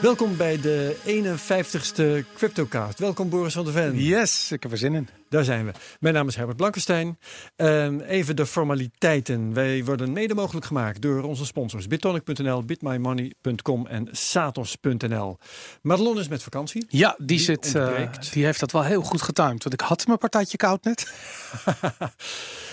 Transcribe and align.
Welkom 0.00 0.36
bij 0.36 0.60
de 0.60 0.96
51ste 1.06 2.34
CryptoCast. 2.34 2.98
Welkom 2.98 3.28
Boris 3.28 3.52
van 3.52 3.64
der 3.64 3.72
Ven. 3.72 4.02
Yes, 4.02 4.52
ik 4.52 4.62
heb 4.62 4.72
er 4.72 4.78
zin 4.78 4.94
in. 4.94 5.08
Daar 5.30 5.44
zijn 5.44 5.66
we. 5.66 5.72
Mijn 6.00 6.14
naam 6.14 6.28
is 6.28 6.36
Herbert 6.36 6.56
Blankenstein. 6.56 7.18
Um, 7.56 8.00
even 8.00 8.36
de 8.36 8.46
formaliteiten. 8.46 9.54
Wij 9.54 9.84
worden 9.84 10.12
mede 10.12 10.34
mogelijk 10.34 10.66
gemaakt 10.66 11.02
door 11.02 11.22
onze 11.22 11.44
sponsors 11.44 11.86
Bitonic.nl, 11.86 12.64
bitmymoney.com 12.64 13.86
en 13.86 14.08
Satos.nl. 14.10 15.38
Madelon 15.82 16.18
is 16.18 16.28
met 16.28 16.42
vakantie. 16.42 16.86
Ja, 16.88 17.14
die, 17.18 17.26
die 17.26 17.38
zit, 17.38 17.74
uh, 17.76 18.12
die 18.32 18.44
heeft 18.44 18.60
dat 18.60 18.72
wel 18.72 18.82
heel 18.82 19.02
goed 19.02 19.22
getimed. 19.22 19.62
Want 19.62 19.72
ik 19.72 19.80
had 19.80 20.06
mijn 20.06 20.18
partijtje 20.18 20.56
koud 20.56 20.84
net. 20.84 21.00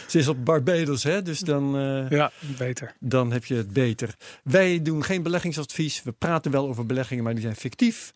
Ze 0.08 0.20
is 0.20 0.28
op 0.28 0.46
Barbados, 0.46 1.04
hè? 1.04 1.22
dus 1.22 1.40
dan, 1.40 1.78
uh, 1.80 2.10
ja, 2.10 2.32
beter. 2.58 2.96
dan 3.00 3.32
heb 3.32 3.46
je 3.46 3.56
het 3.56 3.74
beter. 3.74 4.16
Wij 4.44 4.82
doen 4.82 5.04
geen 5.04 5.24
beleggingsadvies. 5.24 6.04
We 6.04 6.12
praten 6.12 6.52
wel 6.52 6.68
over 6.68 6.86
beleggingen, 6.86 7.24
maar 7.24 7.34
die 7.34 7.42
zijn 7.42 7.56
fictief. 7.56 8.14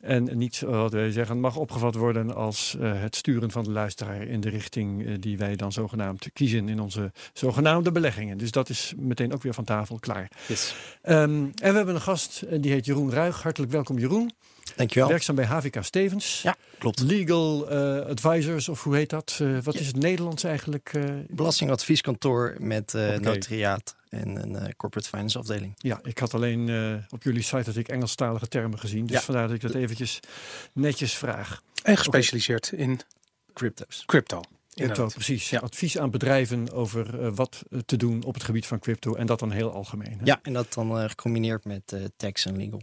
En 0.00 0.38
niet, 0.38 0.60
wat 0.60 0.92
wij 0.92 1.10
zeggen, 1.10 1.40
mag 1.40 1.56
opgevat 1.56 1.94
worden 1.94 2.34
als 2.34 2.76
uh, 2.80 3.00
het 3.00 3.16
sturen 3.16 3.50
van 3.50 3.64
de 3.64 3.70
luisteraar 3.70 4.22
in 4.22 4.40
de 4.40 4.48
richting 4.48 5.02
uh, 5.02 5.14
die 5.20 5.38
wij 5.38 5.56
dan 5.56 5.72
zogenaamd 5.72 6.32
kiezen 6.32 6.68
in 6.68 6.80
onze 6.80 7.12
zogenaamde 7.32 7.92
beleggingen. 7.92 8.38
Dus 8.38 8.50
dat 8.50 8.68
is 8.68 8.92
meteen 8.96 9.32
ook 9.32 9.42
weer 9.42 9.54
van 9.54 9.64
tafel 9.64 9.98
klaar. 9.98 10.30
Yes. 10.46 10.74
Um, 11.02 11.52
en 11.54 11.70
we 11.70 11.76
hebben 11.76 11.94
een 11.94 12.00
gast, 12.00 12.44
die 12.62 12.72
heet 12.72 12.86
Jeroen 12.86 13.10
Ruig. 13.10 13.42
Hartelijk 13.42 13.72
welkom 13.72 13.98
Jeroen. 13.98 14.32
Dankjewel. 14.76 15.08
Werkzaam 15.08 15.34
bij 15.34 15.44
HVK 15.44 15.84
Stevens. 15.84 16.42
Ja, 16.42 16.56
klopt. 16.78 17.00
Legal 17.00 17.72
uh, 17.72 18.06
advisors, 18.06 18.68
of 18.68 18.82
hoe 18.82 18.96
heet 18.96 19.10
dat? 19.10 19.38
Uh, 19.42 19.58
wat 19.62 19.74
ja. 19.74 19.80
is 19.80 19.86
het 19.86 19.96
Nederlands 19.96 20.44
eigenlijk? 20.44 20.92
Uh, 20.96 21.04
Belastingadvieskantoor 21.28 22.56
met 22.58 22.94
okay. 22.94 23.16
notariaat 23.16 23.96
en 24.10 24.36
een 24.36 24.76
corporate 24.76 25.08
finance 25.08 25.38
afdeling. 25.38 25.74
Ja, 25.76 26.00
ik 26.02 26.18
had 26.18 26.34
alleen 26.34 26.70
op 27.10 27.22
jullie 27.22 27.42
site 27.42 27.64
dat 27.64 27.76
ik 27.76 27.88
Engelstalige 27.88 28.48
termen 28.48 28.78
gezien. 28.78 29.06
Dus 29.06 29.16
ja. 29.16 29.22
vandaar 29.22 29.46
dat 29.46 29.56
ik 29.56 29.62
dat 29.62 29.74
eventjes 29.74 30.20
netjes 30.72 31.14
vraag. 31.14 31.62
En 31.82 31.96
gespecialiseerd 31.96 32.70
okay. 32.72 32.84
in 32.84 33.00
crypto's. 33.52 34.02
Crypto. 34.06 34.40
Crypto, 34.74 35.06
precies. 35.06 35.50
Ja. 35.50 35.58
Advies 35.58 35.98
aan 35.98 36.10
bedrijven 36.10 36.72
over 36.72 37.20
uh, 37.20 37.30
wat 37.34 37.62
te 37.86 37.96
doen 37.96 38.24
op 38.24 38.34
het 38.34 38.44
gebied 38.44 38.66
van 38.66 38.78
crypto. 38.78 39.14
En 39.14 39.26
dat 39.26 39.38
dan 39.38 39.50
heel 39.50 39.72
algemeen. 39.72 40.18
Hè? 40.18 40.24
Ja, 40.24 40.38
en 40.42 40.52
dat 40.52 40.72
dan 40.72 40.98
uh, 40.98 41.08
gecombineerd 41.08 41.64
met 41.64 41.92
uh, 41.92 42.04
tax 42.16 42.46
en 42.46 42.56
legal. 42.56 42.82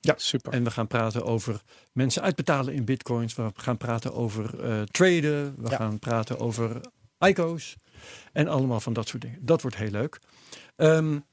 Ja, 0.00 0.14
super. 0.16 0.52
En 0.52 0.64
we 0.64 0.70
gaan 0.70 0.86
praten 0.86 1.24
over 1.24 1.60
mensen 1.92 2.22
uitbetalen 2.22 2.74
in 2.74 2.84
bitcoins. 2.84 3.34
We 3.34 3.50
gaan 3.54 3.76
praten 3.76 4.14
over 4.14 4.64
uh, 4.64 4.82
traden. 4.82 5.54
We 5.56 5.70
ja. 5.70 5.76
gaan 5.76 5.98
praten 5.98 6.38
over 6.38 6.80
ICO's. 7.18 7.76
En 8.32 8.48
allemaal 8.48 8.80
van 8.80 8.92
dat 8.92 9.08
soort 9.08 9.22
dingen. 9.22 9.38
Dat 9.40 9.62
wordt 9.62 9.76
heel 9.76 9.90
leuk. 9.90 10.18
Um, 10.76 11.24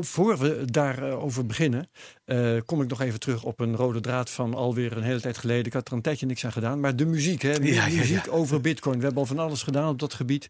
voor 0.00 0.38
we 0.38 0.62
daarover 0.64 1.46
beginnen, 1.46 1.90
uh, 2.26 2.60
kom 2.64 2.82
ik 2.82 2.88
nog 2.88 3.00
even 3.00 3.20
terug 3.20 3.42
op 3.42 3.60
een 3.60 3.76
rode 3.76 4.00
draad 4.00 4.30
van 4.30 4.54
alweer 4.54 4.96
een 4.96 5.02
hele 5.02 5.20
tijd 5.20 5.38
geleden. 5.38 5.64
Ik 5.64 5.72
had 5.72 5.88
er 5.88 5.94
een 5.94 6.02
tijdje 6.02 6.26
niks 6.26 6.44
aan 6.44 6.52
gedaan. 6.52 6.80
Maar 6.80 6.96
de 6.96 7.06
muziek, 7.06 7.42
hè? 7.42 7.52
Ja, 7.52 7.86
muziek 7.86 8.24
ja, 8.24 8.32
ja. 8.32 8.38
over 8.38 8.60
bitcoin. 8.60 8.98
We 8.98 9.04
hebben 9.04 9.20
al 9.20 9.28
van 9.28 9.38
alles 9.38 9.62
gedaan 9.62 9.88
op 9.88 9.98
dat 9.98 10.14
gebied. 10.14 10.48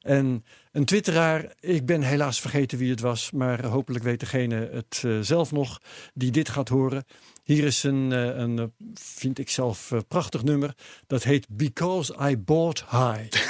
En 0.00 0.44
een 0.72 0.84
twitteraar, 0.84 1.52
ik 1.60 1.86
ben 1.86 2.02
helaas 2.02 2.40
vergeten 2.40 2.78
wie 2.78 2.90
het 2.90 3.00
was. 3.00 3.30
Maar 3.30 3.66
hopelijk 3.66 4.04
weet 4.04 4.20
degene 4.20 4.68
het 4.72 5.02
uh, 5.06 5.20
zelf 5.20 5.52
nog 5.52 5.80
die 6.14 6.30
dit 6.30 6.48
gaat 6.48 6.68
horen. 6.68 7.04
Hier 7.44 7.64
is 7.64 7.82
een, 7.82 8.10
uh, 8.10 8.26
een 8.26 8.72
vind 8.94 9.38
ik 9.38 9.50
zelf, 9.50 9.92
prachtig 10.08 10.42
nummer. 10.42 10.74
Dat 11.06 11.22
heet 11.22 11.46
Because 11.48 12.30
I 12.30 12.38
Bought 12.38 12.84
High. 12.90 13.49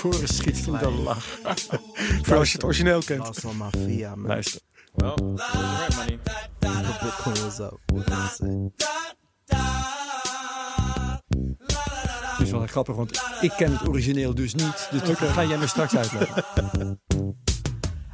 Voor 0.00 0.14
een 0.14 0.28
schiet 0.28 0.58
van 0.58 0.78
de 0.78 0.90
lach. 0.90 1.24
Voor 2.22 2.36
als 2.36 2.48
je 2.48 2.54
het 2.54 2.64
origineel 2.64 3.02
kent. 3.02 3.26
Lost 3.26 3.44
on 3.44 3.56
my 3.56 3.70
feet, 3.70 4.14
man. 4.16 4.26
Luister. 4.26 4.60
Well, 4.94 5.14
money. 5.16 6.18
The 6.58 6.98
Bitcoin 7.02 7.42
was 7.44 7.58
up. 7.58 7.78
What 7.86 8.04
can 8.04 8.18
I 8.18 8.28
say? 8.28 8.70
Het 12.36 12.46
is 12.46 12.50
wel 12.50 12.66
grappig, 12.66 12.94
want 12.96 13.22
ik 13.40 13.52
ken 13.56 13.72
het 13.72 13.88
origineel 13.88 14.34
dus 14.34 14.54
niet. 14.54 14.88
Dus 14.90 15.00
okay. 15.00 15.28
ga 15.28 15.44
jij 15.44 15.58
me 15.58 15.66
straks 15.66 15.96
uitleggen. 15.96 16.44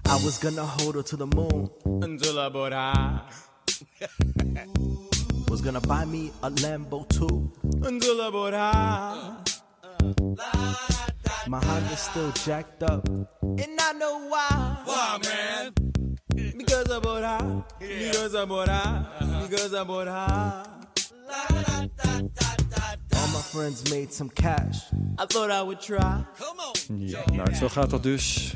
I 0.09 0.23
was 0.25 0.39
gonna 0.39 0.63
hold 0.63 0.95
her 0.95 1.05
to 1.05 1.17
the 1.17 1.27
moon. 1.27 1.71
Until 1.85 2.47
I 2.47 2.51
bought. 2.51 2.75
Was 5.49 5.61
gonna 5.61 5.81
buy 5.81 6.05
me 6.05 6.31
a 6.43 6.51
Lambo 6.51 7.07
too. 7.07 7.51
Until 7.81 8.21
I 8.21 8.31
bought 8.31 8.55
My 11.49 11.61
Honda's 11.65 12.01
still 12.01 12.33
jacked 12.45 12.83
up. 12.83 13.09
And 13.09 13.81
I 13.81 13.93
know 13.93 14.29
why. 14.29 14.77
Why, 14.85 15.19
man? 15.23 15.73
Because 16.57 16.91
I 16.91 16.99
bought 16.99 17.23
high. 17.23 17.63
Yeah. 17.81 18.11
Because 18.11 18.35
I 18.35 18.45
bought 18.47 18.69
high. 18.69 19.05
Uh-huh. 19.21 19.47
Because 19.49 19.75
I 19.75 19.85
bought 19.85 20.09
high. 20.09 20.63
All 23.17 23.29
my 23.33 23.41
friends 23.43 23.91
made 23.91 24.13
some 24.13 24.31
cash. 24.33 24.77
I 25.19 25.25
thought 25.27 25.51
I 25.51 25.63
would 25.63 25.81
try. 25.81 26.25
Come 26.39 26.59
on. 26.59 26.99
Ja, 27.09 27.23
nou, 27.33 27.55
zo 27.55 27.69
gaat 27.69 27.91
dat 27.91 28.03
dus. 28.03 28.53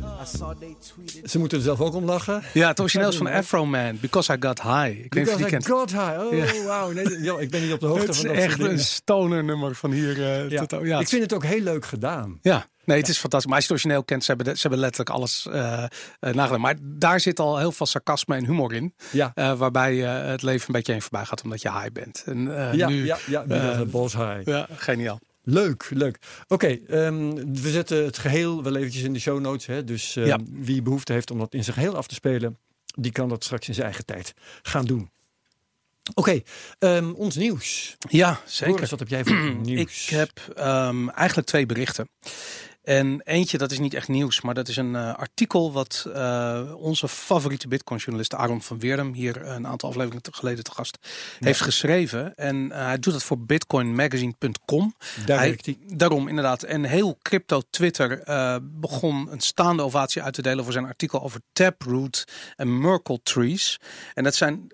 Ze 1.24 1.38
moeten 1.38 1.58
er 1.58 1.64
zelf 1.64 1.80
ook 1.80 1.94
om 1.94 2.04
lachen. 2.04 2.42
Ja, 2.52 2.68
het 2.68 2.80
origineel 2.80 3.08
is 3.08 3.16
van 3.16 3.26
Afro 3.26 3.66
Man. 3.66 3.98
Because 4.00 4.32
I 4.32 4.36
Got 4.40 4.62
High. 4.62 4.88
Ik 5.04 5.10
Because 5.10 5.36
die 5.36 5.46
I 5.46 5.50
kent. 5.50 5.66
got 5.66 5.90
high. 5.90 6.18
Oh, 6.20 6.34
Ja. 6.36 6.64
wauw. 6.64 6.90
Nee, 6.90 7.22
ja, 7.22 7.38
ik 7.38 7.50
ben 7.50 7.62
niet 7.62 7.72
op 7.72 7.80
de 7.80 7.86
hoogte 7.86 8.00
Het 8.06 8.14
is 8.14 8.16
van 8.20 8.26
dat 8.26 8.36
soort 8.36 8.48
echt 8.48 8.56
dingen. 8.58 8.72
een 8.72 8.78
stoner 8.78 9.44
nummer 9.44 9.74
van 9.74 9.90
hier. 9.92 10.22
eh, 10.22 10.48
Ja. 10.50 10.66
tot- 10.66 10.86
ja, 10.86 11.00
Ik 11.00 11.08
vind 11.08 11.22
het 11.22 11.32
ook 11.32 11.44
heel 11.44 11.60
leuk 11.62 11.84
gedaan. 11.86 12.38
Ja, 12.42 12.66
nee, 12.90 12.98
het 13.00 13.08
is 13.08 13.18
fantastisch. 13.18 13.50
Maar 13.50 13.58
als 13.60 13.66
je 13.66 13.72
het 13.72 13.82
origineel 13.82 14.04
kent, 14.04 14.24
ze 14.24 14.34
hebben, 14.34 14.54
ze 14.54 14.60
hebben 14.60 14.78
letterlijk 14.78 15.10
alles 15.10 15.46
eh, 15.46 15.84
nagedaan. 16.20 16.60
Maar 16.60 16.74
daar 16.80 17.20
zit 17.20 17.40
al 17.40 17.58
heel 17.58 17.72
veel 17.72 17.86
sarcasme 17.86 18.36
en 18.36 18.44
humor 18.46 18.72
in. 18.74 18.94
Ja. 19.12 19.32
eh, 19.34 19.58
waarbij 19.58 19.96
het 19.96 20.42
leven 20.42 20.66
een 20.66 20.72
beetje 20.74 20.92
heen 20.92 21.02
voorbij 21.02 21.24
gaat 21.24 21.42
omdat 21.42 21.62
je 21.62 21.72
high 21.72 21.92
bent. 21.92 22.22
En, 22.26 22.42
Ja, 22.72 22.88
nu, 22.88 23.04
ja, 23.04 23.18
ja, 23.26 23.84
bought 23.84 24.12
high. 24.16 24.40
ja, 24.48 24.66
geniaal. 24.70 25.20
Leuk, 25.42 25.86
leuk. 25.90 26.18
Oké, 26.48 26.66
ehm, 26.66 27.34
we 27.62 27.70
zetten 27.70 28.04
het 28.04 28.18
geheel 28.18 28.62
wel 28.62 28.76
eventjes 28.76 29.02
in 29.02 29.12
de 29.12 29.18
show 29.20 29.40
notes. 29.40 29.66
Hè? 29.66 29.84
Dus 29.84 30.16
ehm, 30.16 30.26
Ja. 30.26 30.38
wie 30.50 30.82
behoefte 30.82 31.12
heeft 31.12 31.30
om 31.30 31.38
dat 31.38 31.54
in 31.54 31.64
zijn 31.64 31.76
geheel 31.76 31.96
af 31.96 32.06
te 32.06 32.14
spelen, 32.14 32.58
die 32.94 33.12
kan 33.12 33.28
dat 33.28 33.44
straks 33.44 33.68
in 33.68 33.74
zijn 33.74 33.86
eigen 33.86 34.04
tijd 34.04 34.34
gaan 34.62 34.84
doen. 34.84 35.10
Oké, 36.14 36.40
ehm, 36.78 37.10
ons 37.10 37.36
nieuws. 37.36 37.96
Ja, 38.08 38.40
zeker. 38.46 38.72
Boris, 38.74 38.90
wat 38.90 38.98
heb 38.98 39.08
jij 39.08 39.24
voor 39.24 39.54
nieuws? 39.62 40.04
Ik 40.04 40.10
heb 40.10 40.30
eigenlijk 41.14 41.46
twee 41.48 41.66
berichten. 41.66 42.08
En 42.82 43.20
eentje, 43.24 43.58
dat 43.58 43.70
is 43.70 43.78
niet 43.78 43.94
echt 43.94 44.08
nieuws, 44.08 44.40
maar 44.40 44.54
dat 44.54 44.68
is 44.68 44.76
een 44.76 44.94
eh, 44.96 45.14
artikel 45.14 45.72
wat 45.72 46.06
eh, 46.14 46.72
onze 46.76 47.08
favoriete 47.08 47.68
Bitcoin-journalist 47.68 48.34
Aaron 48.34 48.62
van 48.62 48.78
Weerdem 48.78 49.12
hier 49.12 49.46
een 49.46 49.66
aantal 49.66 49.88
afleveringen 49.88 50.22
te- 50.22 50.32
geleden 50.32 50.64
te 50.64 50.70
gast 50.72 50.98
heeft 51.38 51.60
geschreven. 51.60 52.34
En 52.34 52.72
eh, 52.72 52.84
hij 52.84 52.98
doet 52.98 53.12
dat 53.12 53.22
voor 53.22 53.38
bitcoinmagazine.com. 53.38 54.94
Daar 55.26 55.38
Hij-. 55.38 55.76
Daarom 55.86 56.28
inderdaad. 56.28 56.62
En 56.62 56.84
heel 56.84 57.18
crypto 57.22 57.62
Twitter 57.70 58.20
eh, 58.22 58.56
begon 58.62 59.28
een 59.32 59.40
staande 59.40 59.82
ovatie 59.82 60.22
uit 60.22 60.34
te 60.34 60.42
delen 60.42 60.64
voor 60.64 60.72
zijn 60.72 60.86
artikel 60.86 61.22
over 61.22 61.40
Taproot 61.52 62.24
en 62.56 62.80
Merkle 62.80 63.20
trees. 63.22 63.76
En 64.14 64.24
dat 64.24 64.34
zijn 64.34 64.66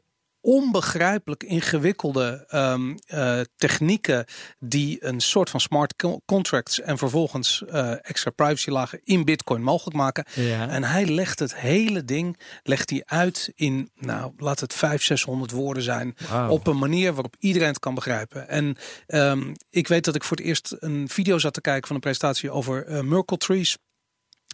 onbegrijpelijk 0.46 1.42
ingewikkelde 1.42 2.44
ehm, 2.48 2.96
eh, 3.06 3.40
technieken 3.56 4.24
die 4.58 5.04
een 5.04 5.20
soort 5.20 5.50
van 5.50 5.60
smart 5.60 5.96
co- 5.96 6.20
contracts 6.24 6.80
en 6.80 6.98
vervolgens 6.98 7.64
eh, 7.64 7.90
extra 7.90 8.30
privacylagen 8.30 9.00
in 9.04 9.24
Bitcoin 9.24 9.62
mogelijk 9.62 9.96
maken. 9.96 10.24
Ja. 10.34 10.68
En 10.68 10.84
hij 10.84 11.06
legt 11.06 11.38
het 11.38 11.56
hele 11.56 12.04
ding 12.04 12.38
legt 12.62 12.90
hij 12.90 13.02
uit 13.04 13.52
in, 13.54 13.90
nou, 13.94 14.32
laat 14.36 14.60
het 14.60 14.72
500, 14.72 15.02
600 15.06 15.50
woorden 15.50 15.82
zijn. 15.82 16.16
Op 16.48 16.66
een 16.66 16.78
manier 16.78 17.12
waarop 17.12 17.36
iedereen 17.38 17.68
het 17.68 17.78
kan 17.78 17.94
begrijpen. 17.94 18.48
En 18.48 18.76
ehm, 19.06 19.54
ik 19.70 19.88
weet 19.88 20.04
dat 20.04 20.14
ik 20.14 20.24
voor 20.24 20.36
het 20.36 20.46
eerst 20.46 20.76
een 20.78 21.08
video 21.08 21.38
zat 21.38 21.54
te 21.54 21.60
kijken 21.60 21.86
van 21.86 21.96
een 21.96 22.02
presentatie 22.02 22.50
over 22.50 22.86
eh, 22.86 23.00
Merkle 23.00 23.36
trees. 23.36 23.76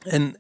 En 0.05 0.37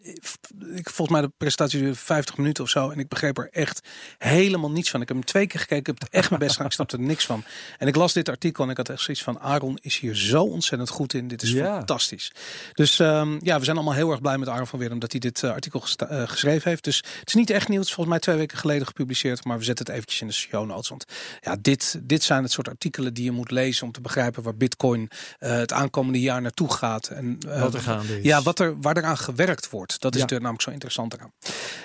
ik, 0.74 0.90
volgens 0.90 1.08
mij 1.08 1.20
de 1.20 1.32
presentatie 1.36 1.78
duurde 1.78 1.94
50 1.94 2.36
minuten 2.36 2.64
of 2.64 2.70
zo. 2.70 2.90
En 2.90 2.98
ik 2.98 3.08
begreep 3.08 3.38
er 3.38 3.48
echt 3.50 3.80
helemaal 4.18 4.70
niets 4.70 4.90
van. 4.90 5.00
Ik 5.00 5.08
heb 5.08 5.16
hem 5.16 5.26
twee 5.26 5.46
keer 5.46 5.60
gekeken. 5.60 5.92
Ik 5.94 6.00
heb 6.00 6.12
echt 6.12 6.28
mijn 6.28 6.40
best 6.40 6.52
gedaan. 6.52 6.66
Ik 6.66 6.72
snapte 6.72 6.96
er 6.96 7.02
niks 7.02 7.26
van. 7.26 7.44
En 7.78 7.86
ik 7.86 7.96
las 7.96 8.12
dit 8.12 8.28
artikel 8.28 8.64
en 8.64 8.70
ik 8.70 8.76
had 8.76 8.88
echt 8.88 9.00
zoiets 9.02 9.22
van... 9.22 9.40
Aaron 9.40 9.78
is 9.82 9.98
hier 9.98 10.16
zo 10.16 10.42
ontzettend 10.42 10.90
goed 10.90 11.14
in. 11.14 11.28
Dit 11.28 11.42
is 11.42 11.50
Ja. 11.50 11.76
fantastisch. 11.76 12.32
Dus 12.74 12.98
ehm, 12.98 13.38
ja, 13.42 13.58
we 13.58 13.64
zijn 13.64 13.76
allemaal 13.76 13.94
heel 13.94 14.10
erg 14.10 14.20
blij 14.20 14.38
met 14.38 14.48
Aaron 14.48 14.66
van 14.66 14.78
Weer... 14.78 14.92
omdat 14.92 15.10
hij 15.10 15.20
dit 15.20 15.42
eh, 15.42 15.50
artikel 15.50 15.82
eh, 16.08 16.22
geschreven 16.28 16.68
heeft. 16.70 16.84
Dus 16.84 16.96
het 16.96 17.28
is 17.28 17.34
niet 17.34 17.50
echt 17.50 17.68
nieuw. 17.68 17.78
Het 17.78 17.88
is 17.88 17.94
volgens 17.94 18.14
mij 18.16 18.24
twee 18.24 18.36
weken 18.36 18.58
geleden 18.58 18.86
gepubliceerd. 18.86 19.44
Maar 19.44 19.58
we 19.58 19.64
zetten 19.64 19.84
het 19.86 19.94
eventjes 19.94 20.20
in 20.20 20.26
de 20.26 20.32
show 20.32 20.66
notes. 20.66 20.88
Want 20.88 21.04
ja, 21.40 21.56
dit, 21.60 22.00
dit 22.02 22.22
zijn 22.22 22.42
het 22.42 22.52
soort 22.52 22.68
artikelen 22.68 23.14
die 23.14 23.24
je 23.24 23.30
moet 23.30 23.50
lezen... 23.50 23.86
om 23.86 23.92
te 23.92 24.00
begrijpen 24.00 24.42
waar 24.42 24.54
Bitcoin 24.56 25.10
eh, 25.38 25.50
het 25.50 25.72
aankomende 25.72 26.20
jaar 26.20 26.42
naartoe 26.42 26.72
gaat. 26.72 27.08
En, 27.08 27.38
Wat 27.60 27.74
er 27.74 27.80
gaande 27.80 28.18
is. 28.18 28.24
ja, 28.24 28.42
wat 28.42 28.58
er, 28.58 28.80
waar 28.80 28.96
er 28.96 29.04
aan 29.04 29.18
gewerkt 29.18 29.51
wordt. 29.60 30.00
Dat 30.00 30.14
is 30.14 30.20
Ja. 30.20 30.26
er 30.26 30.40
namelijk 30.40 30.62
zo 30.62 30.70
interessant 30.70 31.14
eraan. 31.14 31.32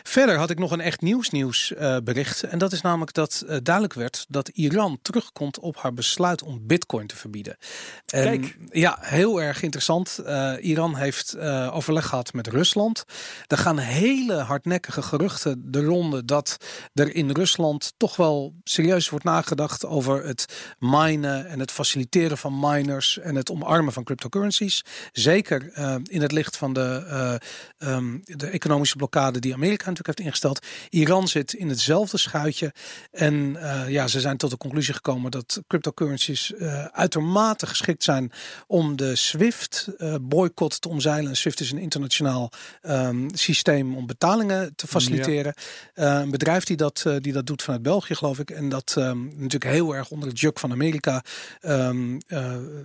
Verder 0.03 0.37
had 0.37 0.49
ik 0.49 0.59
nog 0.59 0.71
een 0.71 0.81
echt 0.81 1.01
nieuws 1.01 1.29
nieuws 1.29 1.73
eh, 1.73 1.97
bericht. 2.03 2.43
En 2.43 2.57
dat 2.57 2.71
is 2.71 2.81
namelijk 2.81 3.13
dat 3.13 3.43
eh, 3.47 3.57
duidelijk 3.63 3.93
werd 3.93 4.25
dat 4.29 4.47
Iran 4.47 4.99
terugkomt 5.01 5.59
op 5.59 5.77
haar 5.77 5.93
besluit 5.93 6.43
om 6.43 6.67
bitcoin 6.67 7.07
te 7.07 7.15
verbieden. 7.15 7.57
En, 8.05 8.23
Kijk. 8.23 8.57
Ja, 8.69 8.97
heel 9.01 9.41
erg 9.41 9.61
interessant. 9.61 10.17
Eh, 10.17 10.53
Iran 10.61 10.95
heeft 10.95 11.37
overleg 11.71 12.05
gehad 12.05 12.33
met 12.33 12.47
Rusland. 12.47 13.03
Er 13.47 13.57
gaan 13.57 13.77
hele 13.77 14.33
hardnekkige 14.33 15.01
geruchten 15.01 15.71
de 15.71 15.83
ronde 15.83 16.25
dat 16.25 16.57
er 16.93 17.15
in 17.15 17.31
Rusland 17.31 17.93
toch 17.97 18.15
wel 18.15 18.53
serieus 18.63 19.09
wordt 19.09 19.25
nagedacht 19.25 19.85
over 19.85 20.25
het 20.25 20.45
minen 20.79 21.47
en 21.47 21.59
het 21.59 21.71
faciliteren 21.71 22.37
van 22.37 22.59
miners 22.59 23.19
en 23.19 23.35
het 23.35 23.51
omarmen 23.51 23.93
van 23.93 24.03
cryptocurrencies. 24.03 24.81
Zeker 25.11 25.77
in 26.03 26.21
het 26.21 26.31
licht 26.31 26.57
van 26.57 26.73
de, 26.73 27.39
ehm, 27.77 28.17
de 28.23 28.47
economische 28.47 28.95
blokkade 28.95 29.39
die 29.39 29.53
Amerika 29.53 29.89
natuurlijk 29.89 30.07
heeft 30.07 30.29
ingesteld. 30.29 30.65
Iran 30.89 31.27
zit 31.27 31.53
in 31.53 31.69
hetzelfde 31.69 32.17
schuitje. 32.17 32.73
En 33.11 33.55
eh, 33.55 33.89
ja, 33.89 34.07
ze 34.07 34.19
zijn 34.19 34.37
tot 34.37 34.49
de 34.49 34.57
conclusie 34.57 34.93
gekomen 34.93 35.31
dat 35.31 35.61
cryptocurrencies 35.67 36.53
eh, 36.53 36.85
uitermate 36.85 37.67
geschikt 37.67 38.03
zijn 38.03 38.31
om 38.67 38.95
de 38.95 39.15
SWIFT 39.15 39.87
eh, 39.97 40.15
te 40.55 40.89
omzeilen. 40.89 41.29
En 41.29 41.37
SWIFT 41.37 41.59
is 41.59 41.71
een 41.71 41.77
internationaal 41.77 42.51
ehm, 42.81 43.29
systeem 43.33 43.95
om 43.95 44.05
betalingen 44.05 44.75
te 44.75 44.87
faciliteren. 44.87 45.53
Een 45.93 46.31
bedrijf 46.31 46.63
die 46.63 46.77
dat, 46.77 47.05
die 47.19 47.33
dat 47.33 47.45
doet 47.45 47.61
vanuit 47.61 47.81
België, 47.81 48.15
geloof 48.15 48.39
ik. 48.39 48.49
En 48.49 48.69
dat 48.69 48.93
ehm, 48.97 49.23
natuurlijk 49.23 49.63
heel 49.63 49.95
erg 49.95 50.09
onder 50.09 50.29
het 50.29 50.39
juk 50.39 50.59
van 50.59 50.71
Amerika 50.71 51.23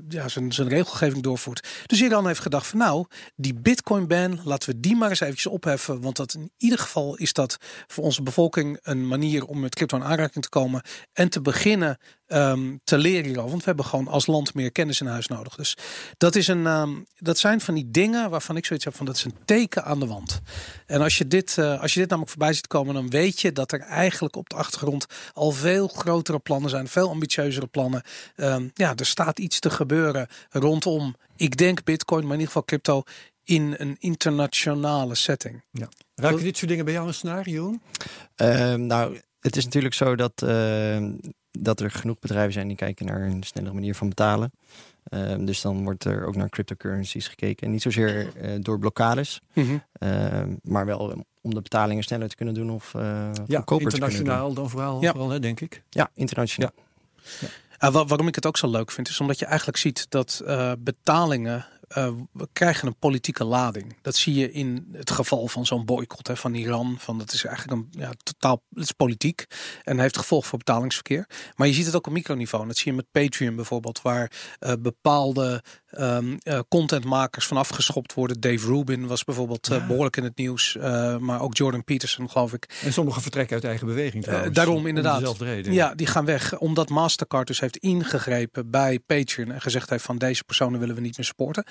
ja, 0.08 0.28
zijn, 0.28 0.52
zijn 0.52 0.68
regelgeving 0.68 1.22
doorvoert. 1.22 1.68
Dus 1.86 2.02
Iran 2.02 2.26
heeft 2.26 2.40
gedacht 2.40 2.66
van 2.66 2.78
nou, 2.78 3.06
die 3.36 3.54
bitcoin 3.54 4.06
ban, 4.06 4.40
we 4.64 4.80
die 4.80 4.96
maar 4.96 5.08
eens 5.08 5.20
eventjes 5.20 5.52
opheffen. 5.52 6.00
Want 6.00 6.16
dat 6.16 6.34
in 6.34 6.50
ieder 6.56 6.78
geval 6.78 7.16
is 7.16 7.32
dat 7.32 7.56
voor 7.86 8.04
onze 8.04 8.22
bevolking 8.22 8.78
een 8.82 9.08
manier 9.08 9.44
om 9.44 9.60
met 9.60 9.74
crypto 9.74 9.96
in 9.96 10.04
aanraking 10.04 10.44
te 10.44 10.48
komen. 10.48 10.82
En 11.12 11.28
te 11.28 11.40
beginnen 11.40 11.98
ehm, 12.26 12.76
te 12.84 12.98
leren 12.98 13.24
hierover. 13.24 13.50
Want 13.50 13.60
we 13.60 13.66
hebben 13.66 13.84
gewoon 13.84 14.08
als 14.08 14.26
land 14.26 14.54
meer 14.54 14.72
kennis 14.72 15.00
in 15.00 15.06
huis 15.06 15.26
nodig. 15.26 15.54
Dus 15.54 15.76
dat, 16.18 16.34
is 16.34 16.48
een, 16.48 16.66
ehm, 16.66 16.90
dat 17.16 17.38
zijn 17.38 17.60
van 17.60 17.74
die 17.74 17.90
dingen 17.90 18.30
waarvan 18.30 18.56
ik 18.56 18.66
zoiets 18.66 18.84
heb 18.84 18.94
van 18.94 19.06
dat 19.06 19.16
is 19.16 19.24
een 19.24 19.36
teken 19.44 19.84
aan 19.84 20.00
de 20.00 20.06
wand. 20.06 20.40
En 20.86 21.00
als 21.00 21.18
je 21.18 21.26
dit, 21.26 21.58
eh, 21.58 21.80
als 21.80 21.94
je 21.94 22.00
dit 22.00 22.08
namelijk 22.08 22.32
voorbij 22.32 22.52
ziet 22.52 22.66
komen, 22.66 22.94
dan 22.94 23.10
weet 23.10 23.40
je 23.40 23.52
dat 23.52 23.72
er 23.72 23.80
eigenlijk 23.80 24.36
op 24.36 24.48
de 24.48 24.56
achtergrond 24.56 25.06
al 25.32 25.50
veel 25.50 25.88
grotere 25.88 26.38
plannen 26.38 26.70
zijn, 26.70 26.88
veel 26.88 27.08
ambitieuzere 27.08 27.66
plannen. 27.66 28.02
Ehm, 28.36 28.68
ja, 28.74 28.94
er 28.96 29.06
staat 29.06 29.38
iets 29.38 29.58
te 29.58 29.70
gebeuren 29.70 30.28
rondom, 30.50 31.14
ik 31.36 31.56
denk 31.56 31.84
Bitcoin, 31.84 32.22
maar 32.22 32.34
in 32.34 32.40
ieder 32.40 32.46
geval 32.46 32.64
crypto, 32.64 33.02
in 33.44 33.74
een 33.78 33.96
internationale 33.98 35.14
setting. 35.14 35.62
Raken 36.14 36.42
dit 36.42 36.56
soort 36.56 36.68
dingen 36.70 36.84
bij 36.84 36.94
jou 36.94 37.06
een 37.06 37.14
snaar, 37.14 37.48
Jeroen? 37.48 37.80
Ehm, 38.36 38.86
nou, 38.86 39.20
het 39.40 39.56
is 39.56 39.64
natuurlijk 39.64 39.94
zo 39.94 40.14
dat, 40.16 40.42
ehm, 40.42 41.12
dat 41.50 41.80
er 41.80 41.90
genoeg 41.90 42.18
bedrijven 42.18 42.52
zijn 42.52 42.68
die 42.68 42.76
kijken 42.76 43.06
naar 43.06 43.20
een 43.22 43.42
snellere 43.42 43.74
manier 43.74 43.94
van 43.94 44.08
betalen. 44.08 44.50
Ehm, 45.04 45.44
dus 45.44 45.60
dan 45.60 45.84
wordt 45.84 46.04
er 46.04 46.26
ook 46.26 46.36
naar 46.36 46.48
cryptocurrencies 46.48 47.28
gekeken. 47.28 47.66
En 47.66 47.72
niet 47.72 47.82
zozeer 47.82 48.36
eh, 48.36 48.50
door 48.60 48.78
blokkades, 48.78 49.40
ehm, 49.92 50.54
maar 50.62 50.86
wel 50.86 51.24
om 51.40 51.54
de 51.54 51.60
betalingen 51.62 52.02
sneller 52.02 52.28
te 52.28 52.36
kunnen 52.36 52.54
doen 52.54 52.70
of 52.70 52.94
eh 52.94 53.00
Ja, 53.02 53.18
goedkoper 53.34 53.64
te 53.64 53.64
kunnen 53.66 53.74
doen. 53.76 53.92
internationaal 53.92 54.52
dan 54.52 54.70
vooral, 54.70 55.00
Ja. 55.00 55.10
vooral 55.10 55.30
hè, 55.30 55.40
denk 55.40 55.60
ik. 55.60 55.82
Ja, 55.90 56.10
internationaal. 56.14 56.70
Ah, 57.78 57.92
wa- 57.92 58.04
waarom 58.06 58.28
ik 58.28 58.34
het 58.34 58.46
ook 58.46 58.56
zo 58.56 58.70
leuk 58.70 58.90
vind, 58.90 59.08
is 59.08 59.20
omdat 59.20 59.38
je 59.38 59.44
eigenlijk 59.46 59.78
ziet 59.78 60.06
dat 60.08 60.42
eh, 60.46 60.72
betalingen 60.78 61.66
eh, 61.94 62.12
we 62.32 62.48
krijgen 62.52 62.88
een 62.88 62.98
politieke 62.98 63.44
lading. 63.44 63.96
Dat 64.02 64.16
zie 64.16 64.34
je 64.34 64.52
in 64.52 64.88
het 64.92 65.10
geval 65.10 65.48
van 65.48 65.66
zo'n 65.66 65.84
boycott 65.84 66.28
hè, 66.28 66.36
van 66.36 66.54
Iran. 66.54 66.96
Van 66.98 67.18
dat 67.18 67.32
is 67.32 67.44
eigenlijk 67.44 67.80
een 67.80 68.00
ja, 68.00 68.12
totaal 68.22 68.62
het 68.74 68.84
is 68.84 68.92
politiek 68.92 69.46
en 69.82 69.98
heeft 69.98 70.18
gevolg 70.18 70.46
voor 70.46 70.58
betalingsverkeer. 70.58 71.28
Maar 71.56 71.66
je 71.66 71.72
ziet 71.72 71.86
het 71.86 71.96
ook 71.96 72.06
op 72.06 72.12
microniveau. 72.12 72.66
Dat 72.66 72.76
zie 72.76 72.90
je 72.90 72.96
met 72.96 73.10
Patreon 73.10 73.56
bijvoorbeeld, 73.56 74.02
waar 74.02 74.32
eh, 74.58 74.72
bepaalde 74.78 75.62
ehm, 75.92 76.36
eh, 76.42 76.58
contentmakers 76.68 77.46
van 77.46 77.56
afgeschopt 77.56 78.14
worden. 78.14 78.40
Dave 78.40 78.66
Rubin 78.66 79.06
was 79.06 79.24
bijvoorbeeld 79.24 79.68
eh, 79.68 79.76
Ja. 79.78 79.86
behoorlijk 79.86 80.16
in 80.16 80.24
het 80.24 80.36
nieuws, 80.36 80.76
eh, 80.76 81.16
maar 81.16 81.40
ook 81.40 81.56
Jordan 81.56 81.84
Peterson, 81.84 82.30
geloof 82.30 82.52
ik. 82.52 82.80
En 82.84 82.92
sommigen 82.92 83.22
vertrekken 83.22 83.54
uit 83.54 83.64
eigen 83.64 83.86
beweging 83.86 84.22
trouwens. 84.24 84.54
Daarom 84.54 84.76
Om 84.76 84.86
inderdaad. 84.86 85.38
reden. 85.38 85.72
Ja, 85.72 85.94
die 85.94 86.06
gaan 86.06 86.24
weg. 86.24 86.58
Omdat 86.58 86.88
Mastercard 86.88 87.46
dus 87.46 87.60
heeft 87.60 87.76
ingegrepen 87.76 88.70
bij 88.70 88.98
Patreon 88.98 89.50
en 89.52 89.60
gezegd 89.60 89.90
heeft 89.90 90.04
van 90.04 90.18
deze 90.18 90.44
personen 90.44 90.80
willen 90.80 90.94
we 90.94 91.00
niet 91.00 91.16
meer 91.16 91.26
supporten. 91.26 91.64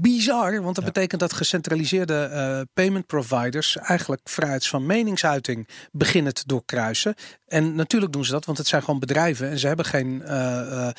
Bizar, 0.00 0.62
want 0.62 0.74
dat 0.74 0.84
Ja. 0.84 0.90
betekent 0.92 1.20
dat 1.20 1.32
gecentraliseerde 1.32 2.14
eh, 2.14 2.60
payment 2.74 3.06
providers 3.06 3.76
eigenlijk 3.76 4.20
vrijheid 4.24 4.66
van 4.66 4.86
meningsuiting 4.86 5.68
beginnen 5.92 6.34
te 6.34 6.42
doorkruisen. 6.46 7.14
En 7.46 7.74
natuurlijk 7.74 8.12
doen 8.12 8.24
ze 8.24 8.30
dat, 8.30 8.44
want 8.44 8.58
het 8.58 8.66
zijn 8.66 8.82
gewoon 8.82 9.00
bedrijven 9.00 9.50
en 9.50 9.58
ze 9.58 9.66
hebben 9.66 9.84
geen, 9.84 10.22
eh, 10.22 10.86
eh, 10.88 10.94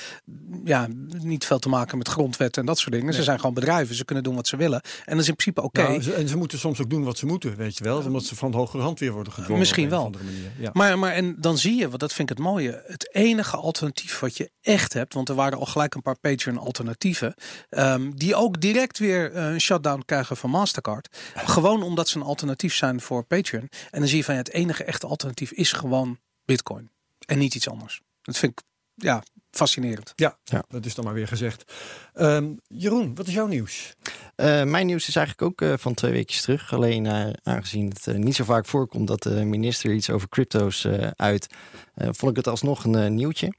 ja, 0.64 0.88
niet 1.18 1.46
veel 1.46 1.60
te 1.60 1.70
maken 1.70 1.98
met 1.98 2.08
grondwetten 2.08 2.62
en 2.62 2.68
dat 2.68 2.78
soort 2.80 2.94
dingen. 2.94 3.14
Ze 3.14 3.24
zijn 3.24 3.40
gewoon 3.40 3.54
bedrijven, 3.54 3.96
ze 3.96 4.06
kunnen 4.06 4.24
doen 4.24 4.36
wat 4.36 4.48
ze 4.48 4.58
willen. 4.58 4.82
En 5.06 5.12
dat 5.14 5.22
is 5.22 5.28
in 5.28 5.36
principe 5.36 5.62
oké. 5.62 5.82
Nou, 5.82 6.12
en 6.12 6.28
ze 6.28 6.38
moeten 6.38 6.60
soms 6.60 6.82
ook 6.82 6.90
doen 6.90 7.04
wat 7.04 7.18
ze 7.18 7.26
moeten, 7.26 7.56
weet 7.56 7.78
je 7.78 7.84
wel. 7.84 7.98
Omdat 7.98 8.24
ze 8.24 8.36
van 8.36 8.52
de 8.52 8.58
hogere 8.58 8.84
hand 8.84 9.00
weer 9.00 9.12
worden 9.12 9.34
gedwongen. 9.34 9.60
Misschien 9.60 9.90
wel. 9.90 10.00
of 10.00 10.06
andere 10.06 10.24
manier. 10.24 10.52
Ja. 10.60 10.70
Maar, 10.74 11.00
maar 11.00 11.12
en 11.12 11.36
dan 11.40 11.58
zie 11.58 11.76
je, 11.76 11.88
want 11.88 12.00
dat 12.00 12.14
vind 12.14 12.30
ik 12.30 12.38
het 12.38 12.46
mooie, 12.46 12.84
het 12.86 13.16
enige 13.16 13.58
alternatief 13.58 14.20
wat 14.20 14.38
je 14.38 14.52
echt 14.62 14.94
hebt, 14.94 15.14
want 15.14 15.30
er 15.30 15.36
waren 15.36 15.60
al 15.60 15.66
gelijk 15.66 15.96
een 15.96 16.02
paar 16.02 16.20
Patreon 16.20 16.58
alternatieven, 16.58 17.34
ehm, 17.70 18.12
die 18.12 18.36
ook 18.36 18.62
direct 18.62 18.87
weer 18.96 19.32
eh, 19.34 19.46
een 19.46 19.62
shutdown 19.62 20.02
krijgen 20.06 20.38
van 20.38 20.50
Mastercard. 20.50 21.18
Gewoon 21.36 21.84
omdat 21.84 22.10
ze 22.10 22.18
een 22.18 22.24
alternatief 22.24 22.74
zijn 22.76 23.02
voor 23.02 23.24
Patreon. 23.24 23.70
En 23.92 24.00
dan 24.00 24.08
zie 24.08 24.18
je 24.18 24.24
van 24.24 24.34
ja, 24.34 24.40
het 24.40 24.52
enige 24.52 24.84
echte 24.84 25.08
alternatief 25.08 25.52
is 25.52 25.72
gewoon 25.72 26.20
Bitcoin 26.46 26.92
en 27.26 27.38
niet 27.38 27.56
iets 27.56 27.70
anders. 27.70 28.02
Dat 28.22 28.38
vind 28.38 28.52
ik 28.52 28.66
ja, 28.94 29.24
fascinerend. 29.52 30.14
Ja, 30.16 30.38
Ja. 30.44 30.64
dat 30.70 30.86
is 30.86 30.96
dan 30.96 31.06
maar 31.06 31.14
weer 31.14 31.28
gezegd. 31.28 31.74
Ehm, 32.14 32.54
Jeroen, 32.68 33.16
wat 33.16 33.28
is 33.28 33.34
jouw 33.34 33.48
nieuws? 33.48 33.94
Eh, 34.38 34.64
mijn 34.64 34.86
nieuws 34.86 35.08
is 35.08 35.16
eigenlijk 35.16 35.48
ook 35.48 35.62
eh, 35.62 35.78
van 35.78 35.94
twee 35.94 36.12
weken 36.12 36.42
terug. 36.42 36.74
Alleen 36.74 37.06
eh, 37.06 37.30
aangezien 37.44 37.94
het 38.02 38.18
niet 38.18 38.36
zo 38.36 38.44
vaak 38.44 38.66
voorkomt 38.66 39.08
dat 39.08 39.24
de 39.24 39.46
minister 39.46 39.94
iets 39.94 40.10
over 40.10 40.30
crypto's 40.30 40.88
uit, 41.16 41.48
vond 41.96 42.32
ik 42.32 42.38
het 42.38 42.48
alsnog 42.48 42.84
een 42.84 43.16
nieuwtje. 43.16 43.54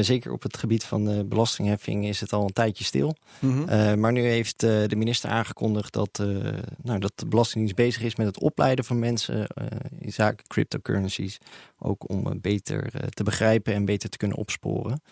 Zeker 0.00 0.32
op 0.32 0.42
het 0.42 0.56
gebied 0.56 0.84
van 0.84 1.04
de 1.04 1.24
belastingheffing 1.24 2.06
is 2.06 2.20
het 2.20 2.32
al 2.32 2.42
een 2.42 2.52
tijdje 2.52 2.84
stil. 2.84 3.16
Eh, 3.40 3.94
maar 3.94 4.12
nu 4.12 4.22
heeft 4.22 4.60
de 4.60 4.96
minister 4.96 5.30
aangekondigd 5.30 5.92
dat, 5.92 6.22
nou, 6.82 6.98
dat 6.98 7.12
de 7.14 7.26
Belastingdienst 7.26 7.76
bezig 7.76 8.02
is 8.02 8.16
met 8.16 8.26
het 8.26 8.40
opleiden 8.40 8.84
van 8.84 8.98
mensen 8.98 9.46
in 9.98 10.12
zaken 10.12 10.46
cryptocurrencies. 10.46 11.38
Ook 11.78 12.08
om 12.08 12.40
beter 12.40 12.90
te 13.10 13.22
begrijpen 13.22 13.74
en 13.74 13.84
beter 13.84 14.08
te 14.08 14.16
kunnen 14.16 14.36
opsporen. 14.36 15.02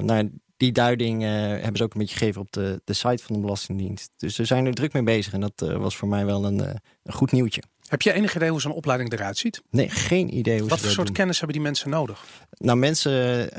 Nou, 0.00 0.30
die 0.58 0.72
duiding 0.72 1.22
eh, 1.22 1.30
hebben 1.30 1.76
ze 1.76 1.82
ook 1.82 1.94
een 1.94 2.00
beetje 2.00 2.16
gegeven 2.16 2.40
op 2.40 2.52
de, 2.52 2.80
de 2.84 2.92
site 2.92 3.22
van 3.22 3.34
de 3.34 3.40
Belastingdienst. 3.40 4.10
Dus 4.16 4.34
ze 4.34 4.44
zijn 4.44 4.66
er 4.66 4.74
druk 4.74 4.92
mee 4.92 5.02
bezig 5.02 5.32
en 5.32 5.40
dat 5.40 5.62
eh, 5.62 5.76
was 5.76 5.96
voor 5.96 6.08
mij 6.08 6.26
wel 6.26 6.44
een, 6.44 6.60
eh, 6.60 6.74
een 7.02 7.12
goed 7.12 7.32
nieuwtje. 7.32 7.62
Heb 7.88 8.02
je 8.02 8.12
enig 8.12 8.36
idee 8.36 8.50
hoe 8.50 8.60
zo'n 8.60 8.72
opleiding 8.72 9.12
eruit 9.12 9.38
ziet? 9.38 9.62
Nee, 9.70 9.90
geen 9.90 10.36
idee 10.36 10.60
hoe 10.60 10.68
Wat 10.68 10.78
ze 10.78 10.84
voor 10.84 10.94
soort 10.94 11.06
doen. 11.06 11.16
kennis 11.16 11.38
hebben 11.38 11.56
die 11.56 11.66
mensen 11.66 11.90
nodig? 11.90 12.24
Nou, 12.50 12.78
mensen 12.78 13.10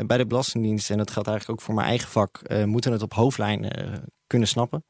bij 0.07 0.17
de 0.17 0.25
Belastingdienst, 0.25 0.89
en 0.89 0.97
dat 0.97 1.12
geldt 1.12 1.27
eigenlijk 1.27 1.59
ook 1.59 1.65
voor 1.65 1.75
mijn 1.75 1.88
eigen 1.88 2.09
vak, 2.09 2.41
moeten 2.65 2.91
het 2.91 3.01
op 3.01 3.13
hoofdlijnen 3.13 3.71
eh, 3.71 3.93
kunnen 4.27 4.47
snappen. 4.47 4.85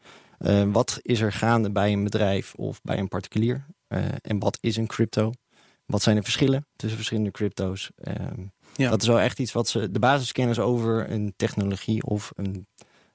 Wat 0.72 1.00
is 1.02 1.20
er 1.20 1.32
gaande 1.32 1.72
bij 1.72 1.92
een 1.94 2.04
bedrijf 2.04 2.54
of 2.54 2.82
bij 2.82 2.98
een 2.98 3.08
particulier? 3.08 3.66
En 4.22 4.40
wat 4.40 4.58
is 4.62 4.78
een 4.78 4.88
crypto? 4.88 5.32
Wat 5.86 6.02
zijn 6.02 6.16
de 6.16 6.24
verschillen 6.24 6.66
tussen 6.76 6.98
verschillende 6.98 7.32
crypto's? 7.32 7.92
Ehm, 7.96 8.46
Ja. 8.76 8.90
Dat 8.90 9.02
is 9.02 9.08
wel 9.08 9.20
echt 9.20 9.40
iets 9.40 9.52
wat 9.52 9.68
ze, 9.68 9.92
de 9.92 10.00
basiskennis 10.00 10.60
over 10.60 11.12
een 11.12 11.34
technologie 11.36 12.04
of 12.04 12.32
een 12.36 12.68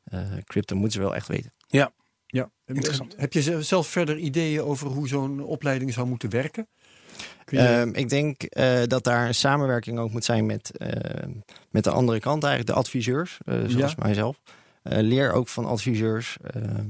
eh, 0.04 0.20
crypto 0.44 0.74
moeten 0.76 0.92
ze 0.92 1.00
wel 1.00 1.14
echt 1.14 1.28
weten. 1.28 1.52
Ja. 1.66 1.92
Interessant. 2.66 3.14
Heb 3.16 3.32
je 3.32 3.62
zelf 3.62 3.86
verder 3.86 4.16
ideeën 4.18 4.62
over 4.62 4.86
hoe 4.88 5.08
zo'n 5.08 5.40
opleiding 5.40 5.92
zou 5.92 6.06
moeten 6.06 6.30
werken? 6.30 6.68
Je- 7.46 7.58
Ehm, 7.58 7.88
ik 7.92 8.08
denk 8.08 8.42
eh, 8.42 8.82
dat 8.86 9.04
daar 9.04 9.26
een 9.26 9.34
samenwerking 9.34 9.98
ook 9.98 10.10
moet 10.10 10.24
zijn 10.24 10.46
met, 10.46 10.76
eh, 10.76 11.28
met 11.70 11.84
de 11.84 11.90
andere 11.90 12.20
kant, 12.20 12.42
eigenlijk 12.44 12.72
de 12.74 12.78
adviseurs, 12.80 13.38
eh, 13.44 13.54
zoals 13.66 13.92
Ja. 13.92 14.02
mijzelf. 14.02 14.40
Eh, 14.82 14.98
leer 15.00 15.32
ook 15.32 15.48
van 15.48 15.64
adviseurs. 15.64 16.36
Ehm, 16.42 16.86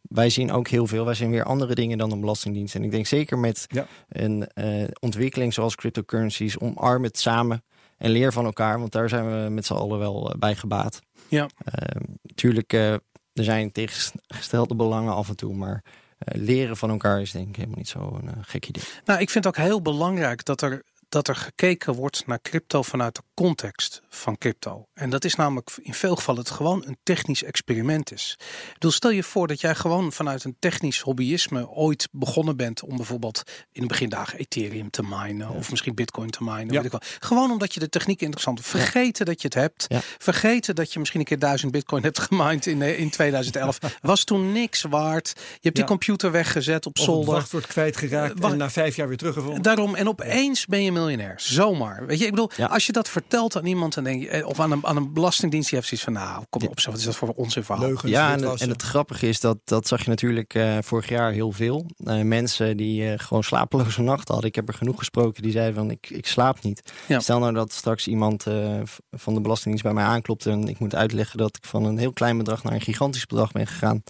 wij 0.00 0.30
zien 0.30 0.52
ook 0.52 0.68
heel 0.68 0.86
veel. 0.86 1.04
Wij 1.04 1.14
zien 1.14 1.30
weer 1.30 1.44
andere 1.44 1.74
dingen 1.74 1.98
dan 1.98 2.10
de 2.10 2.16
Belastingdienst. 2.18 2.74
En 2.74 2.84
ik 2.84 2.90
denk 2.90 3.06
zeker 3.06 3.38
met 3.38 3.66
Ja. 3.68 3.86
een 4.08 4.46
eh, 4.48 4.84
ontwikkeling 5.00 5.54
zoals 5.54 5.74
cryptocurrencies, 5.74 6.58
omarm 6.58 7.02
het 7.02 7.18
samen 7.18 7.64
en 7.98 8.10
leer 8.10 8.32
van 8.32 8.44
elkaar. 8.44 8.78
Want 8.78 8.92
daar 8.92 9.08
zijn 9.08 9.26
we 9.26 9.50
met 9.50 9.66
z'n 9.66 9.74
allen 9.74 9.98
wel 9.98 10.32
eh, 10.32 10.38
bij 10.38 10.54
gebaat. 10.54 11.00
Ja. 11.28 11.48
Ehm, 11.64 12.04
tuurlijk, 12.34 12.72
eh, 12.72 12.92
er 12.92 13.44
zijn 13.44 13.72
tegengestelde 13.72 14.74
belangen 14.74 15.14
af 15.14 15.28
en 15.28 15.36
toe, 15.36 15.54
maar 15.54 15.84
eh, 16.18 16.40
leren 16.40 16.76
van 16.76 16.90
elkaar 16.90 17.20
is 17.20 17.30
denk 17.30 17.48
ik 17.48 17.56
helemaal 17.56 17.78
niet 17.78 17.88
zo'n 17.88 18.30
gek 18.40 18.68
idee. 18.68 18.82
Nou, 19.04 19.20
ik 19.20 19.30
vind 19.30 19.44
het 19.44 19.56
ook 19.58 19.64
heel 19.64 19.82
belangrijk 19.82 20.44
dat 20.44 20.62
er, 20.62 20.82
dat 21.08 21.28
er 21.28 21.36
gekeken 21.36 21.94
wordt 21.94 22.26
naar 22.26 22.38
crypto 22.42 22.82
vanuit 22.82 23.14
de 23.14 23.22
context 23.34 24.02
van 24.08 24.38
crypto. 24.38 24.86
En 24.94 25.10
dat 25.10 25.24
is 25.24 25.34
namelijk 25.34 25.70
in 25.82 25.94
veel 25.94 26.16
gevallen 26.16 26.40
het 26.40 26.50
gewoon 26.50 26.82
een 26.86 26.96
technisch 27.02 27.42
experiment 27.42 28.12
is. 28.12 28.34
Ik 28.38 28.72
bedoel, 28.72 28.90
stel 28.90 29.10
je 29.10 29.22
voor 29.22 29.46
dat 29.46 29.60
jij 29.60 29.74
gewoon 29.74 30.12
vanuit 30.12 30.44
een 30.44 30.56
technisch 30.58 31.00
hobbyisme 31.00 31.68
ooit 31.68 32.08
begonnen 32.12 32.56
bent 32.56 32.82
om 32.82 32.96
bijvoorbeeld 32.96 33.42
in 33.72 33.80
de 33.80 33.86
begindagen 33.86 34.38
Ethereum 34.38 34.90
te 34.90 35.02
minen 35.02 35.50
of 35.50 35.70
misschien 35.70 35.94
Bitcoin 35.94 36.30
te 36.30 36.44
minen. 36.44 36.66
Ja. 36.66 36.72
Weet 36.72 36.84
ik 36.84 36.90
wel. 36.90 37.00
Gewoon 37.18 37.50
omdat 37.50 37.74
je 37.74 37.80
de 37.80 37.88
techniek 37.88 38.20
interessant 38.20 38.60
vindt. 38.60 38.88
Vergeten 38.88 39.26
dat 39.26 39.40
je 39.42 39.48
het 39.48 39.56
hebt. 39.56 39.86
Vergeten 40.18 40.74
dat 40.74 40.92
je 40.92 40.98
misschien 40.98 41.20
een 41.20 41.26
keer 41.26 41.38
duizend 41.38 41.72
Bitcoin 41.72 42.02
hebt 42.02 42.18
gemined 42.18 42.66
in, 42.66 42.82
eh, 42.82 42.98
in 42.98 43.10
2011. 43.10 43.78
Was 44.02 44.24
toen 44.24 44.52
niks 44.52 44.82
waard. 44.82 45.32
Je 45.36 45.58
hebt 45.60 45.76
die 45.76 45.84
computer 45.84 46.30
weggezet 46.30 46.86
op 46.86 46.92
Of 46.98 47.02
het 47.02 47.10
zolder. 47.12 47.34
wachtwoord 47.34 47.66
kwijtgeraakt 47.66 48.40
Eh, 48.40 48.50
en 48.50 48.56
na 48.56 48.70
vijf 48.70 48.96
jaar 48.96 49.08
weer 49.08 49.16
teruggevonden. 49.16 49.62
Daarom, 49.62 49.94
en 49.94 50.08
opeens 50.08 50.66
ben 50.66 50.82
je 50.82 50.92
miljonair. 51.00 51.34
Zomaar. 51.36 52.06
Weet 52.06 52.18
je, 52.18 52.24
ik 52.24 52.30
bedoel, 52.30 52.50
Ja. 52.56 52.66
als 52.66 52.86
je 52.86 52.92
dat 52.92 53.08
vertelt 53.08 53.56
aan 53.56 53.66
iemand, 53.66 53.94
dan 53.94 54.04
denk 54.04 54.22
je, 54.22 54.28
eh, 54.28 54.46
of 54.46 54.60
aan 54.60 54.70
een, 54.72 54.86
aan 54.86 54.96
een 54.96 55.12
belastingdienst, 55.12 55.68
die 55.70 55.78
heeft 55.78 55.88
zoiets 55.90 56.06
van, 56.06 56.30
nou, 56.30 56.44
kom 56.50 56.62
op, 56.68 56.80
zo, 56.80 56.90
wat 56.90 56.98
is 56.98 57.04
dat 57.04 57.16
voor 57.16 57.28
onzin 57.28 57.64
verhaal? 57.64 57.84
Leugens, 57.86 58.12
Ja, 58.12 58.32
en, 58.32 58.44
en 58.58 58.68
het 58.68 58.82
grappige 58.82 59.28
is 59.28 59.40
dat 59.40 59.58
dat 59.64 59.86
zag 59.88 60.02
je 60.04 60.08
natuurlijk 60.10 60.54
eh, 60.54 60.78
vorig 60.80 61.08
jaar 61.08 61.32
heel 61.32 61.52
veel. 61.52 61.86
Eh, 62.04 62.20
mensen 62.20 62.76
die 62.76 63.10
eh, 63.12 63.18
gewoon 63.18 63.42
slapeloze 63.44 64.02
nachten 64.12 64.32
hadden. 64.32 64.48
Ik 64.50 64.54
heb 64.56 64.68
er 64.68 64.74
genoeg 64.74 64.98
gesproken 64.98 65.42
die 65.42 65.52
zeiden 65.52 65.74
van 65.74 65.90
ik, 65.90 66.10
ik 66.10 66.26
slaap 66.26 66.62
niet. 66.62 66.92
Ja. 67.08 67.20
Stel 67.20 67.38
nou 67.38 67.52
dat 67.54 67.72
straks 67.72 68.06
iemand 68.08 68.46
eh, 68.46 68.80
van 69.10 69.34
de 69.34 69.40
Belastingdienst 69.40 69.84
bij 69.84 69.94
mij 69.94 70.04
aanklopt 70.04 70.46
en 70.46 70.68
ik 70.68 70.78
moet 70.78 70.94
uitleggen 70.94 71.38
dat 71.38 71.56
ik 71.56 71.64
van 71.64 71.84
een 71.84 71.98
heel 71.98 72.12
klein 72.12 72.38
bedrag 72.38 72.62
naar 72.62 72.72
een 72.72 72.80
gigantisch 72.80 73.26
bedrag 73.26 73.52
ben 73.52 73.66
gegaan. 73.66 74.02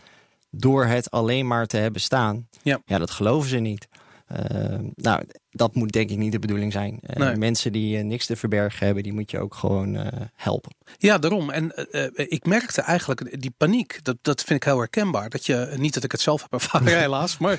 Door 0.50 0.84
het 0.84 1.10
alleen 1.10 1.46
maar 1.46 1.66
te 1.66 1.76
hebben 1.76 2.00
staan. 2.00 2.48
Ja. 2.62 2.80
ja 2.84 2.98
dat 2.98 3.10
geloven 3.10 3.48
ze 3.48 3.56
niet. 3.58 3.88
Eh, 4.26 4.78
nou, 4.94 5.22
dat 5.56 5.74
moet 5.74 5.92
denk 5.92 6.10
ik 6.10 6.16
niet 6.16 6.32
de 6.32 6.38
bedoeling 6.38 6.72
zijn. 6.72 6.98
Eh, 7.02 7.16
Nee. 7.16 7.36
Mensen 7.36 7.72
die 7.72 7.98
eh, 7.98 8.04
niks 8.04 8.26
te 8.26 8.36
verbergen 8.36 8.86
hebben, 8.86 9.02
die 9.02 9.12
moet 9.12 9.30
je 9.30 9.38
ook 9.38 9.54
gewoon 9.54 9.96
eh, 9.96 10.20
helpen. 10.34 10.74
Ja, 10.98 11.18
daarom. 11.18 11.50
En 11.50 11.72
ik 12.14 12.46
merkte 12.46 12.80
eigenlijk 12.80 13.40
die 13.40 13.54
paniek, 13.56 13.98
dat, 14.02 14.16
dat 14.22 14.42
vind 14.42 14.62
ik 14.62 14.68
heel 14.68 14.78
herkenbaar. 14.78 15.28
Dat 15.30 15.46
je, 15.46 15.74
niet 15.76 15.94
dat 15.94 16.04
ik 16.04 16.12
het 16.12 16.20
zelf 16.20 16.42
heb 16.42 16.52
ervaren 16.52 16.98
helaas, 17.06 17.38
maar 17.38 17.58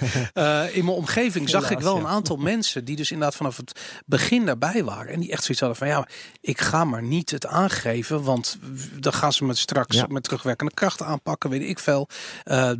in 0.73 0.85
mijn 0.85 0.97
omgeving 0.97 1.49
zag 1.49 1.71
ik 1.71 1.79
wel 1.79 1.95
ja. 1.95 1.99
een 2.01 2.07
aantal 2.07 2.37
mensen 2.37 2.85
die 2.85 2.95
dus 2.95 3.11
inderdaad 3.11 3.35
vanaf 3.35 3.57
het 3.57 3.79
begin 4.05 4.45
daarbij 4.45 4.83
waren. 4.83 5.13
En 5.13 5.19
die 5.19 5.31
echt 5.31 5.43
zoiets 5.43 5.59
hadden 5.59 5.77
van, 5.77 5.87
ja, 5.87 6.07
ik 6.41 6.61
ga 6.61 6.83
maar 6.83 7.03
niet 7.03 7.31
het 7.31 7.45
aangeven, 7.45 8.23
want 8.23 8.59
dan 8.99 9.13
gaan 9.13 9.33
ze 9.33 9.45
me 9.45 9.53
straks 9.53 9.95
Ja. 9.95 10.05
met 10.09 10.23
terugwerkende 10.23 10.73
kracht 10.73 11.01
aanpakken, 11.01 11.49
weet 11.49 11.69
ik 11.69 11.79
veel. 11.79 12.07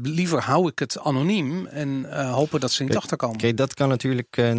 Liever 0.02 0.42
hou 0.42 0.68
ik 0.68 0.80
het 0.80 1.00
anoniem 1.00 1.66
en 1.66 2.20
hopen 2.30 2.60
dat 2.60 2.72
ze 2.72 2.82
niet 2.82 2.92
Kijk, 2.92 3.04
achterkomen. 3.04 3.36
Oké, 3.36 3.54
dat 3.54 3.74
kan 3.74 3.90
natuurlijk 3.90 4.38
eh, 4.38 4.52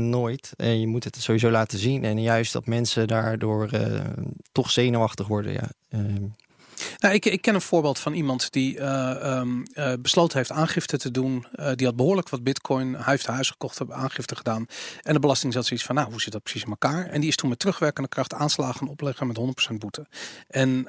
Eh, 0.57 0.81
je 0.81 0.87
moet 0.87 1.05
het 1.05 1.17
sowieso 1.17 1.51
laten 1.51 1.79
zien. 1.79 2.05
En 2.05 2.23
juist 2.23 2.53
dat 2.53 2.67
mensen 2.67 3.07
daardoor 3.07 3.69
eh, 3.69 4.01
toch 4.53 4.71
zenuwachtig 4.71 5.27
worden. 5.27 5.53
Ja. 5.53 5.71
Ehm, 5.89 6.25
Nou, 6.99 7.15
ik, 7.15 7.25
ik 7.25 7.43
ken 7.43 7.55
een 7.55 7.61
voorbeeld 7.61 7.99
van 7.99 8.13
iemand 8.13 8.53
die 8.53 8.79
eh, 8.79 9.11
ehm, 9.23 9.63
eh, 9.73 9.93
besloten 10.01 10.37
heeft 10.37 10.51
aangifte 10.51 10.99
te 10.99 11.11
doen. 11.11 11.47
Die 11.75 11.87
had 11.87 11.97
behoorlijk 11.97 12.29
wat 12.29 12.43
bitcoin. 12.43 12.95
Hij 12.95 13.19
een 13.27 13.35
huis 13.35 13.51
gekocht, 13.51 13.79
heeft 13.79 13.91
aangifte 13.91 14.37
gedaan. 14.37 14.67
En 15.03 15.13
de 15.13 15.21
belasting 15.21 15.53
zat 15.53 15.67
zoiets 15.67 15.87
van, 15.87 15.95
nou, 15.95 16.11
hoe 16.11 16.21
zit 16.21 16.33
dat 16.33 16.43
precies 16.43 16.63
in 16.63 16.71
elkaar? 16.71 17.07
En 17.07 17.21
die 17.21 17.29
is 17.29 17.37
toen 17.37 17.49
met 17.49 17.59
terugwerkende 17.59 18.09
kracht 18.09 18.35
aanslagen 18.35 18.89
opleggen 18.89 19.27
met 19.27 19.37
100% 19.37 19.75
boete. 19.79 20.07
En 20.49 20.89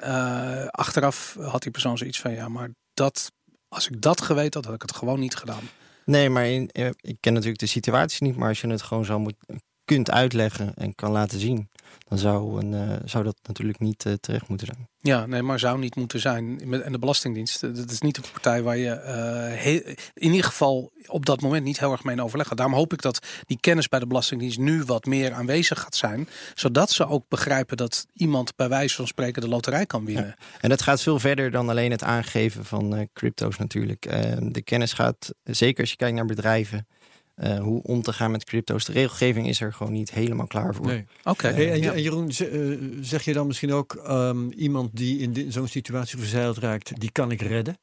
achteraf 0.70 1.36
had 1.40 1.62
die 1.62 1.72
persoon 1.72 1.98
zoiets 1.98 2.20
van, 2.20 2.32
ja, 2.32 2.48
maar 2.48 2.68
dat, 2.94 3.32
als 3.68 3.88
ik 3.88 4.00
dat 4.02 4.20
geweten 4.20 4.52
had, 4.52 4.64
had 4.64 4.74
ik 4.74 4.82
het 4.82 4.96
gewoon 4.96 5.20
niet 5.20 5.34
gedaan. 5.34 5.68
Nee, 6.10 6.30
maar 6.30 6.46
in, 6.46 6.68
eh, 6.68 6.86
ik 7.00 7.16
ken 7.20 7.32
natuurlijk 7.32 7.60
de 7.60 7.66
situatie 7.66 8.26
niet. 8.26 8.36
Maar 8.36 8.48
als 8.48 8.60
je 8.60 8.68
het 8.68 8.82
gewoon 8.82 9.04
zo 9.04 9.18
moet, 9.18 9.36
kunt 9.84 10.10
uitleggen 10.10 10.74
en 10.74 10.94
kan 10.94 11.10
laten 11.10 11.38
zien. 11.40 11.68
Dan 12.08 12.18
zou, 12.18 12.60
een, 12.64 12.74
eh, 12.74 12.96
zou 13.04 13.24
dat 13.24 13.36
natuurlijk 13.42 13.78
niet 13.78 14.06
eh, 14.06 14.12
terecht 14.12 14.48
moeten 14.48 14.66
zijn. 14.66 14.88
Ja, 15.02 15.26
nee, 15.26 15.42
maar 15.42 15.58
zou 15.58 15.78
niet 15.78 15.96
moeten 15.96 16.20
zijn. 16.20 16.72
En 16.82 16.92
de 16.92 16.98
Belastingdienst, 16.98 17.60
dat 17.60 17.90
is 17.90 18.00
niet 18.00 18.14
de 18.14 18.22
partij 18.32 18.62
waar 18.62 18.76
je 18.76 18.90
eh, 18.90 19.76
in 20.14 20.32
ieder 20.32 20.44
geval 20.44 20.92
op 21.06 21.26
dat 21.26 21.40
moment 21.40 21.64
niet 21.64 21.78
heel 21.78 21.92
erg 21.92 22.04
mee 22.04 22.14
in 22.14 22.22
overleg 22.22 22.46
gaat. 22.46 22.56
Daarom 22.56 22.76
hoop 22.76 22.92
ik 22.92 23.02
dat 23.02 23.26
die 23.46 23.58
kennis 23.60 23.88
bij 23.88 23.98
de 23.98 24.06
Belastingdienst 24.06 24.58
nu 24.58 24.82
wat 24.82 25.04
meer 25.04 25.32
aanwezig 25.32 25.80
gaat 25.80 25.96
zijn. 25.96 26.28
Zodat 26.54 26.90
ze 26.90 27.06
ook 27.06 27.24
begrijpen 27.28 27.76
dat 27.76 28.06
iemand 28.12 28.56
bij 28.56 28.68
wijze 28.68 28.94
van 28.94 29.06
spreken 29.06 29.42
de 29.42 29.48
loterij 29.48 29.86
kan 29.86 30.04
winnen. 30.04 30.34
En 30.60 30.68
dat 30.68 30.82
gaat 30.82 31.02
veel 31.02 31.18
verder 31.18 31.50
dan 31.50 31.68
alleen 31.68 31.90
het 31.90 32.02
aangeven 32.02 32.64
van 32.64 32.96
eh, 32.96 33.06
crypto's 33.12 33.58
natuurlijk. 33.58 34.06
Eh, 34.06 34.36
de 34.40 34.62
kennis 34.62 34.92
gaat, 34.92 35.34
zeker 35.44 35.80
als 35.80 35.90
je 35.90 35.96
kijkt 35.96 36.16
naar 36.16 36.26
bedrijven, 36.26 36.86
eh, 37.40 37.58
hoe 37.58 37.82
om 37.82 38.02
te 38.02 38.12
gaan 38.12 38.30
met 38.30 38.44
crypto's. 38.44 38.84
De 38.84 38.92
regelgeving 38.92 39.48
is 39.48 39.60
er 39.60 39.72
gewoon 39.72 39.92
niet 39.92 40.10
helemaal 40.10 40.46
klaar 40.46 40.74
voor. 40.74 40.86
Nee. 40.86 41.04
Oké. 41.24 41.48
Hey, 41.48 41.72
en, 41.72 41.92
en 41.92 42.02
Jeroen, 42.02 42.28
eh, 42.28 42.98
zeg 43.00 43.24
je 43.24 43.32
dan 43.32 43.46
misschien 43.46 43.72
ook 43.72 43.94
ehm, 43.94 44.48
iemand 44.50 44.96
die 44.96 45.18
in 45.18 45.52
zo'n 45.52 45.68
situatie 45.68 46.18
verzeild 46.18 46.58
raakt, 46.58 47.00
die 47.00 47.12
kan 47.12 47.30
ik 47.30 47.40
redden? 47.40 47.78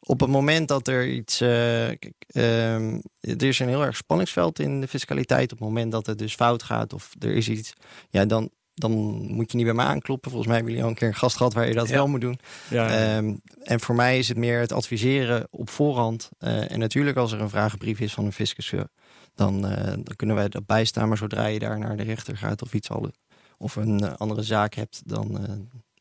Op 0.00 0.20
het 0.20 0.30
moment 0.30 0.68
dat 0.68 0.88
er 0.88 1.08
iets. 1.08 1.40
eh, 1.40 1.88
ehm, 1.88 2.98
er 3.20 3.42
is 3.42 3.58
een 3.58 3.68
heel 3.68 3.84
erg 3.84 3.96
spanningsveld 3.96 4.58
in 4.58 4.80
de 4.80 4.88
fiscaliteit. 4.88 5.52
Op 5.52 5.58
het 5.58 5.68
moment 5.68 5.92
dat 5.92 6.06
het 6.06 6.18
dus 6.18 6.34
fout 6.34 6.62
gaat 6.62 6.92
of 6.92 7.10
er 7.18 7.34
is 7.34 7.48
iets. 7.48 7.72
Ja, 8.10 8.24
dan, 8.24 8.50
dan 8.74 8.92
moet 9.32 9.50
je 9.50 9.56
niet 9.56 9.66
bij 9.66 9.74
me 9.74 9.82
aankloppen. 9.82 10.30
Volgens 10.30 10.46
mij 10.48 10.56
hebben 10.56 10.72
jullie 10.74 10.86
al 10.86 10.92
een 10.94 10.98
keer 11.00 11.08
een 11.08 11.14
gast 11.20 11.36
gehad 11.36 11.52
waar 11.52 11.68
je 11.68 11.74
dat 11.74 11.88
Ja. 11.88 11.94
wel 11.94 12.06
moet 12.08 12.20
doen. 12.20 12.38
Ja, 12.70 12.88
Ehm, 13.16 13.34
en 13.62 13.80
voor 13.80 13.94
mij 13.94 14.18
is 14.18 14.28
het 14.28 14.36
meer 14.36 14.60
het 14.60 14.72
adviseren 14.72 15.46
op 15.50 15.70
voorhand. 15.70 16.30
Eh, 16.38 16.72
en 16.72 16.78
natuurlijk, 16.78 17.16
als 17.16 17.32
er 17.32 17.40
een 17.40 17.48
vragenbrief 17.50 18.00
is 18.00 18.14
van 18.14 18.24
een 18.24 18.32
fiscus, 18.32 18.70
ja, 18.70 18.88
dan, 19.34 19.66
eh, 19.68 19.84
dan 19.86 20.16
kunnen 20.16 20.36
wij 20.36 20.48
dat 20.48 20.66
bijstaan. 20.66 21.08
Maar 21.08 21.16
zodra 21.16 21.46
je 21.46 21.58
daar 21.58 21.78
naar 21.78 21.96
de 21.96 22.02
rechter 22.02 22.36
gaat 22.36 22.62
of 22.62 22.74
iets 22.74 22.90
al, 22.90 23.10
of 23.58 23.76
een 23.76 24.00
eh, 24.00 24.12
andere 24.16 24.42
zaak 24.42 24.74
hebt, 24.74 25.02
dan 25.04 25.38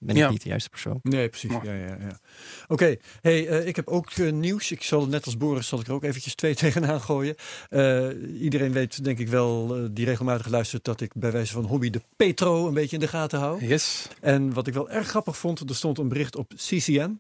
ben 0.02 0.16
ik 0.16 0.30
niet 0.30 0.44
de 0.44 0.50
juiste 0.50 0.70
persoon. 0.70 1.00
Nee, 1.04 1.30
precies. 1.30 1.50
Maar- 1.52 1.66
Ja, 1.66 1.74
ja, 1.74 1.98
ja. 2.00 2.20
Oké, 2.68 2.96
hey, 3.22 3.48
eh, 3.48 3.68
ik 3.68 3.76
heb 3.76 3.88
ook 3.88 4.10
eh, 4.12 4.32
nieuws. 4.32 4.72
Ik 4.72 4.84
zal 4.84 5.06
net 5.08 5.26
als 5.26 5.38
Boris 5.38 5.68
zal 5.68 5.80
ik 5.80 5.88
er 5.88 5.94
ook 5.94 6.04
eventjes 6.04 6.36
twee 6.36 6.56
tegenaan 6.66 7.02
gooien. 7.02 7.36
Eh, 7.70 8.08
iedereen 8.42 8.72
weet 8.72 9.04
denk 9.04 9.20
ik 9.20 9.28
wel, 9.28 9.76
eh, 9.76 9.84
die 9.92 10.06
regelmatig 10.06 10.48
luistert, 10.48 10.84
dat 10.84 11.02
ik 11.02 11.12
bij 11.16 11.32
wijze 11.32 11.54
van 11.54 11.66
hobby 11.66 11.90
de 11.90 12.02
Petro 12.16 12.68
een 12.68 12.74
beetje 12.74 12.96
in 12.96 13.02
de 13.02 13.08
gaten 13.08 13.40
hou. 13.40 13.66
Yes. 13.66 14.08
En 14.22 14.54
wat 14.54 14.68
ik 14.68 14.74
wel 14.74 14.90
erg 14.90 15.08
grappig 15.08 15.38
vond, 15.38 15.70
er 15.70 15.76
stond 15.76 15.98
een 15.98 16.08
bericht 16.10 16.36
op 16.36 16.54
CCN. 16.56 17.20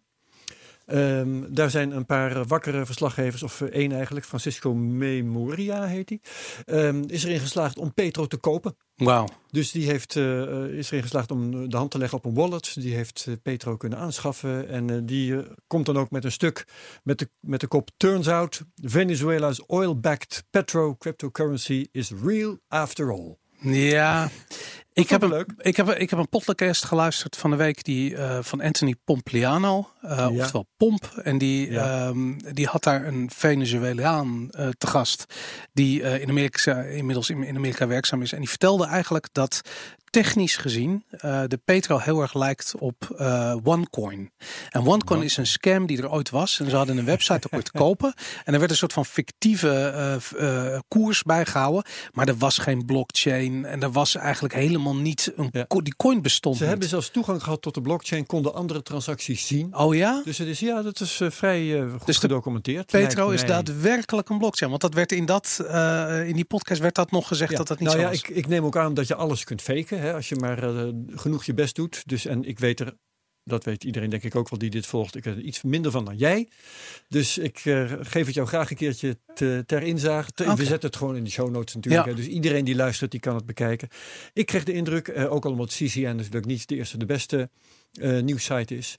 Ehm, 0.85 1.41
daar 1.53 1.69
zijn 1.69 1.91
een 1.91 2.05
paar 2.05 2.45
wakkere 2.45 2.85
verslaggevers, 2.85 3.43
of 3.43 3.61
één 3.61 3.91
eigenlijk, 3.91 4.25
Francisco 4.25 4.73
Memoria 4.73 5.83
heet 5.85 6.09
hij. 6.09 6.19
Ehm, 6.65 7.03
is 7.07 7.23
erin 7.23 7.39
geslaagd 7.39 7.77
om 7.77 7.93
Petro 7.93 8.27
te 8.27 8.37
kopen. 8.37 8.75
Wauw. 9.03 9.27
Dus 9.51 9.71
die 9.71 9.85
heeft, 9.85 10.15
eh, 10.15 10.41
eh, 10.41 10.77
is 10.77 10.89
erin 10.91 11.03
geslaagd 11.03 11.31
om 11.31 11.69
de 11.69 11.77
hand 11.77 11.91
te 11.91 11.97
leggen 11.97 12.17
op 12.17 12.25
een 12.25 12.33
wallet. 12.33 12.73
Die 12.81 12.95
heeft 12.95 13.25
eh, 13.27 13.33
Petro 13.43 13.77
kunnen 13.77 13.99
aanschaffen. 13.99 14.69
En 14.69 15.05
die 15.05 15.35
komt 15.67 15.85
dan 15.85 15.97
ook 15.97 16.11
met 16.11 16.23
een 16.23 16.31
stuk 16.31 16.65
met 17.03 17.19
de, 17.19 17.29
met 17.39 17.59
de 17.59 17.67
kop 17.67 17.89
Turns 17.97 18.27
out 18.27 18.61
Venezuela's 18.75 19.63
oil-backed 19.67 20.43
petro 20.49 20.95
cryptocurrency 20.95 21.87
is 21.91 22.11
real 22.23 22.57
after 22.67 23.11
all. 23.11 23.37
Ja, 23.61 24.29
ik 24.93 25.09
heb, 25.09 25.21
een, 25.21 25.45
ik, 25.57 25.77
heb, 25.77 25.89
ik 25.89 26.09
heb 26.09 26.19
een 26.19 26.29
podcast 26.29 26.85
geluisterd 26.85 27.37
van 27.37 27.49
de 27.49 27.55
week 27.55 27.83
die, 27.83 28.15
eh, 28.15 28.37
van 28.41 28.61
Anthony 28.61 28.95
Pompliano, 29.03 29.89
eh, 30.01 30.17
Ja. 30.17 30.29
oftewel 30.29 30.65
Pomp. 30.77 31.05
En 31.23 31.37
die, 31.37 31.71
Ja. 31.71 32.07
ehm, 32.07 32.37
die 32.53 32.67
had 32.67 32.83
daar 32.83 33.05
een 33.07 33.29
Venezuelaan 33.33 34.49
eh, 34.51 34.67
te 34.77 34.87
gast, 34.87 35.25
die 35.73 36.01
in 36.01 36.29
Amerika, 36.29 36.81
inmiddels 36.81 37.29
in, 37.29 37.43
in 37.43 37.55
Amerika 37.55 37.87
werkzaam 37.87 38.21
is. 38.21 38.31
En 38.31 38.39
die 38.39 38.49
vertelde 38.49 38.85
eigenlijk 38.85 39.27
dat 39.31 39.61
technisch 40.09 40.57
gezien 40.57 41.03
de 41.47 41.59
Petro 41.65 41.97
heel 41.97 42.21
erg 42.21 42.33
lijkt 42.33 42.73
op 42.79 42.95
OneCoin. 43.63 44.31
En 44.69 44.87
OneCoin 44.87 45.23
is 45.23 45.37
een 45.37 45.47
scam 45.47 45.85
die 45.85 45.97
er 46.01 46.11
ooit 46.11 46.29
was. 46.29 46.59
En 46.59 46.69
ze 46.69 46.75
hadden 46.75 46.97
een 46.97 47.05
website 47.05 47.47
ook 47.47 47.53
ooit 47.53 47.65
te 47.65 47.71
kopen. 47.71 48.13
En 48.45 48.53
er 48.53 48.59
werd 48.59 48.71
een 48.71 48.77
soort 48.77 48.93
van 48.93 49.05
fictieve 49.05 50.19
koers 50.87 51.23
bijgehouden. 51.23 51.83
Maar 52.11 52.27
er 52.27 52.37
was 52.37 52.57
geen 52.57 52.85
blockchain. 52.85 53.65
En 53.65 53.81
er 53.83 53.91
was 53.91 54.15
eigenlijk 54.15 54.53
helemaal 54.53 54.80
niet 55.01 55.31
een 55.35 55.49
Ja. 55.51 55.65
co- 55.67 55.81
die 55.81 55.95
coin 55.95 56.21
bestond 56.21 56.55
Ze 56.55 56.61
niet. 56.61 56.71
hebben 56.71 56.89
zelfs 56.89 57.09
toegang 57.09 57.43
gehad 57.43 57.61
tot 57.61 57.73
de 57.73 57.81
blockchain, 57.81 58.25
konden 58.25 58.53
andere 58.53 58.81
transacties 58.81 59.47
zien. 59.47 59.75
Oh 59.77 59.95
ja? 59.95 60.21
Dus 60.25 60.37
het 60.37 60.47
is, 60.47 60.59
ja, 60.59 60.81
dat 60.81 60.99
is 60.99 61.21
eh, 61.21 61.29
vrij 61.29 61.81
eh, 61.81 61.91
goed 61.91 62.05
Dus 62.05 62.17
gedocumenteerd. 62.17 62.85
Petro 62.91 63.29
is 63.29 63.45
daadwerkelijk 63.45 64.29
een 64.29 64.37
blockchain. 64.37 64.69
Want 64.69 64.81
dat 64.83 64.93
werd 64.93 65.11
in, 65.11 65.25
dat, 65.25 65.63
eh, 65.67 66.27
in 66.27 66.35
die 66.35 66.45
podcast 66.45 66.81
werd 66.81 66.95
dat 66.95 67.11
nog 67.11 67.27
gezegd 67.27 67.51
Ja. 67.51 67.57
dat 67.57 67.67
dat 67.67 67.79
niet 67.79 67.87
nou 67.87 67.99
zo 67.99 68.05
ja, 68.05 68.11
was. 68.11 68.19
ik, 68.21 68.27
ik 68.29 68.47
neem 68.47 68.65
ook 68.65 68.77
aan 68.77 68.93
dat 68.93 69.07
je 69.07 69.15
alles 69.15 69.43
kunt 69.43 69.61
faken. 69.61 69.99
Hè, 69.99 70.13
als 70.13 70.29
je 70.29 70.35
maar 70.35 70.57
genoeg 71.15 71.43
je 71.43 71.53
best 71.53 71.75
doet. 71.75 72.03
Dus, 72.05 72.25
en 72.25 72.43
ik 72.43 72.59
weet 72.59 72.79
er, 72.79 72.93
dat 73.43 73.63
weet 73.63 73.83
iedereen 73.83 74.09
denk 74.09 74.23
ik 74.23 74.35
ook 74.35 74.49
wel 74.49 74.59
die 74.59 74.69
dit 74.69 74.85
volgt. 74.85 75.15
Ik 75.15 75.23
weet 75.23 75.35
er 75.35 75.41
iets 75.41 75.61
minder 75.61 75.91
van 75.91 76.05
dan 76.05 76.17
jij. 76.17 76.49
Dus 77.07 77.37
ik 77.37 77.61
eh, 77.65 77.91
geef 78.01 78.25
het 78.25 78.35
jou 78.35 78.47
graag 78.47 78.69
een 78.69 78.75
keertje 78.75 79.17
te, 79.33 79.63
ter 79.65 79.83
inzage. 79.83 80.31
Te-. 80.31 80.55
We 80.55 80.65
zetten 80.65 80.89
het 80.89 80.95
gewoon 80.95 81.15
in 81.15 81.23
de 81.23 81.29
show 81.29 81.49
notes 81.49 81.75
natuurlijk. 81.75 82.05
Ja. 82.05 82.11
hè. 82.11 82.17
Dus 82.17 82.27
iedereen 82.27 82.65
die 82.65 82.75
luistert, 82.75 83.11
die 83.11 83.19
kan 83.19 83.35
het 83.35 83.45
bekijken. 83.45 83.87
Ik 84.33 84.45
kreeg 84.45 84.63
de 84.63 84.73
indruk, 84.73 85.07
eh, 85.07 85.31
ook 85.31 85.45
al 85.45 85.51
omdat 85.51 85.73
CCN 85.73 86.15
natuurlijk 86.15 86.45
niet 86.45 86.67
de 86.67 86.75
eerste 86.75 86.97
de 86.97 87.05
beste 87.05 87.49
eh 87.91 88.21
nieuwssite 88.21 88.77
is. 88.77 88.95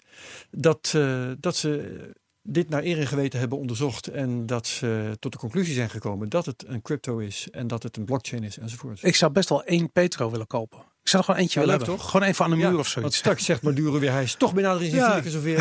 Dat, 0.51 0.99
dat 1.41 1.57
ze 1.57 2.11
dit 2.43 2.69
naar 2.69 2.83
eer 2.83 2.99
en 2.99 3.07
geweten 3.07 3.39
hebben 3.39 3.59
onderzocht 3.59 4.07
en 4.09 4.47
dat 4.47 4.67
ze 4.67 5.17
tot 5.19 5.33
de 5.33 5.39
conclusie 5.39 5.75
zijn 5.75 5.91
gekomen 5.91 6.29
dat 6.29 6.47
het 6.47 6.65
een 6.67 6.83
crypto 6.83 7.19
is 7.19 7.49
en 7.51 7.67
dat 7.67 7.83
het 7.83 7.97
een 7.97 8.05
blockchain 8.05 8.45
is 8.45 8.59
enzovoort. 8.59 9.03
Ik 9.03 9.15
zou 9.15 9.33
best 9.33 9.49
wel 9.49 9.65
één 9.65 9.93
Petro 9.93 10.31
willen 10.31 10.47
kopen. 10.47 10.92
Ik 11.03 11.09
zou 11.09 11.23
er 11.23 11.29
gewoon 11.29 11.41
eentje 11.41 11.61
Ja, 11.61 11.67
willen 11.67 11.81
hebben. 11.81 11.99
toch? 11.99 12.11
Gewoon 12.11 12.29
even 12.29 12.45
aan 12.45 12.51
de 12.51 12.57
muur 12.57 12.65
Ja, 12.65 12.71
of 12.73 12.77
Want 12.77 12.89
zoiets. 12.89 13.17
straks 13.17 13.45
zegt 13.45 13.63
Maduro 13.63 13.99
weer, 13.99 14.13
hij 14.13 14.23
is 14.23 14.35
toch 14.35 14.55
bijna 14.55 14.73
in 14.75 14.91
Ja. 14.91 15.13
vier, 15.13 15.23
keer 15.23 15.31
zoveel, 15.31 15.59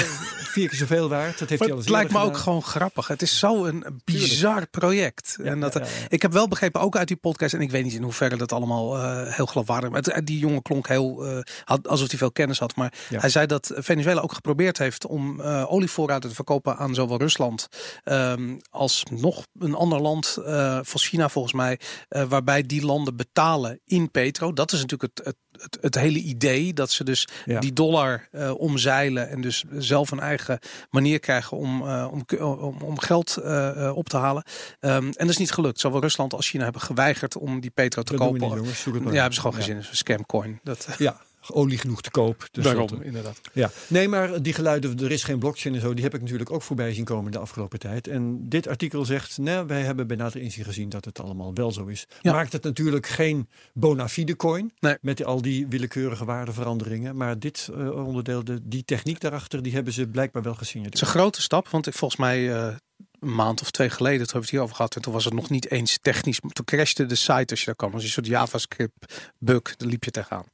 vier 0.54 0.70
keer 0.70 0.78
zoveel 0.78 1.10
waard. 1.10 1.40
Dat 1.40 1.50
heeft 1.50 1.62
hij 1.62 1.72
al 1.72 1.78
het 1.78 1.90
lijkt 1.90 2.12
me 2.12 2.20
ook 2.20 2.38
gewoon 2.38 2.64
grappig. 2.64 3.08
Het 3.08 3.22
is 3.22 3.40
zo'n 3.40 3.86
bizar 4.04 4.68
project. 4.68 5.38
En 5.44 5.60
dat, 5.60 5.74
ja. 5.74 5.84
Ik 6.10 6.22
heb 6.22 6.32
wel 6.34 6.48
begrepen, 6.48 6.82
ook 6.82 6.96
uit 6.98 7.08
die 7.08 7.18
podcast, 7.18 7.54
en 7.54 7.62
ik 7.62 7.72
weet 7.72 7.84
niet 7.84 7.94
in 7.94 8.04
hoeverre 8.04 8.36
dat 8.38 8.52
allemaal 8.52 8.98
eh, 8.98 9.36
heel 9.36 9.46
geloofwaardig 9.46 9.90
is. 9.92 10.14
Het- 10.14 10.26
die 10.28 10.40
jongen 10.40 10.62
klonk 10.62 10.88
heel, 10.88 11.26
eh, 11.26 11.40
had, 11.64 11.88
alsof 11.88 12.10
hij 12.10 12.18
veel 12.18 12.32
kennis 12.32 12.60
had. 12.60 12.76
Maar 12.76 12.94
hij 13.10 13.30
zei 13.30 13.46
dat 13.46 13.72
Venezuela 13.76 14.22
ook 14.22 14.34
geprobeerd 14.34 14.78
heeft 14.78 15.06
om 15.06 15.42
eh, 15.42 15.72
olievoorraden 15.72 16.30
te 16.30 16.36
verkopen 16.36 16.78
aan 16.78 16.94
zowel 16.94 17.18
Rusland 17.18 17.68
ehm, 18.04 18.58
als 18.70 19.04
nog 19.12 19.46
een 19.60 19.76
ander 19.76 20.02
land, 20.02 20.38
eh 20.46 20.80
van 20.82 21.00
China 21.00 21.30
volgens 21.30 21.54
mij, 21.54 21.80
eh, 22.10 22.24
waarbij 22.24 22.64
die 22.64 22.86
landen 22.86 23.16
betalen 23.16 23.80
in 23.86 24.12
petro. 24.12 24.54
Dat 24.54 24.72
is 24.72 24.80
natuurlijk 24.82 25.12
het, 25.16 25.31
het, 25.52 25.62
het, 25.62 25.78
het 25.82 25.96
hele 25.96 26.20
idee, 26.20 26.74
dat 26.74 26.92
ze 26.92 27.04
dus 27.04 27.28
Ja. 27.46 27.60
die 27.60 27.74
dollar 27.74 28.28
eh, 28.32 28.54
omzeilen 28.60 29.30
en 29.30 29.42
dus 29.42 29.64
zelf 29.78 30.12
een 30.12 30.20
eigen 30.20 30.60
manier 30.90 31.20
krijgen 31.20 31.58
om, 31.58 31.88
eh, 31.88 32.08
om, 32.12 32.24
om, 32.40 32.82
om 32.82 33.00
geld 33.00 33.38
eh, 33.38 33.92
op 33.96 34.10
te 34.10 34.18
halen. 34.18 34.44
Ehm, 34.80 34.96
en 35.06 35.12
dat 35.18 35.30
is 35.30 35.38
niet 35.38 35.52
gelukt. 35.52 35.80
Zowel 35.80 36.02
Rusland 36.02 36.34
als 36.34 36.50
China 36.50 36.64
hebben 36.64 36.82
geweigerd 36.82 37.38
om 37.38 37.60
die 37.60 37.70
petro 37.72 38.02
te 38.04 38.12
Dat 38.16 38.22
kopen. 38.22 38.42
niet, 38.42 38.50
jongens. 38.58 38.84
Ja, 38.84 38.92
hebben 39.14 39.34
ze 39.34 39.42
gewoon 39.42 39.58
Ja. 39.58 39.64
geen 39.64 39.74
zin 39.74 39.84
in. 39.84 39.90
Een 39.90 39.96
scamcoin. 39.98 40.60
Dat, 40.64 40.88
Ja, 40.98 41.22
olie 41.54 41.78
genoeg 41.78 42.02
te 42.02 42.12
koop. 42.12 42.48
Dus 42.52 42.64
daarom, 42.64 42.88
dat, 42.88 43.02
inderdaad. 43.02 43.42
Ja, 43.54 43.72
nee, 43.88 44.08
maar 44.08 44.42
die 44.42 44.54
geluiden, 44.54 45.00
er 45.00 45.12
is 45.12 45.24
geen 45.24 45.40
blockchain 45.40 45.76
en 45.76 45.82
zo, 45.82 45.94
die 45.94 46.04
heb 46.04 46.14
ik 46.14 46.22
natuurlijk 46.22 46.52
ook 46.52 46.62
voorbij 46.62 46.94
zien 46.94 47.06
komen 47.06 47.32
de 47.32 47.40
afgelopen 47.40 47.80
tijd. 47.80 48.08
En 48.08 48.50
dit 48.50 48.68
artikel 48.68 49.06
zegt, 49.06 49.38
nee, 49.38 49.64
wij 49.64 49.82
hebben 49.82 50.08
bij 50.08 50.18
nader 50.18 50.42
inzien 50.42 50.64
gezien 50.64 50.90
dat 50.90 51.06
het 51.06 51.20
allemaal 51.20 51.54
wel 51.54 51.72
zo 51.72 51.86
is. 51.86 52.08
Ja. 52.22 52.32
Maakt 52.32 52.54
het 52.54 52.64
natuurlijk 52.64 53.08
geen 53.08 53.50
bona 53.74 54.10
fide 54.10 54.36
coin 54.36 54.72
Nee. 54.80 54.98
met 55.02 55.24
al 55.24 55.42
die 55.42 55.68
willekeurige 55.68 56.26
waardeveranderingen. 56.26 57.16
Maar 57.16 57.40
dit 57.40 57.70
eh, 57.74 58.06
onderdeel, 58.06 58.44
de, 58.44 58.60
die 58.64 58.86
techniek 58.86 59.20
daarachter, 59.20 59.62
die 59.62 59.74
hebben 59.74 59.94
ze 59.94 60.08
blijkbaar 60.08 60.44
wel 60.44 60.56
gezien. 60.56 60.84
Het 60.84 60.94
is 60.94 61.02
een 61.02 61.08
grote 61.08 61.42
stap, 61.42 61.70
want 61.70 61.88
ik 61.88 61.94
volgens 61.94 62.20
mij 62.20 62.54
eh, 62.54 62.76
een 63.20 63.36
maand 63.36 63.62
of 63.62 63.72
twee 63.72 63.90
geleden, 63.90 64.18
toen 64.18 64.26
hebben 64.26 64.42
we 64.42 64.46
het 64.46 64.50
hier 64.50 64.62
over 64.62 64.76
gehad, 64.76 64.96
en 64.96 65.02
toen 65.02 65.14
was 65.14 65.26
het 65.26 65.34
nog 65.34 65.50
niet 65.50 65.72
eens 65.72 65.98
technisch. 66.02 66.40
Toen 66.40 66.66
crashte 66.66 67.06
de 67.06 67.16
site 67.16 67.46
als 67.50 67.60
je 67.60 67.66
daar 67.66 67.76
kwam. 67.76 67.94
als 67.94 68.04
een 68.04 68.10
soort 68.10 68.28
JavaScript 68.28 69.32
bug, 69.38 69.76
daar 69.76 69.90
liep 69.90 70.04
je 70.04 70.12
tegenaan. 70.12 70.46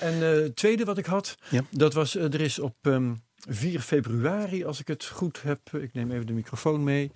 En 0.00 0.14
eh, 0.22 0.30
het 0.42 0.56
tweede 0.56 0.84
wat 0.84 0.98
ik 0.98 1.06
had, 1.06 1.36
Ja. 1.50 1.60
dat 1.70 1.94
was, 1.94 2.16
eh, 2.16 2.24
er 2.34 2.40
is 2.40 2.58
op 2.58 2.74
ehm, 2.82 3.14
4 3.48 3.80
februari, 3.80 4.64
als 4.64 4.80
ik 4.80 4.88
het 4.88 5.04
goed 5.04 5.42
heb, 5.42 5.60
ik 5.72 5.92
neem 5.92 6.10
even 6.10 6.26
de 6.26 6.32
microfoon 6.32 6.84
mee. 6.84 7.10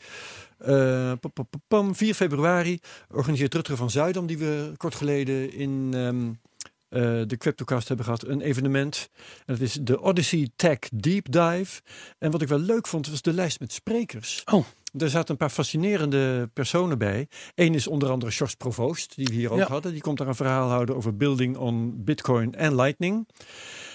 Eh, 0.58 1.12
pam, 1.20 1.32
pam, 1.32 1.46
pam, 1.68 1.94
4 1.94 2.14
februari 2.14 2.78
organiseert 3.10 3.54
Rutger 3.54 3.76
van 3.76 3.90
Zuidam, 3.90 4.26
die 4.26 4.38
we 4.38 4.72
kort 4.76 4.94
geleden 4.94 5.52
in 5.52 5.90
ehm, 5.94 6.30
eh, 6.92 7.00
de 7.26 7.37
Cryptocast 7.38 7.88
hebben 7.88 8.04
gehad, 8.06 8.26
een 8.26 8.40
evenement. 8.40 9.11
En 9.46 9.54
dat 9.54 9.61
is 9.61 9.78
de 9.82 10.00
Odyssey 10.00 10.49
Tech 10.56 10.78
Deep 10.94 11.32
Dive. 11.32 11.80
En 12.18 12.30
wat 12.30 12.42
ik 12.42 12.49
wel 12.49 12.58
leuk 12.58 12.87
vond, 12.87 13.08
was 13.08 13.22
de 13.22 13.32
lijst 13.32 13.61
met 13.61 13.72
sprekers. 13.72 14.42
Oh. 14.52 14.64
Er 14.99 15.11
zaten 15.11 15.30
een 15.30 15.37
paar 15.37 15.50
fascinerende 15.50 16.50
personen 16.52 16.99
bij. 16.99 17.28
Eén 17.54 17.75
is 17.75 17.87
onder 17.87 18.11
andere 18.11 18.32
Sjors 18.32 18.54
Provoost, 18.54 19.16
die 19.16 19.26
we 19.26 19.34
hier 19.34 19.50
ook 19.52 19.58
Ja. 19.58 19.66
hadden. 19.68 19.92
Die 19.92 20.00
komt 20.00 20.18
daar 20.18 20.28
een 20.28 20.34
verhaal 20.34 20.68
houden 20.68 20.96
over 20.96 21.16
building 21.16 21.56
on 21.56 22.04
Bitcoin 22.04 22.54
en 22.54 22.75
Lightning. 22.75 23.28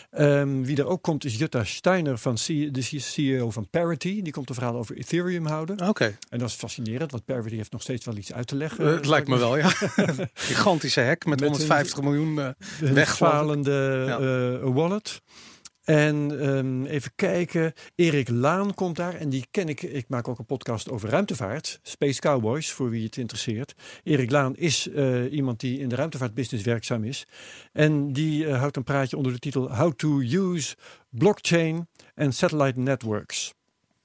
Ehm, 0.10 0.62
wie 0.62 0.78
er 0.78 0.86
ook 0.88 1.02
komt 1.02 1.26
is 1.26 1.38
Jutta 1.38 1.64
Steiner, 1.64 2.18
van 2.18 2.34
C- 2.36 2.74
de 2.74 2.82
CEO 3.00 3.52
van 3.52 3.70
Parity. 3.70 4.22
Die 4.22 4.34
komt 4.34 4.50
een 4.50 4.56
verhaal 4.56 4.76
over 4.76 4.98
Ethereum 4.98 5.46
houden. 5.46 5.88
Oké, 5.88 6.18
En 6.30 6.40
dat 6.40 6.50
is 6.50 6.54
fascinerend, 6.56 7.12
want 7.12 7.26
Parity 7.26 7.56
heeft 7.56 7.72
nog 7.72 7.82
steeds 7.82 8.06
wel 8.06 8.16
iets 8.18 8.34
uit 8.34 8.48
te 8.48 8.56
leggen. 8.56 8.86
Eh, 8.88 8.94
het 8.94 9.06
lijkt 9.06 9.28
me 9.28 9.38
wel, 9.38 9.58
ja. 9.58 9.70
Gigantische 10.34 11.02
hack 11.02 11.26
met, 11.26 11.40
Met 11.40 11.50
150 11.50 12.02
miljoen. 12.02 12.40
eh, 12.40 12.46
Een 12.82 12.94
weg, 12.94 13.16
geloof 13.18 13.32
ik. 13.32 13.38
falende 13.38 14.04
Ja. 14.08 14.18
eh, 14.68 14.74
wallet. 14.74 15.22
En 15.88 16.40
ehm, 16.40 16.86
even 16.86 17.12
kijken, 17.16 17.74
Erik 17.96 18.30
Laan 18.30 18.74
komt 18.74 18.96
daar 18.96 19.14
en 19.14 19.30
die 19.30 19.48
ken 19.52 19.70
ik. 19.70 19.82
Ik 19.82 20.06
maak 20.08 20.28
ook 20.28 20.40
een 20.40 20.46
podcast 20.46 20.90
over 20.90 21.10
ruimtevaart, 21.10 21.80
Space 21.82 22.20
Cowboys, 22.20 22.72
voor 22.72 22.90
wie 22.90 23.04
het 23.04 23.18
interesseert. 23.18 23.76
Erik 24.04 24.32
Laan 24.32 24.56
is 24.56 24.90
eh, 24.90 25.34
iemand 25.34 25.60
die 25.60 25.80
in 25.80 25.90
de 25.90 25.96
ruimtevaartbusiness 25.96 26.66
werkzaam 26.66 27.04
is. 27.04 27.28
En 27.72 28.14
die 28.14 28.48
eh, 28.48 28.60
houdt 28.60 28.78
een 28.78 28.84
praatje 28.84 29.18
onder 29.18 29.32
de 29.32 29.40
titel 29.40 29.76
How 29.76 29.94
to 29.94 30.20
Use 30.20 30.76
Blockchain 31.10 31.88
and 32.16 32.36
Satellite 32.36 32.80
Networks. 32.80 33.54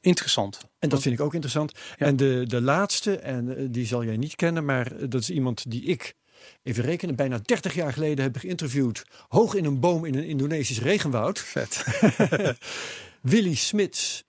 interessant. 0.01 0.61
En 0.79 0.89
dat 0.89 1.03
vind 1.03 1.15
ik 1.15 1.21
ook 1.21 1.35
interessant. 1.35 1.73
Ja. 1.99 2.07
En 2.07 2.17
de, 2.17 2.45
de 2.47 2.61
laatste, 2.61 3.19
en 3.19 3.57
eh, 3.57 3.67
die 3.71 3.87
zal 3.87 4.05
jij 4.05 4.17
niet 4.17 4.35
kennen, 4.37 4.65
maar 4.65 5.09
dat 5.09 5.21
is 5.21 5.31
iemand 5.31 5.71
die 5.71 5.83
ik, 5.83 6.15
even 6.63 6.85
rekenen, 6.85 7.17
bijna 7.17 7.41
30 7.45 7.75
jaar 7.75 7.93
geleden 7.93 8.25
heb 8.25 8.37
geïnterviewd. 8.37 9.05
Hoog 9.29 9.55
in 9.55 9.65
een 9.65 9.81
boom 9.81 10.05
in 10.05 10.15
een 10.15 10.27
Indonesisch 10.27 10.81
regenwoud. 10.81 11.39
Vet. 11.39 11.85
Willy 13.33 13.55
Smits, 13.55 14.25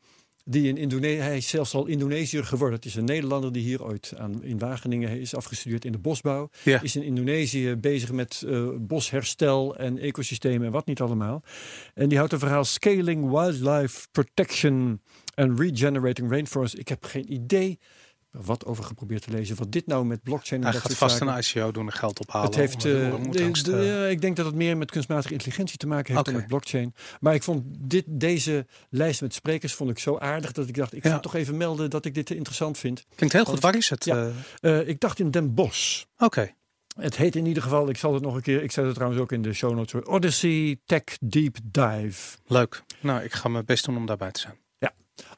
die 0.45 0.67
in 0.67 0.78
Indonesië, 0.78 1.19
hij 1.19 1.38
is 1.38 1.47
zelfs 1.47 1.73
al 1.73 1.86
Indonesiër 1.86 2.43
geworden. 2.43 2.76
Het 2.76 2.86
is 2.86 2.95
een 2.95 3.06
Nederlander 3.06 3.52
die 3.52 3.63
hier 3.63 3.84
ooit 3.84 4.13
aan, 4.17 4.43
in 4.43 4.60
Wageningen 4.60 5.19
is 5.19 5.36
afgestudeerd 5.36 5.86
in 5.86 5.91
de 5.91 5.97
bosbouw. 5.97 6.49
Ja. 6.63 6.82
Is 6.82 6.95
in 6.95 7.04
Indonesië 7.04 7.76
bezig 7.76 8.12
met 8.12 8.43
eh, 8.47 8.67
bosherstel 8.80 9.76
en 9.76 9.97
ecosystemen 9.97 10.65
en 10.65 10.71
wat 10.71 10.86
niet 10.86 11.02
allemaal. 11.02 11.43
En 11.93 12.10
die 12.10 12.17
houdt 12.17 12.34
een 12.34 12.39
verhaal 12.39 12.65
Scaling 12.65 13.30
Wildlife 13.30 14.08
Protection 14.12 15.02
and 15.36 15.60
Regenerating 15.60 16.30
Rainforest. 16.30 16.78
Ik 16.78 16.88
heb 16.88 17.04
geen 17.04 17.34
idee 17.34 17.80
wat 18.41 18.65
over 18.65 18.83
geprobeerd 18.83 19.21
te 19.21 19.31
lezen. 19.31 19.55
Wat 19.55 19.71
dit 19.71 19.87
nou 19.87 20.05
met 20.05 20.23
blockchain 20.23 20.61
en 20.61 20.67
Hij 20.67 20.77
dat 20.77 20.87
gaat 20.89 20.97
vast 20.97 21.17
zaken- 21.17 21.33
een 21.35 21.39
ICO 21.39 21.71
doen 21.71 21.85
en 21.85 21.91
geld 21.93 22.19
ophalen. 22.19 22.45
het 22.47 22.55
heeft, 22.55 22.81
de 22.81 23.09
eh, 23.33 23.53
de- 23.63 23.71
ja, 23.71 24.05
ik 24.05 24.21
denk 24.21 24.35
dat 24.35 24.45
het 24.45 24.55
meer 24.55 24.77
met 24.77 24.91
kunstmatige 24.91 25.33
intelligentie 25.33 25.77
te 25.77 25.87
maken 25.87 26.13
heeft 26.13 26.25
dan 26.25 26.33
met 26.35 26.47
blockchain. 26.47 26.93
Maar 27.19 27.33
ik 27.33 27.43
vond 27.43 27.63
dit, 27.79 28.03
deze 28.07 28.65
lijst 28.89 29.21
met 29.21 29.33
sprekers 29.33 29.73
vond 29.73 29.89
ik 29.89 29.99
zo 29.99 30.17
aardig 30.17 30.51
dat 30.51 30.67
ik 30.67 30.75
dacht, 30.75 30.93
ik 30.93 31.03
Ja. 31.03 31.09
ga 31.11 31.19
toch 31.19 31.35
even 31.35 31.57
melden 31.57 31.89
dat 31.89 32.05
ik 32.05 32.13
dit 32.13 32.29
interessant 32.29 32.77
vind. 32.77 33.05
Klinkt 33.15 33.35
heel 33.35 33.45
goed. 33.45 33.59
Waar 33.59 33.75
is 33.75 33.89
het? 33.89 34.05
Ja. 34.05 34.31
Eh, 34.59 34.79
Eh, 34.79 34.87
ik 34.87 34.99
dacht 34.99 35.19
in 35.19 35.31
Den 35.31 35.53
Bosch. 35.53 36.03
Oké. 36.17 36.51
Het 36.99 37.15
heet 37.17 37.35
in 37.35 37.45
ieder 37.45 37.63
geval, 37.63 37.89
ik 37.89 37.97
zal 37.97 38.13
het 38.13 38.23
nog 38.23 38.35
een 38.35 38.41
keer, 38.41 38.63
ik 38.63 38.71
zet 38.71 38.85
het 38.85 38.93
trouwens 38.93 39.21
ook 39.21 39.31
in 39.31 39.41
de 39.41 39.53
show 39.53 39.73
notes, 39.75 40.03
Odyssey 40.05 40.79
Tech 40.85 41.03
Deep 41.21 41.57
Dive. 41.63 42.37
Leuk. 42.47 42.83
Nou, 42.99 43.23
ik 43.23 43.33
ga 43.33 43.49
mijn 43.49 43.65
best 43.65 43.85
doen 43.85 43.97
om 43.97 44.05
daarbij 44.05 44.31
te 44.31 44.39
zijn. 44.39 44.53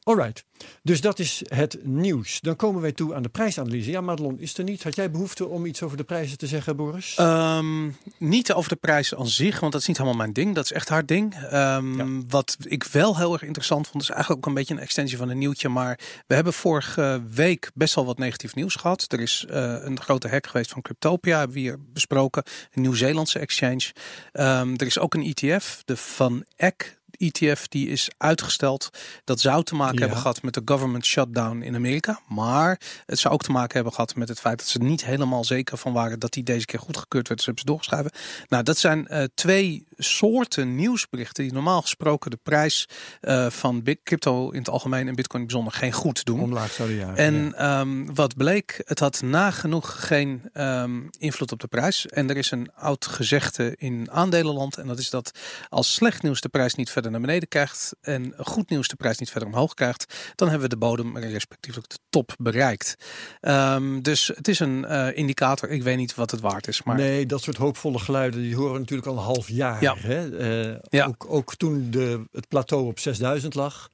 Alright, 0.02 0.44
dus 0.82 1.00
dat 1.00 1.18
is 1.18 1.42
het 1.48 1.78
nieuws. 1.82 2.40
Dan 2.40 2.56
komen 2.56 2.80
wij 2.82 2.92
toe 2.92 3.14
aan 3.14 3.22
de 3.22 3.28
prijsanalyse. 3.28 3.90
Ja, 3.90 4.00
Madelon, 4.00 4.38
is 4.38 4.58
er 4.58 4.64
niet? 4.64 4.82
Had 4.82 4.96
jij 4.96 5.10
behoefte 5.10 5.46
om 5.46 5.66
iets 5.66 5.82
over 5.82 5.96
de 5.96 6.04
prijzen 6.04 6.38
te 6.38 6.46
zeggen, 6.46 6.76
Boris? 6.76 7.14
Ehm, 7.16 7.90
niet 8.18 8.52
over 8.52 8.70
de 8.70 8.76
prijs 8.76 9.14
aan 9.14 9.28
zich, 9.28 9.60
want 9.60 9.72
dat 9.72 9.80
is 9.80 9.86
niet 9.86 9.96
helemaal 9.96 10.18
mijn 10.18 10.32
ding. 10.32 10.54
Dat 10.54 10.64
is 10.64 10.72
echt 10.72 10.88
haar 10.88 11.06
ding. 11.06 11.34
Ehm, 11.34 11.96
Ja. 11.96 12.24
Wat 12.28 12.56
ik 12.60 12.84
wel 12.84 13.16
heel 13.16 13.32
erg 13.32 13.42
interessant 13.42 13.88
vond, 13.88 14.02
is 14.02 14.10
eigenlijk 14.10 14.40
ook 14.40 14.46
een 14.46 14.58
beetje 14.58 14.74
een 14.74 14.80
extensie 14.80 15.16
van 15.18 15.28
een 15.28 15.38
nieuwtje. 15.38 15.68
Maar 15.68 15.98
we 16.26 16.34
hebben 16.34 16.52
vorige 16.52 17.22
week 17.30 17.70
best 17.74 17.94
wel 17.94 18.06
wat 18.06 18.18
negatief 18.18 18.54
nieuws 18.54 18.74
gehad. 18.74 19.04
Er 19.12 19.20
is 19.20 19.44
eh, 19.48 19.76
een 19.80 20.00
grote 20.00 20.28
hack 20.28 20.46
geweest 20.46 20.70
van 20.70 20.82
Cryptopia, 20.82 21.38
hebben 21.38 21.56
we 21.56 21.62
hier 21.62 21.78
besproken. 21.92 22.42
Een 22.72 22.82
Nieuw-Zeelandse 22.82 23.38
exchange. 23.38 23.92
Ehm, 24.32 24.74
er 24.76 24.86
is 24.86 24.98
ook 24.98 25.14
een 25.14 25.34
ETF, 25.34 25.82
de 25.84 25.96
Van 25.96 26.44
Eck. 26.56 26.95
ETF 27.18 27.68
die 27.68 27.88
is 27.88 28.08
uitgesteld. 28.16 28.90
Dat 29.24 29.40
zou 29.40 29.64
te 29.64 29.74
maken 29.74 29.94
Ja. 29.94 30.00
hebben 30.00 30.18
gehad 30.18 30.42
met 30.42 30.54
de 30.54 30.62
government 30.64 31.04
shutdown 31.06 31.62
in 31.62 31.74
Amerika. 31.74 32.20
Maar 32.28 32.80
het 33.06 33.18
zou 33.18 33.34
ook 33.34 33.42
te 33.42 33.50
maken 33.50 33.74
hebben 33.74 33.92
gehad 33.92 34.14
met 34.14 34.28
het 34.28 34.40
feit 34.40 34.58
dat 34.58 34.66
ze 34.68 34.78
niet 34.78 35.04
helemaal 35.04 35.44
zeker 35.44 35.76
van 35.78 35.92
waren 35.92 36.18
dat 36.18 36.32
die 36.32 36.42
deze 36.42 36.64
keer 36.66 36.80
goedgekeurd 36.80 37.28
werd. 37.28 37.36
Dus 37.38 37.46
hebben 37.46 37.64
ze 37.64 37.70
doorgeschreven. 37.70 38.10
Nou, 38.48 38.62
dat 38.62 38.78
zijn 38.78 39.06
eh, 39.08 39.24
twee 39.34 39.86
soorten 39.96 40.74
nieuwsberichten 40.74 41.44
die 41.44 41.52
normaal 41.52 41.82
gesproken 41.82 42.30
de 42.30 42.38
prijs 42.42 42.88
eh, 43.20 43.50
van 43.50 43.82
big 43.82 43.96
crypto 44.04 44.50
in 44.50 44.58
het 44.58 44.68
algemeen 44.68 45.08
en 45.08 45.14
bitcoin 45.14 45.40
in 45.42 45.48
bijzonder 45.48 45.74
geen 45.74 45.92
goed 45.92 46.24
doen. 46.24 46.40
Omlaag 46.40 46.72
zouden 46.72 46.96
jagen. 46.96 47.16
En 47.16 47.34
ja. 47.44 47.80
ehm, 47.80 48.14
wat 48.14 48.36
bleek, 48.36 48.82
het 48.84 48.98
had 48.98 49.22
nagenoeg 49.22 50.06
geen 50.06 50.42
ehm, 50.52 51.00
invloed 51.18 51.52
op 51.52 51.60
de 51.60 51.66
prijs. 51.66 52.06
En 52.06 52.30
er 52.30 52.36
is 52.36 52.50
een 52.50 52.70
oud 52.74 53.06
gezegde 53.06 53.74
in 53.78 54.10
aandelenland. 54.10 54.76
En 54.76 54.86
dat 54.86 54.98
is 54.98 55.10
dat 55.10 55.30
als 55.68 55.94
slecht 55.94 56.22
nieuws 56.22 56.40
de 56.40 56.48
prijs 56.48 56.74
niet 56.74 56.90
verder 56.90 57.05
naar 57.10 57.20
beneden 57.20 57.48
krijgt. 57.48 57.92
En 58.00 58.34
goed 58.38 58.70
nieuws 58.70 58.88
de 58.88 58.96
prijs 58.96 59.18
niet 59.18 59.30
verder 59.30 59.48
omhoog 59.48 59.74
krijgt. 59.74 60.32
Dan 60.34 60.48
hebben 60.48 60.68
we 60.68 60.74
de 60.74 60.80
bodem, 60.80 61.18
respectievelijk 61.18 61.90
de 61.90 61.98
top, 62.10 62.34
bereikt. 62.38 62.94
Ehm, 63.40 64.00
dus 64.00 64.26
het 64.26 64.48
is 64.48 64.58
een 64.58 64.84
eh, 64.84 65.16
indicator. 65.16 65.70
Ik 65.70 65.82
weet 65.82 65.96
niet 65.96 66.14
wat 66.14 66.30
het 66.30 66.40
waard 66.40 66.68
is. 66.68 66.82
Maar 66.82 66.96
Nee, 66.96 67.26
dat 67.26 67.42
soort 67.42 67.56
hoopvolle 67.56 67.98
geluiden 67.98 68.40
die 68.40 68.56
horen 68.56 68.80
natuurlijk 68.80 69.08
al 69.08 69.16
een 69.16 69.22
half 69.22 69.48
jaar. 69.48 69.82
Ja. 69.82 69.94
Hè? 69.98 70.38
Eh, 70.70 70.76
Ja. 70.88 71.06
ook, 71.06 71.26
ook 71.28 71.54
toen 71.54 71.90
de, 71.90 72.24
het 72.32 72.48
plateau 72.48 72.86
op 72.86 72.98
6000 72.98 73.54
lag. 73.54 73.88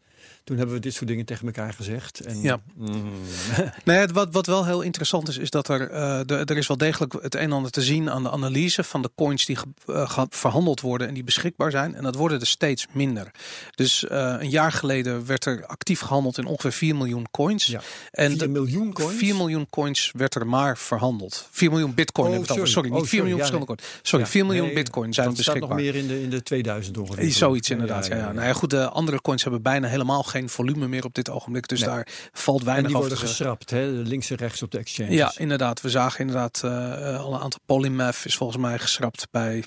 Toen 0.44 0.57
hebben 0.57 0.74
we 0.74 0.81
dit 0.81 0.94
soort 0.94 1.07
dingen 1.09 1.24
tegen 1.24 1.46
elkaar 1.46 1.72
gezegd. 1.72 2.20
En, 2.20 2.40
Ja. 2.40 2.61
Mm, 2.76 3.02
Nee, 3.85 4.07
wat, 4.07 4.28
wat 4.33 4.46
wel 4.46 4.64
heel 4.66 4.81
interessant 4.81 5.28
is, 5.28 5.38
is 5.38 5.50
dat 5.50 5.68
er, 5.68 5.90
eh, 5.90 6.20
de, 6.26 6.35
er 6.37 6.57
is 6.57 6.66
wel 6.66 6.76
degelijk 6.76 7.12
het 7.22 7.35
een 7.35 7.40
en 7.40 7.52
ander 7.52 7.70
te 7.70 7.83
zien 7.83 8.11
aan 8.11 8.22
de 8.22 8.31
analyse 8.31 8.85
van 8.85 9.02
de 9.02 9.11
coins 9.16 9.44
die 9.46 9.57
ge- 9.87 10.26
verhandeld 10.28 10.81
worden 10.81 11.09
en 11.09 11.14
die 11.14 11.24
beschikbaar 11.24 11.70
zijn. 11.70 11.94
En 11.94 12.02
dat 12.02 12.14
worden 12.14 12.40
er 12.40 12.46
steeds 12.46 12.87
minder. 12.92 13.31
Dus 13.74 14.07
eh, 14.07 14.35
een 14.38 14.50
jaar 14.50 14.72
geleden 14.72 15.26
werd 15.26 15.44
er 15.44 15.66
actief 15.66 16.00
gehandeld 16.00 16.38
in 16.38 16.46
ongeveer 16.46 16.72
4 16.72 16.96
miljoen 16.96 17.26
coins. 17.31 17.66
Ja. 17.66 17.81
En 18.11 18.28
4 18.31 18.38
de- 18.38 18.48
miljoen 18.48 18.92
coins? 18.92 19.18
4 19.18 19.35
miljoen 19.37 19.66
coins 19.70 20.11
werd 20.16 20.35
er 20.35 20.46
maar 20.46 20.78
verhandeld. 20.78 21.48
4 21.50 21.70
miljoen 21.70 21.94
bitcoin 21.94 22.38
Oh, 22.38 22.44
sorry. 22.44 22.66
Sorry, 22.66 22.88
niet 22.90 22.98
Oh, 23.00 23.07
4 23.07 23.09
sorry. 23.09 23.24
miljoen 23.31 23.38
Ja, 23.38 23.46
verschillende 23.59 23.66
coins. 23.66 24.09
Sorry, 24.09 24.26
4 24.26 24.46
miljoen 24.46 24.64
Nee, 24.66 24.74
bitcoin 24.74 25.14
zijn 25.14 25.26
dat 25.26 25.37
staat 25.38 25.46
beschikbaar. 25.55 25.76
nog 25.76 25.87
meer 25.87 25.94
in 26.02 26.07
de, 26.09 26.22
in 26.22 26.31
de 26.31 26.42
2000 26.42 26.98
ongeveer. 26.98 27.31
Zoiets 27.33 27.70
inderdaad. 27.70 28.07
Ja. 28.07 28.33
Nou 28.33 28.46
ja, 28.46 28.52
goed, 28.52 28.70
de 28.70 28.88
andere 28.88 29.20
coins 29.20 29.42
hebben 29.42 29.62
bijna 29.62 29.88
helemaal 29.88 30.22
geen 30.33 30.49
volume 30.49 30.88
meer 30.88 31.05
op 31.05 31.14
dit 31.14 31.31
ogenblik. 31.31 31.68
Dus 31.68 31.81
Nee. 31.81 31.88
daar 31.88 32.07
valt 32.33 32.62
weinig 32.62 32.87
die 32.87 32.97
over 32.97 33.09
worden 33.09 33.27
te 33.27 33.35
zeggen. 33.35 33.57
geschrapt, 33.57 33.71
hè? 33.71 33.87
links 33.87 34.31
en 34.31 34.37
rechts 34.37 34.62
op 34.62 34.71
de 34.71 34.79
exchanges. 34.79 35.14
Ja, 35.14 35.33
inderdaad. 35.37 35.81
We 35.81 35.90
zagen 35.90 36.21
inderdaad 36.21 36.61
eh, 36.64 37.14
eh, 37.14 37.21
al 37.21 37.35
een 37.35 37.40
aantal 37.40 37.61
Polymath 37.66 38.21
is 38.25 38.37
volgens 38.37 38.59
mij 38.59 38.79
geschrapt 38.79 39.27
bij 39.31 39.64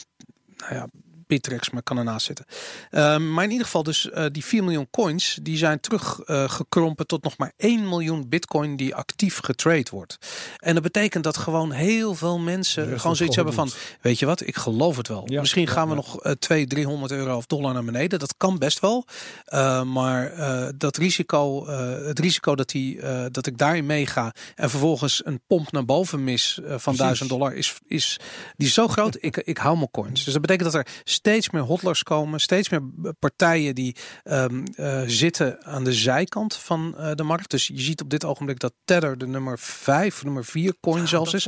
nou 0.57 0.73
ja, 0.73 0.87
Bittrex, 1.27 1.69
maar 1.69 1.83
kan 1.83 1.97
ernaast 1.97 2.25
zitten. 2.25 2.45
Ehm, 2.89 3.33
maar 3.33 3.43
in 3.43 3.49
ieder 3.49 3.65
geval 3.65 3.83
dus 3.83 4.09
eh, 4.09 4.25
die 4.31 4.45
4 4.45 4.63
miljoen 4.63 4.87
coins, 4.91 5.39
die 5.41 5.57
zijn 5.57 5.79
teruggekrompen 5.79 6.49
gekrompen 6.49 7.07
tot 7.07 7.23
nog 7.23 7.37
maar 7.37 7.53
1 7.57 7.89
miljoen 7.89 8.29
bitcoin 8.29 8.75
die 8.75 8.95
actief 8.95 9.39
getrade 9.43 9.89
wordt. 9.91 10.17
En 10.57 10.73
dat 10.73 10.83
betekent 10.83 11.23
dat 11.23 11.37
gewoon 11.37 11.71
heel 11.71 12.15
veel 12.15 12.39
mensen 12.39 12.99
gewoon 12.99 13.15
zoiets 13.15 13.35
hebben 13.35 13.53
van, 13.53 13.69
weet 14.01 14.19
je 14.19 14.25
wat, 14.25 14.47
ik 14.47 14.55
geloof 14.55 14.97
het 14.97 15.07
wel. 15.07 15.23
Ja, 15.25 15.39
Misschien 15.39 15.67
gaan 15.67 15.89
we 15.89 15.95
nog 15.95 16.21
eh 16.21 16.31
200, 16.31 16.69
300 16.69 17.11
euro 17.11 17.37
of 17.37 17.45
dollar 17.45 17.73
naar 17.73 17.83
beneden. 17.83 18.19
Dat 18.19 18.33
kan 18.37 18.57
best 18.57 18.79
wel. 18.79 19.05
Eh, 19.45 19.83
maar 19.83 20.31
eh, 20.31 20.67
dat 20.77 20.97
risico, 20.97 21.65
eh, 21.65 22.05
het 22.05 22.19
risico 22.19 22.55
dat, 22.55 22.69
die, 22.69 23.01
eh, 23.01 23.25
dat 23.31 23.47
ik 23.47 23.57
daarin 23.57 23.85
meega 23.85 24.33
en 24.55 24.69
vervolgens 24.69 25.25
een 25.25 25.41
pomp 25.47 25.71
naar 25.71 25.85
boven 25.85 26.23
mis 26.23 26.59
eh, 26.59 26.67
van 26.69 26.77
Precies. 26.77 26.97
1000 26.97 27.29
dollar 27.29 27.53
is, 27.53 27.73
is, 27.87 28.19
die 28.55 28.67
is 28.67 28.73
zo 28.73 28.87
groot. 28.87 29.17
ik, 29.19 29.37
ik 29.37 29.57
hou 29.57 29.77
mijn 29.77 29.91
coins. 29.91 30.23
Dus 30.23 30.33
dat 30.33 30.41
betekent 30.41 30.71
dat 30.71 30.85
er 30.85 30.93
steeds 31.25 31.49
meer 31.49 31.61
hodlers 31.61 32.03
komen, 32.03 32.39
steeds 32.39 32.69
meer 32.69 32.81
partijen 33.19 33.75
die 33.75 33.95
ehm, 34.23 34.63
eh, 34.75 35.01
zitten 35.05 35.63
aan 35.63 35.83
de 35.83 35.93
zijkant 35.93 36.55
van 36.55 36.97
eh, 36.97 37.11
de 37.15 37.23
markt. 37.23 37.51
Dus 37.51 37.67
je 37.67 37.81
ziet 37.81 38.01
op 38.01 38.09
dit 38.09 38.25
ogenblik 38.25 38.59
dat 38.59 38.73
Tether 38.83 39.17
de 39.17 39.27
nummer 39.27 39.59
5, 39.59 40.23
nummer 40.23 40.45
4 40.45 40.75
coin 40.81 41.07
zelfs 41.07 41.31
dat 41.31 41.41
is 41.41 41.47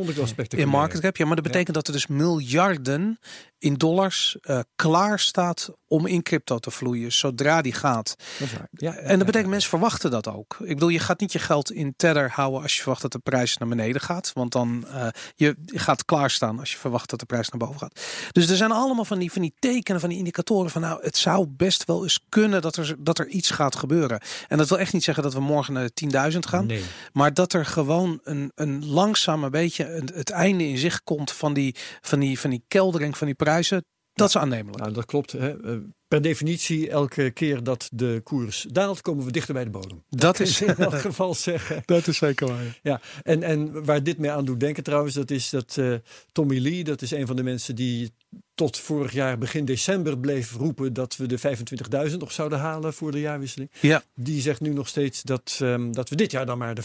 in 0.50 0.68
market 0.68 1.00
cap. 1.00 1.18
Ja, 1.18 1.26
maar 1.26 1.36
dat 1.36 1.46
betekent 1.46 1.76
dat 1.76 1.88
er 1.88 1.94
dus 1.94 2.08
miljarden 2.08 3.20
in 3.60 3.74
dollars 3.74 4.38
eh, 4.42 4.60
klaar 4.76 5.20
staat 5.20 5.70
om 5.88 6.06
in 6.06 6.24
crypto 6.24 6.60
te 6.60 6.72
vloeien 6.72 7.12
zodra 7.12 7.62
die 7.62 7.74
gaat. 7.74 8.16
Dat. 8.40 8.50
Ja, 8.72 8.96
En 8.96 9.18
dat 9.18 9.26
betekent 9.26 9.50
mensen 9.52 9.70
verwachten 9.70 10.12
dat 10.12 10.28
ook. 10.28 10.58
Ik 10.60 10.68
bedoel, 10.68 10.90
je 10.90 11.00
gaat 11.00 11.20
niet 11.20 11.32
je 11.32 11.40
geld 11.40 11.72
in 11.72 11.94
Tether 11.96 12.32
houden 12.32 12.62
als 12.62 12.76
je 12.76 12.82
verwacht 12.82 13.02
dat 13.02 13.12
de 13.12 13.20
prijs 13.20 13.58
naar 13.58 13.70
beneden 13.70 14.02
gaat. 14.02 14.32
Want 14.34 14.52
dan 14.52 14.86
uh, 14.88 15.08
je, 15.36 15.56
gaat 15.66 16.06
klaarstaan 16.06 16.60
als 16.60 16.72
je 16.72 16.78
verwacht 16.78 17.10
dat 17.10 17.20
de 17.20 17.26
prijs 17.26 17.50
naar 17.50 17.60
boven 17.60 17.80
gaat. 17.80 18.02
Dus 18.32 18.50
er 18.50 18.56
zijn 18.56 18.72
allemaal 18.72 19.06
van 19.06 19.20
die, 19.20 19.32
van 19.32 19.42
die 19.42 19.54
tekenen, 19.60 20.00
van 20.00 20.10
die 20.10 20.18
indicatoren 20.18 20.72
van 20.72 20.82
nou, 20.82 21.04
het 21.04 21.18
zou 21.18 21.48
best 21.48 21.86
wel 21.86 22.04
eens 22.04 22.20
kunnen 22.30 22.62
dat 22.62 22.76
er, 22.76 22.96
dat 23.00 23.20
er 23.20 23.28
iets 23.28 23.50
gaat 23.50 23.76
gebeuren. 23.76 24.22
En 24.48 24.58
dat 24.58 24.70
wil 24.70 24.80
echt 24.80 24.94
niet 24.94 25.04
zeggen 25.04 25.24
dat 25.24 25.34
we 25.34 25.40
morgen 25.40 25.74
naar 25.74 25.90
de 25.94 26.32
10.000 26.32 26.38
gaan. 26.40 26.66
Nee. 26.66 26.84
Maar 27.14 27.34
dat 27.34 27.54
er 27.54 27.66
gewoon 27.66 28.20
een, 28.24 28.52
een 28.56 28.86
langzaam 28.86 29.44
een 29.44 29.52
beetje 29.52 29.94
een, 29.94 30.10
het 30.14 30.30
einde 30.30 30.68
in 30.68 30.78
zicht 30.78 31.04
komt 31.04 31.32
van 31.32 31.54
die, 31.54 31.76
van, 32.02 32.20
die, 32.20 32.40
van 32.40 32.50
die 32.50 32.64
keldering 32.68 33.18
van 33.18 33.28
die 33.28 33.36
prijzen. 33.36 33.86
Dat 34.18 34.28
is 34.28 34.38
aannemelijk. 34.38 34.78
Nou, 34.78 34.94
dat 34.94 35.06
klopt. 35.06 35.32
Hè. 35.32 35.64
Eh, 35.64 35.78
Per 36.08 36.22
definitie, 36.22 36.90
elke 36.90 37.32
keer 37.32 37.64
dat 37.64 37.90
de 37.94 38.22
koers 38.24 38.66
daalt, 38.72 39.02
komen 39.02 39.26
we 39.26 39.32
dichter 39.32 39.54
bij 39.54 39.64
de 39.64 39.70
bodem. 39.70 40.04
Dat 40.10 40.40
is 40.40 40.62
in 40.62 40.76
elk 40.76 41.00
geval 41.00 41.34
zeggen. 41.34 41.82
Dat 41.86 42.08
is 42.08 42.18
zeker 42.18 42.48
waar. 42.48 42.80
Ja, 42.84 43.02
en, 43.24 43.44
en 43.44 43.86
waar 43.86 44.04
dit 44.04 44.18
mee 44.18 44.32
aan 44.32 44.46
doet 44.46 44.60
denken 44.60 44.84
trouwens, 44.84 45.14
dat 45.14 45.32
is 45.32 45.50
dat 45.50 45.76
uh, 45.80 45.96
Tommy 46.32 46.60
Lee, 46.60 46.84
dat 46.84 47.02
is 47.02 47.12
een 47.12 47.28
van 47.28 47.36
de 47.36 47.44
mensen 47.44 47.76
die 47.76 48.14
tot 48.58 48.80
vorig 48.80 49.12
jaar 49.12 49.38
begin 49.38 49.66
december 49.66 50.18
bleef 50.18 50.54
roepen 50.54 50.94
dat 50.94 51.16
we 51.16 51.26
de 51.26 51.40
25.000 52.10 52.18
nog 52.18 52.32
zouden 52.32 52.60
halen 52.60 52.94
voor 52.94 53.12
de 53.12 53.20
jaarwisseling. 53.20 53.72
Ja. 53.80 54.04
Die 54.14 54.42
zegt 54.42 54.62
nu 54.62 54.74
nog 54.74 54.88
steeds 54.88 55.22
dat, 55.22 55.60
um, 55.62 55.94
dat 55.94 56.10
we 56.10 56.16
dit 56.16 56.32
jaar 56.32 56.46
dan 56.46 56.58
maar 56.58 56.76
de 56.76 56.84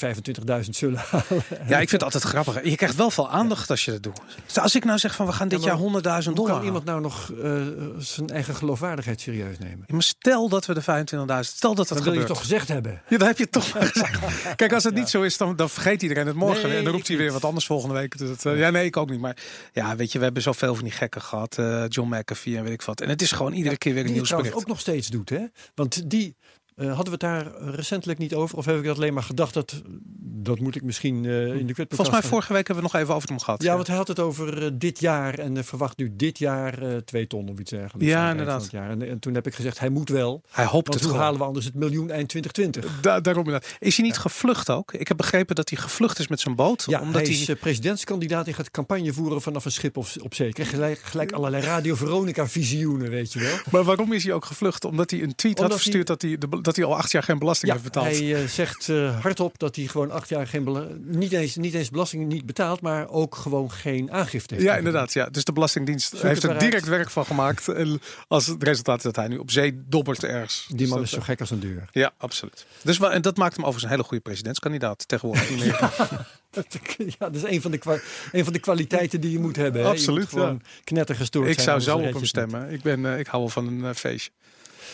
25.000 0.64 0.68
zullen 0.70 0.98
halen. 1.11 1.42
Ja, 1.48 1.80
ik 1.80 1.88
vind 1.88 1.90
het 1.90 2.02
altijd 2.02 2.22
grappig. 2.22 2.64
Je 2.64 2.76
krijgt 2.76 2.96
wel 2.96 3.11
veel 3.11 3.30
aandacht 3.30 3.70
als 3.70 3.85
je 3.85 3.90
dat 3.90 4.02
doet. 4.02 4.20
Dus 4.46 4.58
als 4.58 4.74
ik 4.74 4.85
nou 4.85 4.98
zeg 4.98 5.14
van 5.14 5.26
we 5.26 5.32
gaan 5.32 5.48
dit 5.48 5.64
ja, 5.64 5.78
jaar 6.02 6.22
100.000 6.24 6.32
dollar. 6.32 6.56
Kan 6.56 6.64
iemand 6.64 6.85
nou 6.85 7.00
nog 7.00 7.32
uh, 7.42 7.62
zijn 7.98 8.28
eigen 8.28 8.54
geloofwaardigheid 8.54 9.20
serieus 9.20 9.58
nemen? 9.58 9.85
Ja, 9.87 9.94
maar 9.94 10.02
stel 10.02 10.48
dat 10.48 10.66
we 10.66 10.74
de 10.74 10.82
25.000, 10.82 10.87
stel 10.87 11.74
dat 11.74 11.88
dat 11.88 11.88
dan 11.88 11.96
gebeurt. 11.96 12.04
wil 12.04 12.14
je 12.14 12.24
toch 12.24 12.38
gezegd 12.38 12.68
hebben? 12.68 13.02
Ja, 13.08 13.18
dat 13.18 13.28
heb 13.28 13.38
je 13.38 13.48
toch 13.48 13.70
gezegd. 13.70 14.18
Kijk, 14.56 14.72
als 14.72 14.85
het 14.85 14.94
niet 14.94 15.08
zo 15.08 15.22
is, 15.22 15.37
dan, 15.37 15.56
dan 15.56 15.70
vergeet 15.70 16.02
iedereen 16.02 16.26
het 16.26 16.37
morgen. 16.37 16.68
Nee, 16.68 16.78
en 16.78 16.85
dan 16.85 16.92
roept 16.92 17.08
hij 17.08 17.16
weer 17.16 17.32
wat 17.32 17.44
anders 17.44 17.66
volgende 17.66 17.94
week. 17.94 18.18
Dus 18.18 18.28
het, 18.28 18.44
uh, 18.44 18.58
ja, 18.58 18.70
nee, 18.70 18.85
ik 18.85 18.96
ook 18.96 19.11
niet. 19.11 19.20
Maar 19.20 19.37
ja, 19.72 19.96
weet 19.96 20.12
je, 20.12 20.18
we 20.18 20.24
hebben 20.24 20.42
zoveel 20.42 20.74
van 20.74 20.85
die 20.85 20.92
gekken 20.92 21.22
gehad. 21.22 21.58
Uh, 21.62 21.85
John 21.88 22.14
McAfee 22.14 22.57
en 22.57 22.64
weet 22.64 22.72
ik 22.72 22.83
wat. 22.83 23.01
En 23.01 23.09
het 23.09 23.22
is 23.22 23.33
gewoon 23.33 23.53
iedere 23.53 23.79
keer 23.79 23.94
weer 23.94 24.07
een 24.07 24.12
nieuwsbericht. 24.12 24.55
ook 24.55 24.66
nog 24.66 24.81
steeds 24.81 25.09
doet, 25.09 25.29
hè? 25.29 25.44
Want 25.75 26.11
die 26.11 26.37
uh, 26.76 26.87
hadden 26.87 27.04
we 27.04 27.11
het 27.11 27.20
daar 27.20 27.70
recentelijk 27.74 28.18
niet 28.18 28.35
over? 28.35 28.58
Of 28.58 28.64
heb 28.64 28.76
ik 28.76 28.85
dat 28.85 28.96
alleen 28.96 29.14
maar 29.14 29.22
gedacht 29.22 29.54
dat 29.54 29.82
dat 30.20 30.58
moet 30.58 30.76
ik 30.76 30.82
misschien 30.82 31.24
uh, 31.24 31.54
in 31.54 31.66
de 31.66 31.72
kwit 31.72 31.87
Volgens 31.88 32.20
mij 32.20 32.30
vorige 32.30 32.52
week 32.52 32.66
hebben 32.66 32.85
we 32.85 32.90
nog 32.92 33.02
even 33.02 33.14
over 33.14 33.28
hem 33.28 33.38
gehad. 33.38 33.62
Ja, 33.62 33.68
ja. 33.68 33.74
want 33.74 33.87
hij 33.87 33.96
had 33.96 34.08
het 34.08 34.18
over 34.18 34.62
uh, 34.62 34.70
dit 34.72 35.00
jaar 35.00 35.38
en 35.38 35.64
verwacht 35.64 35.98
nu 35.98 36.12
dit 36.16 36.38
jaar 36.38 37.04
twee 37.04 37.26
ton 37.26 37.48
of 37.48 37.58
iets 37.58 37.70
dergelijks. 37.70 38.12
Ja, 38.12 38.30
inderdaad. 38.30 38.70
Jaar. 38.70 38.90
En, 38.90 39.08
en, 39.08 39.18
toen 39.18 39.35
heb 39.35 39.46
ik 39.46 39.54
gezegd, 39.54 39.78
hij 39.78 39.88
moet 39.88 40.08
wel. 40.08 40.42
Hij 40.50 40.64
hoopt 40.64 40.88
want 40.88 41.00
het 41.00 41.11
hoe 41.11 41.20
halen 41.20 41.38
we 41.38 41.44
anders 41.44 41.64
het 41.64 41.74
miljoen 41.74 42.11
eind 42.11 42.28
2020? 42.28 43.00
Da 43.00 43.20
daarom 43.20 43.44
inderdaad. 43.44 43.76
Is 43.78 43.96
hij 43.96 44.06
niet 44.06 44.14
ja. 44.14 44.20
gevlucht 44.20 44.70
ook? 44.70 44.92
Ik 44.92 45.08
heb 45.08 45.16
begrepen 45.16 45.54
dat 45.54 45.68
hij 45.68 45.78
gevlucht 45.78 46.18
is 46.18 46.28
met 46.28 46.40
zijn 46.40 46.54
boot. 46.54 46.85
Ja, 46.87 47.00
omdat 47.00 47.22
hij 47.22 47.30
is 47.30 47.46
hij... 47.46 47.56
presidentskandidaat. 47.56 48.44
Hij 48.44 48.54
gaat 48.54 48.70
campagne 48.70 49.12
voeren 49.12 49.42
vanaf 49.42 49.64
een 49.64 49.72
schip 49.72 49.96
op, 49.96 50.06
op 50.22 50.35
zee. 50.35 50.52
Gelijk, 50.54 50.98
gelijk 50.98 51.32
allerlei 51.32 51.62
Radio 51.62 51.94
Veronica 51.94 52.48
visioenen, 52.48 53.11
weet 53.11 53.32
je 53.32 53.40
wel. 53.40 53.56
Maar 53.70 53.85
waarom 53.85 54.12
is 54.12 54.24
hij 54.24 54.32
ook 54.32 54.44
gevlucht? 54.44 54.85
Omdat 54.85 55.11
hij 55.11 55.22
een 55.22 55.35
tweet 55.35 55.58
Omdat 55.58 55.72
had 55.72 55.80
verstuurd 55.80 56.08
hij... 56.08 56.16
dat, 56.16 56.50
hij, 56.50 56.61
de, 56.61 56.61
dat 56.62 56.77
hij 56.77 56.85
al 56.85 56.96
acht 56.96 57.11
jaar 57.12 57.22
geen 57.22 57.38
belasting 57.38 57.72
ja, 57.72 57.79
heeft 57.79 57.92
betaald. 57.92 58.16
Hij 58.16 58.42
uh, 58.42 58.48
zegt 58.48 58.88
uh, 58.88 59.20
hardop 59.20 59.59
dat 59.59 59.77
hij 59.77 59.87
gewoon 59.87 60.11
acht 60.11 60.29
jaar 60.29 60.46
geen 60.46 61.01
niet 61.05 61.33
eens, 61.33 61.57
niet 61.57 61.75
eens 61.75 61.90
belasting 61.90 62.27
niet 62.27 62.46
betaalt, 62.46 62.81
maar 62.81 63.09
ook 63.09 63.35
gewoon 63.35 63.70
geen 63.70 64.12
aangifte 64.12 64.55
heeft. 64.55 64.66
Ja, 64.66 64.77
inderdaad. 64.77 65.12
Ja. 65.12 65.27
Dus 65.27 65.44
de 65.44 65.53
Belastingdienst 65.53 66.22
heeft 66.22 66.42
er 66.42 66.59
direct 66.59 66.87
werk 66.87 67.11
van 67.11 67.25
gemaakt. 67.25 67.68
En 67.68 68.01
als 68.29 68.46
het 68.46 68.62
resultaat 68.62 68.96
is 68.96 69.03
dat 69.03 69.16
hij 69.16 69.29
nu 69.29 69.37
op 69.37 69.51
zee 69.51 69.83
dobbert 69.88 70.25
ergens. 70.25 70.66
Die 70.68 70.88
man 70.88 70.98
dus 70.98 71.07
is 71.07 71.16
zo 71.16 71.22
gek 71.22 71.40
als 71.40 71.51
een 71.51 71.61
deur. 71.61 71.88
Ja, 71.90 72.12
absoluut. 72.16 72.66
Dus 72.83 72.98
en 72.98 73.22
dat 73.22 73.37
maakt 73.37 73.57
hem 73.57 73.64
overigens 73.64 73.83
een 73.85 73.96
hele 73.96 74.03
goede 74.03 74.22
presidentskandidaat 74.22 75.09
tegenwoordig. 75.09 75.81
ja, 77.18 77.29
dat 77.31 77.35
is 77.35 77.42
een 77.42 77.61
van, 77.61 77.70
de 77.70 78.03
een 78.33 78.44
van 78.44 78.53
de 78.53 78.59
kwaliteiten 78.59 79.20
die 79.20 79.31
je 79.31 79.38
moet 79.38 79.57
hebben. 79.57 79.83
Hè? 79.83 79.88
Absoluut. 79.88 80.29
Gewoon 80.29 80.61
ja. 80.62 80.81
knettergestoord 80.85 81.48
Ik 81.48 81.61
zou 81.61 81.81
zo 81.81 81.96
op 81.96 82.03
hem 82.03 82.14
niet. 82.14 82.27
stemmen. 82.27 82.70
Ik, 82.70 82.83
ben, 82.83 83.01
uh, 83.01 83.18
ik 83.18 83.27
hou 83.27 83.42
wel 83.42 83.53
van 83.53 83.66
een 83.66 83.79
uh, 83.79 83.90
feestje. 83.94 84.31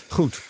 Goed. 0.09 0.41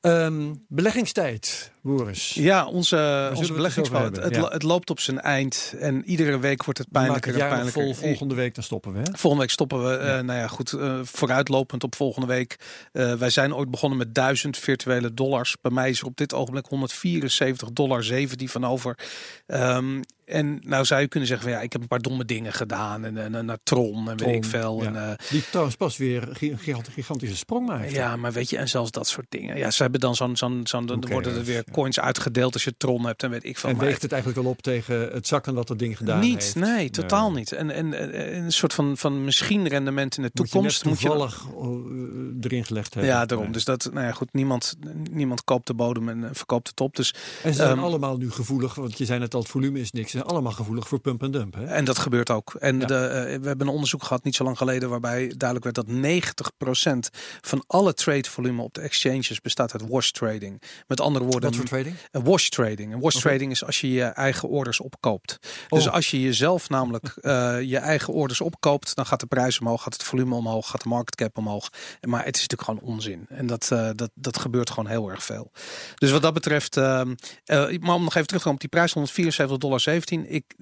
Um, 0.00 0.64
beleggingstijd, 0.68 1.72
Boris. 1.96 2.34
Ja, 2.34 2.66
onze, 2.66 3.30
onze 3.34 3.52
beleggingspad. 3.52 4.16
Het, 4.16 4.34
ja. 4.34 4.48
het, 4.48 4.62
loopt 4.62 4.90
op 4.90 5.00
zijn 5.00 5.20
eind 5.20 5.74
en 5.78 6.04
iedere 6.04 6.38
week 6.38 6.64
wordt 6.64 6.78
het 6.78 6.90
pijnlijker 6.90 7.32
en 7.32 7.48
pijnlijker. 7.48 7.82
Vol, 7.82 7.94
volgende 7.94 8.34
week 8.34 8.54
dan 8.54 8.64
stoppen 8.64 8.92
we. 8.92 8.98
Hè? 8.98 9.04
Volgende 9.04 9.44
week 9.44 9.50
stoppen 9.50 9.82
we. 9.82 10.04
Ja. 10.04 10.18
Uh, 10.18 10.24
nou 10.24 10.38
ja, 10.38 10.46
goed. 10.48 10.72
Uh, 10.72 10.98
vooruitlopend 11.02 11.84
op 11.84 11.94
volgende 11.94 12.26
week. 12.26 12.56
Uh, 12.92 13.14
wij 13.14 13.30
zijn 13.30 13.54
ooit 13.54 13.70
begonnen 13.70 13.98
met 13.98 14.14
1000 14.14 14.56
virtuele 14.56 15.14
dollars. 15.14 15.56
Bij 15.60 15.72
mij 15.72 15.90
is 15.90 16.00
er 16.00 16.06
op 16.06 16.16
dit 16.16 16.34
ogenblik 16.34 16.66
174 16.66 17.72
dollar 17.72 18.04
7 18.04 18.38
die 18.38 18.50
van 18.50 18.66
over. 18.66 18.98
Um, 19.46 20.02
en 20.28 20.60
nou 20.62 20.84
zou 20.84 21.00
je 21.00 21.08
kunnen 21.08 21.28
zeggen 21.28 21.48
van 21.48 21.56
ja, 21.56 21.64
ik 21.64 21.72
heb 21.72 21.82
een 21.82 21.88
paar 21.88 22.02
domme 22.02 22.24
dingen 22.24 22.52
gedaan 22.52 23.04
en, 23.04 23.18
en, 23.18 23.34
en 23.34 23.46
naar 23.46 23.58
Tron 23.62 24.08
en 24.08 24.16
Tron, 24.16 24.28
weet 24.28 24.44
ik 24.44 24.50
veel. 24.50 24.82
Ja. 24.82 24.86
En, 24.86 24.94
uh, 24.94 25.30
die 25.30 25.44
trouwens 25.48 25.76
pas 25.76 25.96
weer 25.96 26.28
een 26.40 26.58
gigantische 26.88 27.36
sprong 27.36 27.66
maakt. 27.66 27.90
Ja, 27.90 28.16
maar 28.16 28.32
weet 28.32 28.50
je, 28.50 28.56
en 28.56 28.68
zelfs 28.68 28.90
dat 28.90 29.08
soort 29.08 29.26
dingen. 29.28 29.56
Ja, 29.56 29.70
ze 29.70 29.82
hebben 29.82 30.00
dan 30.00 30.16
zo'n, 30.16 30.36
zo'n, 30.36 30.60
zo'n 30.64 30.86
dan 30.86 31.04
worden 31.10 31.36
er 31.36 31.44
weer 31.44 31.64
coins 31.78 32.00
uitgedeeld 32.00 32.52
als 32.52 32.64
je 32.64 32.74
Tron 32.76 33.06
hebt 33.06 33.22
en 33.22 33.30
weet 33.30 33.44
ik 33.44 33.58
veel. 33.58 33.70
En 33.70 33.78
weegt 33.78 34.02
het 34.02 34.12
eigenlijk 34.12 34.42
wel 34.42 34.50
op 34.50 34.62
tegen 34.62 35.08
het 35.12 35.26
zakken 35.26 35.54
dat 35.54 35.68
dat 35.68 35.78
ding 35.78 35.96
gedaan 35.96 36.20
niet, 36.20 36.34
heeft? 36.34 36.54
Nee, 36.54 36.90
totaal 36.90 37.28
nee. 37.30 37.38
niet. 37.38 37.52
En, 37.52 37.70
en, 37.70 37.94
en, 37.94 38.44
een 38.44 38.52
soort 38.52 38.74
van, 38.74 38.96
van 38.96 39.24
misschien 39.24 39.68
rendement 39.68 40.16
in 40.16 40.22
de 40.22 40.30
toekomst. 40.30 40.84
Moet 40.84 41.00
je, 41.00 41.08
toevallig 41.08 41.46
moet 41.54 42.40
je 42.40 42.48
erin 42.48 42.64
gelegd 42.64 42.94
hebben. 42.94 43.12
Ja, 43.12 43.26
daarom. 43.26 43.46
Nee. 43.46 43.54
Dus 43.54 43.64
dat, 43.64 43.90
nou 43.92 44.06
ja, 44.06 44.12
goed, 44.12 44.32
niemand, 44.32 44.76
niemand 45.10 45.44
koopt 45.44 45.66
de 45.66 45.74
bodem 45.74 46.08
en 46.08 46.28
verkoopt 46.32 46.66
de 46.66 46.74
top. 46.74 46.96
Dus, 46.96 47.14
en 47.42 47.54
ze 47.54 47.60
zijn 47.60 47.78
um, 47.78 47.84
allemaal 47.84 48.16
nu 48.16 48.30
gevoelig, 48.30 48.74
want 48.74 48.98
je 48.98 49.04
zei 49.04 49.18
net 49.18 49.34
al, 49.34 49.40
het 49.40 49.50
volume 49.50 49.80
is 49.80 49.92
niks. 49.92 50.10
Ze 50.10 50.16
zijn 50.16 50.30
allemaal 50.30 50.52
gevoelig 50.52 50.88
voor 50.88 50.98
pump 50.98 51.22
en 51.22 51.30
dump. 51.30 51.54
Hè? 51.54 51.64
En 51.64 51.84
dat 51.84 51.98
gebeurt 51.98 52.30
ook. 52.30 52.54
En 52.54 52.80
ja. 52.80 52.86
de, 52.86 52.94
uh, 52.94 53.40
we 53.40 53.46
hebben 53.46 53.66
een 53.66 53.72
onderzoek 53.72 54.02
gehad 54.02 54.24
niet 54.24 54.34
zo 54.34 54.44
lang 54.44 54.56
geleden 54.56 54.88
waarbij 54.88 55.32
duidelijk 55.36 55.76
werd 55.76 55.86
dat 55.86 57.14
90% 57.16 57.20
van 57.40 57.64
alle 57.66 57.94
trade 57.94 58.28
volume 58.30 58.62
op 58.62 58.74
de 58.74 58.80
exchanges 58.80 59.40
bestaat 59.40 59.72
uit 59.72 59.88
wash 59.88 60.10
trading. 60.10 60.62
Met 60.86 61.00
andere 61.00 61.24
woorden, 61.24 61.52
voor 61.58 61.68
trading? 61.68 61.96
Een 62.10 62.24
wash 62.24 62.48
trading. 62.48 62.92
Een 62.92 63.00
wash 63.00 63.16
trading 63.20 63.50
is 63.50 63.64
als 63.64 63.80
je 63.80 63.92
je 63.92 64.02
eigen 64.04 64.48
orders 64.48 64.80
opkoopt. 64.80 65.38
Dus 65.68 65.86
Oh. 65.86 65.92
als 65.94 66.10
je 66.10 66.20
jezelf 66.20 66.68
namelijk 66.68 67.16
eh, 67.20 67.60
je 67.62 67.78
eigen 67.78 68.12
orders 68.12 68.40
opkoopt, 68.40 68.94
dan 68.94 69.06
gaat 69.06 69.20
de 69.20 69.26
prijs 69.26 69.58
omhoog, 69.60 69.82
gaat 69.82 69.92
het 69.92 70.02
volume 70.02 70.34
omhoog, 70.34 70.70
gaat 70.70 70.82
de 70.82 70.88
market 70.88 71.14
cap 71.14 71.38
omhoog. 71.38 71.68
Maar 72.00 72.24
het 72.24 72.36
is 72.36 72.46
natuurlijk 72.46 72.70
gewoon 72.70 72.94
onzin. 72.94 73.26
En 73.28 73.46
dat, 73.46 73.70
eh, 73.70 73.90
dat, 73.94 74.10
dat 74.14 74.38
gebeurt 74.38 74.70
gewoon 74.70 74.90
heel 74.90 75.10
erg 75.10 75.22
veel. 75.22 75.50
Dus 75.94 76.10
wat 76.10 76.22
dat 76.22 76.34
betreft, 76.34 76.76
ehm, 76.76 77.14
eh, 77.44 77.78
maar 77.78 77.94
om 77.94 78.04
nog 78.04 78.14
even 78.14 78.26
terug 78.26 78.42
te 78.42 78.48
komen 78.48 78.52
op 78.52 78.60
die 78.60 78.68
prijs, 78.68 78.92
174,17 78.92 79.58
dollar. 79.58 80.34
Ik, 80.34 80.54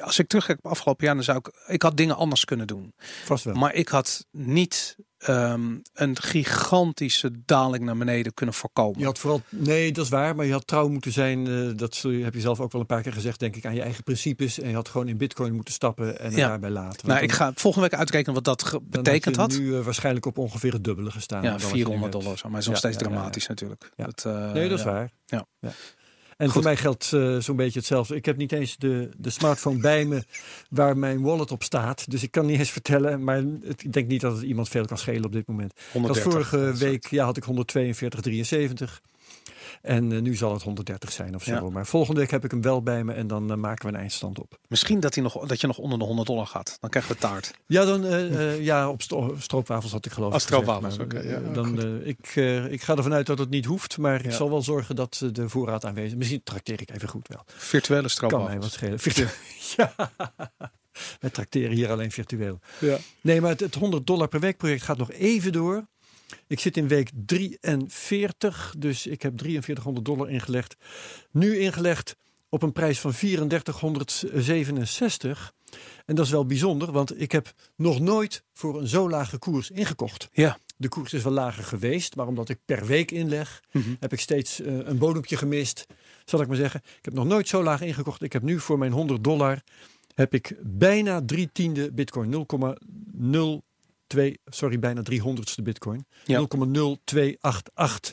als 0.00 0.18
ik 0.18 0.28
terugkijk 0.28 0.58
op 0.58 0.70
afgelopen 0.70 1.06
jaar, 1.06 1.14
dan 1.14 1.24
zou 1.24 1.38
ik, 1.38 1.50
ik 1.66 1.82
had 1.82 1.96
dingen 1.96 2.16
anders 2.16 2.44
kunnen 2.44 2.66
doen. 2.66 2.94
Vast 3.24 3.44
wel. 3.44 3.54
Maar 3.54 3.74
ik 3.74 3.88
had 3.88 4.26
niet 4.30 4.96
ehm, 5.26 5.74
een 5.94 6.16
gigantische 6.20 7.30
daling 7.44 7.84
naar 7.84 7.96
beneden 7.96 8.34
kunnen 8.34 8.54
voorkomen. 8.54 8.98
Je 8.98 9.04
had 9.04 9.18
vooral, 9.18 9.40
nee, 9.48 9.92
dat 9.92 10.04
is 10.04 10.10
waar, 10.10 10.36
maar 10.36 10.46
je 10.46 10.52
had 10.52 10.66
trouw 10.66 10.88
moeten 10.88 11.12
zijn. 11.12 11.46
eh, 11.46 11.70
dat 11.76 12.04
heb 12.22 12.34
je 12.34 12.40
zelf 12.40 12.60
ook 12.60 12.72
wel 12.72 12.80
een 12.80 12.86
paar 12.86 13.02
keer 13.02 13.12
gezegd, 13.12 13.40
denk 13.40 13.56
ik, 13.56 13.66
aan 13.66 13.74
je 13.74 13.82
eigen 13.82 14.04
principes. 14.04 14.60
En 14.60 14.68
je 14.68 14.74
had 14.74 14.88
gewoon 14.88 15.08
in 15.08 15.16
Bitcoin 15.16 15.54
moeten 15.54 15.74
stappen 15.74 16.20
en 16.20 16.30
Ja. 16.30 16.48
daarbij 16.48 16.70
laten. 16.70 17.08
Nou, 17.08 17.22
ik 17.22 17.32
ga 17.32 17.52
volgende 17.54 17.88
week 17.88 17.98
uitrekenen 17.98 18.34
wat 18.34 18.44
dat 18.44 18.62
ge- 18.62 18.80
betekend 18.82 19.36
had. 19.36 19.52
je 19.52 19.58
nu 19.60 19.76
eh, 19.76 19.84
waarschijnlijk 19.84 20.26
op 20.26 20.38
ongeveer 20.38 20.72
het 20.72 20.84
dubbele 20.84 21.10
gestaan. 21.10 21.42
Ja, 21.42 21.50
dan 21.50 21.52
wat 21.52 21.60
je 21.60 21.66
nu 21.66 21.72
400 21.82 22.12
hebt. 22.12 22.24
dollar. 22.24 22.38
zo, 22.38 22.48
Maar 22.48 22.58
is 22.58 22.64
nog 22.66 22.74
Ja, 22.74 22.80
steeds 22.80 23.02
ja, 23.02 23.08
dramatisch 23.08 23.46
natuurlijk. 23.46 23.90
Ja. 23.96 24.04
Dat, 24.04 24.24
eh, 24.26 24.52
Nee, 24.52 24.68
dat 24.68 24.78
is 24.78 24.84
ja. 24.84 24.90
waar. 24.92 25.10
Ja. 25.26 25.46
En 26.36 26.44
Goed. 26.44 26.52
voor 26.54 26.62
mij 26.62 26.76
geldt 26.76 27.12
eh, 27.12 27.38
zo'n 27.38 27.56
beetje 27.56 27.78
hetzelfde. 27.78 28.14
Ik 28.16 28.24
heb 28.24 28.36
niet 28.36 28.52
eens 28.52 28.76
de, 28.76 29.10
de 29.16 29.30
smartphone 29.30 29.78
bij 29.78 30.04
me 30.04 30.24
waar 30.70 30.96
mijn 30.98 31.22
wallet 31.22 31.50
op 31.50 31.62
staat. 31.62 32.10
Dus 32.10 32.22
ik 32.22 32.30
kan 32.30 32.46
niet 32.46 32.58
eens 32.58 32.70
vertellen. 32.70 33.24
Maar 33.24 33.42
het, 33.62 33.84
ik 33.84 33.92
denk 33.92 34.08
niet 34.08 34.20
dat 34.20 34.32
het 34.32 34.42
iemand 34.42 34.68
veel 34.68 34.84
kan 34.84 34.98
schelen 34.98 35.24
op 35.24 35.32
dit 35.32 35.46
moment. 35.46 35.72
Dat 35.74 35.92
130. 35.92 36.32
vorige 36.32 36.78
week 36.78 37.06
ja, 37.06 37.24
had 37.24 37.36
ik 37.36 37.44
142,73. 37.44 39.00
En 39.82 40.12
eh, 40.12 40.20
nu 40.20 40.34
zal 40.34 40.52
het 40.52 40.62
130 40.62 41.12
zijn 41.12 41.34
of 41.34 41.42
zo. 41.42 41.52
Ja. 41.54 41.70
Maar 41.70 41.86
volgende 41.86 42.20
week 42.20 42.30
heb 42.30 42.44
ik 42.44 42.50
hem 42.50 42.62
wel 42.62 42.82
bij 42.82 43.04
me 43.04 43.12
en 43.12 43.26
dan 43.26 43.50
eh, 43.50 43.56
maken 43.56 43.86
we 43.86 43.92
een 43.94 43.98
eindstand 44.00 44.38
op. 44.40 44.58
Misschien 44.68 45.00
dat, 45.00 45.14
hij 45.14 45.22
nog, 45.22 45.46
dat 45.46 45.60
je 45.60 45.66
nog 45.66 45.78
onder 45.78 45.98
de 45.98 46.04
100 46.04 46.28
dollar 46.28 46.46
gaat. 46.46 46.76
Dan 46.80 46.90
krijgen 46.90 47.12
we 47.12 47.18
taart. 47.18 47.52
Ja, 47.66 47.84
dan 47.84 48.04
eh, 48.04 48.64
ja, 48.64 48.88
op 48.90 49.02
stro 49.02 49.34
stroopwafels 49.38 49.92
had 49.92 50.06
ik 50.06 50.12
geloof 50.12 50.30
Oh, 50.32 50.36
ik 50.36 50.42
gezegd, 50.42 50.62
stroopwafels, 50.62 50.98
oké, 50.98 51.20
ja, 51.20 51.40
dan, 51.52 52.02
ik, 52.04 52.36
ik 52.70 52.82
ga 52.82 52.96
ervan 52.96 53.12
uit 53.12 53.26
dat 53.26 53.38
het 53.38 53.50
niet 53.50 53.64
hoeft, 53.64 53.98
maar 53.98 54.24
ik 54.24 54.32
zal 54.32 54.50
wel 54.50 54.62
zorgen 54.62 54.96
dat 54.96 55.22
de 55.32 55.48
voorraad 55.48 55.84
aanwezig 55.84 56.10
is. 56.10 56.16
Misschien 56.16 56.42
trakteer 56.42 56.80
ik 56.80 56.90
even 56.90 57.08
goed 57.08 57.28
wel. 57.28 57.42
Virtuele 57.46 58.00
Kan 58.02 58.10
stroopwafels. 58.10 58.48
mij 58.50 58.60
wat 58.60 58.72
schelen. 58.72 58.98
Virtu- 58.98 59.28
ja. 59.76 59.94
Wij 61.20 61.30
trakteren 61.30 61.70
hier 61.76 61.90
alleen 61.90 62.10
virtueel. 62.10 62.58
Ja. 62.78 62.96
Nee, 63.20 63.40
maar 63.40 63.50
het, 63.50 63.60
het 63.60 63.74
100 63.74 64.06
dollar 64.06 64.28
per 64.28 64.40
week 64.40 64.56
project 64.56 64.82
gaat 64.82 64.96
nog 64.98 65.12
even 65.12 65.52
door. 65.52 65.86
Ik 66.46 66.60
zit 66.60 66.76
in 66.76 66.88
week 66.88 67.10
43, 67.26 68.74
dus 68.78 69.06
ik 69.06 69.22
heb 69.22 69.32
4300 69.40 70.06
dollar 70.06 70.30
ingelegd. 70.30 70.76
Nu 71.30 71.58
ingelegd 71.58 72.16
op 72.48 72.62
een 72.62 72.72
prijs 72.72 73.00
van 73.00 73.12
3467. 73.12 75.52
En 76.06 76.14
dat 76.14 76.24
is 76.24 76.30
wel 76.30 76.46
bijzonder, 76.46 76.92
want 76.92 77.20
ik 77.20 77.32
heb 77.32 77.52
nog 77.76 78.00
nooit 78.00 78.42
voor 78.52 78.80
een 78.80 78.88
zo 78.88 79.10
lage 79.10 79.38
koers 79.38 79.70
ingekocht. 79.70 80.28
Ja. 80.32 80.58
De 80.76 80.88
koers 80.88 81.12
is 81.12 81.22
wel 81.22 81.32
lager 81.32 81.64
geweest, 81.64 82.16
maar 82.16 82.26
omdat 82.26 82.48
ik 82.48 82.58
per 82.64 82.86
week 82.86 83.10
inleg, 83.10 83.62
Mhm. 83.72 83.94
heb 84.00 84.12
ik 84.12 84.20
steeds 84.20 84.60
eh, 84.60 84.76
een 84.78 84.98
bodempje 84.98 85.36
gemist, 85.36 85.86
zal 86.24 86.40
ik 86.40 86.46
maar 86.48 86.56
zeggen. 86.56 86.80
Ik 86.98 87.04
heb 87.04 87.14
nog 87.14 87.24
nooit 87.24 87.48
zo 87.48 87.62
laag 87.62 87.80
ingekocht. 87.80 88.22
Ik 88.22 88.32
heb 88.32 88.42
nu 88.42 88.60
voor 88.60 88.78
mijn 88.78 88.92
100 88.92 89.24
dollar 89.24 89.62
heb 90.14 90.34
ik 90.34 90.56
bijna 90.62 91.22
drie 91.24 91.48
tiende 91.52 91.92
bitcoin. 91.92 92.28
0,02, 94.16 94.22
sorry, 94.44 94.78
bijna 94.78 95.02
300ste 95.10 95.62
bitcoin. 95.62 96.06
Ja. 96.24 96.40
0,0288 96.40 98.12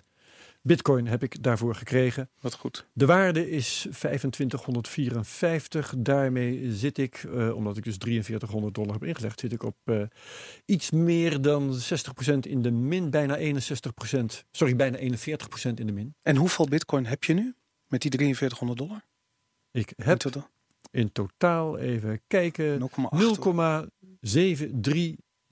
bitcoin 0.62 1.08
heb 1.08 1.23
ik 1.23 1.43
daarvoor 1.43 1.75
gekregen. 1.75 2.29
Wat 2.39 2.53
goed. 2.53 2.88
De 2.93 3.06
waarde 3.06 3.49
is 3.49 3.88
2554. 3.91 5.93
Daarmee 5.97 6.73
zit 6.73 6.97
ik, 6.97 7.23
eh, 7.34 7.56
omdat 7.56 7.77
ik 7.77 7.84
dus 7.84 7.95
4300 7.99 8.73
dollar 8.75 8.93
heb 8.93 9.03
ingelegd, 9.03 9.39
zit 9.39 9.51
ik 9.53 9.63
op 9.63 9.75
eh, 9.84 10.01
iets 10.65 10.91
meer 10.91 11.41
dan 11.41 11.73
60% 11.73 12.47
in 12.47 12.62
de 12.62 12.71
min. 12.71 13.10
Bijna 13.10 13.38
61%, 13.38 14.43
sorry, 14.51 14.75
bijna 14.75 14.97
41% 14.97 15.79
in 15.79 15.86
de 15.86 15.91
min. 15.93 16.15
En 16.21 16.36
hoeveel 16.36 16.67
bitcoin 16.67 17.06
heb 17.06 17.23
je 17.23 17.34
nu? 17.34 17.56
Met 17.88 18.01
die 18.01 18.12
4300 18.12 18.79
dollar? 18.79 19.01
Ik 19.71 19.93
heb 19.95 20.08
In 20.08 20.17
totaal? 20.17 20.49
in 20.91 21.12
totaal, 21.12 21.77
even 21.77 22.21
kijken, 22.27 22.79
0,8. 22.79 22.86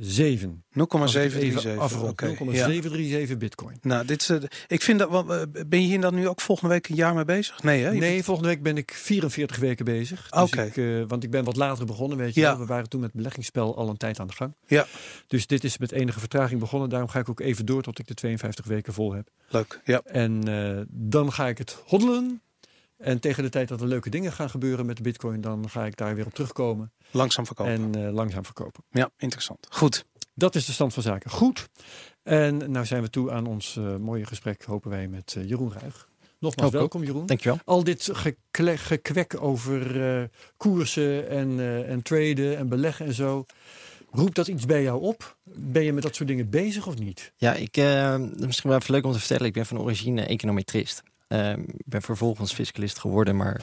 0,737. 0.01 0.49
0,737 0.73 1.73
0,737. 1.73 1.77
afrond. 1.79 2.11
Oké, 2.11 2.25
0,737 2.25 3.29
ja. 3.29 3.35
bitcoin. 3.35 3.77
Nou, 3.81 4.05
dit 4.05 4.21
is, 4.21 4.29
eh, 4.29 4.37
ik 4.67 4.81
vind 4.81 4.99
dat. 4.99 5.09
eh, 5.29 5.41
Ben 5.67 5.81
je 5.81 5.87
hier 5.87 6.01
dan 6.01 6.15
nu 6.15 6.27
ook 6.27 6.41
volgende 6.41 6.73
week 6.73 6.89
een 6.89 6.95
jaar 6.95 7.13
mee 7.15 7.25
bezig? 7.25 7.63
Nee, 7.63 7.83
hè? 7.83 7.89
Je 7.89 7.99
Nee, 7.99 8.23
volgende 8.23 8.49
week 8.49 8.61
ben 8.63 8.77
ik 8.77 8.91
44 8.91 9.57
weken 9.57 9.85
bezig. 9.85 10.29
Dus 10.29 10.41
Oké. 10.41 10.61
ik, 10.61 10.77
eh, 10.77 11.03
want 11.07 11.23
ik 11.23 11.29
ben 11.31 11.43
wat 11.43 11.55
later 11.55 11.85
begonnen, 11.85 12.17
weet 12.17 12.33
je 12.33 12.39
Ja. 12.41 12.49
wel. 12.49 12.59
We 12.59 12.65
waren 12.65 12.89
toen 12.89 13.01
met 13.01 13.13
beleggingsspel 13.13 13.77
al 13.77 13.89
een 13.89 13.97
tijd 13.97 14.19
aan 14.19 14.27
de 14.27 14.33
gang. 14.33 14.55
Ja. 14.67 14.85
Dus 15.27 15.47
dit 15.47 15.63
is 15.63 15.77
met 15.77 15.91
enige 15.91 16.19
vertraging 16.19 16.59
begonnen. 16.59 16.89
Daarom 16.89 17.09
ga 17.09 17.19
ik 17.19 17.29
ook 17.29 17.39
even 17.39 17.65
door 17.65 17.81
tot 17.81 17.99
ik 17.99 18.07
de 18.07 18.13
52 18.13 18.65
weken 18.65 18.93
vol 18.93 19.13
heb. 19.13 19.27
Leuk. 19.49 19.81
Ja. 19.85 20.01
En 20.05 20.41
dan 20.89 21.31
ga 21.33 21.47
ik 21.47 21.57
het 21.57 21.81
hoddelen. 21.85 22.41
En 23.01 23.19
tegen 23.19 23.43
de 23.43 23.49
tijd 23.49 23.67
dat 23.67 23.81
er 23.81 23.87
leuke 23.87 24.09
dingen 24.09 24.31
gaan 24.31 24.49
gebeuren 24.49 24.85
met 24.85 24.97
de 24.97 25.03
bitcoin, 25.03 25.41
dan 25.41 25.69
ga 25.69 25.85
ik 25.85 25.97
daar 25.97 26.15
weer 26.15 26.25
op 26.25 26.33
terugkomen 26.33 26.91
Langzaam 27.11 27.45
verkopen. 27.45 27.73
en 27.73 28.05
eh, 28.05 28.13
langzaam 28.13 28.45
verkopen. 28.45 28.83
Ja, 28.91 29.09
interessant. 29.17 29.67
Goed. 29.69 30.05
Dat 30.33 30.55
is 30.55 30.65
de 30.65 30.71
stand 30.71 30.93
van 30.93 31.03
zaken. 31.03 31.29
Goed. 31.31 31.69
En 32.23 32.71
nou 32.71 32.85
zijn 32.85 33.01
we 33.01 33.09
toe 33.09 33.31
aan 33.31 33.45
ons 33.47 33.77
eh, 33.77 33.95
mooie 33.95 34.25
gesprek, 34.25 34.63
hopen 34.63 34.89
wij, 34.89 35.07
met 35.07 35.35
eh, 35.37 35.47
Jeroen 35.49 35.73
Ruig. 35.79 36.09
Nogmaals, 36.39 36.67
Ook, 36.67 36.73
ook. 36.75 36.79
welkom 36.79 37.03
Jeroen. 37.03 37.25
Dankjewel. 37.25 37.59
Al 37.65 37.83
dit 37.83 38.09
gekle- 38.13 38.77
gekwek 38.77 39.41
over 39.41 40.29
koersen 40.57 41.29
en, 41.29 41.59
en 41.87 42.01
traden 42.01 42.57
en 42.57 42.69
beleggen 42.69 43.05
en 43.05 43.13
zo. 43.13 43.45
Roept 44.11 44.35
dat 44.35 44.47
iets 44.47 44.65
bij 44.65 44.81
jou 44.83 45.01
op? 45.01 45.37
Ben 45.43 45.83
je 45.83 45.93
met 45.93 46.03
dat 46.03 46.15
soort 46.15 46.29
dingen 46.29 46.49
bezig 46.49 46.87
of 46.87 46.97
niet? 46.99 47.33
Ja, 47.35 47.53
ik, 47.53 47.77
eh, 47.77 48.15
misschien 48.17 48.69
wel 48.69 48.79
even 48.79 48.93
leuk 48.93 49.05
om 49.05 49.11
te 49.11 49.19
vertellen. 49.19 49.45
Ik 49.45 49.53
ben 49.53 49.65
van 49.65 49.79
origine 49.79 50.25
econometrist. 50.25 51.03
Eh, 51.31 51.51
Ik 51.57 51.85
ben 51.85 52.01
vervolgens 52.01 52.53
fiscalist 52.53 52.99
geworden, 52.99 53.35
maar 53.35 53.61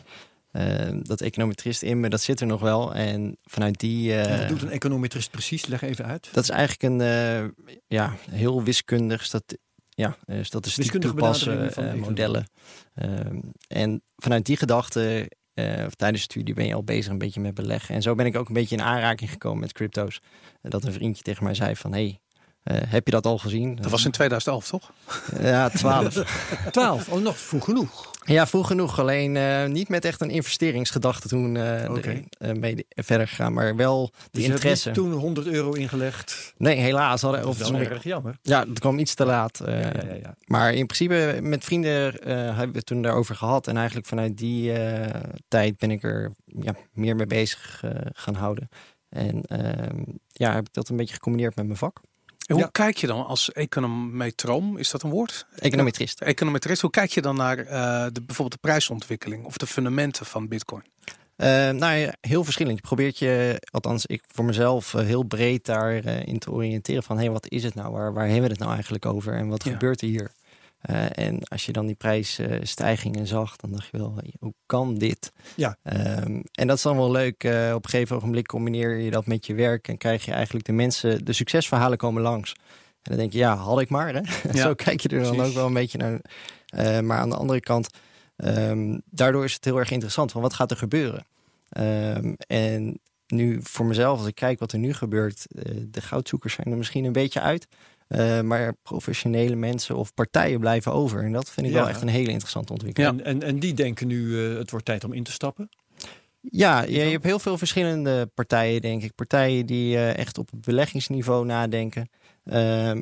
eh, 0.51 0.89
dat 1.03 1.21
econometrist 1.21 1.83
in 1.83 2.01
me, 2.01 2.09
dat 2.09 2.21
zit 2.21 2.41
er 2.41 2.47
nog 2.47 2.61
wel. 2.61 2.95
En 2.95 3.37
vanuit 3.45 3.81
die... 3.81 4.13
eh, 4.13 4.33
En 4.33 4.39
wat 4.39 4.49
doet 4.49 4.63
een 4.63 4.71
econometrist 4.71 5.31
precies? 5.31 5.67
Leg 5.67 5.83
even 5.83 6.05
uit. 6.05 6.29
Dat 6.33 6.43
is 6.45 6.51
eigenlijk 6.51 6.83
een 6.83 7.01
eh, 7.01 7.49
ja, 7.87 8.15
heel 8.31 8.63
wiskundig 8.63 9.25
stat 9.25 9.57
ja, 9.89 10.17
eh, 10.27 10.39
statistiek 10.43 10.83
Wiskundige 10.83 11.15
toepassen, 11.15 11.73
van 11.73 11.85
eh, 11.85 11.95
modellen. 11.95 12.47
Ehm, 12.95 13.39
en 13.69 14.03
vanuit 14.17 14.47
die 14.47 14.57
gedachte, 14.57 15.31
eh, 15.55 15.85
of 15.87 15.95
tijdens 15.95 16.23
de 16.27 16.31
studie 16.33 16.55
ben 16.55 16.67
je 16.67 16.75
al 16.75 16.85
bezig 16.85 17.13
een 17.13 17.19
beetje 17.19 17.41
met 17.41 17.55
beleggen. 17.55 17.95
En 17.95 18.03
zo 18.03 18.15
ben 18.15 18.27
ik 18.27 18.37
ook 18.37 18.49
een 18.49 18.55
beetje 18.55 18.77
in 18.77 18.83
aanraking 18.83 19.31
gekomen 19.31 19.61
met 19.61 19.73
crypto's. 19.73 20.21
Dat 20.63 20.85
een 20.85 20.93
vriendje 20.93 21.23
tegen 21.23 21.45
mij 21.45 21.55
zei 21.55 21.77
van, 21.77 21.93
hey, 21.93 22.21
eh, 22.28 22.28
heb 22.63 23.05
je 23.07 23.11
dat 23.13 23.27
al 23.27 23.39
gezien? 23.39 23.77
Dat 23.77 23.91
was 23.91 24.05
in 24.05 24.11
2011, 24.11 24.69
toch? 24.69 24.91
Ja, 25.41 25.69
12. 25.69 26.15
12. 26.73 27.09
Oh, 27.13 27.21
nog 27.23 27.39
vroeg 27.39 27.65
genoeg. 27.65 28.11
ja, 28.25 28.47
vroeg 28.47 28.67
genoeg. 28.67 28.99
Alleen 29.01 29.37
eh, 29.37 29.65
niet 29.67 29.89
met 29.89 30.05
echt 30.05 30.21
een 30.21 30.31
investeringsgedachte 30.31 31.29
toen 31.29 31.57
eh 31.57 31.85
eh, 32.39 32.53
mee 32.57 32.87
verder 32.89 33.29
gegaan. 33.29 33.53
Maar 33.53 33.77
wel 33.77 34.11
de 34.31 34.41
Dus 34.41 34.45
interesse. 34.49 34.91
toen 34.91 35.13
100 35.13 35.47
euro 35.47 35.73
ingelegd. 35.73 36.55
Nee, 36.57 36.77
helaas. 36.77 37.23
Hadden, 37.23 37.43
Dat 37.43 37.61
is 37.61 37.71
wel 37.71 37.81
erg 37.81 38.03
jammer. 38.03 38.39
ja, 38.43 38.65
dat 38.65 38.79
kwam 38.79 38.99
iets 38.99 39.15
te 39.15 39.25
laat. 39.25 39.61
eh, 39.61 39.83
Ja, 39.83 39.89
ja, 39.95 40.03
ja, 40.09 40.15
ja. 40.15 40.35
Maar 40.47 40.75
in 40.75 40.87
principe 40.87 41.39
met 41.43 41.65
vrienden 41.65 42.19
eh, 42.21 42.35
hebben 42.37 42.71
we 42.73 42.77
het 42.79 42.87
toen 42.87 43.03
daarover 43.03 43.35
gehad. 43.35 43.67
En 43.67 43.77
eigenlijk 43.77 44.07
vanuit 44.07 44.37
die 44.37 44.73
eh, 44.73 45.21
tijd 45.49 45.79
ben 45.79 45.91
ik 45.91 46.03
er 46.03 46.33
ja, 46.47 46.75
meer 46.93 47.17
mee 47.17 47.27
bezig 47.27 47.81
eh, 47.85 47.91
gaan 48.13 48.35
houden. 48.35 48.69
En 49.09 49.43
ehm, 49.43 50.03
ja, 50.29 50.55
heb 50.55 50.67
ik 50.67 50.73
dat 50.73 50.89
een 50.89 50.97
beetje 50.97 51.15
gecombineerd 51.15 51.57
met 51.57 51.67
mijn 51.67 51.79
vak. 51.79 52.01
En 52.49 52.55
hoe 52.55 52.63
Ja. 52.65 52.69
kijk 52.73 52.97
je 52.97 53.07
dan 53.07 53.27
als 53.27 53.53
econometroom? 53.53 54.77
Is 54.77 54.91
dat 54.91 55.03
een 55.03 55.11
woord? 55.11 55.47
Econometrist. 55.59 56.21
Econometrist. 56.21 56.81
Hoe 56.83 56.91
kijk 56.91 57.11
je 57.11 57.21
dan 57.23 57.37
naar 57.37 57.59
eh, 57.59 58.07
de, 58.13 58.23
bijvoorbeeld 58.23 58.53
de 58.63 58.69
prijsontwikkeling 58.69 59.45
of 59.45 59.57
de 59.57 59.67
fundamenten 59.67 60.27
van 60.27 60.49
Bitcoin? 60.49 60.83
Eh, 61.37 61.49
nou 61.71 61.95
ja, 61.95 62.15
heel 62.21 62.45
verschillend. 62.45 62.77
Je 62.77 62.83
probeert 62.83 63.19
je, 63.19 63.63
althans 63.71 64.07
ik 64.07 64.23
voor 64.35 64.45
mezelf, 64.45 64.95
eh, 64.95 65.05
heel 65.05 65.23
breed 65.23 65.65
daarin 65.65 66.05
in 66.27 66.39
te 66.39 66.51
oriënteren. 66.51 67.03
Van 67.03 67.17
hé, 67.17 67.23
hey, 67.23 67.33
wat 67.33 67.49
is 67.49 67.63
het 67.65 67.75
nou? 67.75 67.93
Waar, 67.93 68.13
waar 68.13 68.25
hebben 68.25 68.43
we 68.43 68.49
het 68.51 68.59
nou 68.59 68.73
eigenlijk 68.73 69.07
over? 69.07 69.35
En 69.35 69.49
wat 69.49 69.65
Ja. 69.65 69.71
gebeurt 69.73 70.01
er 70.01 70.09
hier? 70.09 70.31
Eh, 70.81 71.19
en 71.19 71.43
als 71.45 71.67
je 71.67 71.73
dan 71.73 71.87
die 71.87 71.95
prijsstijgingen 71.95 73.27
zag, 73.27 73.57
dan 73.57 73.71
dacht 73.73 73.89
je 73.91 73.99
wel, 73.99 74.19
hoe 74.41 74.55
kan 74.67 74.95
dit? 74.95 75.33
Ja. 75.57 75.77
Ehm, 75.83 76.41
en 76.53 76.67
dat 76.67 76.77
is 76.77 76.83
dan 76.83 76.97
wel 76.97 77.11
leuk. 77.11 77.45
eh, 77.45 77.73
op 77.75 77.85
een 77.85 77.91
gegeven 77.91 78.17
ogenblik 78.17 78.47
combineer 78.47 78.97
je 78.97 79.11
dat 79.11 79.27
met 79.27 79.47
je 79.47 79.55
werk 79.55 79.89
en 79.89 79.97
krijg 79.99 80.25
je 80.25 80.33
eigenlijk 80.33 80.67
de 80.67 80.73
mensen, 80.73 81.25
de 81.25 81.33
succesverhalen 81.33 81.99
komen 81.99 82.23
langs. 82.23 82.53
En 83.03 83.15
dan 83.15 83.17
denk 83.17 83.33
je, 83.33 83.39
ja, 83.39 83.57
had 83.57 83.81
ik 83.81 83.89
maar. 83.91 84.15
Hè? 84.15 84.21
Ja, 84.53 84.63
Zo 84.63 84.75
kijk 84.75 85.01
je 85.01 85.09
er 85.09 85.23
dan 85.23 85.31
precies. 85.33 85.49
ook 85.49 85.55
wel 85.57 85.67
een 85.67 85.73
beetje 85.75 85.99
naar. 85.99 86.21
Eh, 86.67 87.01
maar 87.01 87.19
aan 87.19 87.31
de 87.31 87.37
andere 87.37 87.61
kant, 87.61 87.89
ehm, 88.37 88.99
daardoor 89.11 89.45
is 89.45 89.55
het 89.55 89.65
heel 89.65 89.79
erg 89.79 89.91
interessant. 89.91 90.33
Van 90.33 90.43
wat 90.43 90.55
gaat 90.55 90.71
er 90.71 90.77
gebeuren? 90.77 91.27
Ehm, 91.69 92.33
en 92.47 93.01
nu 93.27 93.59
voor 93.63 93.87
mezelf, 93.87 94.19
als 94.19 94.27
ik 94.29 94.35
kijk 94.35 94.59
wat 94.59 94.73
er 94.73 94.79
nu 94.79 94.93
gebeurt, 94.95 95.47
de 95.91 96.01
goudzoekers 96.01 96.55
zijn 96.55 96.71
er 96.71 96.77
misschien 96.77 97.05
een 97.05 97.13
beetje 97.13 97.41
uit. 97.41 97.69
Eh, 98.09 98.41
maar 98.41 98.75
professionele 98.83 99.57
mensen 99.57 99.97
of 99.97 100.15
partijen 100.15 100.61
blijven 100.61 100.93
over. 100.93 101.23
En 101.25 101.33
dat 101.33 101.51
vind 101.51 101.67
ik 101.67 101.73
Ja. 101.73 101.79
wel 101.79 101.89
echt 101.89 102.03
een 102.03 102.09
hele 102.09 102.31
interessante 102.31 102.73
ontwikkeling. 102.73 103.21
En, 103.21 103.25
en, 103.25 103.43
en 103.43 103.59
die 103.59 103.75
denken 103.75 104.07
nu, 104.07 104.47
eh, 104.51 104.57
het 104.59 104.71
wordt 104.71 104.85
tijd 104.87 105.05
om 105.05 105.13
in 105.13 105.23
te 105.23 105.33
stappen. 105.33 105.69
Ja, 106.41 106.83
je, 106.83 106.91
je 106.93 106.99
hebt 107.01 107.25
heel 107.25 107.39
veel 107.39 107.59
verschillende 107.59 108.27
partijen, 108.35 108.81
denk 108.81 109.03
ik. 109.03 109.15
Partijen 109.15 109.67
die 109.67 109.97
eh, 109.97 110.17
echt 110.17 110.39
op 110.39 110.51
het 110.51 110.61
beleggingsniveau 110.61 111.45
nadenken. 111.47 112.09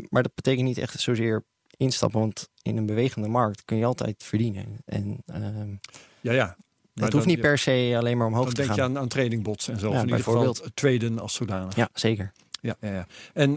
Maar 0.09 0.23
dat 0.23 0.35
betekent 0.35 0.67
niet 0.67 0.79
echt 0.79 1.01
zozeer 1.01 1.45
instappen, 1.77 2.21
want 2.21 2.49
in 2.63 2.77
een 2.77 2.87
bewegende 2.87 3.29
markt 3.29 3.65
kun 3.65 3.77
je 3.77 3.85
altijd 3.85 4.23
verdienen. 4.25 4.67
En 4.85 5.23
ehm, 5.27 5.75
Ja, 6.21 6.33
ja. 6.33 6.57
het 6.95 7.01
hoeft 7.13 7.13
dan- 7.13 7.27
niet 7.27 7.41
per 7.41 7.59
se 7.59 7.95
alleen 7.99 8.17
maar 8.17 8.27
omhoog 8.27 8.45
Dan 8.45 8.55
te 8.55 8.61
denk 8.63 8.69
gaan. 8.75 8.77
je 8.79 8.83
aan, 8.97 8.99
aan 9.03 9.09
tradingbots 9.09 9.69
en 9.69 9.79
zo. 9.79 9.91
Ja, 9.91 9.97
in 9.99 10.05
ieder 10.05 10.23
geval 10.23 10.57
traden 10.75 11.19
als 11.19 11.35
zodanig. 11.35 11.77
Ja, 11.77 11.89
zeker. 11.93 12.33
Ja, 12.61 12.77
ja, 12.81 12.93
ja. 12.93 13.07
En 13.33 13.57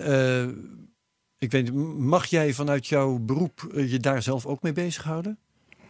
ik 1.40 1.52
weet, 1.52 1.74
mag 1.98 2.26
jij 2.26 2.54
vanuit 2.54 2.88
jouw 2.88 3.18
beroep 3.18 3.70
eh, 3.74 3.92
je 3.92 4.00
daar 4.00 4.22
zelf 4.22 4.46
ook 4.46 4.62
mee 4.62 4.74
bezighouden? 4.74 5.38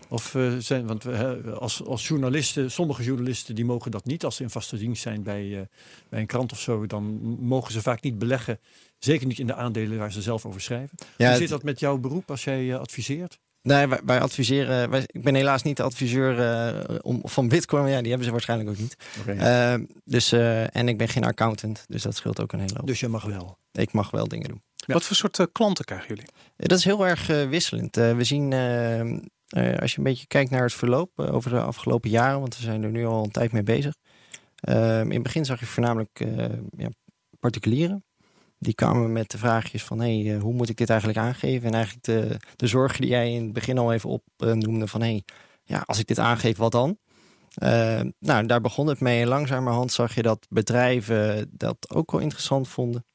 Of 0.07 0.35
eh, 0.35 0.55
zijn, 0.57 0.87
want 0.87 1.03
we, 1.03 1.11
hè, 1.11 1.51
als, 1.51 1.85
als 1.85 2.07
journalisten, 2.07 2.71
sommige 2.71 3.03
journalisten 3.03 3.55
die 3.55 3.65
mogen 3.65 3.91
dat 3.91 4.05
niet. 4.05 4.23
Als 4.23 4.35
ze 4.35 4.43
in 4.43 4.49
vaste 4.49 4.77
dienst 4.77 5.01
zijn 5.01 5.23
bij, 5.23 5.59
eh, 5.59 5.61
bij 6.09 6.19
een 6.19 6.25
krant 6.25 6.51
of 6.51 6.59
zo, 6.59 6.85
dan 6.85 7.03
mogen 7.39 7.71
ze 7.71 7.81
vaak 7.81 8.01
niet 8.01 8.19
beleggen. 8.19 8.59
Zeker 8.99 9.27
niet 9.27 9.39
in 9.39 9.47
de 9.47 9.55
aandelen 9.55 9.97
waar 9.97 10.11
ze 10.11 10.21
zelf 10.21 10.45
over 10.45 10.61
schrijven. 10.61 10.97
Ja, 11.17 11.29
Hoe 11.29 11.37
zit 11.37 11.49
dat 11.49 11.63
met 11.63 11.79
jouw 11.79 11.97
beroep 11.97 12.29
als 12.29 12.43
jij 12.43 12.71
eh, 12.71 12.79
adviseert? 12.79 13.39
Nee, 13.61 13.87
wij, 13.87 13.99
wij 14.05 14.19
adviseren. 14.21 14.89
Wij, 14.89 15.03
ik 15.05 15.23
ben 15.23 15.35
helaas 15.35 15.63
niet 15.63 15.77
de 15.77 15.83
adviseur 15.83 16.39
eh, 16.39 16.95
om, 17.01 17.21
van 17.23 17.47
Bitcoin. 17.47 17.81
Maar 17.81 17.91
ja, 17.91 17.99
die 17.99 18.07
hebben 18.07 18.25
ze 18.25 18.31
waarschijnlijk 18.31 18.69
ook 18.69 18.77
niet. 18.77 18.95
Ehm, 19.25 19.83
dus, 20.03 20.31
eh, 20.31 20.75
en 20.75 20.87
ik 20.87 20.97
ben 20.97 21.07
geen 21.07 21.23
accountant, 21.23 21.85
dus 21.87 22.01
dat 22.01 22.15
scheelt 22.15 22.41
ook 22.41 22.51
een 22.51 22.59
hele 22.59 22.73
hoop. 22.77 22.87
Dus 22.87 22.99
je 22.99 23.07
mag 23.07 23.23
wel. 23.23 23.57
Ik 23.71 23.91
mag 23.91 24.11
wel 24.11 24.27
dingen 24.27 24.47
doen. 24.47 24.61
Ja. 24.89 24.95
Wat 24.95 25.03
voor 25.03 25.15
soort 25.15 25.39
eh, 25.39 25.45
klanten 25.51 25.85
krijgen 25.85 26.07
jullie? 26.07 26.29
Dat 26.55 26.77
is 26.77 26.83
heel 26.83 27.07
erg 27.07 27.29
eh, 27.29 27.49
wisselend. 27.49 27.97
Eh, 27.97 28.15
we 28.15 28.23
zien, 28.23 28.53
als 29.79 29.91
je 29.91 29.97
een 29.97 30.03
beetje 30.03 30.27
kijkt 30.27 30.51
naar 30.51 30.63
het 30.63 30.73
verloop 30.73 31.19
over 31.19 31.49
de 31.49 31.61
afgelopen 31.61 32.09
jaren, 32.09 32.39
want 32.39 32.57
we 32.57 32.63
zijn 32.63 32.83
er 32.83 32.89
nu 32.89 33.05
al 33.05 33.23
een 33.23 33.31
tijd 33.31 33.51
mee 33.51 33.63
bezig. 33.63 33.93
Eh, 34.59 35.01
in 35.01 35.11
het 35.11 35.23
begin 35.23 35.45
zag 35.45 35.59
je 35.59 35.65
voornamelijk 35.65 36.19
eh, 36.19 36.45
ja, 36.77 36.89
particulieren. 37.39 38.03
Die 38.57 38.73
kwamen 38.73 39.11
met 39.11 39.31
de 39.31 39.37
vraagjes 39.37 39.83
van, 39.83 39.99
hey, 39.99 40.37
hoe 40.41 40.53
moet 40.53 40.69
ik 40.69 40.77
dit 40.77 40.89
eigenlijk 40.89 41.19
aangeven? 41.19 41.67
En 41.67 41.73
eigenlijk 41.73 42.05
de, 42.05 42.37
de 42.55 42.67
zorgen 42.67 43.01
die 43.01 43.09
jij 43.09 43.33
in 43.33 43.43
het 43.43 43.53
begin 43.53 43.77
al 43.77 43.93
even 43.93 44.09
op 44.09 44.23
eh, 44.37 44.51
noemde 44.51 44.87
van, 44.87 45.01
hey, 45.01 45.23
ja, 45.63 45.83
als 45.85 45.99
ik 45.99 46.07
dit 46.07 46.19
aangeef, 46.19 46.57
wat 46.57 46.71
dan? 46.71 46.97
Eh, 47.53 48.01
nou, 48.19 48.45
daar 48.45 48.61
begon 48.61 48.87
het 48.87 48.99
mee. 48.99 49.21
En 49.21 49.27
langzamerhand 49.27 49.91
zag 49.91 50.15
je 50.15 50.21
dat 50.21 50.47
bedrijven 50.49 51.49
dat 51.51 51.93
ook 51.93 52.11
wel 52.11 52.21
interessant 52.21 52.67
vonden. 52.67 53.05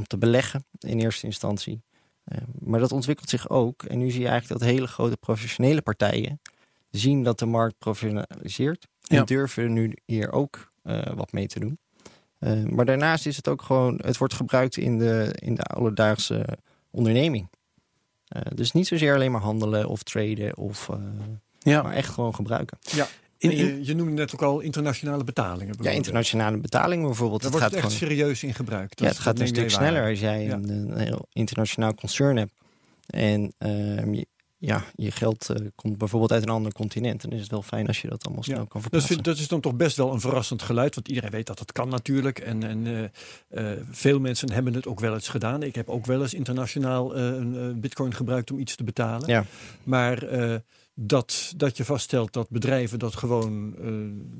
om 0.00 0.06
te 0.06 0.18
beleggen 0.18 0.64
in 0.78 0.98
eerste 1.00 1.26
instantie. 1.26 1.82
Eh, 2.24 2.38
maar 2.58 2.80
dat 2.80 2.92
ontwikkelt 2.92 3.28
zich 3.28 3.48
ook. 3.48 3.82
En 3.82 3.98
nu 3.98 4.10
zie 4.10 4.20
je 4.20 4.28
eigenlijk 4.28 4.60
dat 4.60 4.70
hele 4.70 4.86
grote 4.86 5.16
professionele 5.16 5.82
partijen 5.82 6.40
zien 6.90 7.22
dat 7.22 7.38
de 7.38 7.46
markt 7.46 7.78
professionaliseert. 7.78 8.86
En 9.06 9.16
Ja. 9.16 9.24
durven 9.24 9.72
nu 9.72 9.96
hier 10.04 10.32
ook 10.32 10.68
eh, 10.82 11.12
wat 11.14 11.32
mee 11.32 11.46
te 11.46 11.60
doen. 11.60 11.78
Eh, 12.38 12.62
maar 12.64 12.84
daarnaast 12.84 13.26
is 13.26 13.36
het 13.36 13.48
ook 13.48 13.62
gewoon, 13.62 14.00
het 14.04 14.16
wordt 14.18 14.34
gebruikt 14.34 14.76
in 14.76 14.98
de, 14.98 15.34
in 15.38 15.54
de 15.54 15.62
alledaagse 15.62 16.46
onderneming. 16.90 17.48
Eh, 18.28 18.42
dus 18.54 18.72
niet 18.72 18.86
zozeer 18.86 19.14
alleen 19.14 19.32
maar 19.32 19.40
handelen 19.40 19.88
of 19.88 20.02
traden, 20.02 20.56
of, 20.56 20.88
eh, 20.88 20.96
Ja, 21.58 21.82
maar 21.82 21.92
echt 21.92 22.08
gewoon 22.08 22.34
gebruiken. 22.34 22.78
In, 23.40 23.50
En 23.50 23.56
in, 23.56 23.66
je, 23.66 23.84
je 23.84 23.94
noemde 23.94 24.12
net 24.12 24.34
ook 24.34 24.42
al 24.42 24.60
internationale 24.60 25.24
betalingen. 25.24 25.74
Ja, 25.80 25.90
internationale 25.90 26.58
betalingen 26.58 27.06
bijvoorbeeld. 27.06 27.42
Daar 27.42 27.50
het 27.50 27.60
wordt 27.60 27.74
gaat 27.74 27.82
het 27.84 27.92
echt 27.92 27.98
gewoon, 28.02 28.16
serieus 28.18 28.42
in 28.42 28.54
gebruikt. 28.54 28.98
ja, 29.00 29.06
Dat- 29.06 29.14
het 29.14 29.24
gaat 29.24 29.36
dat 29.36 29.42
een 29.48 29.54
stuk 29.54 29.70
waar. 29.70 29.80
sneller 29.88 30.08
als 30.10 30.20
jij 30.20 30.44
Ja. 30.44 30.52
een, 30.54 30.68
een 30.68 30.98
heel 30.98 31.26
internationaal 31.32 31.94
concern 31.94 32.36
hebt. 32.36 32.52
En 33.06 33.52
ehm, 33.58 34.12
je, 34.14 34.26
ja, 34.58 34.84
je 34.94 35.10
geld 35.10 35.48
eh, 35.48 35.66
komt 35.74 35.98
bijvoorbeeld 35.98 36.32
uit 36.32 36.42
een 36.42 36.48
ander 36.48 36.72
continent. 36.72 37.22
Dan 37.22 37.32
is 37.32 37.40
het 37.40 37.50
wel 37.50 37.62
fijn 37.62 37.86
als 37.86 38.00
je 38.02 38.08
dat 38.08 38.24
allemaal 38.24 38.42
snel 38.42 38.56
Ja. 38.58 38.64
kan 38.64 38.72
Dat, 38.72 38.80
verplaatsen. 38.82 39.12
vind, 39.14 39.24
dat 39.26 39.38
is 39.38 39.48
dan 39.48 39.60
toch 39.60 39.74
best 39.74 39.96
wel 39.96 40.12
een 40.12 40.20
verrassend 40.20 40.62
geluid. 40.62 40.94
Want 40.94 41.08
iedereen 41.08 41.30
weet 41.30 41.46
dat 41.46 41.58
dat 41.58 41.72
kan 41.72 41.88
natuurlijk. 41.88 42.38
En, 42.38 42.62
en 42.62 42.86
eh, 43.50 43.72
eh, 43.72 43.78
veel 43.90 44.20
mensen 44.20 44.52
hebben 44.52 44.74
het 44.74 44.86
ook 44.86 45.00
wel 45.00 45.14
eens 45.14 45.28
gedaan. 45.28 45.62
Ik 45.62 45.74
heb 45.74 45.88
ook 45.88 46.06
wel 46.06 46.22
eens 46.22 46.34
internationaal 46.34 47.14
eh, 47.16 47.22
een 47.24 47.80
bitcoin 47.80 48.14
gebruikt 48.14 48.50
om 48.50 48.58
iets 48.58 48.76
te 48.76 48.84
betalen. 48.84 49.28
Ja. 49.28 49.44
Maar 49.82 50.22
eh, 50.22 50.54
dat, 50.94 51.52
dat 51.56 51.76
je 51.76 51.84
vaststelt 51.84 52.32
dat 52.32 52.48
bedrijven 52.50 52.98
dat 52.98 53.16
gewoon, 53.16 53.74
eh, 53.78 53.84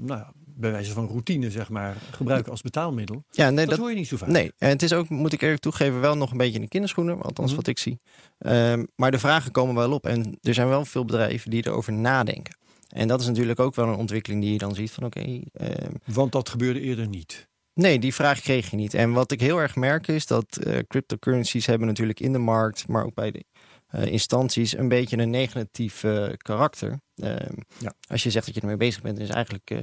nou, 0.06 0.20
ja, 0.20 0.32
bij 0.34 0.70
wijze 0.70 0.92
van 0.92 1.06
routine, 1.06 1.50
zeg 1.50 1.68
maar, 1.68 1.96
gebruiken 2.10 2.50
als 2.50 2.62
betaalmiddel. 2.62 3.24
ja, 3.30 3.50
nee, 3.50 3.56
dat, 3.56 3.68
dat, 3.68 3.78
hoor 3.78 3.90
je 3.90 3.96
niet 3.96 4.08
zo 4.08 4.16
vaak. 4.16 4.28
nee, 4.28 4.52
en 4.58 4.68
het 4.68 4.82
is 4.82 4.92
ook, 4.92 5.08
moet 5.08 5.32
ik 5.32 5.42
eerlijk 5.42 5.60
toegeven, 5.60 6.00
wel 6.00 6.16
nog 6.16 6.30
een 6.30 6.36
beetje 6.36 6.54
in 6.54 6.60
de 6.60 6.68
kinderschoenen. 6.68 7.22
Althans, 7.22 7.48
Mhm. 7.48 7.56
wat 7.56 7.66
ik 7.66 7.78
zie. 7.78 8.00
Ehm, 8.38 8.84
maar 8.96 9.10
de 9.10 9.18
vragen 9.18 9.52
komen 9.52 9.74
wel 9.74 9.92
op. 9.92 10.06
En 10.06 10.38
er 10.42 10.54
zijn 10.54 10.68
wel 10.68 10.84
veel 10.84 11.04
bedrijven 11.04 11.50
die 11.50 11.66
erover 11.66 11.92
nadenken. 11.92 12.58
En 12.88 13.08
dat 13.08 13.20
is 13.20 13.26
natuurlijk 13.26 13.60
ook 13.60 13.74
wel 13.74 13.88
een 13.88 13.94
ontwikkeling 13.94 14.42
die 14.42 14.52
je 14.52 14.58
dan 14.58 14.74
ziet 14.74 14.90
van 14.90 15.04
oké, 15.04 15.40
ehm, 15.52 15.90
Want 16.04 16.32
dat 16.32 16.48
gebeurde 16.48 16.80
eerder 16.80 17.08
niet. 17.08 17.48
Nee, 17.74 17.98
die 17.98 18.14
vraag 18.14 18.40
kreeg 18.40 18.70
je 18.70 18.76
niet. 18.76 18.94
En 18.94 19.12
wat 19.12 19.32
ik 19.32 19.40
heel 19.40 19.58
erg 19.58 19.76
merk 19.76 20.06
is 20.08 20.26
dat 20.26 20.56
eh, 20.56 20.78
cryptocurrencies 20.88 21.66
hebben 21.66 21.86
natuurlijk 21.86 22.20
in 22.20 22.32
de 22.32 22.38
markt, 22.38 22.88
maar 22.88 23.04
ook 23.04 23.14
bij 23.14 23.30
de 23.30 23.44
instanties, 23.92 24.76
een 24.76 24.88
beetje 24.88 25.18
een 25.18 25.30
negatief 25.30 26.04
eh, 26.04 26.28
karakter. 26.36 27.00
Ehm, 27.16 27.54
Ja. 27.78 27.94
Als 28.08 28.22
je 28.22 28.30
zegt 28.30 28.46
dat 28.46 28.54
je 28.54 28.60
ermee 28.60 28.76
bezig 28.76 29.02
bent, 29.02 29.18
is 29.18 29.28
eigenlijk, 29.28 29.70
eh, 29.70 29.78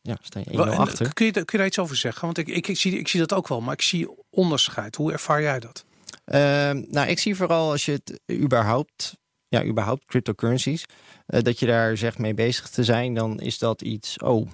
ja, 0.00 0.16
sta 0.22 0.40
je 0.40 0.46
1-0 0.50 0.56
Wel, 0.64 0.74
achter. 0.74 1.12
kun, 1.14 1.26
je, 1.26 1.32
kun 1.32 1.44
je 1.46 1.56
daar 1.58 1.66
iets 1.66 1.78
over 1.78 1.96
zeggen? 1.96 2.22
Want 2.24 2.38
ik, 2.38 2.48
ik, 2.48 2.68
ik, 2.68 2.76
zie, 2.76 2.98
ik 2.98 3.08
zie 3.08 3.20
dat 3.20 3.32
ook 3.32 3.48
wel, 3.48 3.60
maar 3.60 3.72
ik 3.74 3.82
zie 3.82 4.08
onderscheid. 4.30 4.96
Hoe 4.96 5.12
ervaar 5.12 5.42
jij 5.42 5.60
dat? 5.60 5.84
Ehm, 6.24 6.82
nou, 6.88 7.08
ik 7.08 7.18
zie 7.18 7.36
vooral 7.36 7.70
als 7.70 7.84
je 7.84 7.92
het 7.92 8.20
überhaupt, 8.32 9.16
ja, 9.48 9.64
überhaupt 9.64 10.04
cryptocurrencies, 10.04 10.84
eh, 11.26 11.42
dat 11.42 11.58
je 11.58 11.66
daar 11.66 11.96
zegt 11.96 12.18
mee 12.18 12.34
bezig 12.34 12.68
te 12.68 12.84
zijn, 12.84 13.14
dan 13.14 13.40
is 13.40 13.58
dat 13.58 13.82
iets, 13.82 14.18
oh, 14.18 14.48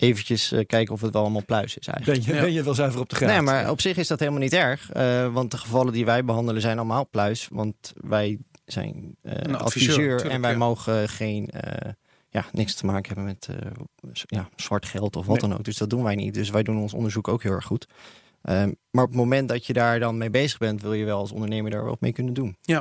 eventjes 0.00 0.52
eh, 0.52 0.66
kijken 0.66 0.94
of 0.94 1.00
het 1.00 1.12
wel 1.12 1.22
allemaal 1.22 1.44
pluis 1.44 1.76
is 1.78 1.86
eigenlijk. 1.86 2.24
Ben 2.24 2.28
je, 2.34 2.40
Ja. 2.40 2.44
ben 2.46 2.52
je 2.54 2.62
wel 2.62 2.74
zuiver 2.74 3.00
op 3.00 3.08
de 3.08 3.16
graad? 3.16 3.30
Nee, 3.30 3.40
maar 3.40 3.70
op 3.70 3.80
zich 3.80 3.96
is 3.96 4.08
dat 4.08 4.18
helemaal 4.18 4.40
niet 4.40 4.52
erg. 4.52 4.90
eh, 4.90 5.32
want 5.32 5.50
de 5.50 5.56
gevallen 5.58 5.92
die 5.92 6.04
wij 6.04 6.24
behandelen 6.24 6.62
zijn 6.62 6.76
allemaal 6.78 7.08
pluis. 7.08 7.48
Want 7.50 7.92
wij 7.96 8.38
zijn 8.64 9.16
eh, 9.22 9.32
adviseur, 9.32 9.56
adviseur, 9.60 9.94
tuurlijk, 9.96 10.30
en 10.30 10.40
wij 10.40 10.50
ja. 10.52 10.56
mogen 10.58 11.08
geen, 11.08 11.48
eh, 11.50 11.92
ja, 12.28 12.44
niks 12.52 12.74
te 12.74 12.86
maken 12.86 13.06
hebben 13.14 13.24
met 13.24 13.48
eh, 13.50 13.70
ja, 14.26 14.48
zwart 14.56 14.86
geld 14.86 15.16
of 15.16 15.26
wat 15.26 15.40
Nee. 15.40 15.48
dan 15.50 15.58
ook. 15.58 15.64
Dus 15.64 15.76
dat 15.76 15.90
doen 15.90 16.02
wij 16.02 16.14
niet. 16.14 16.34
Dus 16.34 16.50
wij 16.50 16.62
doen 16.62 16.78
ons 16.78 16.94
onderzoek 16.94 17.28
ook 17.28 17.42
heel 17.42 17.52
erg 17.52 17.64
goed. 17.64 17.86
Ehm, 18.42 18.72
maar 18.90 19.04
op 19.04 19.10
het 19.10 19.18
moment 19.18 19.48
dat 19.48 19.66
je 19.66 19.72
daar 19.72 20.00
dan 20.00 20.18
mee 20.18 20.30
bezig 20.30 20.58
bent, 20.58 20.82
wil 20.82 20.92
je 20.92 21.04
wel 21.04 21.18
als 21.18 21.32
ondernemer 21.32 21.70
daar 21.70 21.84
wat 21.84 22.00
mee 22.00 22.12
kunnen 22.12 22.34
doen. 22.34 22.56
Eh, 22.64 22.78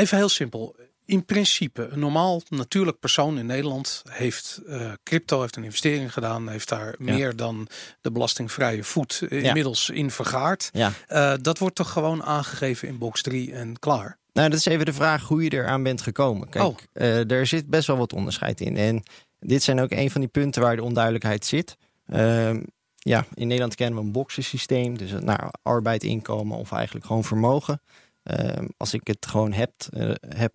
Even 0.00 0.16
heel 0.16 0.28
simpel. 0.28 0.76
In 1.06 1.24
principe, 1.24 1.88
een 1.90 1.98
normaal 1.98 2.42
natuurlijk 2.48 2.98
persoon 2.98 3.38
in 3.38 3.46
Nederland 3.46 4.02
heeft 4.08 4.60
eh, 4.66 4.92
crypto, 5.02 5.40
heeft 5.40 5.56
een 5.56 5.64
investering 5.64 6.12
gedaan, 6.12 6.48
heeft 6.48 6.68
daar 6.68 6.94
Ja. 6.98 7.12
meer 7.14 7.36
dan 7.36 7.68
de 8.00 8.12
belastingvrije 8.12 8.84
voet 8.84 9.22
eh, 9.28 9.40
Ja. 9.42 9.46
inmiddels 9.48 9.90
in 9.90 10.10
vergaard. 10.10 10.68
Ja. 10.72 10.92
Eh, 11.06 11.34
dat 11.42 11.58
wordt 11.58 11.74
toch 11.74 11.90
gewoon 11.90 12.22
aangegeven 12.22 12.88
in 12.88 12.98
box 12.98 13.22
3 13.22 13.52
en 13.52 13.78
klaar. 13.78 14.18
Nou, 14.32 14.48
dat 14.48 14.58
is 14.58 14.66
even 14.66 14.84
de 14.84 14.92
vraag 14.92 15.22
hoe 15.28 15.42
je 15.42 15.52
eraan 15.52 15.82
bent 15.82 16.02
gekomen. 16.02 16.48
Kijk, 16.48 16.64
Oh. 16.64 17.30
er 17.30 17.46
zit 17.46 17.66
best 17.66 17.86
wel 17.86 17.96
wat 17.96 18.12
onderscheid 18.12 18.60
in. 18.60 18.76
En 18.76 19.02
dit 19.38 19.62
zijn 19.62 19.80
ook 19.80 19.90
een 19.90 20.10
van 20.10 20.20
die 20.20 20.30
punten 20.30 20.62
waar 20.62 20.76
de 20.76 20.82
onduidelijkheid 20.82 21.44
zit. 21.46 21.76
Ehm, 22.06 22.62
ja, 22.96 23.24
in 23.34 23.46
Nederland 23.46 23.74
kennen 23.74 23.98
we 23.98 24.04
een 24.04 24.12
boxensysteem. 24.12 24.98
Dus 24.98 25.10
nou, 25.10 25.50
arbeid, 25.62 26.02
inkomen 26.02 26.56
of 26.58 26.72
eigenlijk 26.72 27.06
gewoon 27.06 27.24
vermogen. 27.24 27.80
Ehm, 28.22 28.66
als 28.76 28.94
ik 28.94 29.06
het 29.06 29.26
gewoon 29.26 29.52
heb, 29.52 29.72
eh, 29.90 30.10
heb 30.28 30.52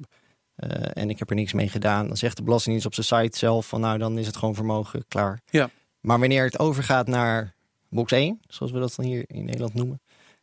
eh, 0.60 1.04
en 1.04 1.10
ik 1.10 1.20
heb 1.20 1.30
er 1.30 1.36
niks 1.36 1.54
mee 1.54 1.70
gedaan, 1.70 2.08
dan 2.08 2.18
zegt 2.18 2.38
de 2.38 2.44
Belastingdienst 2.44 2.88
op 2.88 3.04
zijn 3.04 3.24
site 3.24 3.38
zelf 3.38 3.68
van 3.68 3.82
nou, 3.82 3.98
dan 3.98 4.18
is 4.18 4.28
het 4.28 4.38
gewoon 4.38 4.56
vermogen 4.56 5.06
klaar. 5.08 5.42
Ja. 5.50 5.70
Maar 6.00 6.20
wanneer 6.20 6.44
het 6.44 6.60
overgaat 6.60 7.08
naar 7.08 7.56
box 7.90 8.12
1, 8.12 8.40
zoals 8.48 8.72
we 8.72 8.80
dat 8.80 8.94
dan 8.96 9.06
hier 9.06 9.24
in 9.28 9.46
Nederland 9.46 9.74
noemen, 9.74 10.02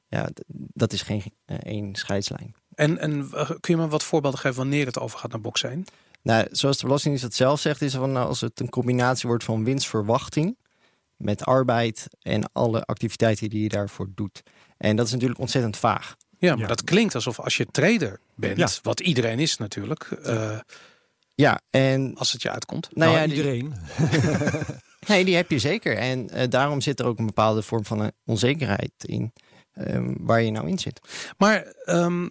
ja, 0.09 0.29
dat 0.49 0.93
is 0.93 1.03
geen 1.03 1.23
eh, 1.45 1.57
één 1.63 1.95
scheidslijn. 1.95 2.55
En, 2.75 2.99
en 2.99 3.31
kun 3.61 3.75
je 3.75 3.77
me 3.77 3.89
wat 3.89 4.03
voorbeelden 4.03 4.41
geven 4.41 4.57
wanneer 4.57 4.87
het 4.87 4.99
overgaat 4.99 5.31
naar 5.31 5.41
box 5.41 5.63
1? 5.63 5.85
Nou, 6.23 6.47
zoals 6.51 6.77
de 6.77 6.85
Belastingdienst 6.85 7.29
het 7.29 7.37
zelf 7.37 7.61
zegt, 7.61 7.83
is 7.83 7.93
het 7.93 8.01
van 8.01 8.13
nou, 8.13 8.27
als 8.27 8.41
het 8.41 8.61
een 8.61 8.69
combinatie 8.69 9.29
wordt 9.29 9.45
van 9.45 9.65
winstverwachting 9.65 10.57
met 11.17 11.45
arbeid 11.45 12.07
en 12.21 12.53
alle 12.53 12.85
activiteiten 12.85 13.51
die 13.51 13.63
je 13.63 13.69
daarvoor 13.69 14.09
doet. 14.15 14.43
En 14.77 14.97
dat 14.97 15.07
is 15.07 15.13
natuurlijk 15.13 15.41
ontzettend 15.41 15.77
vaag. 15.77 16.17
Ja, 16.39 16.51
maar 16.53 16.61
Ja. 16.61 16.67
dat 16.67 16.85
klinkt 16.85 17.15
alsof 17.15 17.41
als 17.41 17.57
je 17.57 17.67
trader 17.71 18.21
bent, 18.35 18.57
Ja. 18.59 18.69
wat 18.83 19.01
iedereen 19.01 19.39
is 19.39 19.57
natuurlijk, 19.57 20.03
eh, 20.23 20.59
Ja, 21.35 21.61
en 21.71 22.15
als 22.17 22.33
het 22.33 22.43
je 22.43 22.51
uitkomt. 22.51 22.89
nou, 22.95 23.11
Nou, 23.13 23.23
ja, 23.23 23.27
die, 23.27 23.37
iedereen. 23.37 23.75
nee, 25.09 25.25
die 25.25 25.37
heb 25.37 25.51
je 25.51 25.59
zeker. 25.59 25.97
En 25.97 26.31
eh, 26.31 26.49
daarom 26.51 26.81
zit 26.81 27.01
er 27.01 27.07
ook 27.07 27.19
een 27.19 27.27
bepaalde 27.27 27.63
vorm 27.63 27.85
van 27.85 28.01
een 28.01 28.13
onzekerheid 28.25 28.93
in 28.99 29.33
ehm, 29.73 30.15
waar 30.19 30.43
je 30.43 30.51
nou 30.51 30.69
in 30.69 30.79
zit. 30.79 31.01
Maar 31.39 31.63
ehm, 31.85 32.29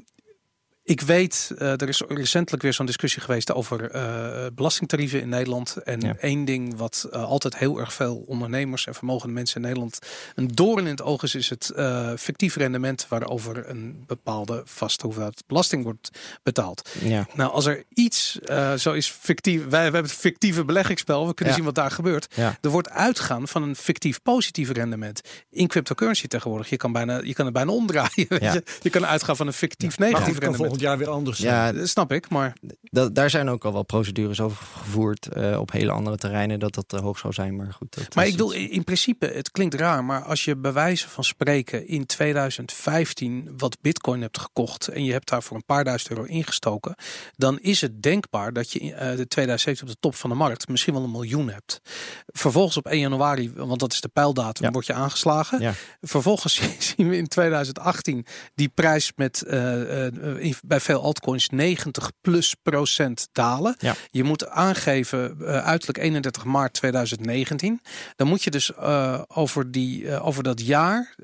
Ik 0.87 1.01
weet, 1.01 1.51
eh, 1.57 1.81
er 1.81 1.87
is 1.89 2.01
recentelijk 2.07 2.63
weer 2.63 2.73
zo'n 2.73 2.85
discussie 2.85 3.21
geweest 3.21 3.53
over 3.53 3.91
eh, 3.91 4.45
belastingtarieven 4.53 5.21
in 5.21 5.29
Nederland. 5.29 5.75
En 5.83 5.99
Ja. 6.01 6.15
één 6.19 6.45
ding 6.45 6.77
wat 6.77 7.07
eh, 7.11 7.23
altijd 7.23 7.57
heel 7.57 7.79
erg 7.79 7.93
veel 7.93 8.23
ondernemers 8.27 8.87
en 8.87 8.93
vermogende 8.95 9.33
mensen 9.33 9.55
in 9.55 9.61
Nederland 9.61 9.99
een 10.35 10.47
doorn 10.47 10.83
in 10.83 10.91
het 10.91 11.01
oog 11.01 11.23
is, 11.23 11.35
is 11.35 11.49
het 11.49 11.71
fictief 12.19 12.55
rendement 12.55 13.05
waarover 13.09 13.69
een 13.69 14.03
bepaalde 14.07 14.61
vaste 14.65 15.05
hoeveelheid 15.05 15.43
belasting 15.47 15.83
wordt 15.83 16.09
betaald. 16.43 16.89
Ja, 17.03 17.27
Nou, 17.33 17.51
als 17.51 17.65
er 17.65 17.83
iets 17.93 18.31
zo 18.77 18.91
is 18.93 19.09
fictief, 19.09 19.59
wij, 19.61 19.69
wij 19.69 19.81
hebben 19.81 20.01
het 20.03 20.11
fictieve 20.11 20.65
beleggingsspel, 20.65 21.27
we 21.27 21.33
kunnen 21.33 21.53
Ja. 21.53 21.59
zien 21.59 21.67
wat 21.67 21.75
daar 21.75 21.91
gebeurt. 21.91 22.35
Er 22.61 22.69
wordt 22.69 22.89
uitgaan 22.89 23.47
van 23.47 23.63
een 23.63 23.75
fictief 23.75 24.21
positief 24.21 24.71
rendement 24.71 25.21
in 25.49 25.67
cryptocurrency 25.67 26.27
tegenwoordig. 26.27 26.69
Je 26.69 26.77
kan, 26.77 26.91
bijna, 26.91 27.21
je 27.23 27.33
kan 27.33 27.45
het 27.45 27.53
bijna 27.53 27.71
omdraaien. 27.71 28.09
je? 28.15 28.63
je 28.81 28.89
kan 28.89 29.05
uitgaan 29.05 29.35
van 29.35 29.47
een 29.47 29.53
fictief 29.53 29.97
negatief 29.97 30.37
rendement. 30.37 30.73
Volgend 30.75 30.81
jaar 30.81 30.97
weer 30.97 31.15
anders 31.15 31.37
ja 31.39 31.71
Dat 31.71 31.87
snap 31.87 32.11
ik, 32.11 32.29
maar 32.29 32.53
da- 32.81 33.09
daar 33.09 33.29
zijn 33.29 33.49
ook 33.49 33.65
al 33.65 33.73
wel 33.73 33.83
procedures 33.83 34.39
over 34.41 34.65
gevoerd 34.77 35.27
eh, 35.27 35.59
op 35.59 35.71
hele 35.71 35.91
andere 35.91 36.17
terreinen 36.17 36.59
dat 36.59 36.73
dat 36.73 36.87
te 36.87 36.97
hoog 36.97 37.17
zou 37.17 37.33
zijn. 37.33 37.55
Maar 37.55 37.73
goed, 37.73 37.95
dat 37.95 38.15
Maar 38.15 38.25
ik 38.25 38.31
bedoel, 38.31 38.51
in 38.53 38.83
principe, 38.83 39.25
het 39.25 39.51
klinkt 39.51 39.73
raar, 39.73 40.03
maar 40.03 40.21
als 40.23 40.45
je 40.45 40.55
bij 40.55 40.73
wijze 40.73 41.09
van 41.09 41.23
spreken 41.23 41.87
in 41.87 42.05
2015 42.05 43.53
wat 43.57 43.77
bitcoin 43.81 44.21
hebt 44.21 44.39
gekocht 44.39 44.87
en 44.87 45.03
je 45.03 45.11
hebt 45.11 45.29
daar 45.29 45.43
voor 45.43 45.55
een 45.57 45.65
paar 45.65 45.83
duizend 45.83 46.11
euro 46.11 46.23
ingestoken, 46.23 46.95
dan 47.35 47.59
is 47.59 47.81
het 47.81 48.01
denkbaar 48.03 48.53
dat 48.53 48.71
je 48.71 48.79
in 48.79 48.93
eh, 48.93 49.15
de 49.17 49.27
2017 49.27 49.87
op 49.87 49.93
de 49.93 49.99
top 49.99 50.15
van 50.15 50.29
de 50.29 50.35
markt 50.35 50.67
misschien 50.67 50.93
wel 50.93 51.03
een 51.03 51.11
miljoen 51.11 51.49
hebt. 51.49 51.81
Vervolgens 52.27 52.77
op 52.77 52.85
1 52.87 52.99
januari, 52.99 53.51
want 53.55 53.79
dat 53.79 53.91
is 53.93 54.01
de 54.01 54.07
pijldatum, 54.07 54.65
Ja. 54.65 54.71
word 54.71 54.85
je 54.85 54.93
aangeslagen. 54.93 55.59
Ja. 55.61 55.73
Vervolgens 56.01 56.61
zien 56.95 57.09
we 57.09 57.17
in 57.17 57.27
2018 57.27 58.25
die 58.55 58.69
prijs 58.69 59.11
met 59.15 59.41
eh, 59.41 60.05
eh, 60.07 60.13
in- 60.37 60.55
bij 60.67 60.79
veel 60.79 61.01
altcoins 61.01 61.49
90 61.49 62.11
plus 62.21 62.55
procent 62.63 63.27
dalen. 63.31 63.75
Ja. 63.79 63.95
Je 64.11 64.23
moet 64.23 64.47
aangeven 64.47 65.37
eh, 65.39 65.65
uiterlijk 65.65 65.99
31 65.99 66.43
maart 66.43 66.73
2019. 66.73 67.81
Dan 68.15 68.27
moet 68.27 68.43
je 68.43 68.51
dus 68.51 68.73
eh, 68.73 69.21
over, 69.27 69.71
die, 69.71 70.09
eh, 70.09 70.27
over 70.27 70.43
dat 70.43 70.65
jaar, 70.65 71.15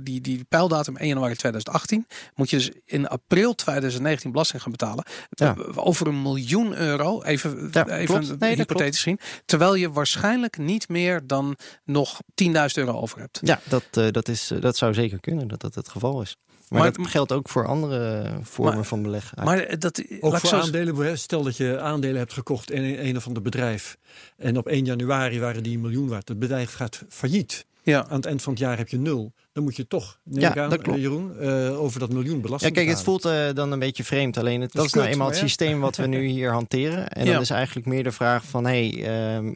die, 0.00 0.20
die 0.20 0.44
pijldatum 0.44 0.96
1 0.96 1.08
januari 1.08 1.34
2018, 1.34 2.06
moet 2.34 2.50
je 2.50 2.56
dus 2.56 2.70
in 2.84 3.08
april 3.08 3.54
2019 3.54 4.30
belasting 4.30 4.62
gaan 4.62 4.70
betalen. 4.72 5.04
Ja. 5.28 5.56
Over 5.74 6.06
een 6.06 6.22
miljoen 6.22 6.76
euro, 6.76 7.22
even, 7.22 7.68
Ja, 7.72 7.88
even. 7.88 8.36
Nee, 8.38 8.54
hypothetisch 8.54 9.00
zien. 9.00 9.18
Terwijl 9.44 9.74
je 9.74 9.90
waarschijnlijk 9.90 10.58
niet 10.58 10.88
meer 10.88 11.26
dan 11.26 11.56
nog 11.84 12.20
10.000 12.44 12.52
euro 12.74 12.92
over 12.92 13.18
hebt. 13.18 13.40
Ja, 13.42 13.60
dat, 13.64 14.12
dat, 14.12 14.28
is, 14.28 14.52
dat 14.60 14.76
zou 14.76 14.94
zeker 14.94 15.20
kunnen 15.20 15.48
dat 15.48 15.60
dat 15.60 15.74
het 15.74 15.88
geval 15.88 16.22
is. 16.22 16.36
Maar, 16.68 16.80
Maar- 16.80 16.92
dat 16.92 17.06
geldt 17.06 17.32
ook 17.32 17.48
voor 17.48 17.66
andere 17.66 18.30
vormen 18.42 18.74
Maar- 18.74 18.84
van 18.84 19.02
beleggen. 19.02 19.44
Maar 19.44 19.58
eh, 19.58 19.78
dat 19.78 20.02
Ook 20.20 20.38
voor 20.38 20.48
zo- 20.48 20.56
aandelen, 20.56 21.18
stel 21.18 21.42
dat 21.42 21.56
je 21.56 21.80
aandelen 21.80 22.16
hebt 22.16 22.32
gekocht 22.32 22.70
in 22.70 22.82
een, 22.82 23.06
een 23.06 23.16
of 23.16 23.26
ander 23.26 23.42
bedrijf. 23.42 23.96
En 24.36 24.56
op 24.58 24.66
1 24.66 24.84
januari 24.84 25.40
waren 25.40 25.62
die 25.62 25.74
een 25.74 25.80
miljoen 25.80 26.08
waard. 26.08 26.28
Het 26.28 26.38
bedrijf 26.38 26.72
gaat 26.74 27.04
failliet. 27.08 27.66
Ja. 27.82 28.06
Aan 28.08 28.16
het 28.16 28.26
eind 28.26 28.42
van 28.42 28.52
het 28.52 28.62
jaar 28.62 28.76
heb 28.76 28.88
je 28.88 28.98
nul. 28.98 29.32
Dan 29.52 29.62
moet 29.62 29.76
je 29.76 29.86
toch, 29.86 30.18
neem 30.24 30.40
Ja, 30.40 30.50
ik 30.50 30.58
aan, 30.58 30.70
dat 30.70 30.82
klopt. 30.82 30.98
Jeroen, 31.00 31.38
eh, 31.38 31.80
over 31.80 32.00
dat 32.00 32.12
miljoen 32.12 32.36
ja, 32.36 32.40
belasting 32.42 32.74
kijk, 32.74 32.88
het 32.88 33.02
voelt 33.02 33.24
eh, 33.24 33.46
dan 33.54 33.72
een 33.72 33.78
beetje 33.78 34.04
vreemd. 34.04 34.36
Alleen 34.36 34.60
het, 34.60 34.72
Dat 34.72 34.76
dat 34.76 34.84
is 34.84 34.92
nou 34.92 35.06
eenmaal 35.08 35.26
het 35.28 35.36
ja. 35.36 35.42
systeem 35.42 35.80
wat 35.80 35.96
we 35.96 36.06
nu 36.06 36.24
hier 36.36 36.50
hanteren. 36.52 37.08
En 37.08 37.24
Ja. 37.26 37.32
dan 37.32 37.40
is 37.42 37.50
eigenlijk 37.50 37.86
meer 37.86 38.02
de 38.04 38.12
vraag 38.12 38.44
van, 38.44 38.64
hey, 38.64 39.04
ehm, 39.04 39.54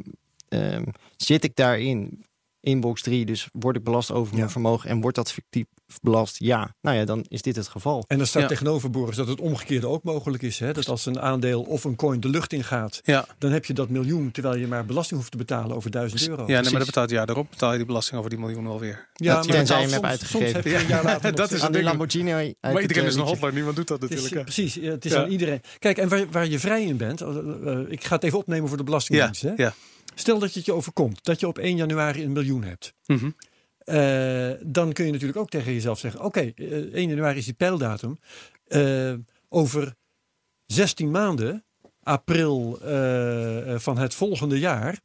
ehm, 0.49 0.85
zit 1.17 1.45
ik 1.45 1.57
daarin? 1.57 2.25
In 2.65 2.81
box 2.81 3.03
3, 3.03 3.25
dus 3.25 3.49
word 3.53 3.77
ik 3.77 3.85
belast 3.85 4.11
over 4.11 4.33
mijn 4.35 4.45
Ja. 4.47 4.51
vermogen 4.53 4.91
en 4.91 5.01
wordt 5.01 5.17
dat 5.17 5.33
fictief 5.33 5.65
belast? 6.03 6.37
Ja, 6.39 6.75
nou 6.81 6.97
ja, 6.97 7.05
dan 7.05 7.25
is 7.29 7.43
dit 7.43 7.57
het 7.57 7.69
geval. 7.69 8.05
En 8.07 8.19
dan 8.19 8.27
staat 8.27 8.43
Ja. 8.43 8.49
tegenover, 8.49 8.91
Boris, 8.91 9.17
dat 9.17 9.29
het 9.29 9.41
omgekeerde 9.41 9.87
ook 9.87 10.03
mogelijk 10.03 10.43
is. 10.43 10.59
Hè? 10.59 10.73
Dat 10.73 10.89
als 10.89 11.07
een 11.07 11.21
aandeel 11.21 11.63
of 11.63 11.85
een 11.85 11.97
coin 11.97 12.21
de 12.21 12.29
lucht 12.29 12.53
ingaat, 12.53 13.01
Ja, 13.05 13.27
dan 13.39 13.51
heb 13.53 13.65
je 13.65 13.73
dat 13.73 13.89
miljoen, 13.89 14.31
terwijl 14.31 14.57
je 14.57 14.67
maar 14.67 14.85
belasting 14.85 15.19
hoeft 15.19 15.31
te 15.33 15.37
betalen 15.39 15.77
over 15.77 15.91
1000 15.91 16.29
euro. 16.29 16.43
ja 16.47 16.61
nee, 16.61 16.71
maar 16.71 16.79
dat 16.79 16.87
betaalt 16.87 17.11
ja, 17.11 17.25
daarop 17.25 17.51
betaal 17.51 17.71
je 17.71 17.77
die 17.77 17.87
belasting 17.87 18.19
over 18.19 18.31
die 18.31 18.39
miljoen 18.39 18.67
alweer. 18.67 19.09
Ja, 19.15 19.41
tenzij 19.41 19.57
je 19.57 19.63
hem 19.67 19.67
soms- 19.81 19.93
hebt 19.93 20.05
uitgegeven. 20.05 20.41
Soms 20.49 20.53
heb 20.53 20.65
je 20.65 20.79
een 20.79 20.87
jaar 20.87 21.05
later 21.05 21.23
nog 21.31 21.37
Dat 21.41 21.51
is 21.51 21.59
Aan 21.59 21.63
het 21.65 21.73
die 21.73 21.73
ding. 21.73 21.85
Lamborghini 21.85 22.33
uit 22.33 22.57
Maar 22.61 22.73
het, 22.73 22.81
iedereen 22.81 23.03
eh, 23.03 23.09
is 23.09 23.15
een 23.15 23.21
hotline, 23.23 23.53
niemand 23.53 23.77
doet 23.77 23.89
dat 23.89 24.01
Het 24.03 24.11
is, 24.11 24.17
natuurlijk. 24.23 24.49
hè. 24.49 24.55
precies, 24.55 24.75
het 24.75 25.05
is 25.05 25.13
Ja. 25.13 25.23
aan 25.23 25.31
iedereen. 25.31 25.61
Kijk, 25.79 25.99
en 25.99 26.09
waar, 26.09 26.27
waar 26.31 26.49
je 26.49 26.59
vrij 26.59 26.85
in 26.85 26.97
bent, 26.97 27.21
eh, 27.21 27.29
eh, 27.29 27.79
ik 27.89 28.05
ga 28.05 28.15
het 28.15 28.25
even 28.25 28.39
opnemen 28.39 28.69
voor 28.69 28.77
de 28.77 28.83
Ja, 28.83 28.89
Belastingdienst. 28.89 29.43
Hè? 29.43 29.53
Stel 30.15 30.39
dat 30.39 30.53
je 30.53 30.59
het 30.59 30.67
je 30.67 30.75
overkomt, 30.75 31.25
dat 31.25 31.41
je 31.41 31.47
op 31.47 31.59
1 31.59 31.77
januari 31.77 32.25
een 32.25 32.33
miljoen 32.33 32.63
hebt. 32.63 32.95
Mhm. 33.07 33.31
Eh, 33.79 34.51
dan 34.61 34.93
kun 34.93 35.07
je 35.07 35.13
natuurlijk 35.13 35.39
ook 35.39 35.51
tegen 35.51 35.73
jezelf 35.73 35.99
zeggen: 35.99 36.25
Oké, 36.25 36.41
eh, 36.41 36.67
1 36.93 37.09
januari 37.09 37.39
is 37.39 37.45
die 37.45 37.55
pijldatum. 37.55 38.19
Eh, 38.67 39.15
over 39.49 39.95
16 40.67 41.11
maanden, 41.11 41.65
april 42.03 42.79
eh, 42.81 43.75
eh, 43.75 43.81
van 43.81 43.99
het 43.99 44.15
volgende 44.15 44.59
jaar, 44.59 45.01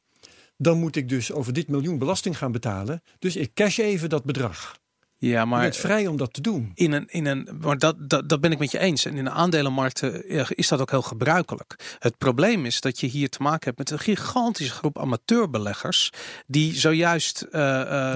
dan 0.58 0.80
moet 0.80 0.96
ik 0.96 1.10
dus 1.10 1.32
over 1.32 1.54
dit 1.54 1.68
miljoen 1.68 1.98
belasting 1.98 2.38
gaan 2.38 2.52
betalen. 2.52 3.04
Dus 3.20 3.36
ik 3.36 3.54
cash 3.54 3.78
even 3.78 4.10
dat 4.10 4.24
bedrag. 4.24 4.80
Ja, 5.20 5.40
je 5.40 5.46
maar 5.46 5.62
bent 5.62 5.76
vrij 5.76 6.08
om 6.08 6.18
dat 6.18 6.34
te 6.34 6.42
doen. 6.42 6.72
in 6.74 6.92
een, 6.92 7.06
in 7.08 7.26
een, 7.26 7.50
maar 7.62 7.78
dat, 7.78 7.96
dat, 8.10 8.30
dat 8.30 8.42
ben 8.42 8.52
ik 8.52 8.60
met 8.60 8.72
je 8.72 8.80
eens. 8.80 9.06
En 9.06 9.16
in 9.18 9.24
de 9.24 9.30
aandelenmarkten 9.30 10.30
is 10.58 10.68
dat 10.68 10.82
ook 10.82 10.92
heel 10.92 11.02
gebruikelijk. 11.02 11.96
Het 12.00 12.18
probleem 12.18 12.66
is 12.66 12.82
dat 12.82 13.00
je 13.00 13.08
hier 13.08 13.30
te 13.30 13.42
maken 13.42 13.64
hebt 13.66 13.78
met 13.78 13.92
een 13.92 14.00
gigantische 14.00 14.74
groep 14.74 15.00
amateurbeleggers. 15.00 16.10
die 16.48 16.76
zojuist 16.80 17.42
eh 17.42 17.62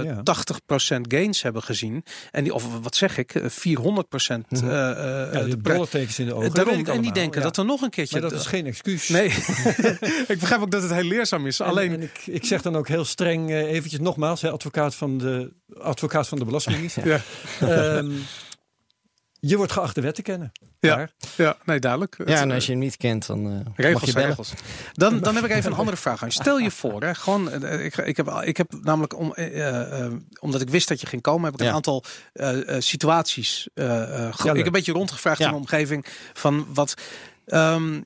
Ja. 0.04 0.22
80% 0.24 1.02
gains 1.08 1.42
hebben 1.42 1.64
gezien. 1.64 2.04
En 2.32 2.44
die, 2.44 2.54
of 2.54 2.80
wat 2.82 2.96
zeg 2.96 3.18
ik, 3.18 3.36
eh, 3.36 3.46
400% 3.50 4.52
Mhm. 4.52 4.70
eh, 4.70 4.90
eh, 5.28 5.34
Ja, 5.34 5.44
de 5.44 5.62
dollartekens 5.62 6.20
in 6.20 6.26
de 6.26 6.34
ogen. 6.34 6.54
Daarom, 6.54 6.74
en 6.74 6.84
die 6.84 6.92
allemaal, 6.94 7.14
denken 7.14 7.40
ja. 7.40 7.46
dat 7.46 7.58
er 7.58 7.66
nog 7.66 7.82
een 7.82 7.90
keertje. 7.90 8.20
Maar 8.22 8.30
dat 8.30 8.40
is 8.40 8.46
geen 8.46 8.66
excuus. 8.66 9.08
Nee, 9.10 9.26
ik 10.34 10.38
begrijp 10.40 10.62
ook 10.62 10.72
dat 10.72 10.82
het 10.82 10.92
heel 10.94 11.04
leerzaam 11.04 11.48
is. 11.48 11.60
En- 11.60 11.66
Alleen, 11.66 11.92
en 11.92 12.02
ik, 12.02 12.22
ik 12.26 12.46
zeg 12.46 12.62
dan 12.62 12.76
ook 12.76 12.88
heel 12.88 13.06
streng, 13.06 13.50
eventjes 13.52 14.00
nogmaals, 14.00 14.42
hè, 14.42 14.52
advocaat, 14.52 14.96
van 14.96 15.18
de, 15.18 15.54
advocaat 15.80 16.28
van 16.28 16.38
de 16.40 16.46
Ja. 17.04 17.20
Ehm, 17.60 18.12
je 19.40 19.58
wordt 19.58 19.72
geacht 19.72 19.96
de 19.96 20.02
wet 20.02 20.16
te 20.16 20.22
kennen. 20.22 20.52
Ja. 20.80 21.10
Ja, 21.38 21.58
nee, 21.66 21.80
duidelijk. 21.80 22.16
Ja, 22.26 22.40
en 22.42 22.50
eh, 22.50 22.56
als 22.56 22.66
je 22.66 22.72
hem 22.72 22.80
niet 22.82 22.98
kent, 22.98 23.26
dan 23.28 23.46
eh, 23.46 23.54
mag 23.66 23.74
Regels, 23.76 24.04
je 24.04 24.14
bellen. 24.14 24.28
regels. 24.30 24.54
Dan, 24.94 25.20
dan 25.20 25.36
heb 25.36 25.44
ik 25.44 25.52
even 25.52 25.72
een 25.72 25.78
andere 25.78 25.98
vraag 25.98 26.22
aan 26.22 26.28
je. 26.28 26.34
Stel 26.34 26.58
je 26.60 26.72
voor, 26.72 27.02
hè, 27.04 27.16
gewoon, 27.16 27.52
eh, 27.52 27.86
ik, 27.86 27.98
ik, 27.98 28.18
heb, 28.18 28.28
ik 28.44 28.58
heb 28.58 28.74
namelijk, 28.82 29.18
om, 29.18 29.34
eh, 29.34 30.00
eh, 30.06 30.12
omdat 30.40 30.62
ik 30.62 30.70
wist 30.70 30.88
dat 30.88 31.02
je 31.02 31.08
ging 31.08 31.22
komen, 31.22 31.52
heb 31.52 31.62
ik 31.62 31.68
een 31.68 31.74
aantal 31.74 32.04
eh, 32.34 32.76
eh, 32.76 32.82
situaties. 32.82 33.68
eh, 33.74 34.02
eh, 34.04 34.34
Ja, 34.44 34.50
ik 34.50 34.58
heb 34.58 34.66
een 34.66 34.72
beetje 34.72 34.92
rondgevraagd 34.92 35.40
Ja. 35.40 35.46
in 35.46 35.52
de 35.52 35.58
omgeving 35.58 36.06
van 36.34 36.66
wat. 36.74 36.94
ehm, 37.46 38.02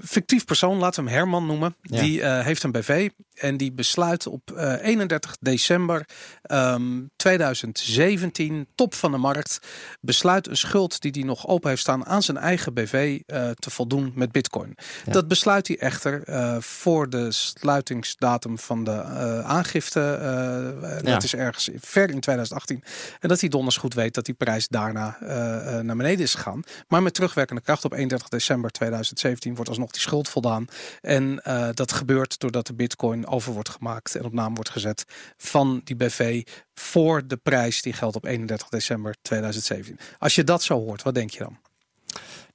fictief 0.00 0.44
persoon, 0.44 0.78
laten 0.78 1.04
we 1.04 1.10
hem 1.10 1.18
Herman 1.18 1.46
noemen. 1.46 1.76
Ja. 1.82 2.00
Die 2.00 2.22
eh, 2.22 2.44
heeft 2.44 2.62
een 2.62 2.72
BV 2.72 3.08
en 3.40 3.56
die 3.56 3.72
besluit 3.72 4.26
op 4.26 4.50
eh, 4.50 4.72
31 4.82 5.36
december 5.40 6.04
ehm, 6.42 7.00
2017, 7.16 8.66
top 8.74 8.94
van 8.94 9.10
de 9.10 9.16
markt, 9.18 9.58
besluit 10.00 10.46
een 10.48 10.56
schuld 10.56 11.00
die 11.00 11.10
hij 11.14 11.22
nog 11.22 11.46
open 11.46 11.68
heeft 11.68 11.80
staan 11.82 12.06
aan 12.06 12.22
zijn 12.22 12.36
eigen 12.36 12.74
BV 12.74 13.20
eh, 13.26 13.50
te 13.50 13.70
voldoen 13.70 14.12
met 14.14 14.32
Bitcoin. 14.32 14.74
Ja. 15.04 15.12
Dat 15.12 15.28
besluit 15.28 15.66
hij 15.68 15.78
echter 15.78 16.22
eh, 16.24 16.56
voor 16.60 17.10
de 17.10 17.32
sluitingsdatum 17.32 18.58
van 18.58 18.84
de 18.84 18.90
eh, 18.90 19.40
aangifte. 19.40 20.00
eh, 20.00 20.96
Ja. 21.02 21.12
Dat 21.12 21.22
is 21.22 21.34
ergens 21.34 21.70
ver 21.80 22.10
in 22.10 22.20
2018. 22.20 22.82
En 23.20 23.28
dat 23.28 23.40
hij 23.40 23.48
donders 23.48 23.76
goed 23.76 23.94
weet 23.94 24.14
dat 24.14 24.24
die 24.24 24.34
prijs 24.34 24.68
daarna 24.68 25.16
eh, 25.20 25.78
eh, 25.78 25.84
naar 25.84 25.96
beneden 25.96 26.24
is 26.24 26.34
gegaan. 26.34 26.62
Maar 26.88 27.02
met 27.02 27.14
terugwerkende 27.14 27.62
kracht 27.62 27.84
op 27.84 27.92
31 27.92 28.28
december 28.28 28.70
2017 28.70 29.54
wordt 29.54 29.68
alsnog 29.70 29.90
die 29.90 30.00
schuld 30.00 30.28
voldaan. 30.28 30.66
En 31.00 31.40
eh, 31.44 31.68
dat 31.74 31.92
gebeurt 31.92 32.38
doordat 32.40 32.66
de 32.66 32.74
bitcoin 32.74 33.26
over 33.28 33.52
wordt 33.52 33.68
gemaakt 33.68 34.14
en 34.14 34.24
op 34.24 34.32
naam 34.32 34.54
wordt 34.54 34.70
gezet 34.70 35.04
van 35.36 35.80
die 35.84 35.96
BV 35.96 36.46
voor 36.74 37.26
de 37.26 37.36
prijs 37.36 37.82
die 37.82 37.92
geldt 37.92 38.16
op 38.16 38.24
31 38.24 38.68
december 38.68 39.14
2017. 39.22 39.98
Als 40.18 40.34
je 40.34 40.44
dat 40.44 40.62
zo 40.62 40.78
hoort, 40.78 41.02
wat 41.02 41.14
denk 41.14 41.30
je 41.30 41.38
dan? 41.38 41.58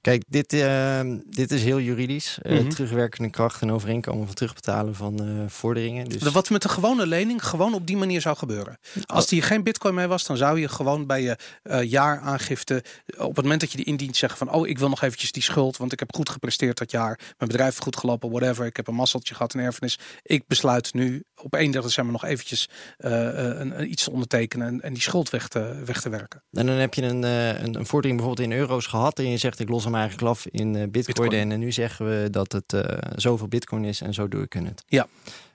Kijk, 0.04 0.22
dit, 0.28 0.52
eh, 0.52 1.00
dit 1.26 1.50
is 1.50 1.62
heel 1.62 1.80
juridisch. 1.80 2.38
Mhm. 2.42 2.68
Terugwerkende 2.68 3.30
kracht 3.30 3.60
en 3.62 3.72
overeenkomen 3.72 4.26
van 4.26 4.34
terugbetalen 4.34 4.94
van 4.94 5.20
eh, 5.20 5.26
vorderingen. 5.46 6.04
Dus 6.08 6.20
De- 6.20 6.30
Wat 6.30 6.50
met 6.50 6.64
een 6.64 6.70
gewone 6.70 7.06
lening 7.06 7.44
gewoon 7.46 7.74
op 7.74 7.86
die 7.86 7.96
manier 7.96 8.20
zou 8.20 8.36
gebeuren. 8.36 8.78
Als 9.06 9.26
die 9.26 9.42
geen 9.42 9.62
bitcoin 9.62 9.94
mee 9.94 10.06
was, 10.06 10.24
dan 10.24 10.36
zou 10.36 10.60
je 10.60 10.68
gewoon 10.68 11.06
bij 11.06 11.22
je 11.22 11.36
eh, 11.62 11.82
jaaraangifte, 11.82 12.84
op 13.18 13.34
het 13.34 13.42
moment 13.44 13.60
dat 13.60 13.70
je 13.70 13.76
die 13.76 13.86
indient, 13.86 14.16
zeggen 14.16 14.38
van, 14.38 14.50
oh, 14.52 14.68
ik 14.68 14.78
wil 14.78 14.88
nog 14.88 15.02
eventjes 15.02 15.32
die 15.32 15.42
schuld, 15.42 15.76
want 15.76 15.92
ik 15.92 15.98
heb 15.98 16.14
goed 16.14 16.28
gepresteerd 16.28 16.78
dat 16.78 16.90
jaar. 16.90 17.18
Mijn 17.18 17.50
bedrijf 17.50 17.70
heeft 17.70 17.82
goed 17.82 17.96
gelopen, 17.96 18.30
whatever. 18.30 18.66
Ik 18.66 18.76
heb 18.76 18.86
een 18.86 18.94
masseltje 18.94 19.34
gehad, 19.34 19.54
een 19.54 19.60
erfenis. 19.60 19.98
Ik 20.22 20.46
besluit 20.46 20.94
nu 20.94 21.22
op 21.42 21.54
31 21.54 21.82
december 21.90 22.12
nog 22.12 22.24
eventjes 22.24 22.68
een, 22.98 23.90
iets 23.90 24.04
te 24.04 24.10
ondertekenen 24.10 24.66
en, 24.66 24.80
en 24.80 24.92
die 24.92 25.02
schuld 25.02 25.30
weg 25.30 25.48
te, 25.48 25.82
weg 25.84 26.00
te 26.00 26.08
werken. 26.08 26.42
En 26.52 26.66
dan 26.66 26.76
heb 26.76 26.94
je 26.94 27.02
een, 27.02 27.22
een, 27.22 27.74
een 27.74 27.86
vordering 27.86 28.18
bijvoorbeeld 28.20 28.50
in 28.50 28.58
euro's 28.58 28.86
gehad. 28.86 29.18
En 29.18 29.28
je 29.30 29.36
zegt 29.36 29.60
ik 29.60 29.68
los 29.68 29.84
hem 29.84 29.93
eigenlijk 29.94 30.28
af 30.28 30.46
in 30.46 30.76
eh, 30.76 30.88
bitcoin, 30.88 31.28
Bitcoin. 31.28 31.50
En 31.52 31.58
nu 31.58 31.72
zeggen 31.72 32.06
we 32.06 32.30
dat 32.30 32.52
het 32.52 32.72
eh, 32.72 32.98
zoveel 33.16 33.48
bitcoin 33.48 33.84
is 33.84 34.00
en 34.00 34.14
zo 34.14 34.28
doe 34.28 34.42
ik 34.42 34.52
het. 34.52 34.84
Ja. 34.86 35.06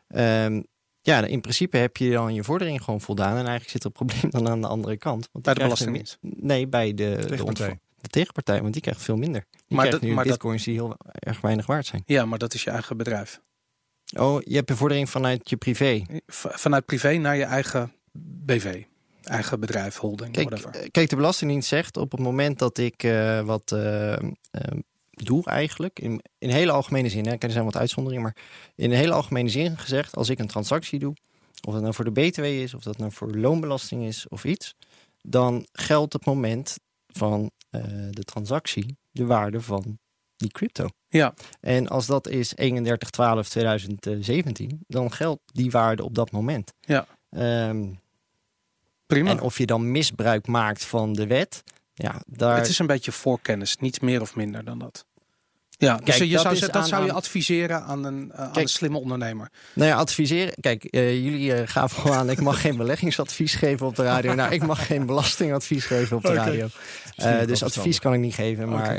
Ehm, 0.07 0.61
ja, 1.01 1.25
in 1.25 1.41
principe 1.41 1.77
heb 1.77 1.97
je 1.97 2.11
dan 2.11 2.33
je 2.33 2.43
vordering 2.43 2.83
gewoon 2.83 3.01
voldaan. 3.01 3.29
En 3.31 3.35
eigenlijk 3.35 3.69
zit 3.69 3.83
het 3.83 3.93
probleem 3.93 4.29
dan 4.31 4.49
aan 4.49 4.61
de 4.61 4.67
andere 4.67 4.97
kant. 4.97 5.29
Want 5.31 5.45
Bij 5.45 5.53
de 5.53 5.59
Belastingdienst. 5.59 6.17
Nee, 6.21 6.67
bij 6.67 6.93
de, 6.93 7.15
de, 7.19 7.25
Tegenpartij. 7.25 7.79
de 8.01 8.07
tegenpartij, 8.07 8.61
want 8.61 8.73
die 8.73 8.81
krijgt 8.81 9.01
veel 9.01 9.15
minder. 9.17 9.45
Die 9.67 9.77
Maar 9.77 9.89
dat- 9.89 10.01
nu 10.01 10.07
maar 10.07 10.23
dat- 10.23 10.33
bitcoins 10.33 10.63
die 10.63 10.73
heel 10.73 10.95
erg 11.19 11.41
weinig 11.41 11.65
waard 11.65 11.85
zijn. 11.85 12.03
Ja, 12.05 12.25
maar 12.25 12.39
dat 12.39 12.53
is 12.53 12.63
je 12.63 12.69
eigen 12.69 12.97
bedrijf. 12.97 13.41
Oh, 14.17 14.41
je 14.43 14.55
hebt 14.55 14.67
bevordering 14.67 15.09
vanuit 15.09 15.49
je 15.49 15.57
privé. 15.57 16.01
Vanuit 16.27 16.85
privé 16.85 17.13
naar 17.17 17.37
je 17.37 17.43
eigen 17.43 17.91
BV. 18.45 18.83
Eigen 19.23 19.59
bedrijf, 19.59 19.97
holding, 19.97 20.31
Kijk, 20.31 20.49
whatever. 20.49 20.81
eh, 20.81 20.87
kijk, 20.91 21.09
de 21.09 21.15
Belastingdienst 21.15 21.67
zegt 21.67 21.97
op 21.97 22.11
het 22.11 22.19
moment 22.19 22.59
dat 22.59 22.77
ik 22.77 23.03
eh, 23.03 23.41
wat 23.41 23.71
eh, 23.71 24.17
doe 25.09 25.45
eigenlijk, 25.45 25.99
in, 25.99 26.21
in 26.37 26.49
hele 26.49 26.71
algemene 26.71 27.09
zin, 27.09 27.27
hè, 27.27 27.35
er 27.35 27.51
zijn 27.51 27.65
wat 27.65 27.77
uitzonderingen, 27.77 28.23
maar 28.23 28.35
in 28.75 28.91
hele 28.91 29.13
algemene 29.13 29.49
zin 29.49 29.77
gezegd, 29.77 30.15
als 30.15 30.29
ik 30.29 30.39
een 30.39 30.47
transactie 30.47 30.99
doe, 30.99 31.13
of 31.67 31.73
dat 31.73 31.81
nou 31.81 31.93
voor 31.93 32.05
de 32.05 32.11
BTW 32.11 32.43
is, 32.43 32.73
of 32.73 32.83
dat 32.83 32.97
nou 32.97 33.11
voor 33.11 33.35
loonbelasting 33.35 34.05
is 34.05 34.27
of 34.27 34.43
iets, 34.43 34.75
dan 35.21 35.67
geldt 35.71 36.13
het 36.13 36.25
moment 36.25 36.75
van 37.07 37.51
de 38.09 38.23
transactie 38.25 38.97
de 39.11 39.25
waarde 39.25 39.61
van 39.61 39.99
die 40.35 40.51
crypto. 40.51 40.87
Ja. 41.07 41.33
En 41.59 41.87
als 41.87 42.05
dat 42.05 42.27
is 42.27 42.53
31-12-2017, 42.61 42.61
dan 44.87 45.11
geldt 45.11 45.41
die 45.45 45.71
waarde 45.71 46.03
op 46.03 46.15
dat 46.15 46.31
moment. 46.31 46.73
Ja. 46.79 47.05
Ehm, 47.29 47.85
Prima. 49.09 49.29
en 49.29 49.41
of 49.41 49.57
je 49.57 49.65
dan 49.65 49.91
misbruik 49.91 50.47
maakt 50.47 50.85
van 50.85 51.13
de 51.13 51.27
wet, 51.27 51.63
ja, 51.93 52.21
daar. 52.27 52.57
Het 52.57 52.67
is 52.67 52.79
een 52.79 52.87
beetje 52.87 53.11
voorkennis, 53.11 53.77
niet 53.77 54.01
meer 54.01 54.21
of 54.21 54.35
minder 54.35 54.63
dan 54.65 54.79
dat. 54.79 55.05
Ja, 55.69 55.95
dus 55.97 56.03
Kijk, 56.17 56.29
je 56.29 56.33
dat 56.33 56.41
zou, 56.41 56.59
dat 56.59 56.71
aan- 56.75 56.87
zou 56.87 57.05
je 57.05 57.11
adviseren 57.11 57.83
aan 57.83 58.03
een, 58.03 58.31
eh, 58.31 58.39
aan 58.39 58.57
een 58.57 58.67
slimme 58.67 58.97
ondernemer. 58.97 59.49
Nou 59.73 59.89
ja, 59.89 59.95
adviseren. 59.95 60.53
Kijk, 60.61 60.83
eh, 60.83 61.23
jullie 61.23 61.53
eh, 61.53 61.67
gaven 61.67 62.03
al 62.03 62.13
aan, 62.13 62.29
ik 62.29 62.41
mag 62.41 62.61
geen 62.61 62.77
beleggingsadvies 62.77 63.55
geven 63.55 63.87
op 63.87 63.95
de 63.95 64.03
radio. 64.03 64.33
Nou, 64.33 64.53
ik 64.53 64.65
mag 64.65 64.85
geen 64.87 65.05
belastingadvies 65.05 65.85
geven 65.85 66.17
op 66.17 66.23
de 66.23 66.33
radio. 66.33 66.67
Eh, 67.15 67.45
dus 67.45 67.63
advies 67.63 67.99
kan 67.99 68.13
ik 68.13 68.19
niet 68.19 68.33
geven, 68.33 68.69
maar. 68.69 68.97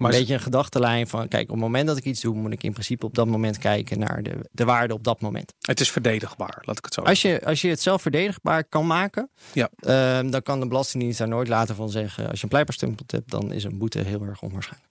Maar 0.00 0.12
een 0.12 0.18
beetje 0.18 0.34
een 0.34 0.40
gedachtenlijn 0.40 1.06
van, 1.08 1.28
kijk, 1.28 1.42
op 1.44 1.50
het 1.50 1.60
moment 1.60 1.86
dat 1.86 1.96
ik 1.96 2.04
iets 2.04 2.20
doe, 2.20 2.34
moet 2.34 2.52
ik 2.52 2.62
in 2.62 2.72
principe 2.72 3.06
op 3.06 3.14
dat 3.14 3.26
moment 3.26 3.58
kijken 3.58 3.98
naar 3.98 4.22
de, 4.22 4.34
de 4.52 4.64
waarde 4.64 4.94
op 4.94 5.04
dat 5.04 5.20
moment. 5.20 5.54
het 5.60 5.80
is 5.80 5.90
verdedigbaar, 5.90 6.62
laat 6.64 6.78
ik 6.78 6.84
het 6.84 6.94
zo 6.94 7.00
Als 7.00 7.22
je, 7.22 7.44
als 7.44 7.60
je 7.60 7.68
het 7.68 7.80
zelf 7.80 8.02
verdedigbaar 8.02 8.64
kan 8.64 8.86
maken, 8.86 9.30
Ja. 9.52 9.70
ehm, 9.76 10.30
dan 10.30 10.42
kan 10.42 10.60
de 10.60 10.66
Belastingdienst 10.68 11.18
daar 11.18 11.28
nooit 11.28 11.48
later 11.48 11.74
van 11.74 11.90
zeggen. 11.90 12.28
Als 12.28 12.36
je 12.36 12.42
een 12.42 12.48
blijkbaarstempel 12.48 13.04
hebt, 13.06 13.30
dan 13.30 13.52
is 13.52 13.64
een 13.64 13.78
boete 13.78 13.98
heel 13.98 14.22
erg 14.22 14.42
onwaarschijnlijk. 14.42 14.88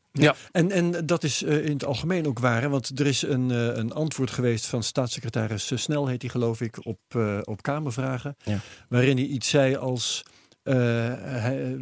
En, 0.51 0.71
en 0.71 1.05
dat 1.05 1.23
is 1.23 1.43
eh, 1.43 1.65
in 1.65 1.71
het 1.73 1.85
algemeen 1.85 2.27
ook 2.27 2.39
waar. 2.39 2.61
Hè? 2.61 2.69
Want 2.69 2.99
er 2.99 3.05
is 3.07 3.21
een, 3.21 3.51
eh, 3.51 3.57
een 3.77 3.91
antwoord 3.93 4.31
geweest 4.31 4.65
van 4.65 4.83
staatssecretaris 4.83 5.71
eh, 5.71 5.77
Snel, 5.77 6.07
heet 6.07 6.21
hij 6.21 6.31
geloof 6.31 6.61
ik, 6.61 6.85
op, 6.85 6.99
eh, 7.07 7.37
op 7.43 7.61
Kamervragen. 7.61 8.35
Ja. 8.43 8.57
Waarin 8.89 9.17
hij 9.17 9.25
iets 9.25 9.49
zei 9.49 9.75
als... 9.75 10.23
eh, 10.63 10.75
hij, 11.17 11.77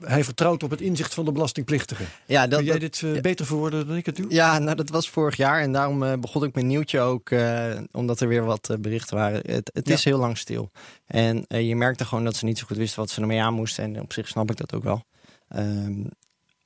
hij 0.00 0.24
vertrouwt 0.24 0.62
op 0.62 0.70
het 0.70 0.80
inzicht 0.80 1.14
van 1.14 1.24
de 1.24 1.32
belastingplichtige. 1.32 2.04
Ja, 2.26 2.46
Kun 2.46 2.64
jij 2.64 2.78
dit 2.78 3.02
eh, 3.02 3.20
beter 3.20 3.46
verwoorden 3.46 3.86
dan 3.86 3.96
ik 3.96 4.06
het 4.06 4.16
doe? 4.16 4.26
Ja, 4.28 4.58
nou 4.58 4.76
dat 4.76 4.88
was 4.90 5.10
vorig 5.10 5.36
jaar 5.36 5.60
en 5.60 5.72
daarom 5.72 6.02
eh, 6.02 6.18
begon 6.18 6.44
ik 6.44 6.54
mijn 6.54 6.66
nieuwtje 6.66 7.00
ook, 7.00 7.30
eh, 7.30 7.78
omdat 7.92 8.20
er 8.20 8.28
weer 8.28 8.44
wat 8.44 8.76
berichten 8.80 9.16
waren. 9.16 9.40
Het, 9.52 9.70
het 9.74 9.88
Ja. 9.88 9.94
is 9.94 10.04
heel 10.04 10.18
lang 10.18 10.38
stil. 10.38 10.70
En 11.06 11.44
je 11.48 11.76
merkte 11.76 12.04
gewoon 12.04 12.24
dat 12.24 12.36
ze 12.36 12.44
niet 12.44 12.58
zo 12.58 12.66
goed 12.66 12.76
wisten 12.76 13.00
wat 13.00 13.10
ze 13.10 13.20
ermee 13.20 13.40
aan 13.42 13.54
moesten. 13.54 13.84
En 13.84 14.00
op 14.00 14.12
zich 14.12 14.28
snap 14.28 14.50
ik 14.50 14.56
dat 14.56 14.74
ook 14.74 14.82
wel. 14.84 15.04
Ehm, 15.48 16.04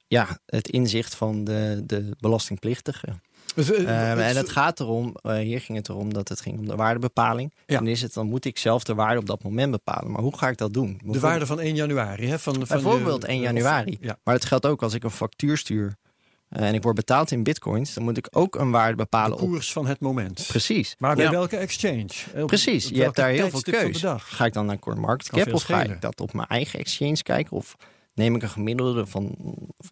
ja, 0.07 0.39
het 0.47 0.69
inzicht 0.69 1.15
van 1.15 1.45
de, 1.45 1.83
de 1.87 2.17
belastingplichtige. 2.19 3.07
Dus, 3.55 3.71
eh, 3.73 4.11
Ehm, 4.11 4.19
en 4.19 4.37
het 4.37 4.49
gaat 4.49 4.81
erom, 4.81 5.17
eh, 5.23 5.35
hier 5.37 5.61
ging 5.61 5.79
het 5.79 5.89
erom 5.89 6.13
dat 6.15 6.29
het 6.29 6.41
ging 6.41 6.59
om 6.59 6.67
de 6.67 6.77
waardebepaling. 6.77 7.53
Ja. 7.67 7.79
En 7.79 7.87
is 7.87 8.03
het, 8.03 8.15
dan 8.15 8.27
moet 8.27 8.45
ik 8.45 8.59
zelf 8.59 8.85
de 8.85 8.95
waarde 8.95 9.19
op 9.21 9.27
dat 9.27 9.43
moment 9.43 9.71
bepalen. 9.71 10.11
Maar 10.11 10.23
hoe 10.23 10.37
ga 10.39 10.49
ik 10.49 10.57
dat 10.57 10.73
doen? 10.73 11.01
de 11.05 11.21
waarde 11.21 11.47
van 11.47 11.61
1 11.61 11.75
januari. 11.75 12.27
Hè? 12.29 12.39
Van, 12.39 12.55
van 12.55 12.65
Bijvoorbeeld 12.69 13.23
je- 13.23 13.29
1 13.29 13.39
of- 13.39 13.45
januari. 13.45 13.99
ja. 14.01 14.17
Maar 14.25 14.35
het 14.35 14.45
geldt 14.45 14.67
ook 14.67 14.83
als 14.83 14.95
ik 14.95 15.05
een 15.05 15.11
factuur 15.11 15.57
stuur 15.59 15.97
eh, 16.49 16.69
en 16.69 16.75
ik 16.75 16.83
word 16.83 16.95
betaald 16.95 17.31
in 17.31 17.43
bitcoins, 17.43 17.95
dan 17.95 18.05
moet 18.05 18.17
ik 18.17 18.29
ook 18.31 18.55
een 18.55 18.71
waarde 18.71 18.91
De 18.91 18.97
bepalen 18.97 19.33
op. 19.39 19.49
koers 19.49 19.73
van 19.73 19.87
het 19.87 20.01
moment. 20.01 20.45
Precies. 20.49 20.95
Maar 20.99 21.15
bij 21.17 21.25
Ja. 21.25 21.31
welke 21.31 21.57
exchange? 21.57 22.09
Op- 22.37 22.47
Precies, 22.47 22.87
op 22.87 22.93
je 22.95 23.03
hebt 23.03 23.17
daar 23.17 23.29
heel 23.31 23.51
veel 23.51 23.63
de 23.63 23.71
keus. 23.71 24.01
dag? 24.01 24.37
Ga 24.37 24.45
ik 24.45 24.53
dan 24.53 24.67
naar 24.67 24.79
CoinMarketCap 24.79 25.53
of 25.55 25.63
ga 25.63 25.83
ik 25.83 26.01
dat 26.01 26.21
op 26.21 26.33
mijn 26.33 26.49
eigen 26.49 26.79
exchange 26.79 27.23
kijken? 27.23 27.57
Of 27.57 27.77
neem 28.15 28.35
ik 28.35 28.43
een 28.43 28.49
gemiddelde 28.49 29.07
van 29.07 29.35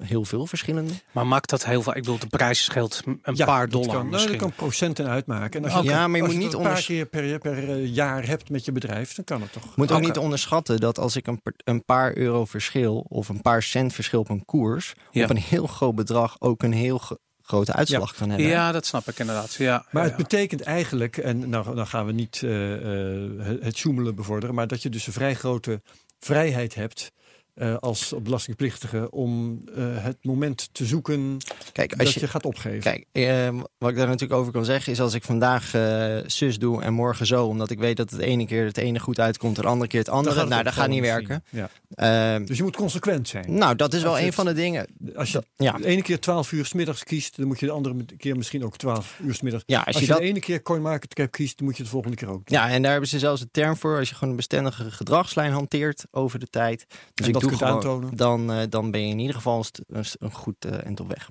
heel 0.02 0.24
veel 0.24 0.46
verschillende? 0.46 0.92
Maar 1.12 1.26
maakt 1.26 1.50
dat 1.50 1.64
heel 1.64 1.82
veel? 1.82 1.96
Ik 1.96 2.02
bedoel, 2.02 2.18
de 2.18 2.26
prijs 2.26 2.64
scheelt 2.64 3.02
een 3.22 3.36
Ja, 3.36 3.44
paar 3.46 3.68
dollar 3.68 3.86
kan, 3.88 3.96
nou, 3.98 4.08
misschien. 4.10 4.30
dat 4.32 4.40
kan 4.40 4.52
procenten 4.52 5.08
uitmaken. 5.08 5.64
En 5.64 5.70
als 5.70 5.82
je. 5.84 5.90
Ja, 5.90 6.06
maar 6.08 6.16
je 6.16 6.22
als 6.22 6.32
moet 6.34 6.42
het 6.42 6.52
niet 6.52 6.60
een 6.62 6.70
paar 6.72 6.82
keer 6.82 7.06
per, 7.06 7.38
per 7.38 7.70
eh, 7.70 7.94
jaar 7.94 8.26
hebt 8.26 8.50
met 8.50 8.64
je 8.64 8.72
bedrijf, 8.72 9.14
dan 9.14 9.24
kan 9.24 9.40
het 9.42 9.52
toch. 9.52 9.76
Moet 9.76 9.92
ook 9.92 10.00
niet 10.00 10.18
onderschatten 10.18 10.80
dat 10.80 10.98
als 10.98 11.16
ik 11.16 11.26
een, 11.26 11.40
een 11.64 11.84
paar 11.84 12.16
euro 12.16 12.44
verschil 12.44 13.04
of 13.08 13.28
een 13.28 13.42
paar 13.42 13.62
cent 13.62 13.92
verschil 13.92 14.20
op 14.20 14.28
een 14.28 14.44
koers 14.44 14.94
Ja. 15.10 15.24
op 15.24 15.30
een 15.30 15.36
heel 15.36 15.66
groot 15.66 15.94
bedrag 15.94 16.36
ook 16.38 16.62
een 16.62 16.72
heel 16.72 16.98
gro- 16.98 17.16
grote 17.42 17.72
uitslag 17.72 18.14
kan 18.14 18.28
hebben. 18.28 18.46
Ja, 18.48 18.72
dat 18.72 18.86
snap 18.86 19.08
ik 19.08 19.18
inderdaad. 19.18 19.54
Ja, 19.54 19.84
Maar 19.90 20.02
ja, 20.02 20.08
het 20.08 20.16
betekent 20.18 20.60
eigenlijk, 20.60 21.16
en 21.16 21.48
nou, 21.48 21.74
dan 21.74 21.86
gaan 21.86 22.06
we 22.06 22.12
niet 22.12 22.40
eh, 22.44 22.72
eh, 22.74 23.30
het- 23.38 23.62
het 23.64 23.76
zoemelen 23.78 24.14
bevorderen, 24.14 24.54
maar 24.54 24.66
dat 24.66 24.82
je 24.82 24.88
dus 24.88 25.06
een 25.06 25.12
vrij 25.12 25.34
grote 25.34 25.82
vrijheid 26.18 26.74
hebt 26.74 27.12
eh, 27.58 27.76
als 27.76 28.14
belastingplichtige 28.22 29.10
om 29.10 29.62
eh, 29.74 29.84
het 30.04 30.16
moment 30.24 30.68
te 30.72 30.84
zoeken 30.84 31.36
Kijk, 31.72 31.90
dat 31.90 31.98
als 32.00 32.14
je, 32.14 32.20
je, 32.20 32.28
gaat 32.28 32.44
opgeven. 32.44 32.80
Kijk, 32.80 33.04
eh, 33.12 33.48
wat 33.78 33.90
ik 33.90 33.96
daar 33.96 34.06
natuurlijk 34.06 34.40
over 34.40 34.52
kan 34.52 34.64
zeggen 34.64 34.92
is 34.92 35.00
als 35.00 35.14
ik 35.14 35.22
vandaag 35.24 35.74
eh, 35.74 36.16
zus 36.26 36.58
doe 36.58 36.82
en 36.82 36.92
morgen 36.92 37.26
zo, 37.26 37.46
omdat 37.46 37.70
ik 37.70 37.78
weet 37.78 37.96
dat 37.96 38.10
het 38.10 38.20
ene 38.20 38.46
keer 38.46 38.64
het 38.64 38.76
ene 38.76 38.98
goed 38.98 39.20
uitkomt 39.20 39.56
en 39.56 39.62
de 39.62 39.68
andere 39.68 39.90
keer 39.90 40.00
het 40.00 40.08
andere, 40.08 40.34
Dan 40.36 40.48
nou 40.48 40.62
dat 40.62 40.72
gaat 40.72 40.88
niet 40.88 41.00
werken. 41.00 41.42
misschien. 41.50 41.68
Ja. 41.96 42.36
Eh, 42.38 42.46
Dus 42.46 42.56
je 42.56 42.62
moet 42.62 42.76
consequent 42.76 43.28
zijn. 43.28 43.54
nou, 43.54 43.74
dat 43.76 43.94
is 43.94 44.02
wel 44.02 44.10
Als 44.10 44.20
een 44.20 44.26
het- 44.26 44.34
van 44.34 44.44
de 44.44 44.52
dingen. 44.52 44.86
Als 45.14 45.32
je 45.32 45.42
Ja, 45.56 45.72
de 45.72 45.86
ene 45.86 46.02
keer 46.02 46.20
12 46.20 46.52
uur 46.52 46.66
's 46.66 46.72
middags 46.72 47.04
kiest, 47.04 47.36
dan 47.36 47.46
moet 47.46 47.60
je 47.60 47.66
de 47.66 47.72
andere 47.72 48.04
keer 48.16 48.36
misschien 48.36 48.64
ook 48.64 48.76
12 48.76 49.18
uur 49.24 49.34
's 49.34 49.40
middags. 49.40 49.62
ja, 49.66 49.76
als, 49.78 49.86
Als, 49.86 49.94
je, 49.96 50.00
je, 50.02 50.06
dat, 50.08 50.18
de 50.20 50.24
ene 50.24 50.38
keer 50.38 50.62
CoinMarketCap 50.62 51.30
kiest, 51.30 51.56
dan 51.58 51.66
moet 51.66 51.76
je 51.76 51.82
het 51.82 51.90
de 51.92 51.98
volgende 51.98 52.16
keer 52.16 52.28
ook. 52.34 52.48
ja, 52.48 52.68
en 52.68 52.82
daar 52.82 52.90
hebben 52.90 53.08
ze 53.08 53.18
zelfs 53.18 53.40
een 53.40 53.48
term 53.50 53.76
voor. 53.76 53.98
Als 53.98 54.08
je 54.08 54.14
gewoon 54.14 54.30
een 54.30 54.36
bestendige 54.36 54.90
gedragslijn 54.90 55.52
hanteert 55.52 56.04
over 56.10 56.38
de 56.38 56.46
tijd. 56.50 56.84
Dus 56.88 56.96
En 57.14 57.24
ik 57.26 57.32
dat 57.32 57.42
doe 57.42 57.47
kunt 57.48 57.58
gewoon, 57.62 57.74
aantonen. 57.74 58.16
Dan, 58.16 58.52
eh, 58.52 58.62
dan 58.68 58.90
ben 58.90 59.00
je 59.06 59.08
in 59.12 59.18
ieder 59.18 59.34
geval 59.34 59.64
een, 59.92 60.04
een, 60.18 60.32
goed 60.32 60.64
eh 60.64 60.86
end 60.86 61.00
op 61.00 61.08
weg. 61.08 61.28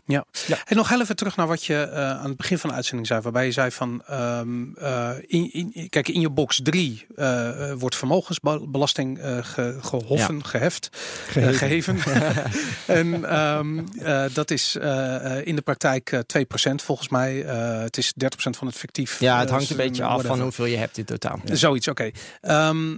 En 0.65 0.75
nog 0.75 0.89
heel 0.89 1.01
even 1.01 1.15
terug 1.15 1.35
naar 1.35 1.47
wat 1.47 1.63
je 1.63 1.75
eh, 1.81 2.09
aan 2.09 2.27
het 2.27 2.37
begin 2.37 2.57
van 2.57 2.69
de 2.69 2.75
uitzending 2.75 3.07
zei. 3.07 3.21
Waarbij 3.21 3.45
je 3.45 3.51
zei 3.51 3.71
van, 3.71 4.03
ehm, 4.07 4.73
eh, 4.75 5.09
in, 5.21 5.53
in, 5.73 5.89
kijk, 5.89 6.07
in 6.07 6.19
je 6.21 6.29
box 6.29 6.59
3 6.63 7.05
eh, 7.15 7.69
eh, 7.71 7.77
wordt 7.79 7.95
vermogensbelasting 7.95 9.19
eh, 9.19 9.37
ge- 9.41 9.77
gehoffen, 9.81 10.45
geheft, 10.45 10.89
eh, 11.35 11.47
geheven. 11.47 11.97
en 12.85 13.25
ehm, 13.29 13.79
eh, 13.99 14.23
dat 14.33 14.51
is 14.51 14.75
eh, 14.75 15.37
eh, 15.37 15.47
in 15.47 15.55
de 15.55 15.61
praktijk 15.61 16.11
eh, 16.11 16.19
2% 16.71 16.75
volgens 16.83 17.09
mij. 17.09 17.45
Eh, 17.45 17.79
het 17.79 17.97
is 17.97 18.13
30% 18.23 18.27
van 18.57 18.67
het 18.67 18.75
fictief. 18.75 19.19
Ja, 19.19 19.39
het 19.39 19.47
eh, 19.49 19.53
hangt 19.55 19.69
een 19.69 19.77
beetje 19.77 20.03
af 20.03 20.23
van 20.25 20.41
hoeveel 20.41 20.65
je 20.65 20.77
hebt 20.77 20.97
in 20.97 21.05
totaal. 21.05 21.39
Zoiets, 21.45 21.87
oké. 21.87 22.11
Ehm, 22.41 22.97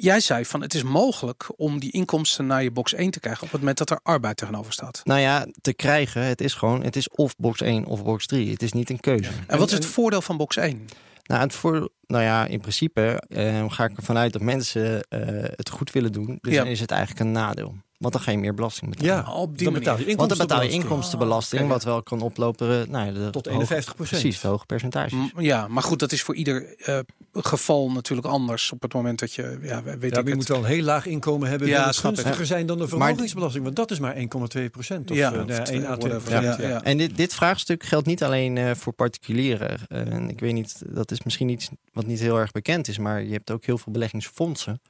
jij 0.00 0.20
zei 0.20 0.44
van 0.44 0.60
het 0.62 0.74
is 0.74 0.82
mogelijk 0.82 1.46
om 1.56 1.80
die 1.80 1.90
inkomsten 1.92 2.46
naar 2.46 2.62
je 2.62 2.70
box 2.70 2.94
1 2.94 3.10
te 3.10 3.20
krijgen 3.20 3.42
op 3.44 3.50
het 3.50 3.60
moment 3.60 3.78
dat 3.78 3.90
er 3.90 4.00
arbeid 4.02 4.36
tegenover 4.36 4.72
staat. 4.72 5.00
Nou 5.04 5.20
ja, 5.20 5.46
te 5.60 5.72
krijgen, 5.74 6.22
het 6.22 6.40
is 6.40 6.54
gewoon, 6.54 6.82
het 6.82 6.96
is 6.96 7.08
of 7.10 7.36
box 7.36 7.60
1 7.60 7.84
of 7.84 8.02
box 8.04 8.26
3. 8.26 8.50
Het 8.50 8.62
is 8.62 8.72
niet 8.72 8.90
een 8.90 9.00
keuze. 9.00 9.30
En 9.46 9.58
wat 9.58 9.66
is 9.68 9.74
het 9.74 9.84
en- 9.84 9.90
voordeel 9.90 10.22
van 10.22 10.36
box 10.36 10.56
1? 10.56 10.86
Nou, 11.22 11.40
het 11.40 11.52
voor, 11.52 11.88
nou 12.06 12.22
ja, 12.24 12.46
in 12.46 12.60
principe 12.60 13.22
eh, 13.28 13.64
ga 13.68 13.84
ik 13.84 13.96
ervan 13.96 14.16
uit 14.16 14.32
dat 14.32 14.42
mensen 14.42 15.02
eh, 15.02 15.20
het 15.56 15.70
goed 15.70 15.90
willen 15.92 16.12
doen. 16.12 16.38
Dus 16.40 16.52
Ja. 16.54 16.62
dan 16.62 16.70
is 16.72 16.80
het 16.80 16.90
eigenlijk 16.90 17.20
een 17.20 17.32
nadeel. 17.32 17.74
Want 17.98 18.12
dan 18.12 18.22
ga 18.22 18.30
je 18.30 18.38
meer 18.38 18.54
belasting 18.54 18.90
betalen. 18.90 19.14
Ja, 19.14 19.32
op 19.32 19.48
die 19.58 19.64
dan 19.64 19.72
manier. 19.72 19.88
betaal 19.88 20.06
je 20.08 20.16
Want 20.16 20.28
dan 20.28 20.38
betaal 20.38 20.62
je 20.62 20.68
inkomstenbelasting. 20.70 21.62
Ah, 21.62 21.68
wat 21.68 21.84
wel 21.84 22.02
kan 22.02 22.20
oplopen 22.20 22.90
nou 22.90 23.12
de 23.12 23.28
Tot 23.30 23.44
hoge- 23.46 23.50
51 23.56 23.94
Precies, 23.96 24.42
hoge 24.42 24.66
percentages. 24.66 25.12
M- 25.34 25.40
Ja, 25.40 25.68
maar 25.68 25.82
goed, 25.82 25.98
dat 25.98 26.12
is 26.12 26.22
voor 26.22 26.34
ieder 26.34 26.74
eh, 26.76 26.98
geval 27.32 27.90
natuurlijk 27.90 28.26
anders 28.28 28.72
op 28.72 28.82
het 28.82 28.92
moment 28.92 29.18
dat 29.18 29.32
je, 29.32 29.58
ja, 29.62 29.82
weet 29.82 30.00
Ja, 30.00 30.06
ik 30.06 30.12
je 30.12 30.16
het. 30.16 30.34
moet 30.34 30.48
wel 30.48 30.58
een 30.58 30.64
heel 30.64 30.82
laag 30.82 31.06
inkomen 31.06 31.48
hebben. 31.48 31.68
Ja, 31.68 31.86
het 31.86 31.96
gunstiger 31.96 32.46
zijn 32.46 32.66
dan 32.66 32.78
de 32.78 32.88
vermogens 32.88 33.32
want 33.32 33.76
dat 33.76 33.90
is 33.90 33.98
maar 33.98 34.14
1,2 34.16 34.70
procent. 34.70 35.10
Of 35.10 35.16
Ja, 35.16 35.32
ja, 35.32 35.42
of 35.42 35.48
1 35.48 35.60
à 35.60 35.64
2 35.64 35.80
whatever. 35.80 36.20
procent. 36.20 36.60
Ja, 36.62 36.68
ja. 36.68 36.82
En 36.82 36.96
dit, 36.98 37.16
dit 37.16 37.34
vraagstuk 37.34 37.82
geldt 37.84 38.06
niet 38.06 38.22
alleen 38.22 38.56
eh, 38.58 38.70
voor 38.74 38.92
particulieren. 38.92 39.78
Eh, 39.88 40.00
en 40.12 40.28
ik 40.30 40.40
weet 40.40 40.52
niet, 40.52 40.82
dat 40.86 41.10
is 41.10 41.22
misschien 41.22 41.48
iets 41.48 41.68
wat 41.92 42.06
niet 42.06 42.20
heel 42.20 42.38
erg 42.38 42.50
bekend 42.52 42.88
is, 42.88 42.98
maar 42.98 43.22
je 43.22 43.32
hebt 43.32 43.50
ook 43.50 43.64
heel 43.64 43.78
veel 43.78 43.92
beleggingsfondsen. 43.92 44.80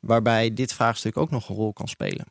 Waarbij 0.00 0.54
dit 0.54 0.72
vraagstuk 0.72 1.16
ook 1.16 1.30
nog 1.30 1.48
een 1.48 1.54
rol 1.56 1.72
kan 1.72 1.88
spelen. 1.88 2.24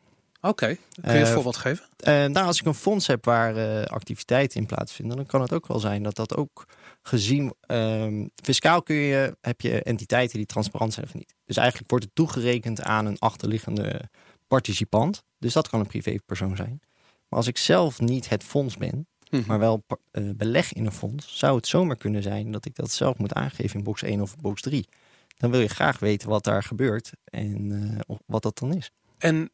Oké, 0.45 0.65
kun 0.65 1.13
je 1.13 1.19
een 1.19 1.25
Eh, 1.25 1.33
voorbeeld 1.33 1.57
geven? 1.57 1.85
Eh, 1.97 2.13
nou, 2.13 2.45
als 2.45 2.59
ik 2.59 2.65
een 2.65 2.73
fonds 2.73 3.07
heb 3.07 3.25
waar 3.25 3.55
eh, 3.55 3.83
activiteiten 3.85 4.59
in 4.59 4.65
plaatsvinden, 4.65 5.15
dan 5.17 5.25
kan 5.25 5.41
het 5.41 5.53
ook 5.53 5.67
wel 5.67 5.79
zijn 5.79 6.03
dat 6.03 6.15
dat 6.15 6.35
ook 6.35 6.65
gezien. 7.01 7.53
ehm, 7.59 8.27
fiscaal 8.43 8.81
kun 8.83 8.95
je, 8.95 9.37
heb 9.41 9.61
je 9.61 9.83
entiteiten 9.83 10.37
die 10.37 10.45
transparant 10.45 10.93
zijn 10.93 11.05
of 11.05 11.13
niet. 11.13 11.33
Dus 11.45 11.57
eigenlijk 11.57 11.89
wordt 11.89 12.05
het 12.05 12.15
toegerekend 12.15 12.81
aan 12.81 13.05
een 13.05 13.19
achterliggende 13.19 14.01
participant. 14.47 15.23
Dus 15.39 15.53
dat 15.53 15.69
kan 15.69 15.79
een 15.79 15.87
privépersoon 15.87 16.55
zijn. 16.55 16.79
Maar 17.29 17.39
als 17.39 17.47
ik 17.47 17.57
zelf 17.57 17.99
niet 17.99 18.29
het 18.29 18.43
fonds 18.43 18.77
ben, 18.77 19.07
Mhm. 19.29 19.43
maar 19.47 19.59
wel 19.59 19.83
beleg 20.35 20.73
in 20.73 20.85
een 20.85 20.91
fonds, 20.91 21.37
zou 21.37 21.55
het 21.55 21.67
zomaar 21.67 21.95
kunnen 21.95 22.23
zijn 22.23 22.51
dat 22.51 22.65
ik 22.65 22.75
dat 22.75 22.91
zelf 22.91 23.17
moet 23.17 23.33
aangeven 23.33 23.77
in 23.77 23.83
box 23.83 24.01
1 24.03 24.21
of 24.21 24.35
box 24.37 24.61
3. 24.61 24.87
Dan 25.37 25.51
wil 25.51 25.59
je 25.59 25.67
graag 25.67 25.99
weten 25.99 26.29
wat 26.29 26.43
daar 26.43 26.63
gebeurt 26.63 27.11
en 27.23 27.97
wat 28.25 28.41
dat 28.43 28.57
dan 28.59 28.73
is. 28.75 28.91
En 29.17 29.51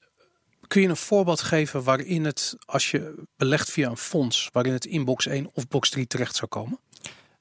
kun 0.69 0.81
je 0.81 0.87
een 0.87 0.97
voorbeeld 0.97 1.41
geven 1.41 1.83
waarin 1.83 2.25
het, 2.25 2.55
als 2.65 2.91
je 2.91 3.23
belegt 3.37 3.71
via 3.71 3.89
een 3.89 3.97
fonds, 3.97 4.49
waarin 4.51 4.73
het 4.73 4.85
in 4.85 5.05
box 5.05 5.25
1 5.25 5.49
of 5.53 5.67
box 5.67 5.89
3 5.89 6.07
terecht 6.07 6.35
zou 6.35 6.47
komen? 6.47 6.79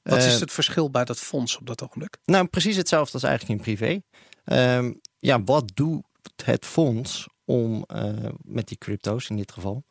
Wat 0.02 0.18
is 0.18 0.34
Eh, 0.34 0.40
het 0.40 0.52
verschil 0.52 0.90
bij 0.90 1.04
dat 1.04 1.18
fonds 1.18 1.58
op 1.58 1.66
dat 1.66 1.82
ogenblik? 1.82 2.18
Nou, 2.24 2.46
precies 2.46 2.76
hetzelfde 2.76 3.12
als 3.12 3.22
eigenlijk 3.22 3.58
in 3.58 3.64
privé. 3.64 4.00
Ehm, 4.44 4.92
ja, 5.18 5.42
wat 5.42 5.70
doet 5.74 6.04
het 6.44 6.66
fonds 6.66 7.26
om 7.44 7.84
eh, 7.86 8.12
met 8.42 8.68
die 8.68 8.78
crypto's 8.78 9.28
in 9.28 9.36
dit 9.36 9.52
geval 9.52 9.84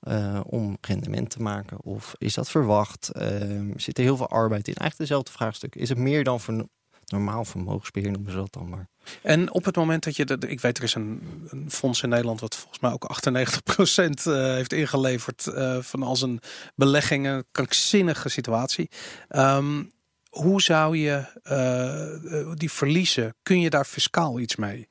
eh, 0.00 0.40
om 0.46 0.76
rendement 0.80 1.30
te 1.30 1.42
maken? 1.42 1.80
Of 1.82 2.14
is 2.18 2.34
dat 2.34 2.50
verwacht? 2.50 3.08
Ehm, 3.08 3.78
zit 3.78 3.98
er 3.98 4.04
heel 4.04 4.16
veel 4.16 4.28
arbeid 4.28 4.68
in? 4.68 4.74
Eigenlijk 4.74 4.98
dezelfde 5.10 5.32
vraagstuk. 5.32 5.74
Is 5.74 5.88
het 5.88 5.98
meer 5.98 6.24
dan 6.24 6.40
voor 6.40 6.68
normaal 7.12 7.44
vermogensbeheer 7.44 8.10
noemen 8.10 8.30
ze 8.30 8.36
dat 8.36 8.52
dan 8.52 8.68
maar? 8.68 8.88
En 9.22 9.52
op 9.52 9.64
het 9.64 9.76
moment 9.76 10.04
dat 10.04 10.16
je, 10.16 10.24
de, 10.24 10.36
ik 10.48 10.60
weet 10.60 10.78
er 10.78 10.84
is 10.84 10.94
een, 10.94 11.22
een 11.48 11.70
fonds 11.70 12.02
in 12.02 12.08
Nederland 12.08 12.40
wat 12.40 12.56
volgens 12.56 12.80
mij 12.80 12.92
ook 12.92 13.20
98% 13.26 14.04
eh, 14.24 14.34
heeft 14.34 14.72
ingeleverd 14.72 15.46
eh, 15.46 15.78
van 15.80 16.02
als 16.02 16.22
een 16.22 16.40
belegging, 16.74 17.26
een 17.26 17.44
krankzinnige 17.52 18.28
situatie. 18.28 18.90
Ehm, 19.28 19.82
hoe 20.28 20.62
zou 20.62 20.96
je 20.96 21.40
eh, 21.42 22.54
die 22.54 22.72
verliezen? 22.72 23.34
Kun 23.42 23.60
je 23.60 23.70
daar 23.70 23.84
fiscaal 23.84 24.40
iets 24.40 24.56
mee? 24.56 24.88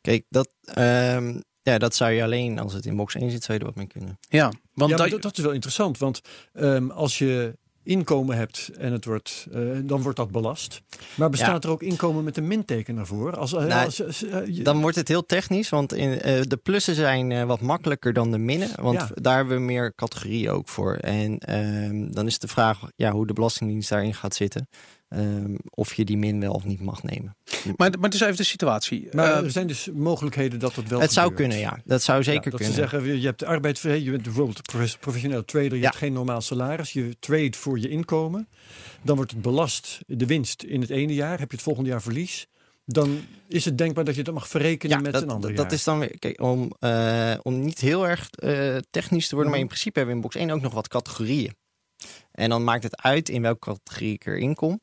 Kijk, 0.00 0.24
dat, 0.28 0.54
ehm, 0.64 1.40
ja, 1.62 1.78
dat 1.78 1.94
zou 1.94 2.12
je 2.12 2.22
alleen 2.22 2.58
als 2.58 2.72
het 2.72 2.86
in 2.86 2.96
box 2.96 3.14
1 3.14 3.30
zit, 3.30 3.44
zou 3.44 3.58
je 3.58 3.64
er 3.64 3.70
wat 3.70 3.78
mee 3.78 3.86
kunnen. 3.86 4.18
Ja, 4.28 4.52
want 4.74 4.90
ja, 4.90 4.96
maar 4.96 4.96
dat, 4.96 5.10
dat, 5.10 5.22
dat 5.22 5.38
is 5.38 5.44
wel 5.44 5.52
interessant, 5.52 5.98
want 5.98 6.20
ehm, 6.52 6.90
als 6.90 7.18
je 7.18 7.58
inkomen 7.84 8.36
hebt 8.36 8.70
en 8.78 8.92
het 8.92 9.04
wordt, 9.04 9.46
eh, 9.52 9.60
dan 9.82 10.02
wordt 10.02 10.16
dat 10.16 10.30
belast. 10.30 10.82
Maar 11.14 11.30
bestaat 11.30 11.64
er 11.64 11.70
ook 11.70 11.82
inkomen 11.82 12.24
met 12.24 12.36
een 12.36 12.46
minteken 12.46 12.94
naar 12.94 13.06
voren? 13.06 13.38
Als, 13.38 13.52
eh, 13.52 13.64
Nou, 13.64 13.84
als, 13.84 14.04
als, 14.04 14.24
eh, 14.24 14.46
je- 14.46 14.62
Dan 14.62 14.80
wordt 14.80 14.96
het 14.96 15.08
heel 15.08 15.26
technisch, 15.26 15.68
want 15.68 15.92
in, 15.92 16.10
de 16.48 16.58
plussen 16.62 16.94
zijn 16.94 17.46
wat 17.46 17.60
makkelijker 17.60 18.12
dan 18.12 18.30
de 18.30 18.38
minnen. 18.38 18.68
Want 18.80 18.98
Ja. 18.98 19.08
daar 19.14 19.36
hebben 19.36 19.56
we 19.56 19.62
meer 19.62 19.94
categorieën 19.94 20.50
ook 20.50 20.68
voor. 20.68 20.94
En 20.94 21.38
ehm, 21.38 22.10
dan 22.12 22.26
is 22.26 22.38
de 22.38 22.48
vraag 22.48 22.80
ja, 22.96 23.10
hoe 23.12 23.26
de 23.26 23.32
Belastingdienst 23.32 23.88
daarin 23.88 24.14
gaat 24.14 24.34
zitten. 24.34 24.68
Ehm, 25.14 25.54
of 25.70 25.94
je 25.94 26.04
die 26.04 26.16
min 26.16 26.40
wel 26.40 26.52
of 26.52 26.64
niet 26.64 26.80
mag 26.80 27.02
nemen. 27.02 27.36
maar, 27.76 27.90
maar 28.00 28.10
dus 28.10 28.20
even 28.20 28.36
de 28.36 28.42
situatie. 28.42 29.08
maar 29.12 29.30
Eh, 29.38 29.44
er 29.44 29.50
zijn 29.50 29.66
dus 29.66 29.88
mogelijkheden 29.94 30.58
dat 30.58 30.74
dat 30.74 30.84
wel 30.88 31.00
het 31.00 31.12
zou 31.12 31.34
kunnen, 31.34 31.58
ja. 31.58 31.78
Dat 31.84 32.02
zou 32.02 32.18
Ja, 32.18 32.24
zeker 32.24 32.50
dat 32.50 32.60
kunnen. 32.60 32.74
ze 32.74 32.80
zeggen, 32.88 33.20
je 33.20 33.26
hebt 33.26 33.44
arbeid, 33.44 33.78
je 33.78 34.10
bent 34.10 34.22
bijvoorbeeld 34.22 34.62
profe- 34.62 34.98
professioneel 34.98 35.44
trader, 35.44 35.72
je 35.72 35.78
Ja. 35.78 35.82
hebt 35.84 35.96
geen 35.96 36.12
normaal 36.12 36.40
salaris, 36.40 36.92
je 36.92 37.16
trade 37.20 37.52
voor 37.56 37.78
je 37.78 37.88
inkomen. 37.88 38.48
Dan 39.02 39.16
wordt 39.16 39.30
het 39.30 39.42
belast, 39.42 39.98
de 40.06 40.26
winst 40.26 40.62
in 40.62 40.80
het 40.80 40.90
ene 40.90 41.14
jaar, 41.14 41.38
heb 41.38 41.50
je 41.50 41.56
het 41.56 41.64
volgende 41.64 41.90
jaar 41.90 42.02
verlies. 42.02 42.46
Dan 42.86 43.18
is 43.48 43.64
het 43.64 43.78
denkbaar 43.78 44.04
dat 44.04 44.14
je 44.14 44.22
dat 44.22 44.34
mag 44.34 44.48
verrekenen 44.48 44.96
ja, 44.96 45.02
met 45.02 45.12
dat, 45.12 45.22
een 45.22 45.30
ander 45.30 45.54
dat 45.54 45.64
jaar. 45.64 45.72
is 45.72 45.84
dan 45.84 45.98
weer, 45.98 46.18
kijk, 46.18 46.40
om, 46.40 46.72
eh, 46.78 47.34
om 47.42 47.60
niet 47.64 47.78
heel 47.80 48.08
erg 48.08 48.30
eh, 48.30 48.76
technisch 48.90 49.28
te 49.28 49.34
worden, 49.34 49.50
maar 49.52 49.60
Mhm. 49.60 49.68
in 49.70 49.74
principe 49.74 49.98
hebben 49.98 50.16
we 50.16 50.22
in 50.22 50.28
box 50.30 50.44
1 50.44 50.50
ook 50.56 50.62
nog 50.62 50.74
wat 50.74 50.88
categorieën. 50.88 51.54
En 52.32 52.48
dan 52.48 52.64
maakt 52.64 52.82
het 52.82 53.02
uit 53.02 53.28
in 53.28 53.42
welke 53.42 53.58
categorie 53.58 54.12
ik 54.12 54.26
erin 54.26 54.54
kom. 54.54 54.80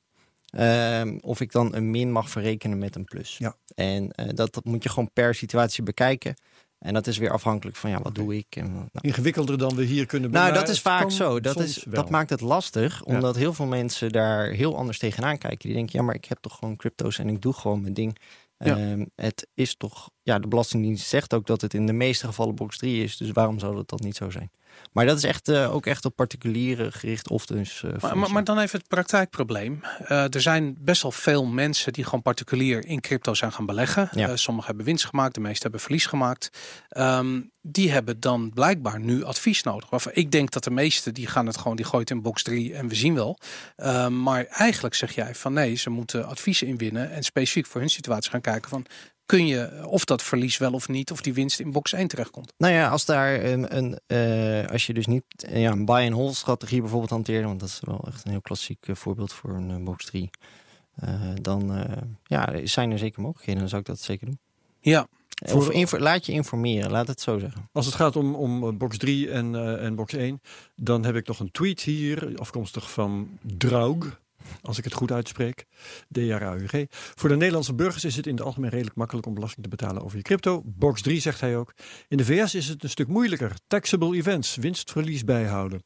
Ehm, 0.51 1.17
of 1.21 1.41
ik 1.41 1.51
dan 1.51 1.75
een 1.75 1.91
min 1.91 2.11
mag 2.11 2.29
verrekenen 2.29 2.77
met 2.77 2.95
een 2.95 3.05
plus. 3.05 3.37
Ja. 3.37 3.55
En 3.75 4.11
eh, 4.11 4.29
dat, 4.33 4.53
dat 4.53 4.65
moet 4.65 4.83
je 4.83 4.89
gewoon 4.89 5.09
per 5.13 5.35
situatie 5.35 5.83
bekijken. 5.83 6.35
En 6.79 6.93
dat 6.93 7.07
is 7.07 7.17
weer 7.17 7.31
afhankelijk 7.31 7.77
van 7.77 7.89
ja, 7.89 8.01
wat 8.01 8.15
doe 8.15 8.37
ik? 8.37 8.55
En, 8.55 8.73
nou, 8.73 8.87
Ingewikkelder 9.01 9.57
dan 9.57 9.75
we 9.75 9.83
hier 9.83 10.05
kunnen 10.05 10.31
nou, 10.31 10.45
maar 10.45 10.59
dat 10.59 10.69
is 10.69 10.81
vaak 10.81 11.11
zo. 11.11 11.39
Dat, 11.39 11.59
is, 11.59 11.83
wel. 11.83 11.93
dat 11.93 12.09
maakt 12.09 12.29
het 12.29 12.41
lastig, 12.41 13.01
Ja. 13.05 13.13
omdat 13.13 13.35
heel 13.35 13.53
veel 13.53 13.65
mensen 13.65 14.11
daar 14.11 14.47
heel 14.47 14.77
anders 14.77 14.97
tegenaan 14.97 15.37
kijken. 15.37 15.59
Die 15.59 15.73
denken, 15.73 15.99
ja, 15.99 16.05
maar 16.05 16.15
ik 16.15 16.25
heb 16.25 16.37
toch 16.41 16.57
gewoon 16.57 16.75
crypto's 16.75 17.19
en 17.19 17.29
ik 17.29 17.41
doe 17.41 17.53
gewoon 17.53 17.81
mijn 17.81 17.93
ding. 17.93 18.17
Ja. 18.57 18.77
Ehm, 18.77 19.05
het 19.15 19.47
is 19.53 19.75
toch, 19.75 20.09
ja, 20.21 20.39
de 20.39 20.47
Belastingdienst 20.47 21.07
zegt 21.07 21.33
ook 21.33 21.47
dat 21.47 21.61
het 21.61 21.73
in 21.73 21.85
de 21.85 21.93
meeste 21.93 22.25
gevallen 22.25 22.55
box 22.55 22.77
3 22.77 23.03
is. 23.03 23.17
Dus 23.17 23.31
waarom 23.31 23.59
zou 23.59 23.75
dat, 23.75 23.89
dat 23.89 23.99
niet 24.01 24.15
zo 24.15 24.29
zijn? 24.29 24.51
Maar 24.91 25.05
dat 25.05 25.17
is 25.17 25.23
echt 25.23 25.47
eh, 25.47 25.73
ook 25.75 25.85
echt 25.85 26.05
op 26.05 26.15
particulieren 26.15 26.91
gericht 26.93 27.29
of 27.29 27.45
dus. 27.45 27.83
eh, 27.83 27.91
Maar, 28.01 28.17
maar, 28.17 28.31
maar 28.31 28.43
dan 28.43 28.59
even 28.59 28.79
het 28.79 28.87
praktijkprobleem. 28.87 29.81
Eh, 30.07 30.33
er 30.33 30.41
zijn 30.41 30.75
best 30.79 31.01
wel 31.01 31.11
veel 31.11 31.45
mensen 31.45 31.93
die 31.93 32.03
gewoon 32.03 32.21
particulier 32.21 32.85
in 32.85 33.01
crypto 33.01 33.33
zijn 33.33 33.51
gaan 33.51 33.65
beleggen. 33.65 34.09
Ja. 34.13 34.35
Sommigen 34.35 34.67
hebben 34.67 34.85
winst 34.85 35.05
gemaakt, 35.05 35.33
de 35.35 35.41
meesten 35.41 35.61
hebben 35.61 35.79
verlies 35.81 36.05
gemaakt. 36.05 36.49
Ehm, 36.89 37.41
die 37.61 37.91
hebben 37.91 38.19
dan 38.19 38.51
blijkbaar 38.53 38.99
nu 38.99 39.23
advies 39.23 39.63
nodig. 39.63 39.89
Waarvan 39.89 40.11
ik 40.15 40.31
denk 40.31 40.51
dat 40.51 40.63
de 40.63 40.71
meesten 40.71 41.13
die 41.13 41.27
gaan 41.27 41.45
het 41.47 41.57
gewoon, 41.57 41.75
die 41.75 41.85
gooit 41.85 42.09
in 42.09 42.21
box 42.21 42.43
3 42.43 42.73
en 42.73 42.87
we 42.87 42.95
zien 42.95 43.13
wel. 43.13 43.37
Ehm, 43.75 44.21
maar 44.23 44.45
eigenlijk 44.45 44.95
zeg 44.95 45.15
jij 45.15 45.35
van 45.35 45.53
nee, 45.53 45.75
ze 45.75 45.89
moeten 45.89 46.25
advies 46.27 46.61
inwinnen 46.61 47.11
en 47.11 47.23
specifiek 47.23 47.65
voor 47.65 47.79
hun 47.81 47.89
situatie 47.89 48.31
gaan 48.31 48.41
kijken 48.41 48.69
van 48.69 48.85
kun 49.31 49.47
je 49.47 49.87
of 49.87 50.05
dat 50.05 50.23
verlies 50.23 50.57
wel 50.57 50.73
of 50.73 50.87
niet, 50.87 51.11
of 51.11 51.21
die 51.21 51.33
winst 51.33 51.59
in 51.59 51.71
box 51.71 51.93
1 51.93 52.07
terechtkomt. 52.07 52.53
Nou 52.57 52.73
ja, 52.73 52.89
als 52.89 53.05
daar 53.05 53.43
een, 53.43 53.77
een 53.77 53.99
eh, 54.07 54.71
als 54.71 54.85
je 54.85 54.93
dus 54.93 55.05
niet 55.05 55.23
ja, 55.37 55.71
een 55.71 55.85
buy-and-hold 55.85 56.35
strategie 56.35 56.79
bijvoorbeeld 56.81 57.09
hanteert, 57.11 57.45
want 57.45 57.59
dat 57.59 57.69
is 57.69 57.79
wel 57.85 58.03
echt 58.07 58.25
een 58.25 58.31
heel 58.31 58.41
klassiek 58.41 58.87
eh, 58.87 58.95
voorbeeld 58.95 59.33
voor 59.33 59.53
een 59.53 59.71
eh, 59.71 59.83
box 59.83 60.05
3. 60.05 60.29
eh, 60.95 61.29
dan 61.41 61.75
eh, 61.75 61.97
ja, 62.23 62.59
zijn 62.63 62.91
er 62.91 62.97
zeker 62.99 63.21
mogelijkheden. 63.21 63.59
Dan 63.61 63.69
zou 63.69 63.81
ik 63.81 63.87
dat 63.87 63.99
zeker 63.99 64.25
doen. 64.25 64.39
Ja, 64.79 65.07
Of 65.53 65.97
laat 65.99 66.25
je 66.25 66.31
informeren, 66.31 66.91
laat 66.91 67.07
het 67.07 67.21
zo 67.21 67.39
zeggen. 67.39 67.69
Als 67.71 67.85
het 67.85 67.95
gaat 67.95 68.15
om, 68.15 68.35
om 68.35 68.77
box 68.77 68.97
3 68.97 69.29
en, 69.31 69.55
eh, 69.55 69.85
en 69.85 69.95
box 69.95 70.13
1, 70.13 70.41
dan 70.75 71.05
heb 71.05 71.15
ik 71.15 71.27
nog 71.27 71.39
een 71.39 71.51
tweet 71.51 71.81
hier, 71.81 72.33
afkomstig 72.35 72.91
van 72.91 73.29
Draug, 73.41 74.20
als 74.61 74.77
ik 74.77 74.83
het 74.83 74.93
goed 74.93 75.11
uitspreek, 75.11 75.65
D-R-A-U-G. 76.11 76.85
Voor 76.89 77.29
de 77.29 77.35
Nederlandse 77.35 77.73
burgers 77.73 78.03
is 78.03 78.15
het 78.15 78.27
in 78.27 78.35
het 78.35 78.43
algemeen 78.43 78.69
redelijk 78.69 78.95
makkelijk 78.95 79.27
om 79.27 79.33
belasting 79.33 79.63
te 79.63 79.69
betalen 79.69 80.03
over 80.03 80.17
je 80.17 80.23
crypto. 80.23 80.61
Box 80.65 81.01
3 81.01 81.19
zegt 81.19 81.41
hij 81.41 81.57
ook. 81.57 81.73
In 82.07 82.17
de 82.17 82.25
VS 82.25 82.55
is 82.55 82.67
het 82.67 82.83
een 82.83 82.89
stuk 82.89 83.07
moeilijker. 83.07 83.53
Taxable 83.67 84.15
events, 84.15 84.55
winstverlies 84.55 85.23
bijhouden. 85.23 85.83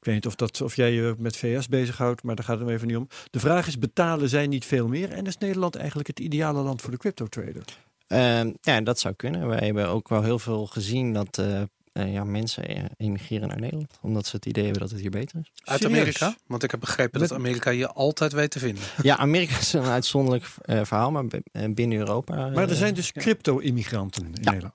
Ik 0.00 0.06
weet 0.06 0.14
niet 0.14 0.26
of, 0.26 0.34
dat, 0.34 0.60
of 0.60 0.76
jij 0.76 0.92
je 0.92 1.14
met 1.18 1.36
VS 1.36 1.68
bezighoudt, 1.68 2.22
maar 2.22 2.34
daar 2.34 2.44
gaat 2.44 2.58
het 2.58 2.66
hem 2.66 2.74
even 2.74 2.86
niet 2.88 2.96
om. 2.96 3.08
De 3.30 3.40
vraag 3.40 3.66
is, 3.66 3.78
betalen 3.78 4.28
zij 4.28 4.46
niet 4.46 4.64
veel 4.64 4.88
meer? 4.88 5.12
En 5.12 5.26
is 5.26 5.38
Nederland 5.38 5.76
eigenlijk 5.76 6.08
het 6.08 6.20
ideale 6.20 6.62
land 6.62 6.80
voor 6.80 6.90
de 6.90 6.96
crypto 6.96 7.26
trader? 7.26 7.64
Ehm, 8.06 8.52
ja, 8.60 8.80
dat 8.80 8.98
zou 8.98 9.14
kunnen. 9.14 9.48
Wij 9.48 9.58
hebben 9.58 9.88
ook 9.88 10.08
wel 10.08 10.22
heel 10.22 10.38
veel 10.38 10.66
gezien 10.66 11.12
dat 11.12 11.38
eh, 11.38 11.62
eh, 11.92 12.12
ja, 12.12 12.24
mensen 12.24 12.66
eh, 12.68 12.84
emigreren 12.96 13.48
naar 13.48 13.60
Nederland. 13.60 13.98
Omdat 14.02 14.26
ze 14.26 14.36
het 14.36 14.46
idee 14.46 14.62
hebben 14.64 14.82
dat 14.82 14.90
het 14.90 15.00
hier 15.00 15.10
beter 15.10 15.38
is. 15.40 15.52
uit 15.64 15.80
Serieus? 15.80 15.98
Amerika. 15.98 16.34
Want 16.46 16.62
ik 16.62 16.70
heb 16.70 16.80
begrepen 16.80 17.20
dat 17.20 17.32
Amerika 17.32 17.70
je 17.70 17.88
altijd 17.88 18.32
weet 18.32 18.50
te 18.50 18.58
vinden. 18.58 18.82
Ja, 19.02 19.16
Amerika 19.16 19.58
is 19.58 19.72
een 19.72 19.82
uitzonderlijk 19.84 20.44
eh, 20.62 20.80
verhaal, 20.84 21.10
maar 21.10 21.24
binnen 21.70 21.98
Europa. 21.98 22.48
Maar 22.48 22.68
er 22.68 22.74
zijn 22.76 22.94
dus 22.94 23.12
crypto-immigranten 23.12 24.24
in 24.24 24.30
Ja. 24.42 24.50
Nederland. 24.50 24.74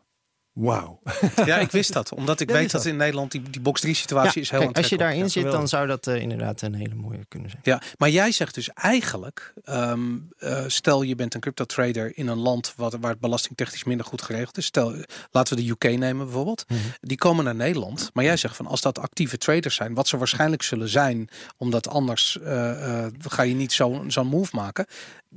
Wauw. 0.55 0.99
Ja, 1.45 1.57
ik 1.57 1.71
wist 1.71 1.93
dat. 1.93 2.13
Omdat 2.13 2.39
ik 2.39 2.49
Ja, 2.49 2.55
weet 2.55 2.71
dat 2.71 2.81
dat. 2.83 2.91
in 2.91 2.97
Nederland 2.97 3.31
die, 3.31 3.41
die 3.49 3.61
box 3.61 3.81
3 3.81 3.93
situatie 3.93 4.41
is 4.41 4.49
heel 4.49 4.59
kijk, 4.59 4.77
als 4.77 4.89
je 4.89 4.97
daarin 4.97 5.19
Ja, 5.19 5.27
zit, 5.27 5.43
dan 5.51 5.67
zou 5.67 5.87
dat 5.87 6.07
eh, 6.07 6.21
inderdaad 6.21 6.61
een 6.61 6.73
hele 6.73 6.95
mooie 6.95 7.25
kunnen 7.27 7.49
zijn. 7.49 7.61
Ja, 7.65 7.81
maar 7.97 8.09
jij 8.09 8.31
zegt 8.31 8.55
dus 8.55 8.69
eigenlijk, 8.73 9.53
ehm, 9.63 9.99
eh, 10.37 10.63
stel 10.67 11.01
je 11.01 11.15
bent 11.15 11.33
een 11.33 11.39
crypto 11.39 11.63
trader 11.65 12.17
in 12.17 12.27
een 12.27 12.37
land 12.37 12.73
wat, 12.75 12.97
waar 12.99 13.11
het 13.11 13.19
belastingtechnisch 13.19 13.83
minder 13.83 14.05
goed 14.05 14.21
geregeld 14.21 14.57
is. 14.57 14.65
Stel, 14.65 14.95
laten 15.31 15.55
we 15.57 15.63
de 15.63 15.69
UK 15.69 15.97
nemen 15.97 16.25
bijvoorbeeld. 16.25 16.65
Mhm. 16.67 16.79
Die 17.01 17.17
komen 17.17 17.45
naar 17.45 17.55
Nederland. 17.55 18.09
Maar 18.13 18.23
jij 18.23 18.37
zegt 18.37 18.55
van 18.55 18.67
als 18.67 18.81
dat 18.81 18.99
actieve 18.99 19.37
traders 19.37 19.75
zijn, 19.75 19.93
wat 19.93 20.07
ze 20.07 20.17
waarschijnlijk 20.17 20.61
zullen 20.63 20.89
zijn, 20.89 21.29
omdat 21.57 21.87
anders 21.89 22.39
eh, 22.41 23.03
eh, 23.05 23.11
ga 23.27 23.41
je 23.43 23.53
niet 23.55 23.73
zo'n 23.73 24.11
zo'n 24.11 24.27
move 24.27 24.55
maken. 24.55 24.85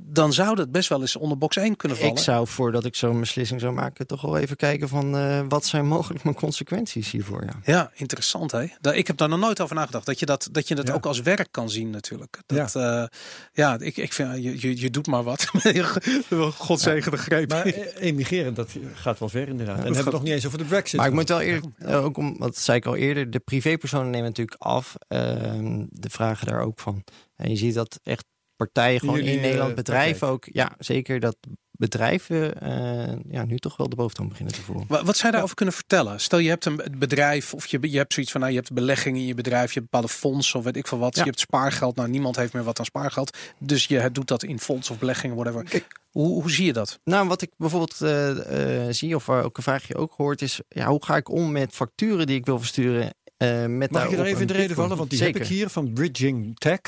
Dan 0.01 0.33
zou 0.33 0.55
dat 0.55 0.71
best 0.71 0.89
wel 0.89 1.01
eens 1.01 1.15
onder 1.15 1.37
box 1.37 1.55
1 1.57 1.75
kunnen 1.75 1.97
vallen. 1.97 2.13
Ik 2.13 2.19
zou, 2.19 2.47
voordat 2.47 2.85
ik 2.85 2.95
zo'n 2.95 3.19
beslissing 3.19 3.59
zou 3.61 3.73
maken, 3.73 4.07
toch 4.07 4.21
wel 4.21 4.37
even 4.37 4.55
kijken 4.55 4.87
van 4.89 5.17
eh, 5.17 5.41
wat 5.47 5.65
zijn 5.65 5.87
mogelijk 5.87 6.23
mijn 6.23 6.35
consequenties 6.35 7.11
hiervoor. 7.11 7.43
Ja. 7.45 7.53
Ja, 7.63 7.91
interessant 7.95 8.51
hè. 8.51 8.91
Ik 8.93 9.07
heb 9.07 9.17
daar 9.17 9.29
nog 9.29 9.39
nooit 9.39 9.61
over 9.61 9.75
nagedacht. 9.75 10.05
Dat 10.05 10.19
je 10.19 10.25
dat, 10.25 10.47
dat, 10.51 10.67
je 10.67 10.75
dat 10.75 10.87
Ja. 10.87 10.93
ook 10.93 11.05
als 11.05 11.21
werk 11.21 11.47
kan 11.51 11.69
zien 11.69 11.89
natuurlijk. 11.89 12.39
Dat, 12.45 12.73
ja, 12.73 13.09
ja 13.53 13.79
ik, 13.79 13.97
ik 13.97 14.13
vind, 14.13 14.43
je, 14.43 14.61
je, 14.61 14.79
je 14.81 14.89
doet 14.89 15.07
maar 15.07 15.23
wat. 15.23 15.45
Godzegen 16.57 17.11
de 17.11 17.17
greep. 17.17 17.49
Maar 17.49 17.65
eh, 17.65 18.07
emigreren, 18.07 18.53
dat 18.53 18.69
gaat 18.93 19.19
wel 19.19 19.29
ver 19.29 19.47
inderdaad. 19.47 19.77
En 19.77 19.81
dat 19.83 19.89
we 19.89 19.95
hebben 19.95 20.03
het 20.03 20.13
nog 20.13 20.23
niet 20.23 20.33
eens 20.33 20.45
over 20.45 20.57
de 20.57 20.63
brexit. 20.65 20.99
Maar 20.99 21.07
ik 21.07 21.13
moet 21.13 21.29
wel 21.29 21.41
eerlijk, 21.41 21.65
eh, 21.77 22.03
ook 22.05 22.17
om, 22.17 22.35
wat 22.37 22.57
zei 22.57 22.77
ik 22.77 22.85
al 22.85 22.95
eerder, 22.95 23.31
de 23.31 23.39
privépersonen 23.39 24.09
nemen 24.09 24.27
natuurlijk 24.27 24.61
af. 24.61 24.95
ehm, 25.07 25.85
de 25.89 26.09
vragen 26.09 26.47
daar 26.47 26.61
ook 26.61 26.79
van. 26.79 27.03
En 27.35 27.49
je 27.49 27.55
ziet 27.55 27.73
dat 27.73 27.99
echt 28.03 28.25
partijen 28.65 28.99
gewoon 28.99 29.15
Jullie, 29.15 29.33
in 29.35 29.41
Nederland, 29.41 29.69
eh, 29.69 29.75
bedrijven 29.75 30.27
ook, 30.27 30.45
ja 30.51 30.71
zeker 30.79 31.19
dat 31.19 31.37
bedrijven 31.71 32.61
eh, 32.61 33.15
ja, 33.29 33.45
nu 33.45 33.57
toch 33.57 33.77
wel 33.77 33.89
de 33.89 33.95
boventoon 33.95 34.27
beginnen 34.27 34.53
te 34.53 34.61
voeren. 34.61 34.85
Wa- 34.87 35.03
Wat 35.03 35.15
zou 35.15 35.25
je 35.25 35.31
daarover 35.31 35.55
kunnen 35.55 35.75
vertellen? 35.75 36.19
Stel 36.19 36.39
je 36.39 36.49
hebt 36.49 36.65
een 36.65 36.81
bedrijf 36.97 37.53
of 37.53 37.65
je, 37.67 37.77
je 37.81 37.97
hebt 37.97 38.13
zoiets 38.13 38.31
van 38.31 38.41
nou, 38.41 38.53
je 38.53 38.59
hebt 38.59 38.73
beleggingen 38.73 39.21
in 39.21 39.27
je 39.27 39.33
bedrijf, 39.33 39.73
je 39.73 39.79
hebt 39.79 39.91
bepaalde 39.91 40.13
fondsen 40.13 40.59
of 40.59 40.65
weet 40.65 40.75
ik 40.77 40.87
veel 40.87 40.97
wat. 40.97 41.15
Ja. 41.15 41.21
Je 41.21 41.27
hebt 41.27 41.39
spaargeld. 41.41 41.95
Nou, 41.95 42.09
niemand 42.09 42.35
heeft 42.35 42.53
meer 42.53 42.63
wat 42.63 42.79
aan 42.79 42.85
spaargeld. 42.85 43.37
Dus 43.57 43.85
je 43.85 44.09
doet 44.11 44.27
dat 44.27 44.43
in 44.43 44.59
fonds 44.59 44.89
of 44.89 44.99
beleggingen, 44.99 45.35
whatever. 45.35 45.63
Kijk. 45.63 45.99
Hoe, 46.09 46.41
hoe 46.41 46.51
zie 46.51 46.65
je 46.65 46.73
dat? 46.73 46.99
Nou, 47.03 47.27
wat 47.27 47.41
ik 47.41 47.51
bijvoorbeeld 47.57 48.01
eh, 48.01 48.85
eh, 48.87 48.93
zie, 48.93 49.15
of 49.15 49.25
waar 49.25 49.43
ook 49.43 49.57
een 49.57 49.63
vraagje 49.63 49.95
ook 49.95 50.13
hoort, 50.17 50.41
is 50.41 50.59
ja, 50.69 50.87
hoe 50.87 51.05
ga 51.05 51.15
ik 51.15 51.29
om 51.29 51.51
met 51.51 51.73
facturen 51.73 52.27
die 52.27 52.37
ik 52.37 52.45
wil 52.45 52.59
versturen? 52.59 53.13
eh 53.37 53.65
met 53.65 53.91
Mag 53.91 54.09
ik 54.09 54.17
daar 54.17 54.25
even 54.25 54.41
in 54.41 54.47
de 54.47 54.53
reden 54.53 54.75
vallen? 54.75 54.97
Want 54.97 55.09
die 55.09 55.19
Zeker. 55.19 55.33
heb 55.33 55.43
ik 55.43 55.49
hier 55.55 55.69
van 55.69 55.93
Bridging 55.93 56.57
Tech. 56.57 56.79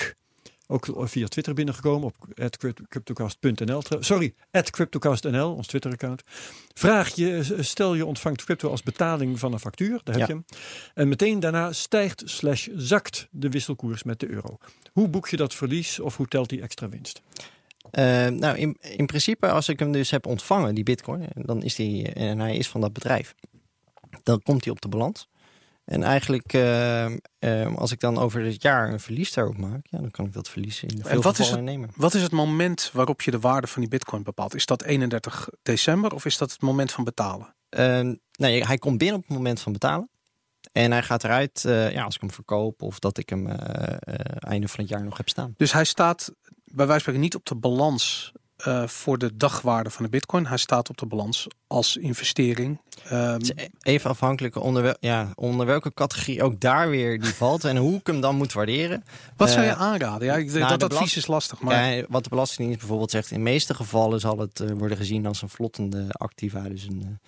Ook 0.72 0.88
via 1.10 1.28
Twitter 1.28 1.54
binnengekomen 1.54 2.08
op 2.08 2.16
cryptocast.nl. 2.90 3.82
Sorry, 4.00 4.34
cryptocast.nl, 4.70 5.54
ons 5.56 5.68
Twitter-account. 5.68 6.24
Vraag 6.74 7.16
je, 7.16 7.58
stel 7.60 7.94
je 7.94 8.06
ontvangt 8.06 8.44
crypto 8.44 8.70
als 8.70 8.84
betaling 8.84 9.40
van 9.40 9.54
een 9.54 9.60
factuur, 9.60 10.00
daar 10.04 10.18
heb 10.18 10.28
Ja. 10.28 10.34
je 10.34 10.34
hem. 10.34 10.46
En 10.94 11.08
meteen 11.08 11.40
daarna 11.40 11.72
stijgt 11.74 12.22
slash 12.26 12.68
zakt 12.76 13.28
de 13.32 13.50
wisselkoers 13.50 14.04
met 14.04 14.20
de 14.20 14.30
euro. 14.30 14.58
Hoe 14.94 15.08
boek 15.08 15.28
je 15.30 15.38
dat 15.38 15.54
verlies 15.54 16.00
of 16.00 16.18
hoe 16.18 16.28
telt 16.28 16.50
die 16.50 16.62
extra 16.62 16.90
winst? 16.90 17.22
Eh, 17.92 18.28
nou, 18.28 18.58
in, 18.58 18.78
in 18.80 19.06
principe, 19.06 19.50
als 19.50 19.70
ik 19.70 19.80
hem 19.80 19.92
dus 19.92 20.12
heb 20.12 20.26
ontvangen, 20.26 20.76
die 20.76 20.84
bitcoin, 20.84 21.28
dan 21.36 21.64
is 21.64 21.76
die, 21.76 22.08
en 22.14 22.40
hij 22.40 22.56
is 22.56 22.68
van 22.68 22.82
dat 22.82 22.94
bedrijf, 22.94 23.36
dan 24.24 24.42
komt 24.42 24.64
hij 24.64 24.74
op 24.74 24.82
de 24.82 24.88
balans. 24.88 25.28
En 25.84 26.04
eigenlijk, 26.04 26.54
eh, 26.54 27.06
eh, 27.06 27.76
als 27.76 27.92
ik 27.92 28.00
dan 28.00 28.18
over 28.18 28.44
het 28.46 28.62
jaar 28.62 28.92
een 28.92 29.00
verlies 29.00 29.34
daarop 29.34 29.58
maak, 29.58 29.88
ja, 29.90 29.98
dan 29.98 30.12
kan 30.12 30.26
ik 30.26 30.34
dat 30.34 30.50
verlies 30.50 30.84
in 30.84 31.04
veel 31.04 31.22
wat 31.22 31.40
is 31.40 31.46
gevallen 31.46 31.66
nemen. 31.66 31.90
Wat 31.96 32.14
is 32.14 32.22
het 32.22 32.32
moment 32.32 32.90
waarop 32.94 33.22
je 33.22 33.32
de 33.32 33.40
waarde 33.40 33.68
van 33.68 33.82
die 33.82 33.90
bitcoin 33.90 34.24
bepaalt? 34.24 34.56
Is 34.56 34.66
dat 34.66 34.84
31 34.84 35.50
december 35.62 36.14
of 36.14 36.26
is 36.26 36.38
dat 36.38 36.52
het 36.52 36.62
moment 36.62 36.92
van 36.92 37.04
betalen? 37.04 37.56
Eh, 37.70 38.10
nee, 38.32 38.66
hij 38.66 38.78
komt 38.78 38.98
binnen 38.98 39.18
op 39.18 39.28
het 39.28 39.38
moment 39.38 39.62
van 39.62 39.72
betalen. 39.72 40.10
En 40.72 40.92
hij 40.92 41.04
gaat 41.04 41.24
eruit 41.24 41.66
eh, 41.66 41.92
ja, 41.92 42.04
als 42.04 42.16
ik 42.16 42.22
hem 42.22 42.32
verkoop 42.32 42.82
of 42.82 43.00
dat 43.00 43.18
ik 43.18 43.30
hem 43.30 43.48
eh, 43.48 43.98
eh, 44.00 44.36
einde 44.40 44.68
van 44.68 44.80
het 44.80 44.90
jaar 44.90 45.04
nog 45.04 45.18
heb 45.18 45.30
staan. 45.30 45.54
Dus 45.58 45.74
hij 45.74 45.86
staat 45.86 46.32
bij 46.64 46.88
wijze 46.88 46.88
van 46.88 47.00
spreken 47.00 47.22
niet 47.22 47.36
op 47.36 47.46
de 47.46 47.56
balans 47.56 48.32
eh, 48.64 48.88
voor 48.88 49.18
de 49.18 49.38
dagwaarde 49.38 49.90
van 49.90 50.04
de 50.04 50.10
bitcoin. 50.10 50.46
Hij 50.46 50.58
staat 50.58 50.90
op 50.90 50.98
de 50.98 51.06
balans 51.06 51.48
als 51.68 51.98
investering. 51.98 52.82
Ehm, 53.04 53.40
even 53.82 54.10
afhankelijk 54.10 54.56
onder, 54.56 54.84
wel, 54.84 54.96
ja, 55.00 55.32
onder 55.36 55.66
welke 55.66 55.94
categorie 55.94 56.44
ook 56.44 56.60
daar 56.60 56.90
weer 56.90 57.22
die 57.22 57.34
valt 57.34 57.64
en 57.64 57.78
hoe 57.78 57.96
ik 57.98 58.08
hem 58.08 58.22
dan 58.22 58.36
moet 58.36 58.54
waarderen. 58.54 59.04
wat 59.38 59.50
zou 59.50 59.66
je 59.66 59.72
eh, 59.72 59.82
aanraden? 59.82 60.28
Ja, 60.28 60.36
ik, 60.36 60.46
nou, 60.52 60.60
dat 60.60 60.72
advies 60.84 60.90
belast- 60.98 61.18
is 61.18 61.28
lastig. 61.28 61.62
Maar 61.62 61.94
Ja, 61.96 62.06
wat 62.10 62.24
de 62.24 62.30
Belastingdienst 62.30 62.80
bijvoorbeeld 62.80 63.12
zegt, 63.12 63.32
in 63.32 63.38
de 63.38 63.44
meeste 63.44 63.74
gevallen 63.74 64.20
zal 64.20 64.38
het 64.38 64.60
eh, 64.60 64.70
worden 64.72 64.98
gezien 64.98 65.26
als 65.26 65.42
een 65.42 65.50
vlottende 65.50 66.06
activa. 66.10 66.62
Dus 66.62 66.84
een, 66.84 67.20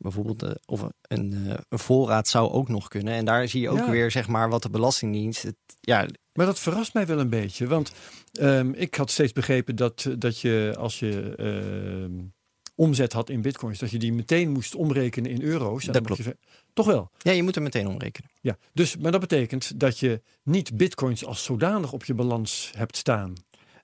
bijvoorbeeld 0.00 0.42
eh, 0.42 0.50
of 0.66 0.82
een, 1.02 1.32
eh, 1.48 1.54
een 1.68 1.78
voorraad 1.78 2.28
zou 2.28 2.50
ook 2.50 2.68
nog 2.68 2.88
kunnen. 2.88 3.14
En 3.14 3.24
daar 3.24 3.48
zie 3.48 3.60
je 3.60 3.68
ook 3.68 3.78
Ja. 3.78 3.90
weer 3.90 4.10
zeg 4.10 4.28
maar 4.28 4.48
wat 4.50 4.62
de 4.62 4.70
Belastingdienst. 4.70 5.42
Het, 5.42 5.56
ja, 5.80 6.06
Maar 6.32 6.46
dat 6.46 6.58
verrast 6.58 6.94
mij 6.94 7.06
wel 7.06 7.18
een 7.18 7.30
beetje. 7.30 7.66
Want 7.66 7.92
ehm, 8.32 8.70
ik 8.72 8.94
had 8.94 9.10
steeds 9.10 9.32
begrepen 9.32 9.76
dat, 9.76 10.06
dat 10.18 10.38
je 10.40 10.74
als 10.78 10.98
je 10.98 11.34
ehm, 11.36 12.24
omzet 12.74 13.12
had 13.12 13.30
in 13.30 13.42
bitcoins, 13.42 13.78
dat 13.78 13.90
je 13.90 13.98
die 13.98 14.12
meteen 14.12 14.50
moest 14.50 14.74
omrekenen 14.74 15.30
in 15.30 15.42
euro's. 15.42 15.86
En 15.86 15.92
Dat 15.92 16.08
mocht 16.08 16.24
je 16.24 16.36
Toch 16.72 16.86
wel. 16.86 17.10
ja, 17.18 17.32
je 17.32 17.42
moet 17.42 17.56
er 17.56 17.62
meteen 17.62 17.86
omrekenen. 17.88 18.30
Ja. 18.40 18.56
Dus, 18.72 18.96
maar 18.96 19.12
dat 19.12 19.20
betekent 19.20 19.80
dat 19.80 19.98
je 19.98 20.22
niet 20.42 20.76
bitcoins 20.76 21.24
als 21.24 21.44
zodanig 21.44 21.92
op 21.92 22.04
je 22.04 22.14
balans 22.14 22.70
hebt 22.76 22.96
staan. 22.96 23.32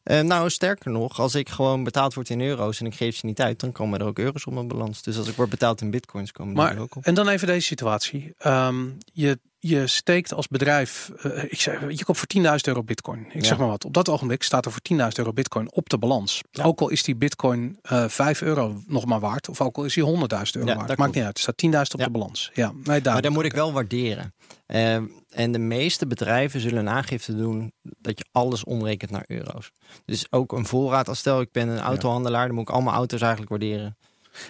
Eh, 0.07 0.21
nou, 0.21 0.51
sterker 0.51 0.91
nog, 0.91 1.21
als 1.21 1.35
ik 1.35 1.49
gewoon 1.49 1.85
betaald 1.85 2.15
word 2.15 2.31
in 2.31 2.41
euro's 2.41 2.81
en 2.81 2.87
ik 2.87 2.95
geef 2.95 3.17
ze 3.17 3.27
niet 3.27 3.41
uit, 3.41 3.61
dan 3.61 3.73
komen 3.73 4.01
er 4.01 4.07
ook 4.07 4.19
euro's 4.19 4.47
op 4.47 4.53
mijn 4.53 4.69
balans. 4.69 5.03
Dus 5.03 5.19
als 5.19 5.29
ik 5.29 5.37
word 5.37 5.51
betaald 5.51 5.81
in 5.81 5.91
bitcoins, 5.91 6.33
komen 6.33 6.55
die 6.55 6.63
Maar, 6.63 6.75
er 6.75 6.81
ook 6.81 6.97
op. 6.97 7.05
en 7.05 7.15
dan 7.15 7.29
even 7.29 7.47
deze 7.47 7.67
situatie. 7.67 8.35
Ehm, 8.39 8.85
je, 9.13 9.39
je 9.69 9.87
steekt 9.87 10.33
als 10.35 10.49
bedrijf, 10.49 11.11
eh, 11.23 11.43
ik 11.45 11.61
zeg, 11.61 11.81
je 11.81 12.05
koopt 12.05 12.19
voor 12.19 12.27
10.000 12.27 12.67
euro 12.67 12.83
bitcoin. 12.83 13.27
Ik 13.27 13.35
Ja. 13.35 13.43
zeg 13.45 13.59
maar 13.59 13.69
wat. 13.69 13.85
Op 13.85 13.93
dat 13.95 14.09
ogenblik 14.09 14.43
staat 14.43 14.65
er 14.65 14.71
voor 14.73 14.81
10.000 14.81 15.19
euro 15.19 15.33
bitcoin 15.33 15.73
op 15.73 15.89
de 15.89 15.99
balans. 15.99 16.41
Ook 16.63 16.81
al 16.81 16.89
is 16.89 17.03
die 17.03 17.17
bitcoin 17.17 17.79
eh 17.83 18.05
5 18.09 18.43
euro 18.43 18.83
nog 18.87 19.05
maar 19.05 19.21
waard. 19.21 19.49
Of 19.49 19.61
ook 19.61 19.77
al 19.77 19.85
is 19.85 19.95
die 19.95 20.05
100.000 20.05 20.57
euro 20.57 20.69
Ja, 20.69 20.77
waard. 20.77 20.89
dat 20.89 20.97
Maakt 20.99 21.15
niet 21.15 21.25
uit. 21.25 21.37
Er 21.37 21.43
staat 21.43 21.57
10.000 21.57 21.95
op 21.95 22.01
de 22.05 22.11
balans. 22.11 22.51
Ja, 22.55 22.73
nee, 22.85 23.01
Maar 23.03 23.23
dan 23.23 23.33
moet 23.33 23.45
ik 23.45 23.53
wel 23.53 23.73
waarderen. 23.73 24.35
Eh, 24.67 24.95
en 25.31 25.53
de 25.53 25.59
meeste 25.59 26.07
bedrijven 26.07 26.61
zullen 26.61 26.79
een 26.79 26.89
aangifte 26.89 27.37
doen 27.37 27.73
dat 27.83 28.19
je 28.19 28.25
alles 28.33 28.65
omrekent 28.65 29.11
naar 29.11 29.25
euro's. 29.27 29.71
Dus 30.05 30.27
ook 30.33 30.53
een 30.53 30.67
voorraad. 30.67 31.09
Als 31.09 31.19
stel 31.19 31.41
ik 31.41 31.53
ben 31.53 31.69
een 31.69 31.79
autohandelaar, 31.81 32.47
dan 32.47 32.55
moet 32.55 32.69
ik 32.69 32.75
allemaal 32.75 32.95
auto's 32.95 33.21
eigenlijk 33.21 33.51
waarderen. 33.51 33.97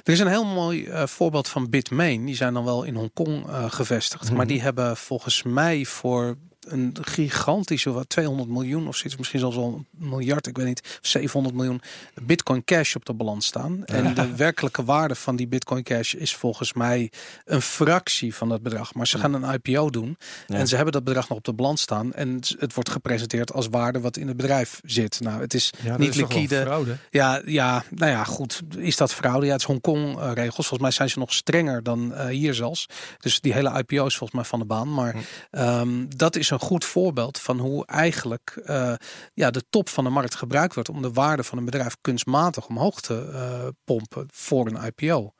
Er 0.05 0.13
is 0.13 0.21
een 0.21 0.27
heel 0.29 0.45
mooi 0.45 0.85
eh, 0.87 1.07
voorbeeld 1.07 1.49
van 1.49 1.71
Bitmain. 1.71 2.25
Die 2.25 2.37
zijn 2.37 2.55
dan 2.55 2.65
wel 2.65 2.85
in 2.85 2.95
Hongkong 2.95 3.49
eh 3.49 3.65
gevestigd. 3.71 4.29
Maar 4.31 4.39
Mhm. 4.39 4.47
die 4.49 4.63
hebben 4.63 4.97
volgens 4.97 5.43
mij 5.43 5.85
voor 5.85 6.37
een 6.67 6.97
gigantische, 7.01 7.91
wat 7.93 8.09
200 8.09 8.49
miljoen 8.49 8.89
of 8.89 8.97
zoiets, 8.97 9.17
misschien 9.17 9.39
zelfs 9.41 9.57
wel 9.57 9.87
een 9.99 10.09
miljard, 10.09 10.47
ik 10.47 10.57
weet 10.57 10.67
niet, 10.67 10.99
700 11.03 11.55
miljoen 11.55 11.81
Bitcoin 12.23 12.65
Cash 12.65 12.95
op 12.95 13.05
de 13.05 13.13
balans 13.15 13.47
staan. 13.47 13.85
En 13.85 14.15
de 14.15 14.35
werkelijke 14.37 14.85
waarde 14.85 15.15
van 15.15 15.37
die 15.37 15.47
Bitcoin 15.49 15.83
Cash 15.83 16.15
is 16.15 16.35
volgens 16.35 16.73
mij 16.73 17.11
een 17.45 17.63
fractie 17.63 18.35
van 18.35 18.49
dat 18.49 18.63
bedrag. 18.63 18.95
Maar 18.95 19.07
ze 19.07 19.19
gaan 19.19 19.35
een 19.43 19.61
IPO 19.63 19.91
doen 19.91 20.17
Ja. 20.47 20.57
en 20.57 20.67
ze 20.69 20.75
hebben 20.75 20.93
dat 20.93 21.05
bedrag 21.05 21.29
nog 21.29 21.39
op 21.39 21.45
de 21.45 21.53
balans 21.53 21.81
staan. 21.81 22.13
En 22.13 22.41
het 22.59 22.75
wordt 22.75 22.91
gepresenteerd 22.91 23.53
als 23.53 23.67
waarde 23.71 24.01
wat 24.01 24.17
in 24.17 24.27
het 24.29 24.37
bedrijf 24.37 24.81
zit. 24.85 25.21
Nou, 25.21 25.41
het 25.41 25.55
is 25.55 25.73
Ja, 25.83 25.97
niet 25.97 26.09
is 26.09 26.17
liquide. 26.17 26.81
Ja, 27.11 27.43
ja, 27.45 27.85
nou 27.91 28.11
ja, 28.11 28.25
goed. 28.25 28.63
Is 28.77 28.97
dat 28.97 29.15
fraude? 29.15 29.47
Ja, 29.47 29.53
het 29.53 29.61
is 29.61 29.67
Hongkong-regels. 29.67 30.55
volgens 30.55 30.81
mij 30.81 30.91
zijn 30.91 31.11
ze 31.11 31.19
nog 31.19 31.33
strenger 31.33 31.83
dan 31.83 32.15
eh, 32.15 32.27
hier 32.27 32.55
zelfs. 32.55 32.87
Dus 33.19 33.41
die 33.41 33.53
hele 33.53 33.79
IPO 33.79 34.07
is 34.07 34.17
volgens 34.17 34.33
mij 34.41 34.45
van 34.49 34.59
de 34.59 34.65
baan. 34.65 34.95
Maar 34.95 35.13
Hm. 35.13 35.19
ehm, 35.51 36.05
dat 36.09 36.37
is 36.37 36.51
een 36.51 36.56
goed 36.59 36.85
voorbeeld 36.85 37.41
van 37.41 37.59
hoe 37.59 37.87
eigenlijk 37.87 38.61
eh, 38.65 38.95
ja, 39.35 39.51
de 39.51 39.65
top 39.71 39.89
van 39.89 40.05
de 40.05 40.11
markt 40.11 40.35
gebruikt 40.35 40.75
wordt 40.75 40.89
om 40.89 41.03
de 41.03 41.13
waarde 41.13 41.43
van 41.45 41.59
een 41.59 41.65
bedrijf 41.65 41.97
kunstmatig 42.01 42.69
omhoog 42.69 43.01
te 43.01 43.31
eh, 43.33 43.69
pompen 43.85 44.29
voor 44.33 44.67
een 44.67 44.93
IPO. 44.95 45.35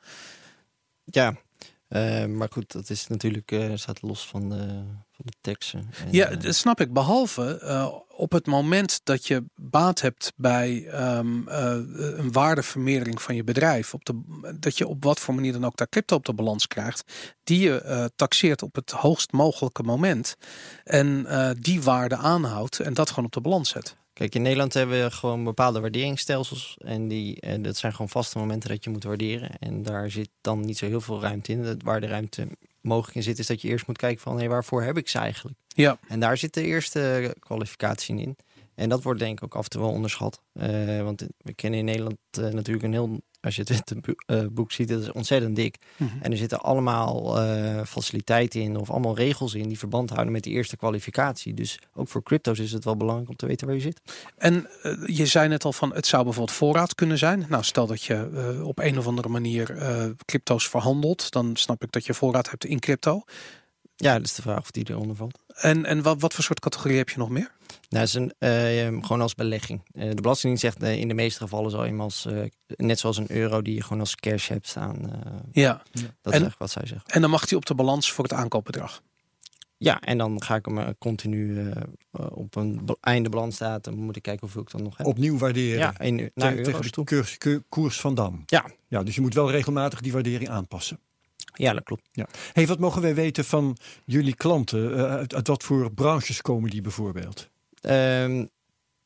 Ja, 1.03 1.35
eh, 1.87 2.25
maar 2.25 2.49
goed, 2.51 2.71
dat 2.71 2.89
is 2.89 3.07
natuurlijk 3.07 3.55
staat 3.75 4.01
los 4.01 4.27
van 4.27 4.49
de, 4.49 4.83
van 5.17 5.25
de 5.25 5.37
teksten. 5.41 5.79
En, 5.79 6.07
Ja, 6.11 6.27
eh, 6.27 6.39
dat 6.39 6.55
snap 6.55 6.81
ik. 6.81 6.93
Behalve 6.93 7.59
eh, 7.59 7.93
op 8.07 8.31
het 8.31 8.45
moment 8.45 8.99
dat 9.03 9.27
je 9.27 9.43
baat 9.55 10.01
hebt 10.01 10.33
bij 10.35 10.87
ehm, 10.87 11.47
eh, 11.47 11.71
een 12.17 12.31
waardevermeerdering 12.31 13.21
van 13.21 13.35
je 13.35 13.43
bedrijf, 13.43 13.93
op 13.93 14.05
de, 14.05 14.21
dat 14.59 14.77
je 14.77 14.87
op 14.87 15.03
wat 15.03 15.19
voor 15.19 15.35
manier 15.35 15.53
dan 15.53 15.65
ook 15.65 15.77
daar 15.77 15.89
crypto 15.89 16.15
op 16.15 16.25
de 16.25 16.33
balans 16.33 16.67
krijgt, 16.67 17.03
die 17.43 17.59
je 17.59 18.11
taxeert 18.15 18.61
op 18.61 18.75
het 18.75 18.91
hoogst 18.91 19.31
mogelijke 19.31 19.83
moment 19.83 20.35
en 20.83 21.27
die 21.59 21.81
waarde 21.81 22.15
aanhoudt 22.15 22.79
en 22.79 22.93
dat 22.93 23.09
gewoon 23.09 23.25
op 23.25 23.31
de 23.31 23.41
balans 23.41 23.69
zet. 23.69 23.95
Kijk, 24.17 24.35
in 24.35 24.41
Nederland 24.41 24.73
hebben 24.73 25.03
we 25.03 25.11
gewoon 25.11 25.43
bepaalde 25.43 25.79
waarderingsstelsels. 25.79 26.77
En 26.77 27.07
die, 27.07 27.39
eh, 27.39 27.63
dat 27.63 27.77
zijn 27.77 27.91
gewoon 27.91 28.09
vaste 28.09 28.37
momenten 28.37 28.69
dat 28.69 28.83
je 28.83 28.89
moet 28.89 29.03
waarderen. 29.03 29.49
En 29.59 29.83
daar 29.83 30.11
zit 30.11 30.29
dan 30.41 30.65
niet 30.65 30.77
zo 30.77 30.85
heel 30.85 31.01
veel 31.01 31.21
ruimte 31.21 31.51
in. 31.51 31.79
Waar 31.83 32.01
de 32.01 32.07
ruimte 32.07 32.47
mogelijk 32.87 33.15
in 33.15 33.23
zit, 33.23 33.39
is 33.39 33.47
dat 33.47 33.61
je 33.61 33.67
eerst 33.67 33.87
moet 33.87 33.97
kijken 33.97 34.21
van... 34.21 34.39
Hé, 34.39 34.47
waarvoor 34.47 34.83
heb 34.83 34.97
ik 34.97 35.07
ze 35.07 35.17
eigenlijk? 35.17 35.57
Ja, 35.67 35.97
En 36.07 36.19
daar 36.19 36.37
zit 36.37 36.53
de 36.53 36.63
eerste 36.63 37.35
kwalificatie 37.39 38.17
in. 38.17 38.37
En 38.75 38.89
dat 38.89 39.03
wordt 39.03 39.19
denk 39.19 39.37
ik 39.37 39.43
ook 39.43 39.55
af 39.55 39.63
en 39.63 39.69
toe 39.69 39.81
wel 39.81 39.91
onderschat. 39.91 40.41
Eh, 40.53 41.01
want 41.01 41.27
we 41.37 41.53
kennen 41.53 41.79
in 41.79 41.85
Nederland 41.85 42.17
eh, 42.31 42.43
natuurlijk 42.43 42.85
een 42.85 42.91
heel... 42.91 43.21
Als 43.47 43.55
je 43.55 43.61
het 43.61 44.01
boek, 44.05 44.23
eh, 44.25 44.45
boek 44.51 44.71
ziet, 44.71 44.87
dat 44.87 45.01
is 45.01 45.11
ontzettend 45.11 45.55
dik. 45.55 45.77
Mhm. 45.97 46.09
En 46.21 46.31
er 46.31 46.37
zitten 46.37 46.61
allemaal 46.61 47.39
eh, 47.39 47.83
faciliteiten 47.85 48.61
in 48.61 48.77
of 48.77 48.89
allemaal 48.89 49.15
regels 49.15 49.53
in 49.53 49.67
die 49.67 49.77
verband 49.77 50.09
houden 50.09 50.31
met 50.31 50.43
die 50.43 50.53
eerste 50.53 50.77
kwalificatie. 50.77 51.53
Dus 51.53 51.79
ook 51.93 52.07
voor 52.07 52.23
crypto's 52.23 52.59
is 52.59 52.71
het 52.71 52.83
wel 52.83 52.97
belangrijk 52.97 53.29
om 53.29 53.35
te 53.35 53.45
weten 53.45 53.67
waar 53.67 53.75
je 53.75 53.81
zit. 53.81 54.01
En 54.37 54.67
eh, 54.81 54.93
je 55.05 55.25
zei 55.25 55.47
net 55.47 55.65
al 55.65 55.73
van 55.73 55.93
het 55.93 56.07
zou 56.07 56.23
bijvoorbeeld 56.23 56.57
voorraad 56.57 56.95
kunnen 56.95 57.17
zijn. 57.17 57.45
Nou, 57.49 57.63
stel 57.63 57.87
dat 57.87 58.03
je 58.03 58.61
op 58.63 58.79
een 58.79 58.97
of 58.97 59.07
andere 59.07 59.29
manier 59.29 59.75
crypto's 60.25 60.69
verhandelt, 60.69 61.31
dan 61.31 61.55
snap 61.55 61.83
ik 61.83 61.91
dat 61.91 62.05
je 62.05 62.13
voorraad 62.13 62.49
hebt 62.49 62.65
in 62.65 62.79
crypto. 62.79 63.23
Ja, 63.95 64.13
dat 64.13 64.25
is 64.25 64.35
de 64.35 64.41
vraag 64.41 64.59
of 64.59 64.71
die 64.71 64.89
eronder 64.89 65.15
valt. 65.15 65.39
En, 65.57 65.85
en 65.85 66.01
wat, 66.01 66.21
wat 66.21 66.33
voor 66.33 66.43
soort 66.43 66.59
categorie 66.59 66.97
heb 66.97 67.09
je 67.09 67.17
nog 67.17 67.29
meer? 67.29 67.51
Nou, 67.89 68.03
is 68.03 68.13
een, 68.13 68.33
eh, 68.39 68.87
gewoon 68.87 69.21
als 69.21 69.35
belegging. 69.35 69.81
Eh, 69.93 70.09
de 70.09 70.21
Belastingdienst 70.21 70.61
zegt 70.61 70.83
eh, 70.89 70.99
in 70.99 71.07
de 71.07 71.13
meeste 71.13 71.39
gevallen 71.39 71.71
zo 71.71 71.81
eh, 71.81 72.43
net 72.75 72.99
zoals 72.99 73.17
een 73.17 73.31
euro 73.31 73.61
die 73.61 73.73
je 73.75 73.81
gewoon 73.83 73.99
als 73.99 74.15
cash 74.15 74.47
hebt 74.47 74.67
staan. 74.67 75.11
eh, 75.11 75.31
Ja. 75.51 75.81
dat 75.91 76.03
is 76.03 76.11
eigenlijk 76.23 76.59
wat 76.59 76.71
zij 76.71 76.85
zeggen. 76.85 77.09
En 77.09 77.21
dan 77.21 77.29
mag 77.29 77.45
die 77.45 77.57
op 77.57 77.65
de 77.65 77.75
balans 77.75 78.11
voor 78.11 78.23
het 78.23 78.33
aankoopbedrag. 78.33 79.01
Ja, 79.79 80.01
en 80.01 80.17
dan 80.17 80.43
ga 80.43 80.55
ik 80.55 80.65
hem 80.65 80.97
continu 80.97 81.69
op 82.11 82.55
een 82.55 82.81
einde 83.01 83.29
balansdatum 83.29 83.95
moet 83.95 84.15
ik 84.15 84.21
kijken 84.21 84.41
hoeveel 84.41 84.61
ik 84.61 84.71
dan 84.71 84.83
nog 84.83 84.97
heb. 84.97 85.05
Opnieuw 85.07 85.37
waarderen. 85.37 85.79
ja, 85.79 85.99
in, 85.99 86.31
naar 86.33 86.55
tegen, 86.55 86.81
de 86.81 86.89
toe. 86.89 87.05
koers, 87.05 87.37
ko- 87.37 87.59
koers 87.69 87.99
van 87.99 88.15
dan. 88.15 88.43
Ja. 88.45 88.65
ja. 88.87 89.03
Dus 89.03 89.15
je 89.15 89.21
moet 89.21 89.33
wel 89.33 89.51
regelmatig 89.51 90.01
die 90.01 90.11
waardering 90.11 90.49
aanpassen. 90.49 90.99
Ja, 91.57 91.73
dat 91.73 91.83
klopt. 91.83 92.09
hey, 92.53 92.67
wat 92.67 92.79
mogen 92.79 93.01
wij 93.01 93.15
weten 93.15 93.45
van 93.45 93.77
jullie 94.05 94.35
klanten? 94.35 94.97
Eh, 94.97 95.03
uit, 95.03 95.35
uit 95.35 95.47
wat 95.47 95.63
voor 95.63 95.93
branches 95.93 96.41
komen 96.41 96.69
die 96.69 96.81
bijvoorbeeld? 96.81 97.49
Ehm, 97.81 98.45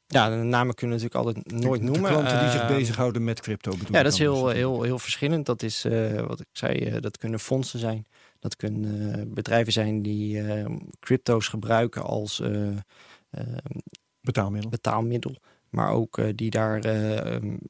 ja, 0.07 0.29
de 0.29 0.35
namen 0.35 0.75
kunnen 0.75 0.97
we 0.97 1.03
natuurlijk 1.03 1.15
altijd 1.15 1.61
nooit 1.61 1.79
de, 1.81 1.85
noemen. 1.87 2.03
De 2.03 2.09
klanten 2.17 2.39
die 2.39 2.49
zich 2.49 2.61
Ehm, 2.61 2.73
bezighouden 2.73 3.23
met 3.23 3.41
crypto 3.41 3.71
bedoel 3.71 3.95
Ja, 3.95 4.03
dat 4.03 4.13
is 4.13 4.19
heel, 4.19 4.47
heel, 4.49 4.81
heel 4.81 4.99
verschillend. 4.99 5.45
Dat 5.45 5.63
is 5.63 5.85
eh, 5.85 6.21
wat 6.27 6.39
ik 6.39 6.45
zei, 6.51 6.77
eh, 6.79 7.01
dat 7.01 7.17
kunnen 7.17 7.39
fondsen 7.39 7.79
zijn. 7.79 8.05
Dat 8.39 8.55
kunnen 8.55 9.33
bedrijven 9.33 9.73
zijn 9.73 10.01
die 10.01 10.41
eh, 10.41 10.65
crypto's 10.99 11.47
gebruiken 11.47 12.03
als 12.03 12.41
Betaalmiddel. 14.21 14.69
betaalmiddel. 14.69 15.35
Maar 15.69 15.91
ook 15.91 16.37
die 16.37 16.49
daar 16.49 16.81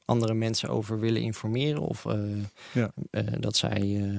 andere 0.05 0.33
mensen 0.33 0.69
over 0.69 0.99
willen 0.99 1.21
informeren. 1.21 1.81
Of 1.81 2.05
Ja. 2.73 2.91
dat 3.39 3.55
zij 3.55 4.11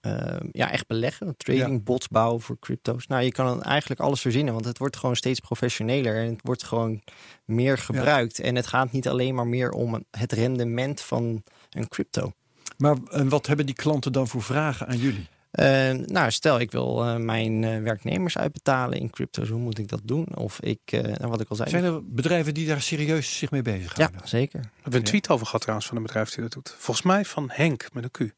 eh, 0.00 0.34
eh, 0.34 0.40
ja, 0.52 0.70
echt 0.70 0.86
beleggen. 0.86 1.36
Trading 1.36 1.84
bots 1.84 2.08
bouwen 2.08 2.40
voor 2.40 2.58
crypto's. 2.58 3.06
Nou, 3.06 3.22
je 3.22 3.32
kan 3.32 3.46
dan 3.46 3.62
eigenlijk 3.62 4.00
alles 4.00 4.20
verzinnen, 4.20 4.52
want 4.52 4.64
het 4.64 4.78
wordt 4.78 4.96
gewoon 4.96 5.16
steeds 5.16 5.40
professioneler 5.40 6.16
en 6.16 6.30
het 6.30 6.40
wordt 6.42 6.62
gewoon 6.62 7.02
meer 7.44 7.78
gebruikt. 7.78 8.40
En 8.40 8.54
het 8.54 8.66
gaat 8.66 8.92
niet 8.92 9.08
alleen 9.08 9.34
maar 9.34 9.46
meer 9.46 9.70
om 9.70 10.04
het 10.10 10.32
rendement 10.32 11.00
van 11.00 11.42
een 11.70 11.88
crypto. 11.88 12.32
Maar 12.76 12.96
en 13.10 13.28
wat 13.28 13.46
hebben 13.46 13.66
die 13.66 13.74
klanten 13.74 14.12
dan 14.12 14.28
voor 14.28 14.42
vragen 14.42 14.86
aan 14.86 14.98
jullie? 14.98 15.28
Eh, 15.54 15.92
nou, 15.92 16.30
stel 16.30 16.60
ik 16.60 16.70
wil 16.70 17.04
eh, 17.04 17.16
mijn 17.16 17.64
eh, 17.64 17.82
werknemers 17.82 18.38
uitbetalen 18.38 18.98
in 18.98 19.10
crypto's, 19.10 19.48
hoe 19.48 19.60
moet 19.60 19.78
ik 19.78 19.88
dat 19.88 20.00
doen? 20.04 20.36
Of 20.36 20.60
ik, 20.60 20.80
eh, 20.84 21.02
nou, 21.02 21.30
wat 21.30 21.40
ik 21.40 21.48
al 21.48 21.56
zei. 21.56 21.70
Zijn 21.70 21.84
er 21.84 22.04
bedrijven 22.04 22.54
die 22.54 22.66
daar 22.66 22.82
serieus 22.82 23.38
zich 23.38 23.50
mee 23.50 23.62
ja, 23.64 23.72
bezighouden? 23.72 24.28
zeker. 24.28 24.60
We 24.60 24.68
hebben 24.82 25.00
een 25.00 25.06
tweet 25.06 25.28
over 25.28 25.46
gehad 25.46 25.60
trouwens 25.60 25.88
van 25.88 25.96
een 25.96 26.02
bedrijf 26.02 26.30
die 26.30 26.42
dat 26.42 26.52
doet. 26.52 26.74
Volgens 26.78 27.06
mij 27.06 27.24
van 27.24 27.50
Henk 27.52 27.88
met 27.92 28.04
een 28.04 28.10
Q. 28.10 28.32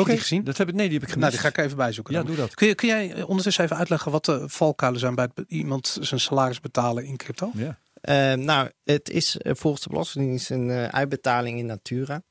Oké, 0.00 0.10
die 0.10 0.18
gezien? 0.18 0.44
Dat 0.44 0.56
heb 0.56 0.68
ik, 0.68 0.74
nee, 0.74 0.88
die 0.88 0.98
heb 0.98 1.06
ik 1.08 1.12
gemist. 1.12 1.32
Nou, 1.32 1.42
die 1.42 1.52
ga 1.52 1.60
ik 1.60 1.66
even 1.66 1.76
bijzoeken. 1.76 2.14
Ja, 2.14 2.22
dan. 2.22 2.28
doe 2.28 2.36
dat. 2.40 2.54
Kun, 2.54 2.66
je, 2.66 2.74
kun 2.74 2.88
jij 2.88 3.22
ondertussen 3.22 3.64
even 3.64 3.76
uitleggen 3.76 4.12
wat 4.12 4.24
de 4.24 4.48
valkuilen 4.48 5.00
zijn 5.00 5.14
bij 5.14 5.28
het 5.34 5.44
iemand 5.48 5.98
zijn 6.00 6.20
salaris 6.20 6.60
betalen 6.60 7.04
in 7.04 7.16
crypto? 7.16 7.50
Ja. 7.54 7.78
Eh, 8.00 8.32
nou, 8.32 8.70
het 8.84 9.10
is 9.10 9.36
eh, 9.36 9.52
volgens 9.54 9.82
de 9.82 9.88
Belastingdienst 9.88 10.50
een 10.50 10.70
eh, 10.70 10.84
uitbetaling 10.84 11.58
in 11.58 11.66
natura. 11.66 12.22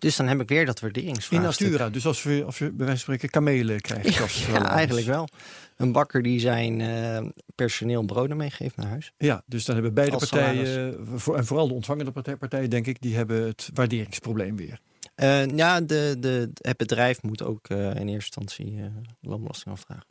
Dus 0.00 0.16
dan 0.16 0.28
heb 0.28 0.40
ik 0.40 0.48
weer 0.48 0.66
dat 0.66 0.76
In 0.76 0.82
waarderingsvraagstuk. 0.82 1.66
natura, 1.66 1.90
dus 1.90 2.06
als 2.06 2.22
we, 2.22 2.42
als 2.46 2.58
we 2.58 2.64
bij 2.64 2.86
wijze 2.86 3.04
van 3.04 3.14
spreken 3.14 3.30
kamelen 3.30 3.80
krijgen. 3.80 4.52
Ja, 4.52 4.68
eigenlijk 4.68 5.06
wel. 5.06 5.28
Een 5.76 5.92
bakker 5.92 6.22
die 6.22 6.40
zijn 6.40 6.80
eh, 6.80 7.26
personeel 7.54 8.02
broden 8.02 8.36
meegeeft 8.36 8.76
naar 8.76 8.86
huis. 8.86 9.12
Ja, 9.16 9.42
dus 9.46 9.64
dan 9.64 9.74
hebben 9.74 9.94
beide 9.94 10.12
Als 10.12 10.28
partijen, 10.28 10.96
voor, 11.14 11.36
en 11.36 11.46
vooral 11.46 11.68
de 11.68 11.74
ontvangende 11.74 12.10
partij, 12.10 12.36
partijen, 12.36 12.70
denk 12.70 12.86
ik, 12.86 13.00
die 13.00 13.16
hebben 13.16 13.46
het 13.46 13.70
waarderingsprobleem 13.74 14.56
weer. 14.56 14.80
Eh, 15.20 15.46
ja, 15.46 15.80
de, 15.80 16.16
de, 16.20 16.50
het 16.54 16.76
bedrijf 16.76 17.22
moet 17.22 17.42
ook 17.42 17.68
eh, 17.68 17.78
in 17.78 18.08
eerste 18.08 18.40
instantie 18.40 18.76
eh 18.82 18.86
loonbelasting 19.20 19.74
afdragen. 19.74 20.06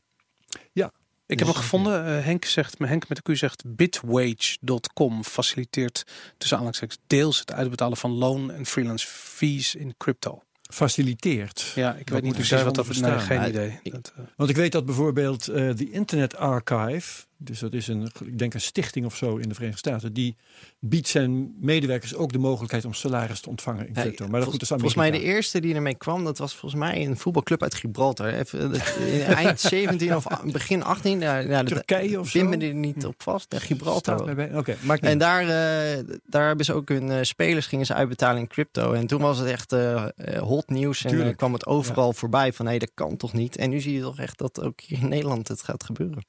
Ik 1.32 1.40
heb 1.40 1.48
Dus- 1.48 1.56
hem 1.56 1.64
gevonden. 1.64 2.06
eh, 2.18 2.24
Henk 2.26 2.46
zegt, 2.46 2.78
Henk 2.78 3.10
met 3.10 3.22
de 3.26 3.34
Q 3.34 3.38
zegt 3.38 3.64
bitwage.com 3.76 5.24
faciliteert 5.24 6.04
tussen 6.38 6.58
aanhalingstekens 6.58 7.00
deels 7.08 7.40
het 7.40 7.52
uitbetalen 7.52 7.98
van 7.98 8.12
loon 8.12 8.52
en 8.52 8.66
freelance 8.66 9.08
fees 9.08 9.76
in 9.76 9.94
crypto. 9.98 10.42
Faciliteert. 10.74 11.72
Ja, 11.76 11.96
ik 11.96 12.10
weet 12.10 12.22
niet 12.22 12.34
precies 12.34 12.62
wat 12.64 12.76
dat 12.76 12.86
daaronder 12.86 13.28
Nee, 13.28 13.40
geen 13.40 13.50
idee. 13.50 13.80
Dat, 13.84 14.14
Want 14.36 14.50
ik 14.50 14.56
weet 14.56 14.72
dat 14.72 14.86
bijvoorbeeld 14.86 15.48
eh 15.48 15.76
de 15.76 15.92
Internet 15.92 16.36
Archive, 16.36 17.26
dus 17.42 17.60
dat 17.60 17.74
is 17.74 17.88
een, 17.88 18.12
ik 18.26 18.38
denk 18.40 18.54
een 18.54 18.62
stichting 18.62 19.06
of 19.06 19.16
zo 19.16 19.36
in 19.38 19.48
de 19.50 19.54
Verenigde 19.56 19.80
Staten, 19.90 20.14
die 20.14 20.36
biedt 20.80 21.08
zijn 21.08 21.56
medewerkers 21.60 22.16
ook 22.16 22.32
de 22.32 22.38
mogelijkheid 22.38 22.86
om 22.86 22.94
salaris 22.94 23.40
te 23.40 23.50
ontvangen 23.50 23.88
in 23.88 23.94
Ja, 23.96 24.02
crypto. 24.02 24.24
Maar 24.24 24.34
dat 24.34 24.44
vol- 24.44 24.52
goed, 24.52 24.62
is 24.62 24.68
volgens 24.68 24.96
mij 24.96 25.12
de 25.12 25.22
eerste 25.22 25.60
die 25.60 25.76
ermee 25.76 25.96
kwam, 25.96 26.24
dat 26.24 26.38
was 26.38 26.56
volgens 26.56 26.82
mij 26.82 27.06
een 27.06 27.18
voetbalclub 27.18 27.64
uit 27.64 27.74
Gibraltar. 27.76 28.28
Even, 28.34 28.74
eh, 28.74 29.14
in 29.30 29.36
eind 29.36 29.60
17 29.76 30.16
of 30.16 30.26
begin 30.52 30.84
18. 30.84 31.20
Ja, 31.20 31.38
ja, 31.38 31.64
Turkije 31.64 32.20
of 32.20 32.30
zo. 32.30 32.40
pin 32.40 32.50
me 32.50 32.68
er 32.68 32.74
niet 32.74 33.06
op 33.06 33.24
vast. 33.24 33.54
Ja, 33.54 33.60
Gibraltar. 33.60 34.22
Oké, 34.56 34.76
maakt 34.82 35.02
niet 35.02 35.12
En 35.12 35.18
daar, 35.18 35.42
eh, 35.42 36.04
daar 36.26 36.48
hebben 36.48 36.66
ze 36.66 36.74
ook 36.74 36.90
hun 36.90 37.12
eh, 37.12 37.18
spelers 37.22 37.68
gingen 37.68 37.86
ze 37.86 37.94
uitbetalen 37.94 38.42
in 38.42 38.48
crypto. 38.48 38.94
En 38.94 39.08
toen 39.08 39.22
was 39.22 39.38
het 39.38 39.48
echt 39.48 39.72
eh, 39.74 40.04
eh, 40.16 40.42
hot 40.42 40.70
nieuws. 40.70 41.06
En 41.06 41.28
eh, 41.28 41.36
kwam 41.36 41.54
het 41.54 41.66
overal 41.66 42.14
voorbij 42.14 42.54
van 42.54 42.66
hé, 42.68 42.78
dat 42.78 42.92
kan 42.94 43.18
toch 43.18 43.34
niet. 43.34 43.56
En 43.58 43.70
nu 43.70 43.80
zie 43.80 43.94
je 43.94 44.02
toch 44.02 44.20
echt 44.20 44.38
dat 44.38 44.62
ook 44.62 44.82
hier 44.82 45.02
in 45.02 45.08
Nederland 45.10 45.48
het 45.48 45.64
gaat 45.64 45.84
gebeuren. 45.84 46.24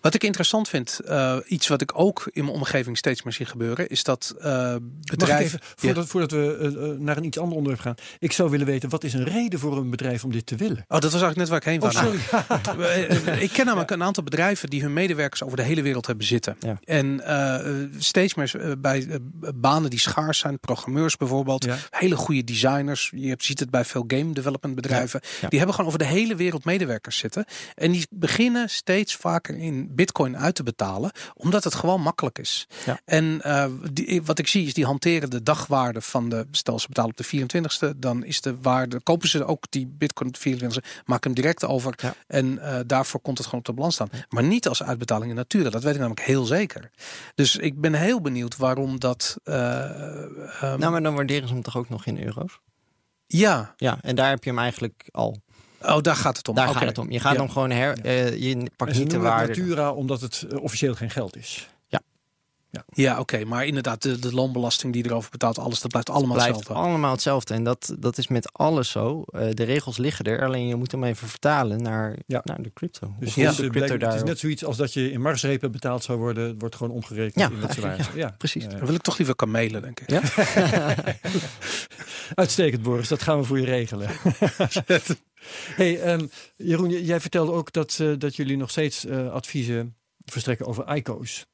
Wat 0.00 0.14
ik 0.14 0.24
interessant 0.24 0.54
vind, 0.64 1.00
eh, 1.00 1.36
iets 1.46 1.68
wat 1.68 1.80
ik 1.80 1.92
ook 1.94 2.28
in 2.32 2.44
mijn 2.44 2.56
omgeving 2.56 2.96
steeds 2.96 3.22
meer 3.22 3.32
zie 3.32 3.46
gebeuren, 3.46 3.88
is 3.88 4.02
dat 4.02 4.34
eh 4.40 4.74
bedrijven. 5.00 5.44
even, 5.44 5.60
voordat, 5.76 6.06
voordat 6.06 6.30
we 6.30 6.56
eh, 6.96 7.00
naar 7.00 7.16
een 7.16 7.24
iets 7.24 7.38
ander 7.38 7.56
onderwerp 7.56 7.82
gaan. 7.84 7.94
Ik 8.18 8.32
zou 8.32 8.50
willen 8.50 8.66
weten, 8.66 8.88
wat 8.88 9.04
is 9.04 9.14
een 9.14 9.24
reden 9.24 9.58
voor 9.58 9.76
een 9.76 9.90
bedrijf 9.90 10.24
om 10.24 10.32
dit 10.32 10.46
te 10.46 10.56
willen? 10.56 10.84
Oh, 10.88 11.00
dat 11.00 11.12
was 11.12 11.22
eigenlijk 11.22 11.36
net 11.36 11.48
waar 11.48 11.58
ik 11.58 11.64
heen 11.64 11.82
Oh, 11.82 11.90
sorry. 11.90 12.18
Eh, 13.26 13.42
ik 13.42 13.50
ken 13.50 13.66
namelijk 13.66 13.90
een 13.90 14.02
aantal 14.02 14.22
bedrijven 14.22 14.70
die 14.70 14.82
hun 14.82 14.92
medewerkers 14.92 15.42
over 15.42 15.56
de 15.56 15.62
hele 15.62 15.82
wereld 15.82 16.06
hebben 16.06 16.26
zitten. 16.26 16.56
Ja. 16.60 16.78
En 16.84 17.22
steeds 17.98 18.34
meer 18.34 18.74
bij 18.78 19.20
banen 19.54 19.90
die 19.90 19.98
schaars 19.98 20.38
zijn, 20.38 20.60
programmeurs 20.60 21.16
bijvoorbeeld, 21.16 21.64
Ja. 21.64 21.76
hele 21.90 22.16
goede 22.16 22.44
designers. 22.44 23.12
Je 23.14 23.34
ziet 23.38 23.60
het 23.60 23.70
bij 23.70 23.84
veel 23.84 24.04
game 24.06 24.32
development 24.32 24.74
bedrijven. 24.74 25.20
Die 25.48 25.58
hebben 25.58 25.74
gewoon 25.74 25.86
over 25.86 25.98
de 25.98 26.12
hele 26.12 26.34
wereld 26.36 26.64
medewerkers 26.64 27.18
zitten. 27.18 27.44
En 27.74 27.92
die 27.92 28.06
beginnen 28.10 28.70
steeds 28.70 29.16
vaker 29.16 29.56
in 29.56 29.94
bitcoin 29.94 30.36
uit 30.46 30.54
te 30.54 30.62
betalen, 30.62 31.10
omdat 31.34 31.64
het 31.64 31.74
gewoon 31.74 32.00
makkelijk 32.00 32.38
is. 32.38 32.66
Ja. 32.86 33.00
En 33.04 33.40
eh, 33.42 33.66
die, 33.92 34.22
wat 34.22 34.38
ik 34.38 34.46
zie 34.46 34.66
is 34.66 34.74
die 34.74 34.84
hanteren 34.84 35.30
de 35.30 35.42
dagwaarde 35.42 36.00
van 36.00 36.28
de, 36.28 36.46
stel 36.50 36.78
ze 36.78 36.86
betalen 36.88 37.10
op 37.10 37.16
de 37.16 37.46
24ste, 37.92 37.96
dan 37.98 38.24
is 38.24 38.40
de 38.40 38.56
waarde, 38.60 39.00
kopen 39.00 39.28
ze 39.28 39.44
ook 39.44 39.64
die 39.70 39.86
bitcoin 39.86 40.28
op 40.28 40.40
de 40.40 40.56
24ste, 40.58 41.02
maken 41.04 41.30
hem 41.30 41.34
direct 41.34 41.64
over. 41.64 41.94
Ja. 41.96 42.14
En 42.26 42.58
eh, 42.58 42.80
daarvoor 42.86 43.20
komt 43.20 43.36
het 43.38 43.46
gewoon 43.46 43.60
op 43.60 43.66
de 43.66 43.72
balans 43.72 43.94
staan. 43.94 44.08
Maar 44.28 44.42
niet 44.42 44.68
als 44.68 44.82
uitbetaling 44.82 45.30
in 45.30 45.36
natura. 45.36 45.70
Dat 45.70 45.82
weet 45.82 45.94
ik 45.94 46.00
namelijk 46.00 46.26
heel 46.26 46.44
zeker. 46.44 46.90
Dus 47.34 47.56
ik 47.56 47.80
ben 47.80 47.94
heel 47.94 48.20
benieuwd 48.20 48.56
waarom 48.56 48.98
dat. 49.00 49.36
ehm, 49.44 50.78
Nou, 50.78 50.90
maar 50.90 51.02
dan 51.02 51.14
waarderen 51.14 51.48
ze 51.48 51.54
hem 51.54 51.62
toch 51.62 51.76
ook 51.76 51.88
nog 51.88 52.06
in 52.06 52.22
euro's? 52.24 52.60
ja, 53.26 53.74
Ja, 53.76 53.98
en 54.02 54.16
daar 54.16 54.28
heb 54.28 54.44
je 54.44 54.50
hem 54.50 54.58
eigenlijk 54.58 55.08
al. 55.12 55.40
Oh, 55.86 56.00
daar 56.02 56.16
gaat 56.16 56.36
het 56.36 56.48
om. 56.48 56.54
Daar 56.54 56.68
gaat 56.68 56.82
het 56.82 56.98
om. 56.98 57.10
Je 57.10 57.20
gaat 57.20 57.32
Ja. 57.34 57.38
hem 57.38 57.50
gewoon 57.50 57.70
her... 57.70 57.98
eh, 58.02 58.36
je 58.42 58.54
En 58.54 58.70
pakt 58.76 58.94
ze 58.94 59.00
niet 59.00 59.10
de 59.10 59.16
het 59.16 59.24
waarde. 59.24 59.48
Natura 59.48 59.92
omdat 59.92 60.20
het 60.20 60.46
eh, 60.50 60.62
officieel 60.62 60.94
geen 60.94 61.10
geld 61.10 61.36
is. 61.36 61.68
Ja, 62.94 63.20
oké. 63.20 63.44
maar 63.44 63.66
inderdaad, 63.66 64.02
de, 64.02 64.18
de 64.18 64.34
loonbelasting 64.34 64.92
die 64.92 65.04
erover 65.04 65.30
betaalt, 65.30 65.58
alles, 65.58 65.80
dat 65.80 65.90
blijft 65.90 66.10
allemaal 66.10 66.34
blijft 66.36 66.56
hetzelfde. 66.56 66.84
allemaal 66.84 67.10
hetzelfde. 67.12 67.54
En 67.54 67.64
dat, 67.64 67.94
dat 67.98 68.18
is 68.18 68.28
met 68.28 68.52
alles 68.52 68.90
zo. 68.90 69.22
Eh, 69.26 69.48
de 69.50 69.64
regels 69.64 69.96
liggen 69.96 70.24
er, 70.24 70.44
alleen 70.44 70.66
je 70.66 70.74
moet 70.76 70.92
hem 70.92 71.04
even 71.04 71.28
vertalen 71.28 71.82
naar, 71.82 72.16
Ja. 72.26 72.40
naar 72.44 72.62
de 72.62 72.70
crypto. 72.74 73.14
Dus 73.18 73.34
het, 73.34 73.50
is, 73.50 73.56
de 73.56 73.68
crypto 73.70 74.06
het 74.06 74.14
is 74.14 74.22
net 74.22 74.38
zoiets 74.38 74.64
als 74.64 74.76
dat 74.76 74.92
je 74.92 75.10
in 75.12 75.20
marsrepen 75.20 75.72
betaald 75.72 76.04
zou 76.04 76.18
worden. 76.18 76.48
Het 76.48 76.56
wordt 76.58 76.76
gewoon 76.76 76.92
omgerekend 76.92 77.34
Ja, 77.34 77.50
in 77.68 77.74
zijn. 77.80 78.00
Ja, 78.14 78.34
Precies. 78.38 78.64
Ja. 78.64 78.68
Dan 78.70 78.86
wil 78.86 78.94
ik 78.94 79.02
toch 79.02 79.16
liever 79.18 79.36
kamelen, 79.36 79.82
denk 79.82 80.00
ik. 80.00 80.10
Ja? 80.10 80.20
Uitstekend, 82.34 82.82
Boris. 82.82 83.08
Dat 83.08 83.22
gaan 83.22 83.38
we 83.38 83.44
voor 83.44 83.58
je 83.60 83.64
regelen. 83.66 84.08
hey, 85.74 86.00
ehm, 86.00 86.26
Jeroen, 86.56 86.90
jij 87.04 87.20
vertelde 87.20 87.52
ook 87.52 87.72
dat, 87.72 87.98
eh, 88.00 88.12
dat 88.18 88.36
jullie 88.36 88.56
nog 88.56 88.70
steeds 88.70 89.04
eh, 89.04 89.32
adviezen 89.32 89.96
verstrekken 90.24 90.66
over 90.66 90.96
ICO's. 90.96 91.46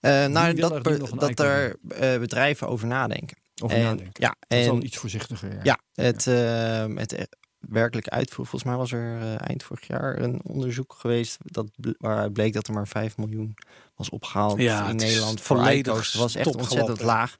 Eh, 0.00 0.26
nou, 0.26 0.54
dat, 0.54 0.86
er 0.86 1.16
dat 1.16 1.40
er 1.40 1.76
eh, 1.88 2.18
bedrijven 2.18 2.68
over 2.68 2.86
nadenken. 2.86 3.36
Over 3.62 3.76
en, 3.76 3.82
nadenken. 3.82 4.22
Ja, 4.22 4.36
Dat 4.48 4.58
is 4.58 4.68
al 4.68 4.76
en 4.76 4.84
iets 4.84 4.96
voorzichtiger. 4.96 5.52
Ja. 5.52 5.60
ja, 5.62 5.78
het, 5.94 6.26
eh, 6.26 6.86
het 6.96 7.28
werkelijk 7.58 8.08
uitvoer. 8.08 8.46
Volgens 8.46 8.70
mij 8.70 8.76
was 8.76 8.92
er 8.92 9.20
eh, 9.20 9.48
eind 9.48 9.62
vorig 9.62 9.86
jaar 9.86 10.18
een 10.18 10.40
onderzoek 10.44 10.94
geweest 10.98 11.36
dat, 11.42 11.66
waaruit 11.98 12.32
bleek 12.32 12.52
dat 12.52 12.66
er 12.66 12.74
maar 12.74 12.88
5 12.88 13.16
miljoen 13.16 13.54
was 13.94 14.10
opgehaald 14.10 14.58
Ja, 14.58 14.80
in 14.82 14.92
het 14.92 15.02
is 15.02 15.08
Nederland 15.08 15.40
voor 15.40 15.70
ICO's. 15.70 16.14
Was 16.14 16.34
echt 16.34 16.56
ontzettend 16.56 16.98
gelopen. 16.98 17.04
laag. 17.04 17.36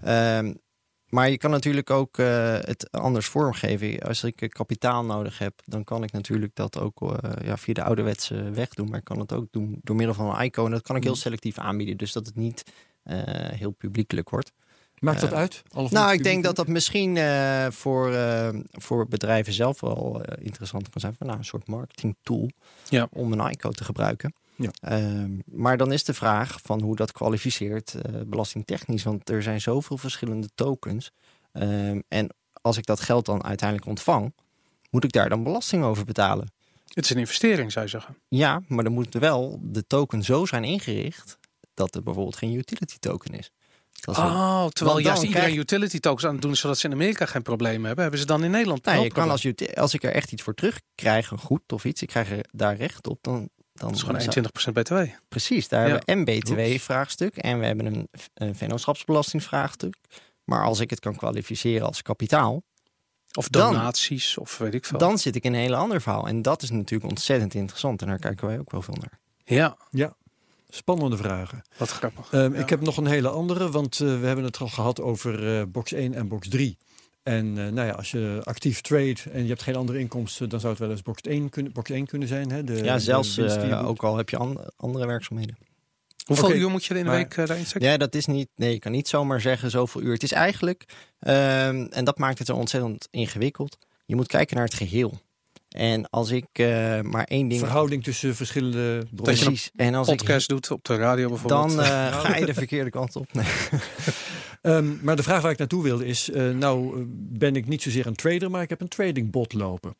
Ehm, 0.00 0.54
maar 1.08 1.30
je 1.30 1.36
kan 1.38 1.50
natuurlijk 1.50 1.90
ook 1.90 2.18
eh, 2.18 2.52
het 2.60 2.90
anders 2.92 3.26
vormgeven. 3.26 4.00
Als 4.00 4.24
ik 4.24 4.40
eh, 4.40 4.48
kapitaal 4.48 5.04
nodig 5.04 5.38
heb, 5.38 5.62
dan 5.64 5.84
kan 5.84 6.02
ik 6.02 6.12
natuurlijk 6.12 6.54
dat 6.54 6.78
ook 6.78 7.02
eh, 7.02 7.46
ja, 7.46 7.56
via 7.56 7.74
de 7.74 7.82
ouderwetse 7.82 8.50
weg 8.50 8.68
doen. 8.68 8.88
Maar 8.88 8.98
ik 8.98 9.04
kan 9.04 9.18
het 9.18 9.32
ook 9.32 9.46
doen 9.50 9.80
door 9.82 9.96
middel 9.96 10.14
van 10.14 10.34
een 10.38 10.44
ICO. 10.44 10.64
En 10.64 10.70
dat 10.70 10.82
kan 10.82 10.96
ik 10.96 11.02
heel 11.02 11.12
Mhm. 11.12 11.20
selectief 11.20 11.58
aanbieden. 11.58 11.96
Dus 11.96 12.12
dat 12.12 12.26
het 12.26 12.36
niet 12.36 12.62
heel 13.50 13.70
publiekelijk 13.70 14.30
wordt. 14.30 14.52
Maakt 14.98 15.20
dat 15.20 15.32
uit? 15.32 15.62
Nou, 15.90 16.12
ik 16.12 16.22
denk 16.22 16.44
dat 16.44 16.56
dat 16.56 16.68
misschien 16.68 17.18
voor, 17.72 18.12
voor 18.70 19.08
bedrijven 19.08 19.52
zelf 19.52 19.80
wel 19.80 20.22
interessant 20.40 20.88
kan 20.88 21.00
zijn. 21.00 21.14
Van, 21.18 21.26
nou, 21.26 21.38
een 21.38 21.44
soort 21.44 21.66
marketing 21.66 22.16
tool 22.22 22.50
Ja. 22.88 23.08
om 23.12 23.32
een 23.32 23.50
ICO 23.50 23.70
te 23.70 23.84
gebruiken. 23.84 24.32
Ja. 24.56 24.70
Ehm, 24.80 25.30
maar 25.44 25.76
dan 25.76 25.92
is 25.92 26.04
de 26.04 26.14
vraag 26.14 26.58
van 26.62 26.80
hoe 26.82 26.96
dat 26.96 27.12
kwalificeert 27.12 27.94
eh, 27.94 28.20
belastingtechnisch. 28.26 29.02
Want 29.02 29.30
er 29.30 29.42
zijn 29.42 29.60
zoveel 29.60 29.98
verschillende 29.98 30.48
tokens. 30.54 31.10
Ehm, 31.52 32.00
en 32.08 32.34
als 32.62 32.76
ik 32.76 32.86
dat 32.86 33.00
geld 33.00 33.26
dan 33.26 33.44
uiteindelijk 33.44 33.88
ontvang, 33.88 34.34
moet 34.90 35.04
ik 35.04 35.12
daar 35.12 35.28
dan 35.28 35.42
belasting 35.42 35.84
over 35.84 36.04
betalen? 36.04 36.52
Het 36.86 37.04
is 37.04 37.10
een 37.10 37.18
investering, 37.18 37.72
zou 37.72 37.84
je 37.84 37.90
zeggen. 37.90 38.16
Ja, 38.28 38.62
maar 38.68 38.84
dan 38.84 38.92
moet 38.92 39.14
wel 39.14 39.58
de 39.62 39.86
token 39.86 40.22
zo 40.22 40.46
zijn 40.46 40.64
ingericht 40.64 41.38
dat 41.74 41.94
het 41.94 42.04
bijvoorbeeld 42.04 42.36
geen 42.36 42.54
utility 42.54 42.96
token 42.98 43.34
is. 43.34 43.50
Dat 44.00 44.16
is 44.16 44.22
wel- 44.22 44.30
Oh, 44.30 44.66
terwijl 44.68 44.98
juist 44.98 45.22
iedereen 45.22 45.44
krijg- 45.44 45.60
utility 45.60 45.98
tokens 46.00 46.24
aan 46.26 46.32
het 46.32 46.42
doen 46.42 46.50
is, 46.50 46.60
zodat 46.60 46.78
ze 46.78 46.86
in 46.86 46.92
Amerika 46.92 47.26
geen 47.26 47.42
problemen 47.42 47.84
hebben, 47.84 48.02
hebben 48.02 48.20
ze 48.20 48.26
dan 48.26 48.44
in 48.44 48.50
Nederland 48.50 48.84
wel 48.84 48.94
je 49.02 49.10
kan 49.12 49.30
als, 49.30 49.74
als 49.74 49.94
ik 49.94 50.02
er 50.04 50.12
echt 50.12 50.32
iets 50.32 50.42
voor 50.42 50.54
terugkrijg, 50.54 51.30
een 51.30 51.38
goed 51.38 51.72
of 51.72 51.84
iets, 51.84 52.02
ik 52.02 52.08
krijg 52.08 52.30
er 52.30 52.46
daar 52.52 52.76
recht 52.76 53.06
op, 53.06 53.18
dan... 53.20 53.48
dan 53.78 53.88
Dat 53.88 53.96
is 53.96 54.02
gewoon 54.02 54.20
zou- 54.20 54.46
21% 54.70 54.72
btw. 54.72 54.94
Precies, 55.28 55.68
daar 55.68 55.88
Ja. 55.88 55.94
hebben 55.94 56.24
we 56.24 56.30
en. 56.32 56.38
BTW-vraagstuk 56.38 57.36
en 57.36 57.58
we 57.58 57.66
hebben 57.66 57.86
een, 57.86 58.08
een 58.34 58.54
vennootschapsbelastingvraagstuk. 58.54 59.96
Maar 60.44 60.64
als 60.64 60.80
ik 60.80 60.90
het 60.90 61.00
kan 61.00 61.16
kwalificeren 61.16 61.86
als 61.86 62.02
kapitaal, 62.02 62.62
Of 63.32 63.48
Dan- 63.48 63.72
donaties, 63.72 64.38
of 64.38 64.58
weet 64.58 64.74
ik 64.74 64.84
veel. 64.84 64.98
dan 64.98 65.18
zit 65.18 65.34
ik 65.36 65.44
in 65.44 65.54
een 65.54 65.60
hele 65.60 65.76
ander 65.76 66.00
verhaal. 66.00 66.26
En 66.28 66.42
dat 66.42 66.62
is 66.62 66.70
natuurlijk 66.70 67.10
ontzettend 67.10 67.54
interessant 67.54 68.02
en 68.02 68.08
daar 68.08 68.18
kijken 68.18 68.46
wij 68.46 68.58
ook 68.58 68.70
wel 68.70 68.82
veel 68.82 68.96
naar. 69.00 69.18
Ja, 69.44 69.76
Spannende 70.68 71.16
vragen. 71.16 71.62
wat 71.76 71.90
grappig. 71.90 72.32
Ehm, 72.32 72.52
Ja. 72.54 72.60
Ik 72.60 72.68
heb 72.68 72.80
nog 72.80 72.96
een 72.96 73.06
hele 73.06 73.28
andere, 73.28 73.70
want 73.70 74.00
eh, 74.00 74.20
we 74.20 74.26
hebben 74.26 74.44
het 74.44 74.58
al 74.58 74.68
gehad 74.68 75.00
over 75.00 75.58
eh, 75.58 75.62
box 75.68 75.92
1 75.92 76.14
en 76.14 76.28
box 76.28 76.48
3. 76.48 76.76
En 77.26 77.58
eh, 77.58 77.72
nou 77.72 77.86
ja, 77.86 77.92
als 77.92 78.10
je 78.10 78.40
actief 78.44 78.80
trade 78.80 79.16
en 79.32 79.42
je 79.42 79.48
hebt 79.48 79.62
geen 79.62 79.76
andere 79.76 79.98
inkomsten, 79.98 80.48
dan 80.48 80.60
zou 80.60 80.72
het 80.72 80.82
wel 80.82 80.90
eens 80.90 81.02
box 81.02 81.20
1 81.20 81.48
kunnen, 81.48 81.72
box 81.72 81.90
1 81.90 82.06
kunnen 82.06 82.28
zijn. 82.28 82.50
Hè? 82.50 82.64
De, 82.64 82.84
ja, 82.84 82.98
zelfs 82.98 83.38
eh, 83.38 83.88
ook 83.88 84.02
al 84.04 84.16
heb 84.16 84.28
je 84.30 84.36
an- 84.36 84.60
andere 84.76 85.06
werkzaamheden. 85.06 85.56
Hoeveel 86.24 86.52
uur 86.54 86.70
moet 86.70 86.84
je 86.84 86.90
er 86.90 86.96
in 86.96 87.04
de 87.04 87.10
maar- 87.10 87.18
week 87.18 87.36
eh, 87.36 87.46
daarin 87.46 87.66
steken? 87.66 87.88
Ja, 87.88 87.96
dat 87.96 88.14
is 88.14 88.26
niet. 88.26 88.48
Nee, 88.56 88.72
je 88.72 88.78
kan 88.78 88.92
niet 88.92 89.08
zomaar 89.08 89.40
zeggen 89.40 89.70
zoveel 89.70 90.00
uur. 90.02 90.12
Het 90.12 90.22
is 90.22 90.32
eigenlijk, 90.32 90.84
ehm, 91.18 91.86
en 91.90 92.04
dat 92.04 92.18
maakt 92.18 92.38
het 92.38 92.46
zo 92.46 92.54
ontzettend 92.56 93.08
ingewikkeld. 93.10 93.78
Je 94.06 94.16
moet 94.16 94.26
kijken 94.26 94.56
naar 94.56 94.64
het 94.64 94.74
geheel. 94.74 95.20
En 95.68 96.10
als 96.10 96.30
ik 96.30 96.46
eh, 96.52 97.00
maar 97.00 97.24
één 97.24 97.48
ding. 97.48 97.60
Verhouding 97.60 98.04
tussen 98.04 98.34
verschillende 98.36 99.06
Precies. 99.22 99.70
En 99.76 99.94
als 99.94 100.08
ik 100.08 100.16
Podcast 100.16 100.48
doet 100.48 100.70
op 100.70 100.84
de 100.84 100.96
radio 100.96 101.28
bijvoorbeeld. 101.28 101.76
dan 101.76 101.84
ga 102.24 102.36
je 102.36 102.46
de 102.46 102.54
verkeerde 102.54 102.90
kant 102.90 103.16
op. 103.16 103.32
Nee. 103.32 103.44
Ehm, 104.66 105.04
maar 105.04 105.16
de 105.16 105.22
vraag 105.22 105.42
waar 105.42 105.50
ik 105.50 105.58
naartoe 105.58 105.82
wilde 105.82 106.06
is, 106.06 106.30
eh, 106.30 106.50
nou 106.50 106.96
eh, 106.96 107.02
ben 107.38 107.56
ik 107.56 107.68
niet 107.68 107.82
zozeer 107.82 108.06
een 108.06 108.14
trader, 108.14 108.50
maar 108.50 108.62
ik 108.62 108.68
heb 108.68 108.80
een 108.80 108.88
trading 108.88 109.30
bot 109.30 109.52
lopen. 109.52 109.94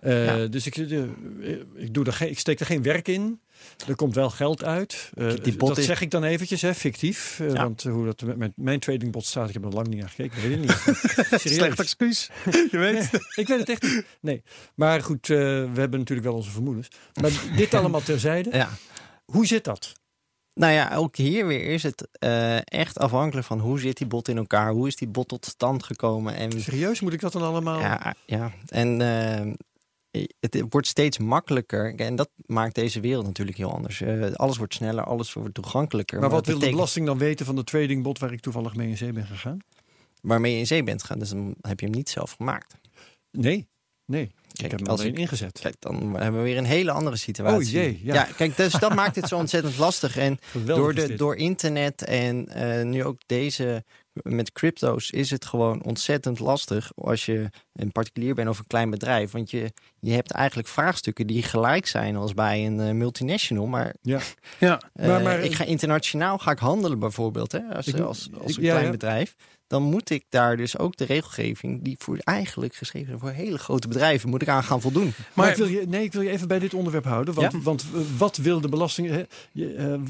Eh, 0.00 0.24
Ja. 0.26 0.46
Dus 0.46 0.66
ik, 0.66 0.76
ik, 0.76 1.94
doe 1.94 2.04
er 2.04 2.12
geen, 2.12 2.30
ik 2.30 2.38
steek 2.38 2.60
er 2.60 2.66
geen 2.66 2.82
werk 2.82 3.08
in. 3.08 3.40
Er 3.88 3.94
komt 3.94 4.14
wel 4.14 4.30
geld 4.30 4.64
uit. 4.64 5.10
Die 5.42 5.56
bot 5.56 5.68
dat 5.68 5.78
is- 5.78 5.84
zeg 5.84 6.00
ik 6.00 6.10
dan 6.10 6.24
eventjes, 6.24 6.62
hè, 6.62 6.74
fictief. 6.74 7.38
Ja. 7.38 7.52
Want 7.52 7.82
hoe 7.82 8.04
dat 8.04 8.22
met 8.22 8.36
mijn, 8.36 8.52
mijn 8.56 8.80
trading 8.80 9.12
bot 9.12 9.24
staat, 9.24 9.48
ik 9.48 9.54
heb 9.54 9.64
er 9.64 9.70
lang 9.72 9.88
niet 9.88 9.98
naar 10.00 10.08
gekeken. 10.08 10.36
Ik 10.42 10.48
weet 10.48 10.68
het 10.68 10.86
niet. 11.30 11.40
Slecht 11.56 11.80
excuus. 11.80 12.30
je 12.70 12.78
weet. 12.78 13.10
ik 13.34 13.48
weet 13.48 13.58
het 13.58 13.68
echt 13.68 13.82
niet. 13.82 14.04
Nee. 14.20 14.42
Maar 14.74 15.02
goed, 15.02 15.26
we 15.26 15.34
hebben 15.74 15.98
natuurlijk 15.98 16.28
wel 16.28 16.36
onze 16.36 16.50
vermoedens. 16.50 16.88
Maar 17.20 17.30
dit 17.56 17.74
allemaal 17.78 18.02
terzijde. 18.02 18.50
Ja. 18.52 18.68
Hoe 19.24 19.46
zit 19.46 19.64
dat? 19.64 19.92
Nou 20.54 20.72
ja, 20.72 20.94
ook 20.94 21.16
hier 21.16 21.46
weer 21.46 21.64
is 21.64 21.82
het 21.82 22.08
eh, 22.12 22.56
echt 22.64 22.98
afhankelijk 22.98 23.46
van 23.46 23.60
hoe 23.60 23.80
zit 23.80 23.96
die 23.96 24.06
bot 24.06 24.28
in 24.28 24.36
elkaar, 24.36 24.72
hoe 24.72 24.86
is 24.86 24.96
die 24.96 25.08
bot 25.08 25.28
tot 25.28 25.46
stand 25.46 25.82
gekomen 25.84 26.34
en 26.34 26.60
Serieus, 26.62 27.00
moet 27.00 27.12
ik 27.12 27.20
dat 27.20 27.32
dan 27.32 27.42
allemaal... 27.42 27.80
ja, 27.80 28.14
ja. 28.26 28.52
en 28.66 29.00
eh, 29.00 30.22
het 30.40 30.64
wordt 30.68 30.86
steeds 30.86 31.18
makkelijker 31.18 31.94
en 31.94 32.16
dat 32.16 32.30
maakt 32.46 32.74
deze 32.74 33.00
wereld 33.00 33.26
natuurlijk 33.26 33.58
heel 33.58 33.72
anders. 33.72 34.00
Eh, 34.00 34.32
alles 34.32 34.56
wordt 34.56 34.74
sneller, 34.74 35.04
alles 35.04 35.32
wordt 35.32 35.54
toegankelijker. 35.54 36.20
maar 36.20 36.30
wat 36.30 36.46
wil 36.46 36.58
de 36.58 36.70
belasting 36.70 37.06
dan 37.06 37.18
weten 37.18 37.46
van 37.46 37.56
de 37.56 37.64
trading 37.64 38.02
bot 38.02 38.18
waar 38.18 38.32
ik 38.32 38.40
toevallig 38.40 38.74
mee 38.74 38.88
in 38.88 38.96
zee 38.96 39.12
ben 39.12 39.26
gegaan? 39.26 39.58
waarmee 40.20 40.52
je 40.52 40.58
in 40.58 40.66
zee 40.66 40.82
bent 40.82 41.00
gegaan, 41.00 41.18
dus 41.18 41.28
dan 41.28 41.54
heb 41.60 41.80
je 41.80 41.86
hem 41.86 41.94
niet 41.94 42.08
zelf 42.08 42.32
gemaakt. 42.32 42.74
Nee, 43.30 43.68
nee. 44.04 44.30
Ik 44.64 44.70
heb 44.70 44.80
hem 44.80 44.88
als 44.88 45.00
ik- 45.04 45.18
ingezet. 45.18 45.58
Kijk, 45.60 45.74
dan 45.78 46.14
hebben 46.16 46.40
we 46.40 46.46
weer 46.46 46.56
een 46.58 46.64
hele 46.64 46.90
andere 46.90 47.16
situatie. 47.16 47.66
Oh 47.66 47.72
jee, 47.72 48.00
ja. 48.02 48.28
kijk, 48.36 48.56
dus 48.56 48.72
dat 48.72 48.94
maakt 48.94 49.16
het 49.16 49.28
zo 49.28 49.36
ontzettend 49.36 49.78
lastig. 49.86 50.16
En 50.16 50.38
Geweldig 50.40 50.76
door, 50.96 51.08
de, 51.08 51.14
door 51.14 51.36
internet 51.36 52.04
en 52.04 52.48
eh, 52.48 52.84
nu 52.84 53.04
ook 53.04 53.18
deze 53.26 53.84
met 54.22 54.52
crypto's 54.52 55.10
is 55.10 55.30
het 55.30 55.44
gewoon 55.44 55.82
ontzettend 55.82 56.38
lastig 56.38 56.90
als 56.94 57.26
je 57.26 57.48
een 57.72 57.92
particulier 57.92 58.34
bent 58.34 58.48
of 58.48 58.58
een 58.58 58.66
klein 58.66 58.90
bedrijf. 58.90 59.30
Want 59.30 59.50
je, 59.50 59.72
je 60.00 60.12
hebt 60.12 60.30
eigenlijk 60.30 60.68
vraagstukken 60.68 61.26
die 61.26 61.42
gelijk 61.42 61.86
zijn 61.86 62.16
als 62.16 62.34
bij 62.34 62.66
een 62.66 62.80
eh, 62.80 62.90
multinational. 62.92 63.66
Maar, 63.66 63.94
Ja. 64.02 64.18
eh, 64.58 64.76
Maar- 65.08 65.22
maar- 65.22 65.40
ik 65.40 65.54
ga 65.54 65.64
internationaal 65.64 66.38
ga 66.38 66.50
ik 66.50 66.58
handelen 66.58 66.98
bijvoorbeeld 66.98 67.52
hè, 67.52 67.60
als, 67.74 67.86
Ik- 67.86 67.98
als, 67.98 68.28
als 68.42 68.50
ik- 68.50 68.56
een 68.56 68.62
ja, 68.64 68.70
klein 68.70 68.84
ja. 68.84 68.90
bedrijf. 68.90 69.34
Dan 69.70 69.82
moet 69.82 70.10
ik 70.10 70.24
daar 70.28 70.56
dus 70.56 70.78
ook 70.78 70.96
de 70.96 71.04
regelgeving 71.04 71.82
die 71.82 71.96
voor 71.98 72.18
eigenlijk 72.18 72.74
geschreven 72.74 73.14
is 73.14 73.20
voor 73.20 73.30
hele 73.30 73.58
grote 73.58 73.88
bedrijven 73.88 74.28
moet 74.28 74.42
ik 74.42 74.48
aan 74.48 74.62
gaan 74.64 74.80
voldoen. 74.80 75.04
Maar, 75.04 75.24
Maar 75.34 75.50
ik 75.50 75.56
wil 75.56 75.66
je, 75.66 75.86
nee, 75.86 76.04
ik 76.04 76.12
wil 76.12 76.22
je 76.22 76.30
even 76.30 76.48
bij 76.48 76.58
dit 76.58 76.74
onderwerp 76.74 77.04
houden. 77.04 77.34
Want, 77.34 77.52
Ja. 77.52 77.60
want 77.60 77.82
eh, 77.94 78.00
wat 78.18 78.36
wil 78.36 78.60
de 78.60 78.68
belasting... 78.68 79.08
hè, 79.08 79.22
eh, 79.76 80.00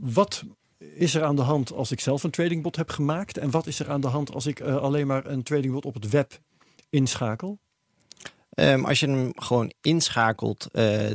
wat 0.00 0.42
is 0.78 1.14
er 1.14 1.22
aan 1.24 1.36
de 1.36 1.42
hand 1.42 1.72
als 1.72 1.90
ik 1.90 2.00
zelf 2.00 2.22
een 2.22 2.30
tradingbot 2.30 2.76
heb 2.76 2.90
gemaakt? 2.90 3.38
En 3.38 3.50
wat 3.50 3.66
is 3.66 3.78
er 3.80 3.90
aan 3.90 4.00
de 4.00 4.06
hand 4.06 4.34
als 4.34 4.46
ik 4.46 4.60
eh, 4.60 4.76
alleen 4.76 5.06
maar 5.06 5.26
een 5.26 5.42
tradingbot 5.42 5.84
op 5.84 5.94
het 5.94 6.08
web 6.10 6.38
inschakel? 6.90 7.58
Ehm, 8.50 8.84
als 8.84 9.00
je 9.00 9.06
hem 9.08 9.30
gewoon 9.34 9.72
inschakelt, 9.80 10.68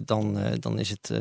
dan, 0.05 0.37
dan 0.59 0.79
is 0.79 0.89
het, 0.89 1.11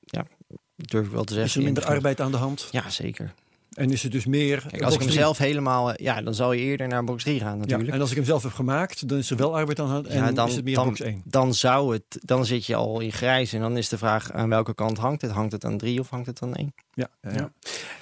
ja, 0.00 0.26
durf 0.74 1.06
ik 1.06 1.12
wel 1.12 1.24
te 1.24 1.32
zeggen. 1.34 1.50
Is 1.50 1.56
er 1.56 1.62
minder 1.62 1.82
in- 1.82 1.88
arbeid 1.88 2.20
aan 2.20 2.30
de 2.30 2.36
hand? 2.36 2.68
Ja, 2.70 2.90
zeker. 2.90 3.34
En 3.72 3.90
is 3.90 4.02
het 4.02 4.12
dus 4.12 4.26
meer... 4.26 4.64
Kijk, 4.70 4.82
als 4.82 4.94
ik 4.94 5.00
hem 5.00 5.10
zelf 5.10 5.38
helemaal, 5.38 5.92
eh, 5.92 6.04
ja, 6.04 6.22
dan 6.22 6.34
zal 6.34 6.52
je 6.52 6.60
eerder 6.62 6.88
naar 6.88 7.04
box 7.04 7.22
3 7.22 7.40
gaan 7.40 7.50
Ja, 7.52 7.56
natuurlijk. 7.56 7.90
en 7.92 8.00
als 8.00 8.10
ik 8.10 8.16
hem 8.16 8.24
zelf 8.24 8.42
heb 8.42 8.52
gemaakt, 8.52 9.08
dan 9.08 9.18
is 9.18 9.30
er 9.30 9.36
wel 9.36 9.56
arbeid 9.56 9.80
aan 9.80 10.02
de. 10.02 10.08
En 10.08 10.16
Ja, 10.24 10.32
dan, 10.32 10.48
is 10.48 10.54
het 10.54 10.64
meer 10.64 10.74
dan, 10.74 10.86
box 10.86 11.00
1. 11.00 11.22
dan 11.24 11.54
zou 11.54 11.92
het, 11.92 12.02
dan 12.20 12.46
zit 12.46 12.66
je 12.66 12.74
al 12.74 13.00
in 13.00 13.12
grijs 13.12 13.52
en 13.52 13.60
dan 13.60 13.76
is 13.76 13.88
de 13.88 13.98
vraag 13.98 14.32
aan 14.32 14.48
welke 14.48 14.74
kant 14.74 14.98
hangt 14.98 15.22
het? 15.22 15.30
Hangt 15.30 15.52
het 15.52 15.64
aan 15.64 15.78
3 15.78 16.00
of 16.00 16.10
hangt 16.10 16.26
het 16.26 16.42
aan 16.42 16.54
1? 16.54 16.74
Ja, 16.94 17.08
ja, 17.22 17.30
ja. 17.30 17.36
Ja. 17.36 17.50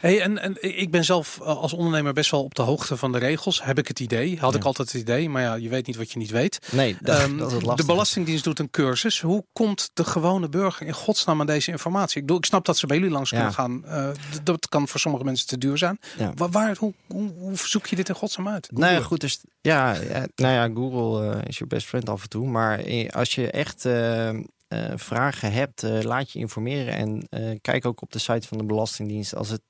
Hey, 0.01 0.21
en, 0.21 0.39
en 0.39 0.57
ik 0.79 0.91
ben 0.91 1.05
zelf 1.05 1.39
eh, 1.41 1.47
als 1.47 1.73
ondernemer 1.73 2.13
best 2.13 2.31
wel 2.31 2.45
op 2.45 2.55
de 2.55 2.63
hoogte 2.63 2.97
van 2.97 3.13
de 3.13 3.19
regels. 3.19 3.65
Heb 3.65 3.79
ik 3.79 3.89
het 3.89 4.01
idee. 4.01 4.39
Had 4.39 4.55
ik 4.55 4.61
Ja. 4.61 4.67
altijd 4.67 4.93
het 4.93 5.01
idee. 5.03 5.29
Maar 5.29 5.43
ja, 5.43 5.55
je 5.55 5.69
weet 5.69 5.87
niet 5.87 5.97
wat 5.97 6.13
je 6.13 6.19
niet 6.19 6.31
weet. 6.31 6.59
Nee, 6.73 6.97
dat, 7.01 7.19
Ehm, 7.19 7.37
dat 7.37 7.47
is 7.47 7.53
het 7.53 7.61
de 7.61 7.67
lastige. 7.67 7.89
Belastingdienst 7.93 8.45
doet 8.45 8.59
een 8.59 8.71
cursus. 8.71 9.21
Hoe 9.21 9.45
komt 9.53 9.91
de 9.95 10.05
gewone 10.05 10.49
burger 10.49 10.87
in 10.87 10.93
godsnaam 10.93 11.41
aan 11.41 11.47
deze 11.47 11.71
informatie? 11.71 12.17
Ik, 12.17 12.23
bedoel, 12.23 12.39
ik 12.39 12.45
snap 12.45 12.65
dat 12.65 12.79
ze 12.79 12.87
bij 12.87 12.97
jullie 12.97 13.13
langs 13.13 13.31
Ja. 13.31 13.37
kunnen 13.37 13.55
gaan. 13.55 13.85
Eh, 13.85 14.09
dat 14.43 14.69
kan 14.69 14.89
voor 14.89 15.01
sommige 15.01 15.25
mensen 15.25 15.47
te 15.47 15.59
duur 15.61 15.79
zijn. 15.79 15.99
Ja. 16.19 16.33
Waar, 16.35 16.51
waar, 16.51 16.77
hoe, 16.77 16.95
hoe, 17.09 17.33
hoe 17.39 17.57
zoek 17.57 17.87
je 17.87 17.97
dit 17.97 18.09
in 18.09 18.15
godsnaam 18.15 18.49
uit? 18.49 18.69
Nou 18.73 18.93
ja, 18.93 19.01
goed, 19.01 19.21
dus, 19.21 19.41
ja, 19.61 19.97
nou 20.35 20.55
ja, 20.55 20.69
Google 20.75 21.35
eh, 21.35 21.49
is 21.49 21.59
je 21.59 21.67
best 21.67 21.87
friend 21.87 22.09
af 22.09 22.23
en 22.23 22.29
toe. 22.29 22.49
Maar 22.49 22.79
eh, 22.79 23.09
als 23.09 23.35
je 23.35 23.51
echt 23.51 23.85
eh, 24.71 24.93
vragen 24.97 25.53
hebt, 25.53 25.83
eh, 25.83 26.01
laat 26.01 26.31
je 26.31 26.39
informeren. 26.39 26.95
En 26.95 27.27
eh, 27.31 27.59
kijk 27.61 27.85
ook 27.85 28.03
op 28.03 28.13
de 28.13 28.19
site 28.19 28.49
van 28.49 28.59
de 28.59 28.65
Belastingdienst. 28.65 29.35
Als 29.35 29.49
het, 29.49 29.61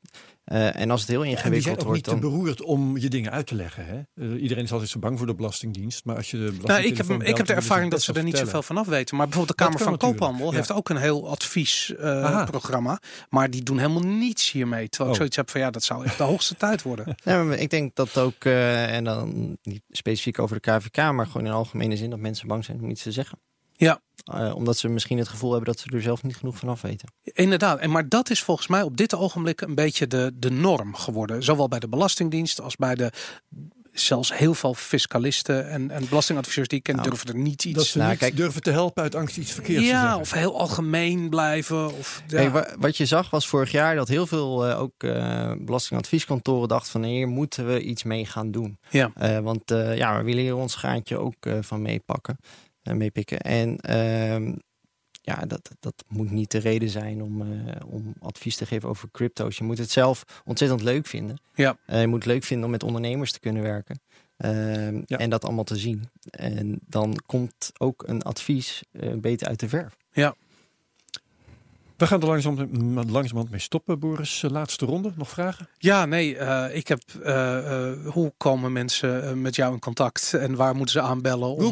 eh, 0.45 0.77
en 0.77 0.91
als 0.91 1.01
het 1.01 1.11
heel 1.11 1.23
En 1.25 1.27
die 1.29 1.37
zijn 1.37 1.53
ingewikkeld 1.53 1.79
ook 1.79 1.83
wordt, 1.83 2.07
niet 2.07 2.15
te 2.15 2.21
dan... 2.21 2.31
beroerd 2.31 2.63
om 2.63 2.99
je 2.99 3.09
dingen 3.09 3.31
uit 3.31 3.47
te 3.47 3.55
leggen. 3.55 3.87
Hè? 3.87 4.37
Iedereen 4.37 4.65
is 4.65 4.73
altijd 4.73 4.91
zo 4.91 4.99
bang 4.99 5.19
voor 5.19 5.27
de 5.27 5.35
Belastingdienst. 5.35 6.05
Maar 6.05 6.17
als 6.17 6.31
je 6.31 6.37
de 6.37 6.53
Nou, 6.63 6.83
ik 6.83 6.97
heb, 6.97 7.11
ik 7.11 7.37
heb 7.37 7.47
de 7.47 7.53
ervaring 7.53 7.91
dat 7.91 8.03
ze 8.03 8.13
er 8.13 8.23
niet 8.23 8.37
zoveel 8.37 8.63
van 8.63 8.77
af 8.77 8.87
weten. 8.87 9.17
Maar 9.17 9.27
bijvoorbeeld 9.27 9.59
de 9.59 9.65
Kamer 9.65 9.81
van 9.81 9.97
Koophandel 9.97 10.51
ja. 10.51 10.57
heeft 10.57 10.73
ook 10.73 10.89
een 10.89 10.97
heel 10.97 11.29
adviesprogramma. 11.29 13.01
Maar 13.29 13.51
die 13.51 13.63
doen 13.63 13.79
helemaal 13.79 14.03
niets 14.03 14.53
hiermee. 14.53 14.89
Terwijl 14.89 15.11
ik 15.11 15.11
Oh. 15.11 15.17
zoiets 15.17 15.37
heb 15.37 15.51
van 15.51 15.61
ja, 15.61 15.71
dat 15.71 15.85
zou 15.85 16.05
echt 16.05 16.19
de 16.19 16.25
hoogste 16.25 16.57
tijd 16.57 16.83
worden. 16.83 17.15
Ja, 17.25 17.53
ik 17.53 17.71
denk 17.71 17.95
dat 17.95 18.19
ook, 18.19 18.45
eh, 18.45 18.95
en 18.95 19.05
dan 19.05 19.57
niet 19.63 19.83
specifiek 19.91 20.39
over 20.39 20.61
de 20.61 20.71
KVK, 20.71 21.13
maar 21.13 21.27
gewoon 21.27 21.47
in 21.47 21.53
algemene 21.53 21.97
zin 21.97 22.11
dat 22.11 22.19
mensen 22.19 22.49
bang 22.49 22.65
zijn 22.65 22.83
om 22.83 22.91
iets 22.91 23.03
te 23.03 23.13
zeggen. 23.13 23.39
Ja. 23.87 24.01
Eh, 24.25 24.55
omdat 24.55 24.79
ze 24.79 24.89
misschien 24.89 25.19
het 25.19 25.29
gevoel 25.29 25.53
hebben 25.53 25.73
dat 25.75 25.83
ze 25.83 25.91
er 25.97 26.03
zelf 26.03 26.23
niet 26.23 26.37
genoeg 26.37 26.57
van 26.57 26.69
af 26.69 26.81
weten. 26.83 27.09
Inderdaad, 27.23 27.79
en 27.79 27.91
maar 27.91 28.09
dat 28.09 28.31
is 28.31 28.43
volgens 28.43 28.67
mij 28.67 28.83
op 28.83 28.97
dit 28.97 29.15
ogenblik 29.15 29.61
een 29.61 29.75
beetje 29.75 30.07
de, 30.07 30.33
de 30.35 30.51
norm 30.51 30.95
geworden. 30.95 31.43
Zowel 31.43 31.69
bij 31.69 31.79
de 31.79 31.89
Belastingdienst 31.89 32.61
als 32.61 32.77
bij 32.77 32.95
de 32.95 33.13
zelfs 33.93 34.37
heel 34.37 34.55
veel 34.55 34.75
fiscalisten 34.75 35.69
en, 35.69 35.91
en 35.91 36.09
belastingadviseurs 36.09 36.69
die 36.69 36.79
ik 36.79 36.85
ken, 36.85 36.97
Nou, 36.97 37.09
durven 37.09 37.29
er 37.29 37.37
niet 37.39 37.63
Dat 37.73 37.83
iets. 37.83 37.91
ze 37.93 37.99
Nou, 37.99 38.11
niet 38.11 38.19
kijk- 38.19 38.37
durven 38.37 38.63
te 38.63 38.71
helpen 38.71 39.03
uit 39.03 39.15
angst 39.15 39.37
iets 39.37 39.53
verkeerds 39.53 39.83
te 39.85 39.89
Ja, 39.91 40.19
of 40.19 40.33
heel 40.33 40.59
algemeen 40.59 41.29
blijven. 41.29 41.99
Of, 41.99 42.23
ja. 42.27 42.51
Wa- 42.51 42.75
wat 42.79 42.97
je 42.97 43.07
zag 43.07 43.31
was 43.31 43.49
vorig 43.49 43.71
jaar 43.71 43.95
dat 43.95 44.09
heel 44.09 44.27
veel 44.27 44.67
eh, 44.67 44.81
ook 44.81 45.03
eh, 45.03 45.53
belastingadvieskantoren 45.59 46.69
dachten 46.69 46.91
van 46.93 47.03
hier 47.05 47.29
moeten 47.29 47.67
we 47.67 47.83
iets 47.83 48.03
mee 48.03 48.27
gaan 48.27 48.51
doen. 48.51 48.79
Ja. 48.91 49.11
Eh, 49.15 49.39
want 49.39 49.71
eh, 49.71 49.97
ja, 49.97 50.19
we 50.19 50.25
willen 50.25 50.43
hier 50.43 50.57
ons 50.57 50.75
gaatje 50.75 51.19
ook 51.19 51.35
eh, 51.47 51.55
van 51.61 51.83
meepakken, 51.83 52.37
en 52.41 52.70
meepikken. 52.97 53.41
En 53.41 53.79
ehm, 53.79 54.53
ja, 55.23 55.47
dat, 55.47 55.71
dat 55.81 56.05
moet 56.09 56.31
niet 56.31 56.51
de 56.51 56.59
reden 56.59 56.89
zijn 56.89 57.23
om, 57.23 57.43
eh, 57.43 57.75
om 57.87 58.15
advies 58.21 58.57
te 58.57 58.67
geven 58.67 58.89
over 58.89 59.09
crypto's. 59.13 59.59
Je 59.59 59.65
moet 59.65 59.79
het 59.79 59.91
zelf 59.91 60.43
ontzettend 60.45 60.83
leuk 60.83 61.07
vinden. 61.07 61.39
Ja. 61.55 61.77
Eh, 61.87 62.01
je 62.01 62.07
moet 62.07 62.25
het 62.25 62.33
leuk 62.33 62.45
vinden 62.45 62.65
om 62.65 62.71
met 62.71 62.83
ondernemers 62.83 63.33
te 63.33 63.41
kunnen 63.41 63.63
werken. 63.63 64.01
Ehm, 64.37 65.03
Ja. 65.07 65.19
En 65.19 65.31
dat 65.31 65.45
allemaal 65.45 65.65
te 65.65 65.77
zien. 65.77 66.09
En 66.31 66.81
dan 66.87 67.21
komt 67.27 67.71
ook 67.79 68.03
een 68.07 68.23
advies 68.23 68.83
eh, 68.91 69.13
beter 69.15 69.49
uit 69.49 69.61
de 69.61 69.69
verf. 69.69 69.97
We 72.01 72.07
gaan 72.07 72.21
er 72.21 72.27
langzaam, 72.27 72.55
langzamerhand 72.95 73.51
mee 73.51 73.61
stoppen, 73.61 73.99
Boris. 73.99 74.43
Eh, 74.43 74.51
Laatste 74.51 74.87
ronde, 74.87 75.13
nog 75.17 75.29
vragen? 75.29 75.69
Ja, 75.79 76.05
nee, 76.07 76.37
eh, 76.37 76.77
ik 76.77 76.89
heb. 76.89 77.01
eh, 77.23 77.89
eh, 77.89 77.97
hoe 78.07 78.33
komen 78.37 78.73
mensen 78.73 79.43
met 79.43 79.57
jou 79.57 79.73
in 79.73 79.79
contact 79.79 80.35
en 80.35 80.55
waar 80.55 80.75
moeten 80.75 80.93
ze 80.95 81.01
aanbellen? 81.01 81.49
Om, 81.49 81.63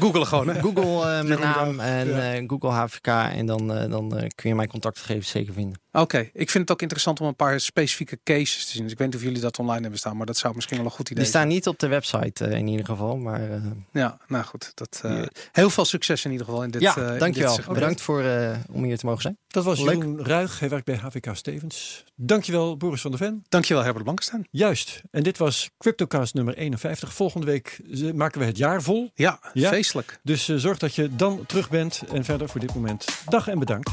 googelen 0.00 0.26
gewoon. 0.26 0.48
Hè? 0.48 0.60
Google 0.60 0.82
eh, 0.82 1.02
mijn 1.04 1.26
Jeroen 1.26 1.40
naam 1.40 1.80
en 1.80 2.08
ja. 2.08 2.32
eh, 2.34 2.44
Google 2.46 2.70
HVK 2.70 3.06
en 3.06 3.46
dan, 3.46 3.66
dan 3.66 4.08
kun 4.34 4.48
je 4.48 4.54
mijn 4.54 4.68
contactgegevens 4.68 5.28
zeker 5.28 5.52
vinden. 5.52 5.80
Oké, 5.92 6.18
ik 6.18 6.50
vind 6.50 6.62
het 6.64 6.70
ook 6.70 6.80
interessant 6.82 7.20
om 7.20 7.26
een 7.26 7.36
paar 7.36 7.60
specifieke 7.60 8.18
cases 8.24 8.64
te 8.66 8.70
zien. 8.72 8.82
Dus 8.82 8.92
ik 8.92 8.98
weet 8.98 9.06
niet 9.06 9.16
of 9.16 9.22
jullie 9.22 9.40
dat 9.40 9.58
online 9.58 9.80
hebben 9.80 9.98
staan, 9.98 10.16
maar 10.16 10.26
dat 10.26 10.36
zou 10.36 10.54
misschien 10.54 10.76
wel 10.76 10.86
een 10.86 10.92
goed 10.92 11.10
idee 11.10 11.22
Die 11.22 11.32
staan 11.32 11.48
niet 11.48 11.66
op 11.66 11.78
de 11.78 11.86
website 11.88 12.44
eh, 12.44 12.58
in 12.58 12.66
ieder 12.66 12.84
geval, 12.86 13.16
maar 13.16 13.50
eh, 13.50 13.60
Ja, 13.92 14.18
nou 14.28 14.44
goed. 14.44 14.72
Dat, 14.74 15.00
eh, 15.04 15.22
heel 15.52 15.70
veel 15.70 15.84
succes 15.84 16.24
in 16.24 16.30
ieder 16.30 16.46
geval 16.46 16.62
in 16.62 16.70
dit. 16.70 16.80
ja, 16.80 16.96
eh, 16.96 17.08
dit 17.10 17.18
dankjewel. 17.20 17.58
Bedankt 17.72 18.00
voor 18.00 18.22
eh, 18.22 18.56
om 18.70 18.84
hier 18.84 18.98
te 18.98 19.06
mogen 19.06 19.22
zijn. 19.22 19.38
Dat 19.48 19.64
was 19.64 19.80
Leuk. 19.80 19.94
Jeroen 19.96 20.24
Ruig. 20.24 20.58
Hij 20.60 20.68
werkt 20.68 20.84
bij 20.84 20.96
HVK 20.96 21.28
Stevens. 21.32 22.04
Dankjewel, 22.14 22.76
Boris 22.76 23.00
van 23.00 23.10
der 23.10 23.20
Ven. 23.20 23.44
Dankjewel 23.48 23.82
Herbert 23.82 24.04
Blankenstein. 24.04 24.46
Juist. 24.50 25.02
En 25.10 25.22
dit 25.22 25.38
was 25.38 25.70
CryptoCast 25.78 26.34
nummer 26.34 26.56
51. 26.56 27.12
Volgende 27.12 27.46
week 27.46 27.80
maken 28.14 28.40
we 28.40 28.46
het 28.46 28.56
jaar 28.56 28.82
vol. 28.82 29.10
Ja, 29.14 29.38
Ja. 29.52 29.68
feestelijk. 29.68 30.18
Dus 30.22 30.48
zorg 30.48 30.78
dat 30.78 30.94
je 30.94 31.16
dan 31.16 31.46
terug 31.46 31.70
bent. 31.70 32.02
En 32.12 32.24
verder 32.24 32.48
voor 32.48 32.60
dit 32.60 32.74
moment 32.74 33.06
dag 33.28 33.48
en 33.48 33.58
bedankt. 33.58 33.90